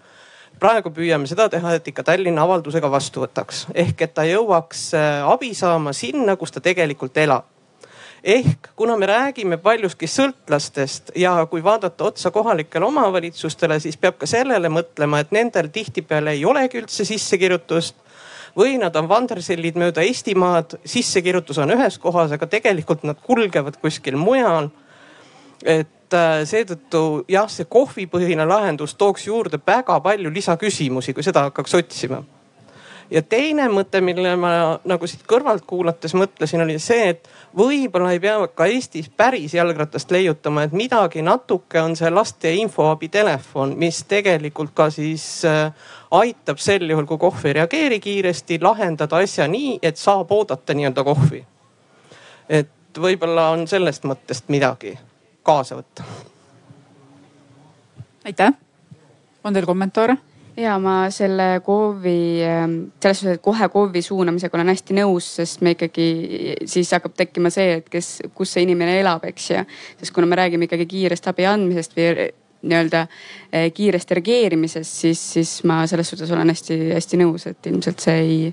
praegu 0.62 0.92
püüame 0.94 1.30
seda 1.30 1.50
teha, 1.50 1.76
et 1.78 1.88
ikka 1.90 2.06
Tallinna 2.06 2.46
avaldusega 2.46 2.92
vastu 2.92 3.26
võtaks 3.26 3.66
ehk 3.74 4.06
et 4.06 4.14
ta 4.14 4.28
jõuaks 4.28 4.92
äh, 4.98 5.26
abi 5.26 5.56
saama 5.58 5.94
sinna, 5.98 6.38
kus 6.38 6.54
ta 6.54 6.64
tegelikult 6.64 7.18
elab 7.18 7.50
ehk 8.24 8.70
kuna 8.76 8.98
me 8.98 9.06
räägime 9.10 9.58
paljuski 9.58 10.08
sõltlastest 10.08 11.12
ja 11.18 11.34
kui 11.50 11.64
vaadata 11.64 12.06
otsa 12.12 12.32
kohalikele 12.32 12.86
omavalitsustele, 12.86 13.80
siis 13.80 13.98
peab 13.98 14.20
ka 14.22 14.30
sellele 14.30 14.70
mõtlema, 14.70 15.22
et 15.22 15.32
nendel 15.34 15.72
tihtipeale 15.74 16.36
ei 16.38 16.46
olegi 16.46 16.82
üldse 16.82 17.06
sissekirjutust 17.06 17.98
või 18.58 18.76
nad 18.78 18.96
on 19.00 19.08
vandersellid 19.10 19.80
mööda 19.80 20.04
Eestimaad, 20.06 20.78
sissekirjutus 20.86 21.58
on 21.64 21.74
ühes 21.74 21.98
kohas, 22.04 22.36
aga 22.36 22.48
tegelikult 22.52 23.08
nad 23.08 23.18
kulgevad 23.24 23.80
kuskil 23.82 24.20
mujal. 24.20 24.70
et 25.66 25.90
äh, 26.18 26.42
seetõttu 26.48 27.24
jah, 27.32 27.50
see 27.52 27.70
kohvipõhine 27.70 28.46
lahendus 28.48 28.96
tooks 29.00 29.28
juurde 29.28 29.60
väga 29.68 30.00
palju 30.04 30.34
lisaküsimusi, 30.34 31.14
kui 31.14 31.24
seda 31.24 31.48
hakkaks 31.50 31.76
otsima 31.82 32.24
ja 33.12 33.22
teine 33.22 33.68
mõte, 33.72 34.02
mille 34.04 34.34
ma 34.40 34.52
nagu 34.88 35.08
siit 35.10 35.24
kõrvalt 35.28 35.66
kuulates 35.68 36.14
mõtlesin, 36.18 36.64
oli 36.64 36.78
see, 36.80 37.12
et 37.14 37.30
võib-olla 37.58 38.14
ei 38.16 38.22
pea 38.24 38.38
ka 38.56 38.68
Eestis 38.72 39.10
päris 39.10 39.54
jalgratast 39.56 40.12
leiutama, 40.12 40.66
et 40.66 40.76
midagi 40.76 41.24
natuke 41.26 41.82
on 41.82 41.96
see 42.00 42.12
laste 42.12 42.54
infoabitelefon, 42.62 43.76
mis 43.80 44.04
tegelikult 44.10 44.74
ka 44.78 44.90
siis 44.94 45.26
äh, 45.48 45.74
aitab 46.22 46.62
sel 46.64 46.88
juhul, 46.90 47.08
kui 47.10 47.20
kohv 47.22 47.46
ei 47.46 47.60
reageeri 47.60 48.00
kiiresti, 48.00 48.62
lahendada 48.64 49.22
asja 49.22 49.48
nii, 49.52 49.80
et 49.84 50.00
saab 50.00 50.32
oodata 50.32 50.76
nii-öelda 50.78 51.08
kohvi. 51.08 51.46
et 52.50 53.00
võib-olla 53.00 53.52
on 53.54 53.68
sellest 53.68 54.04
mõttest 54.04 54.50
midagi 54.52 54.98
kaasa 55.44 55.80
võtta. 55.80 56.04
aitäh. 58.26 58.54
on 59.44 59.54
teil 59.54 59.66
kommentaare? 59.66 60.18
ja 60.58 60.76
ma 60.80 60.96
selle 61.14 61.62
KOV-i, 61.66 62.44
ähm, 62.46 62.76
selles 63.02 63.22
suhtes, 63.22 63.40
et 63.40 63.44
kohe 63.46 63.70
KOV-i 63.72 64.02
suunamisega 64.06 64.58
olen 64.58 64.72
hästi 64.74 64.98
nõus, 64.98 65.30
sest 65.40 65.64
me 65.66 65.76
ikkagi 65.78 66.08
siis 66.70 66.92
hakkab 66.92 67.16
tekkima 67.18 67.52
see, 67.54 67.80
et 67.80 67.90
kes, 67.90 68.20
kus 68.36 68.54
see 68.54 68.66
inimene 68.68 69.00
elab, 69.00 69.26
eks 69.30 69.50
ju. 69.54 69.64
sest 70.02 70.14
kuna 70.16 70.30
me 70.30 70.40
räägime 70.40 70.68
ikkagi 70.68 70.90
kiirest 70.92 71.32
abi 71.32 71.48
andmisest 71.50 71.96
või 71.98 72.30
nii-öelda 72.62 73.06
äh, 73.08 73.72
kiirest 73.74 74.12
reageerimisest, 74.12 75.00
siis, 75.06 75.22
siis 75.34 75.56
ma 75.70 75.82
selles 75.90 76.12
suhtes 76.12 76.32
olen 76.32 76.52
hästi-hästi 76.54 77.22
nõus, 77.24 77.48
et 77.50 77.72
ilmselt 77.72 78.04
see 78.04 78.20
ei 78.22 78.52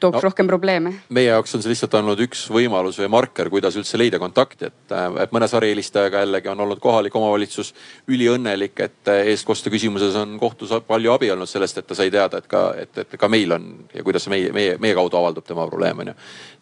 tooks 0.00 0.18
no, 0.18 0.20
rohkem 0.28 0.46
probleeme. 0.46 0.92
meie 1.08 1.30
jaoks 1.30 1.54
on 1.56 1.62
see 1.64 1.72
lihtsalt 1.72 1.94
olnud 1.98 2.20
üks 2.26 2.46
võimalus 2.52 2.98
või 3.00 3.08
marker, 3.12 3.50
kuidas 3.52 3.76
üldse 3.78 3.98
leida 3.98 4.20
kontakti, 4.22 4.68
et, 4.70 4.94
et 5.22 5.32
mõne 5.34 5.48
sarihelistajaga 5.50 6.24
jällegi 6.24 6.50
on 6.52 6.60
olnud 6.66 6.80
kohalik 6.82 7.16
omavalitsus 7.16 7.72
üliõnnelik, 8.12 8.80
et 8.84 9.12
eestkoste 9.14 9.72
küsimuses 9.72 10.16
on 10.20 10.36
kohtus 10.40 10.74
palju 10.86 11.12
abi 11.14 11.30
olnud 11.32 11.50
sellest, 11.50 11.80
et 11.80 11.88
ta 11.88 11.96
sai 11.98 12.10
teada, 12.12 12.42
et 12.42 12.50
ka, 12.50 12.66
et, 12.80 13.02
et 13.04 13.16
ka 13.18 13.30
meil 13.32 13.56
on 13.56 13.68
ja 13.94 14.04
kuidas 14.06 14.28
meie, 14.32 14.52
meie, 14.52 14.76
meie 14.82 14.96
kaudu 14.98 15.20
avaldub 15.20 15.46
tema 15.46 15.66
probleem 15.70 16.04
on 16.04 16.12
ju. 16.12 16.16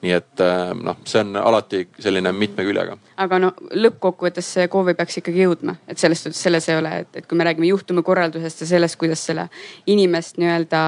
nii 0.05 0.13
et 0.13 0.43
noh, 0.85 0.99
see 1.09 1.23
on 1.25 1.37
alati 1.41 1.87
selline 1.99 2.33
mitme 2.37 2.67
küljega. 2.67 2.99
aga 3.25 3.41
no 3.41 3.53
lõppkokkuvõttes 3.73 4.55
see 4.59 4.69
KOV 4.71 4.95
peaks 4.99 5.21
ikkagi 5.21 5.47
jõudma, 5.47 5.79
et 5.89 5.99
selles 5.99 6.23
suhtes 6.23 6.43
selles 6.47 6.69
ei 6.69 6.79
ole, 6.79 6.93
et, 7.05 7.21
et 7.21 7.27
kui 7.27 7.39
me 7.39 7.47
räägime 7.49 7.71
juhtumikorraldusest 7.73 8.65
ja 8.65 8.73
sellest, 8.75 8.99
kuidas 9.01 9.25
selle 9.27 9.49
inimest 9.91 10.39
nii-öelda 10.43 10.85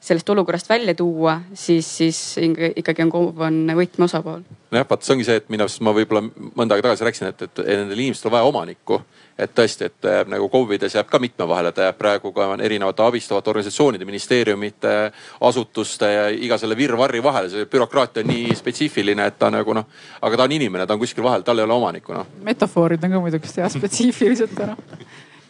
sellest 0.00 0.30
olukorrast 0.30 0.68
välja 0.68 0.94
tuua, 0.94 1.40
siis, 1.54 1.96
siis 1.96 2.36
ikkagi 2.76 3.02
on 3.02 3.10
KOV 3.10 3.40
on 3.40 3.56
võtmeosapool. 3.74 4.42
nojah, 4.70 4.86
vaat 4.90 5.02
see 5.02 5.14
ongi 5.14 5.26
see, 5.26 5.38
et 5.40 5.48
minu 5.50 5.64
arust 5.64 5.80
ma 5.82 5.94
võib-olla 5.96 6.22
mõnda 6.28 6.76
aega 6.76 6.86
tagasi 6.86 7.06
rääkisin, 7.08 7.32
et, 7.32 7.42
et 7.48 7.62
nendel 7.66 7.98
inimestel 8.04 8.30
on 8.30 8.36
vaja 8.36 8.46
omanikku. 8.50 9.00
et 9.38 9.52
tõesti, 9.54 9.86
et 9.86 10.08
jääb 10.10 10.30
nagu 10.30 10.48
KOV-ides 10.50 10.94
jääb 10.94 11.10
ka 11.10 11.18
mitme 11.22 11.46
vahele, 11.48 11.72
ta 11.72 11.88
jääb 11.88 11.98
praegu 11.98 12.32
ka 12.34 12.48
erinevate 12.62 13.02
abistavate 13.02 13.50
organisatsioonide, 13.50 14.04
ministeeriumite, 14.04 14.94
asutuste 15.40 16.10
ja 16.12 16.26
iga 16.30 16.58
selle 16.58 16.76
virvarri 16.76 17.22
vahele. 17.22 17.50
see 17.50 17.66
bürokraatia 17.66 18.22
on 18.22 18.30
nii 18.32 18.54
spetsiifiline, 18.54 19.26
et 19.26 19.38
ta 19.38 19.50
nagu 19.50 19.74
noh, 19.74 19.86
aga 20.22 20.36
ta 20.36 20.46
on 20.46 20.52
inimene, 20.52 20.86
ta 20.86 20.94
on 20.94 21.02
kuskil 21.02 21.24
vahel, 21.24 21.42
tal 21.42 21.58
ei 21.58 21.66
ole 21.66 21.74
omanikku 21.74 22.14
noh. 22.14 22.26
metafoorid 22.42 23.04
on 23.04 23.16
ka 23.16 23.24
muidugi 23.26 23.54
jah 23.56 23.70
spetsiifiliselt 23.70 24.58
noh. 24.66 24.78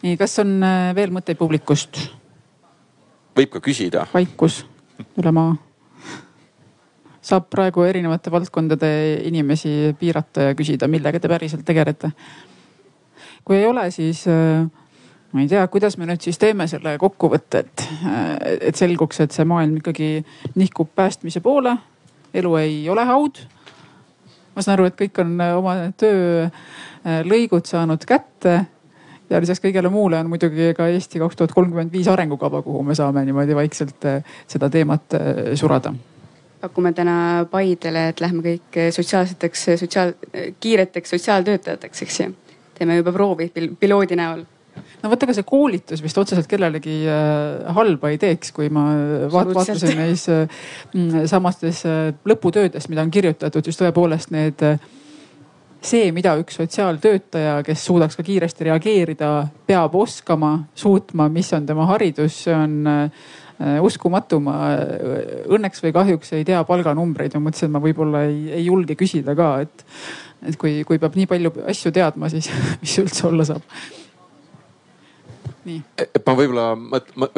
nii, 0.01 0.17
kas 0.17 0.39
on 0.41 0.57
äh, 0.63 0.95
veel 0.95 1.13
mõtteid 1.13 1.37
publikust? 1.37 2.18
Võib 3.39 3.55
ka 3.55 3.63
küsida. 3.63 4.05
vaikus 4.13 4.63
üle 5.19 5.31
maa. 5.35 5.55
saab 7.21 7.49
praegu 7.51 7.83
erinevate 7.85 8.31
valdkondade 8.33 8.89
inimesi 9.27 9.93
piirata 9.99 10.49
ja 10.49 10.57
küsida, 10.57 10.87
millega 10.87 11.19
te 11.19 11.31
päriselt 11.31 11.65
tegelete. 11.65 12.11
kui 13.45 13.59
ei 13.59 13.67
ole, 13.67 13.89
siis 13.95 14.25
äh, 14.27 14.65
ma 15.31 15.43
ei 15.43 15.47
tea, 15.47 15.67
kuidas 15.67 15.97
me 15.97 16.09
nüüd 16.09 16.25
siis 16.25 16.39
teeme 16.41 16.67
selle 16.67 16.97
kokkuvõtte, 16.99 17.63
et, 17.63 17.85
äh, 18.03 18.33
et 18.71 18.75
selguks, 18.75 19.21
et 19.23 19.35
see 19.35 19.47
maailm 19.47 19.79
ikkagi 19.79 20.25
nihkub 20.55 20.91
päästmise 20.95 21.39
poole. 21.45 21.77
elu 22.33 22.55
ei 22.57 22.89
ole 22.89 23.05
haud. 23.05 23.39
ma 24.55 24.65
saan 24.65 24.79
aru, 24.79 24.89
et 24.89 24.99
kõik 24.99 25.23
on 25.23 25.39
oma 25.61 25.77
töölõigud 26.01 27.71
saanud 27.71 28.03
kätte 28.05 28.59
ja 29.29 29.41
lisaks 29.41 29.61
kõigele 29.63 29.91
muule 29.93 30.19
on 30.19 30.29
muidugi 30.31 30.73
ka 30.77 30.87
Eesti 30.91 31.21
kaks 31.21 31.39
tuhat 31.39 31.55
kolmkümmend 31.55 31.93
viis 31.93 32.07
arengukava, 32.11 32.61
kuhu 32.65 32.83
me 32.83 32.95
saame 32.97 33.25
niimoodi 33.27 33.57
vaikselt 33.57 34.07
eh, 34.09 34.37
seda 34.47 34.69
teemat 34.73 35.17
eh, 35.17 35.41
surada. 35.59 35.93
Pakume 36.59 36.91
täna 36.91 37.47
Paidele, 37.51 38.09
et 38.11 38.19
lähme 38.19 38.43
kõik 38.43 38.79
sotsiaalseteks, 38.91 39.65
sotsiaal, 39.79 40.15
kiireteks 40.59 41.15
sotsiaaltöötajateks, 41.15 42.01
eks 42.03 42.19
ju. 42.19 42.31
teeme 42.75 42.97
juba 42.99 43.13
proovi 43.15 43.47
pil 43.53 43.69
piloodi 43.79 44.17
näol. 44.19 44.43
No 44.99 45.11
vot, 45.11 45.23
ega 45.23 45.35
see 45.35 45.47
koolitus 45.47 46.01
vist 46.03 46.17
otseselt 46.19 46.47
kellelegi 46.49 47.01
äh, 47.07 47.69
halba 47.75 48.11
ei 48.11 48.19
teeks, 48.21 48.51
kui 48.55 48.69
ma 48.73 48.85
vaat, 49.31 49.51
vaatasin 49.55 49.95
neis 49.99 50.25
äh, 50.31 50.63
samastes 51.29 51.85
äh, 51.87 52.09
lõputöödes, 52.27 52.89
mida 52.91 53.05
on 53.05 53.13
kirjutatud, 53.13 53.71
just 53.71 53.81
tõepoolest 53.81 54.33
need 54.35 54.63
see, 55.81 56.11
mida 56.15 56.35
üks 56.39 56.59
sotsiaaltöötaja, 56.59 57.59
kes 57.67 57.83
suudaks 57.87 58.17
ka 58.19 58.25
kiiresti 58.25 58.67
reageerida, 58.69 59.33
peab 59.67 59.95
oskama, 59.95 60.55
suutma, 60.75 61.29
mis 61.31 61.51
on 61.55 61.67
tema 61.69 61.87
haridus, 61.89 62.41
see 62.45 62.55
on 62.55 62.89
äh, 62.89 63.29
uskumatu, 63.83 64.41
ma 64.43 64.57
äh, 64.73 65.45
õnneks 65.51 65.83
või 65.85 65.95
kahjuks 65.95 66.33
ei 66.37 66.47
tea 66.47 66.63
palganumbreid 66.67 67.37
ja 67.37 67.43
mõtlesin, 67.43 67.69
et 67.69 67.77
ma 67.77 67.83
võib-olla 67.83 68.25
ei, 68.27 68.41
ei 68.59 68.67
julge 68.67 68.97
küsida 68.99 69.35
ka, 69.39 69.53
et, 69.65 69.85
et 70.51 70.59
kui, 70.59 70.81
kui 70.87 70.99
peab 70.99 71.15
nii 71.19 71.29
palju 71.31 71.55
asju 71.71 71.95
teadma, 71.95 72.31
siis 72.31 72.51
mis 72.83 72.99
üldse 73.03 73.27
olla 73.31 73.47
saab 73.47 73.65
et 75.67 76.21
ma 76.25 76.35
võib-olla 76.37 76.67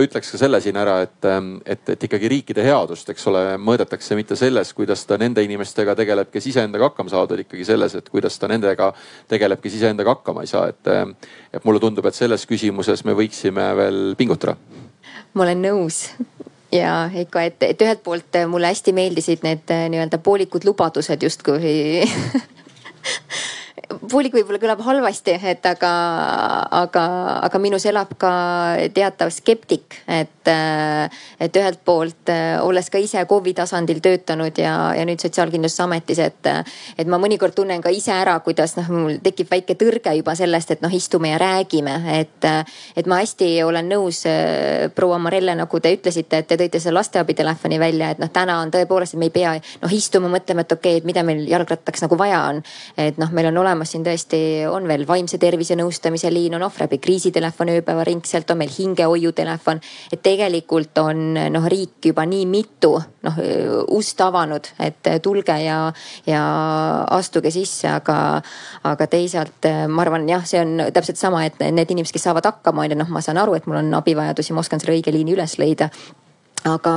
ütleks 0.02 0.31
ka 0.34 0.39
selle 0.39 0.61
siin 0.61 0.77
ära, 0.77 0.99
et, 1.06 1.26
ähm, 1.26 1.56
et, 1.65 1.84
et 1.89 2.03
ikkagi 2.07 2.30
riikide 2.31 2.64
headust, 2.65 3.10
eks 3.10 3.27
ole, 3.31 3.43
mõõdetakse 3.57 4.15
mitte 4.19 4.38
selles, 4.39 4.73
kuidas 4.77 5.06
ta 5.10 5.18
nende 5.22 5.43
inimestega 5.45 5.95
tegeleb, 5.98 6.31
kes 6.34 6.52
iseendaga 6.53 6.91
hakkama 6.91 7.14
saavad, 7.14 7.34
vaid 7.34 7.45
ikkagi 7.45 7.65
selles, 7.68 7.95
et 7.98 8.10
kuidas 8.14 8.38
ta 8.39 8.49
nendega 8.52 8.91
tegeleb, 9.31 9.61
kes 9.64 9.80
iseendaga 9.81 10.15
hakkama 10.15 10.45
ei 10.45 10.52
saa, 10.52 10.68
et. 10.72 10.91
Ähm, 10.91 11.15
et 11.53 11.65
mulle 11.68 11.81
tundub, 11.84 12.06
et 12.07 12.15
selles 12.15 12.45
küsimuses 12.48 13.03
me 13.07 13.15
võiksime 13.18 13.65
veel 13.76 13.99
pingutada. 14.19 14.56
ma 15.34 15.43
olen 15.43 15.61
nõus 15.64 16.06
ja 16.72 17.10
ikka, 17.23 17.43
et, 17.49 17.64
et 17.64 17.81
ühelt 17.84 18.03
poolt 18.03 18.38
mulle 18.48 18.72
hästi 18.72 18.93
meeldisid 18.95 19.43
need 19.43 19.72
äh, 19.72 19.88
nii-öelda 19.91 20.19
poolikud 20.23 20.64
lubadused 20.68 21.23
justkui 21.23 22.06
poolik 24.11 24.35
võib-olla 24.35 24.59
kõlab 24.61 24.84
halvasti, 24.85 25.35
et 25.51 25.65
aga, 25.68 25.91
aga, 26.81 27.05
aga 27.47 27.61
minus 27.61 27.85
elab 27.89 28.13
ka 28.22 28.34
teatav 28.95 29.34
skeptik, 29.34 30.01
et, 30.07 30.40
et 30.49 31.57
ühelt 31.57 31.81
poolt 31.85 32.31
olles 32.61 32.89
ka 32.89 32.99
ise 33.01 33.23
KOV-i 33.27 33.53
tasandil 33.57 34.01
töötanud 34.03 34.57
ja, 34.57 34.73
ja 34.97 35.05
nüüd 35.07 35.22
Sotsiaalkindlustusametis, 35.22 36.19
et, 36.23 36.49
et 36.97 37.09
ma 37.09 37.19
mõnikord 37.22 37.55
tunnen 37.57 37.81
ka 37.84 37.91
ise 37.93 38.13
ära, 38.15 38.38
kuidas 38.45 38.76
noh, 38.77 38.89
mul 38.91 39.19
tekib 39.23 39.51
väike 39.51 39.76
tõrge 39.80 40.13
juba 40.18 40.35
sellest, 40.38 40.76
et 40.76 40.84
noh, 40.84 40.93
istume 40.93 41.34
ja 41.34 41.39
räägime, 41.41 41.95
et, 42.19 42.49
et 42.97 43.09
ma 43.09 43.22
hästi 43.22 43.51
olen 43.63 43.89
nõus 43.91 44.23
proua 44.95 45.19
Marelle, 45.22 45.55
nagu 45.57 45.80
te 45.84 45.93
ütlesite, 45.93 46.41
et 46.41 46.49
te 46.49 46.57
tõite 46.59 46.81
selle 46.81 46.99
lasteabitelefoni 46.99 47.80
välja, 47.81 48.11
et 48.11 48.22
noh, 48.22 48.31
täna 48.34 48.59
on 48.63 48.72
tõepoolest, 48.73 49.15
et 49.15 49.22
me 49.22 49.30
ei 49.30 49.35
pea 49.35 49.53
noh 49.81 49.93
istuma, 49.95 50.31
mõtlema, 50.31 50.65
et 50.65 50.76
okei 50.76 50.97
okay,, 50.97 51.01
et 51.01 51.07
mida 51.07 51.23
meil 51.27 51.43
jalgrattaks 51.49 52.05
nagu 52.05 52.18
vaja 52.19 52.41
on. 52.49 52.61
et 52.97 53.18
noh, 53.22 53.31
meil 53.35 53.51
on 53.51 53.61
olemas 53.63 53.93
siin 53.93 54.05
tõesti, 54.05 54.41
on 54.69 54.88
veel 54.89 55.05
vaimse 55.07 55.38
tervise 55.41 55.76
nõustamise 55.80 56.31
liin, 56.34 56.55
on 56.57 56.65
ohvriabi 56.68 56.99
kriisitelefon 57.01 57.73
ööpäevaringselt, 57.77 58.51
on 58.51 58.61
meil 58.61 58.73
hingehoiutelefon. 58.77 59.81
et 60.11 60.23
tegelikult 60.32 60.98
on 61.03 61.36
noh, 61.53 61.68
riik 61.72 62.10
juba 62.12 62.26
nii 62.30 62.48
mitu 62.49 62.95
noh 63.22 63.38
ust 63.94 64.22
avanud, 64.26 64.72
et 64.82 65.12
tulge 65.22 65.58
ja, 65.62 65.78
ja 66.26 66.41
astuge 67.14 67.52
sisse, 67.53 67.91
aga, 67.91 68.18
aga 68.90 69.08
teisalt 69.12 69.70
ma 69.91 70.06
arvan, 70.06 70.26
jah, 70.30 70.48
see 70.48 70.64
on 70.64 70.88
täpselt 70.94 71.22
sama, 71.22 71.44
et 71.45 71.62
need 71.62 71.94
inimesed, 71.94 72.16
kes 72.16 72.26
saavad 72.30 72.49
hakkama, 72.49 72.88
on 72.88 72.95
ju, 72.95 72.99
noh, 73.03 73.14
ma 73.14 73.22
saan 73.22 73.41
aru, 73.41 73.60
et 73.60 73.70
mul 73.70 73.84
on 73.84 73.94
abivajadusi, 74.02 74.56
ma 74.56 74.66
oskan 74.66 74.82
selle 74.82 74.98
õige 74.98 75.14
liini 75.14 75.36
üles 75.38 75.60
leida 75.62 75.91
aga, 76.68 76.94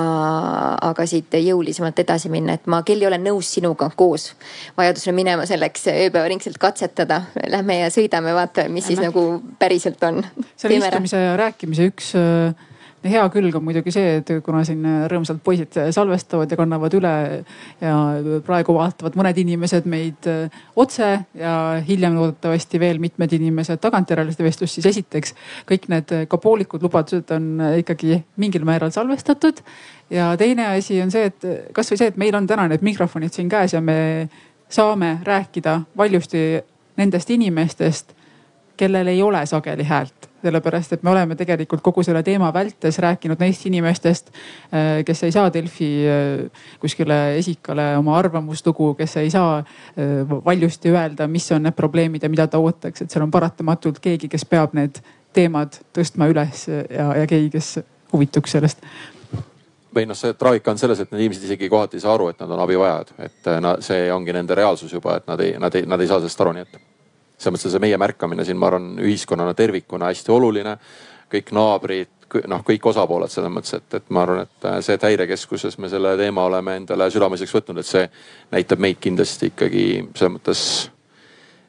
aga 0.91 1.07
siit 1.09 1.35
jõulisemalt 1.39 2.01
edasi 2.03 2.31
minna, 2.33 2.57
et 2.59 2.69
ma, 2.71 2.83
Kelly, 2.87 3.07
olen 3.09 3.25
nõus 3.25 3.53
sinuga 3.57 3.91
koos 3.97 4.31
vajadusel 4.77 5.17
minema 5.17 5.47
selleks 5.49 5.89
ööpäevaringselt 5.93 6.59
katsetada. 6.61 7.23
Lähme 7.53 7.81
ja 7.81 7.91
sõidame, 7.95 8.35
vaatame, 8.37 8.73
mis 8.75 8.85
Lähme. 8.85 8.95
siis 8.95 9.03
nagu 9.05 9.57
päriselt 9.59 10.03
on. 10.05 10.23
selle 10.57 10.81
istumise 10.83 11.21
ja 11.21 11.37
rääkimise 11.41 11.91
üks 11.93 12.15
äh, 12.19 12.55
hea 13.05 13.25
külg 13.33 13.57
on 13.59 13.65
muidugi 13.65 13.93
see, 13.95 14.19
et 14.21 14.31
kuna 14.45 14.63
siin 14.67 14.85
rõõmsalt 15.11 15.43
poisid 15.45 15.77
salvestavad 15.95 16.51
ja 16.51 16.59
kannavad 16.59 16.95
üle 16.97 17.13
ja 17.83 17.95
praegu 18.47 18.77
vaatavad 18.77 19.19
mõned 19.19 19.41
inimesed 19.45 19.89
meid 19.91 20.29
äh, 20.31 20.63
otse 20.81 21.11
ja 21.39 21.55
hiljem 21.87 22.17
loodetavasti 22.19 22.81
veel 22.81 23.01
mitmed 23.03 23.37
inimesed 23.37 23.83
tagantjärele 23.83 24.35
seda 24.35 24.49
vestlust, 24.49 24.79
siis 24.79 24.89
esiteks 24.93 25.35
kõik 25.69 25.89
need 25.93 26.15
ka 26.31 26.41
poolikud 26.41 26.85
lubadused 26.85 27.31
on 27.37 27.63
ikkagi 27.81 28.23
mingil 28.41 28.65
määral 28.67 28.93
salvestatud. 28.95 29.63
ja 30.11 30.35
teine 30.41 30.67
asi 30.75 31.01
on 31.03 31.11
see, 31.11 31.31
et 31.31 31.73
kasvõi 31.77 32.01
see, 32.01 32.13
et 32.13 32.21
meil 32.21 32.37
on 32.37 32.47
täna 32.47 32.69
need 32.69 32.85
mikrofonid 32.85 33.33
siin 33.33 33.49
käes 33.49 33.77
ja 33.77 33.81
me 33.81 34.29
saame 34.69 35.19
rääkida 35.23 35.81
valjusti 35.97 36.63
nendest 36.97 37.31
inimestest, 37.31 38.15
kellel 38.77 39.07
ei 39.07 39.23
ole 39.23 39.47
sageli 39.47 39.85
häält 39.85 40.34
sellepärast 40.45 40.97
et 40.97 41.03
me 41.03 41.13
oleme 41.13 41.37
tegelikult 41.39 41.83
kogu 41.85 42.05
selle 42.05 42.23
teema 42.27 42.51
vältes 42.55 42.99
rääkinud 43.03 43.41
neist 43.41 43.65
inimestest, 43.69 44.31
äh, 44.75 45.01
kes 45.07 45.25
ei 45.25 45.33
saa 45.35 45.53
Delfi 45.53 45.91
äh, 46.09 46.69
kuskile 46.83 47.39
esikale 47.39 47.95
oma 47.99 48.19
arvamuslugu, 48.19 48.93
kes 48.99 49.17
ei 49.23 49.33
saa 49.33 49.59
äh, 49.59 50.37
valjusti 50.45 50.93
öelda, 50.93 51.29
mis 51.31 51.51
on 51.53 51.65
need 51.69 51.79
probleemid 51.79 52.23
ja 52.23 52.33
mida 52.33 52.47
ta 52.51 52.61
ootaks, 52.61 53.03
et 53.03 53.11
seal 53.11 53.25
on 53.25 53.35
paratamatult 53.35 54.01
keegi, 54.05 54.31
kes 54.33 54.47
peab 54.49 54.77
need 54.77 55.01
teemad 55.35 55.81
tõstma 55.97 56.29
üles 56.31 56.69
ja, 56.69 57.11
ja 57.21 57.27
keegi, 57.27 57.51
kes 57.57 57.75
huvituks 58.13 58.57
sellest. 58.57 58.85
Või 59.95 60.09
noh, 60.11 60.19
see 60.19 60.35
traagika 60.35 60.73
on 60.73 60.79
selles, 60.79 61.01
et 61.01 61.13
need 61.13 61.23
inimesed 61.23 61.47
isegi 61.47 61.69
kohati 61.71 61.99
ei 61.99 62.03
saa 62.03 62.17
aru, 62.17 62.33
et 62.33 62.41
nad 62.43 62.51
on 62.51 62.63
abivajajad, 62.65 63.13
et 63.23 63.53
na, 63.63 63.77
see 63.85 64.09
ongi 64.13 64.35
nende 64.35 64.57
reaalsus 64.59 64.93
juba, 64.93 65.21
et 65.21 65.31
nad 65.31 65.41
ei, 65.43 65.55
nad 65.63 65.75
ei, 65.75 65.87
nad 65.87 66.03
ei 66.03 66.11
saa 66.11 66.19
sellest 66.23 66.43
aru, 66.43 66.55
nii 66.57 66.67
et 66.67 66.81
selles 67.45 67.59
mõttes 67.59 67.75
see 67.77 67.83
meie 67.85 67.99
märkamine 68.01 68.47
siin, 68.47 68.59
ma 68.61 68.71
arvan, 68.71 68.95
ühiskonnana 69.05 69.55
tervikuna 69.59 70.11
hästi 70.13 70.33
oluline. 70.33 70.79
kõik 71.35 71.49
naabrid, 71.57 72.11
noh, 72.47 72.61
kõik 72.63 72.85
osapooled 72.87 73.33
selles 73.33 73.51
mõttes, 73.51 73.75
et, 73.79 73.97
et 73.97 74.11
ma 74.15 74.23
arvan, 74.23 74.45
et 74.45 74.67
äh, 74.69 74.79
see, 74.85 74.95
et 74.95 75.07
häirekeskuses 75.09 75.79
me 75.83 75.89
selle 75.91 76.15
teema 76.21 76.45
oleme 76.47 76.77
endale 76.79 77.09
südameasjaks 77.11 77.55
võtnud, 77.57 77.81
et 77.81 77.89
see 77.89 78.05
näitab 78.55 78.83
meid 78.83 79.01
kindlasti 79.03 79.51
ikkagi 79.53 79.85
selles 80.15 80.35
mõttes 80.37 80.65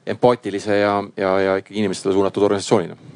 empaatilise 0.06 0.80
ja, 0.84 0.96
ja, 1.18 1.36
ja 1.42 1.60
ikkagi 1.64 1.82
inimestele 1.82 2.14
suunatud 2.14 2.46
organisatsioonina 2.46 3.16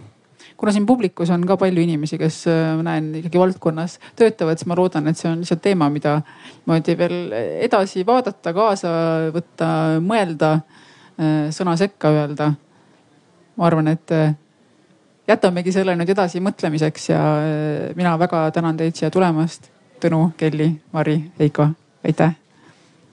kuna 0.59 0.71
siin 0.75 0.85
publikus 0.85 1.29
on 1.31 1.45
ka 1.47 1.55
palju 1.57 1.81
inimesi, 1.81 2.17
kes 2.19 2.41
äh, 2.51 2.81
näen 2.83 3.13
ikkagi 3.21 3.39
valdkonnas 3.39 3.95
töötavad, 4.19 4.59
siis 4.59 4.67
ma 4.67 4.75
loodan, 4.75 5.07
et 5.07 5.19
see 5.19 5.29
on 5.31 5.39
lihtsalt 5.39 5.61
teema, 5.63 5.87
mida 5.93 6.17
niimoodi 6.65 6.97
veel 6.99 7.15
edasi 7.63 8.03
vaadata, 8.07 8.53
kaasa 8.55 8.91
võtta, 9.35 9.69
mõelda 10.03 10.57
sõna 11.51 11.75
sekka 11.77 12.09
öelda. 12.09 12.53
ma 13.57 13.65
arvan, 13.65 13.87
et 13.87 14.11
äh, 14.11 14.35
jätamegi 15.27 15.71
selle 15.75 15.95
nüüd 15.99 16.09
edasi 16.13 16.39
mõtlemiseks 16.39 17.09
ja 17.09 17.19
äh, 17.19 17.95
mina 17.95 18.13
väga 18.19 18.51
tänan 18.55 18.77
teid 18.77 18.95
siia 18.95 19.11
tulemast. 19.11 19.67
Tõnu, 19.99 20.29
Kelly, 20.37 20.69
Mari, 20.91 21.17
Heiko, 21.39 21.67
aitäh. 22.07 22.37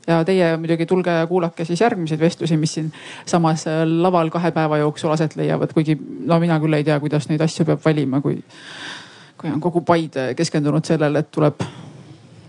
ja 0.06 0.20
teie 0.24 0.52
muidugi 0.56 0.86
tulge 0.86 1.10
ja 1.10 1.26
kuulake 1.26 1.64
siis 1.64 1.80
järgmiseid 1.80 2.20
vestlusi, 2.20 2.56
mis 2.56 2.74
siin 2.74 2.92
samas 3.26 3.64
laval 3.86 4.30
kahe 4.30 4.52
päeva 4.54 4.78
jooksul 4.78 5.10
aset 5.10 5.34
leiavad, 5.36 5.72
kuigi 5.74 5.98
no 5.98 6.38
mina 6.38 6.60
küll 6.62 6.78
ei 6.78 6.84
tea, 6.84 7.00
kuidas 7.00 7.26
neid 7.28 7.42
asju 7.42 7.66
peab 7.66 7.82
valima, 7.84 8.20
kui, 8.20 8.38
kui 9.36 9.50
on 9.50 9.60
kogu 9.60 9.82
Paide 9.82 10.28
keskendunud 10.38 10.86
sellele, 10.86 11.24
et 11.26 11.30
tuleb, 11.34 11.66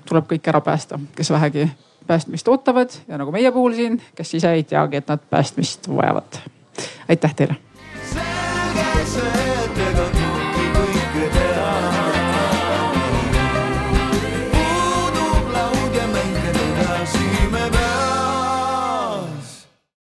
tuleb 0.05 0.29
kõik 0.29 0.53
ära 0.53 0.61
päästa, 0.61 0.99
kes 1.17 1.33
vähegi 1.33 1.65
päästmist 2.07 2.47
ootavad 2.47 2.95
ja 3.07 3.17
nagu 3.17 3.31
meie 3.31 3.51
puhul 3.51 3.75
siin, 3.77 4.01
kes 4.15 4.33
ise 4.39 4.51
ei 4.51 4.63
teagi, 4.63 5.03
et 5.03 5.07
nad 5.07 5.19
päästmist 5.29 5.89
vajavad. 5.89 6.41
aitäh 7.09 7.35
teile. 7.35 7.55
selge 8.13 9.05
see, 9.05 9.46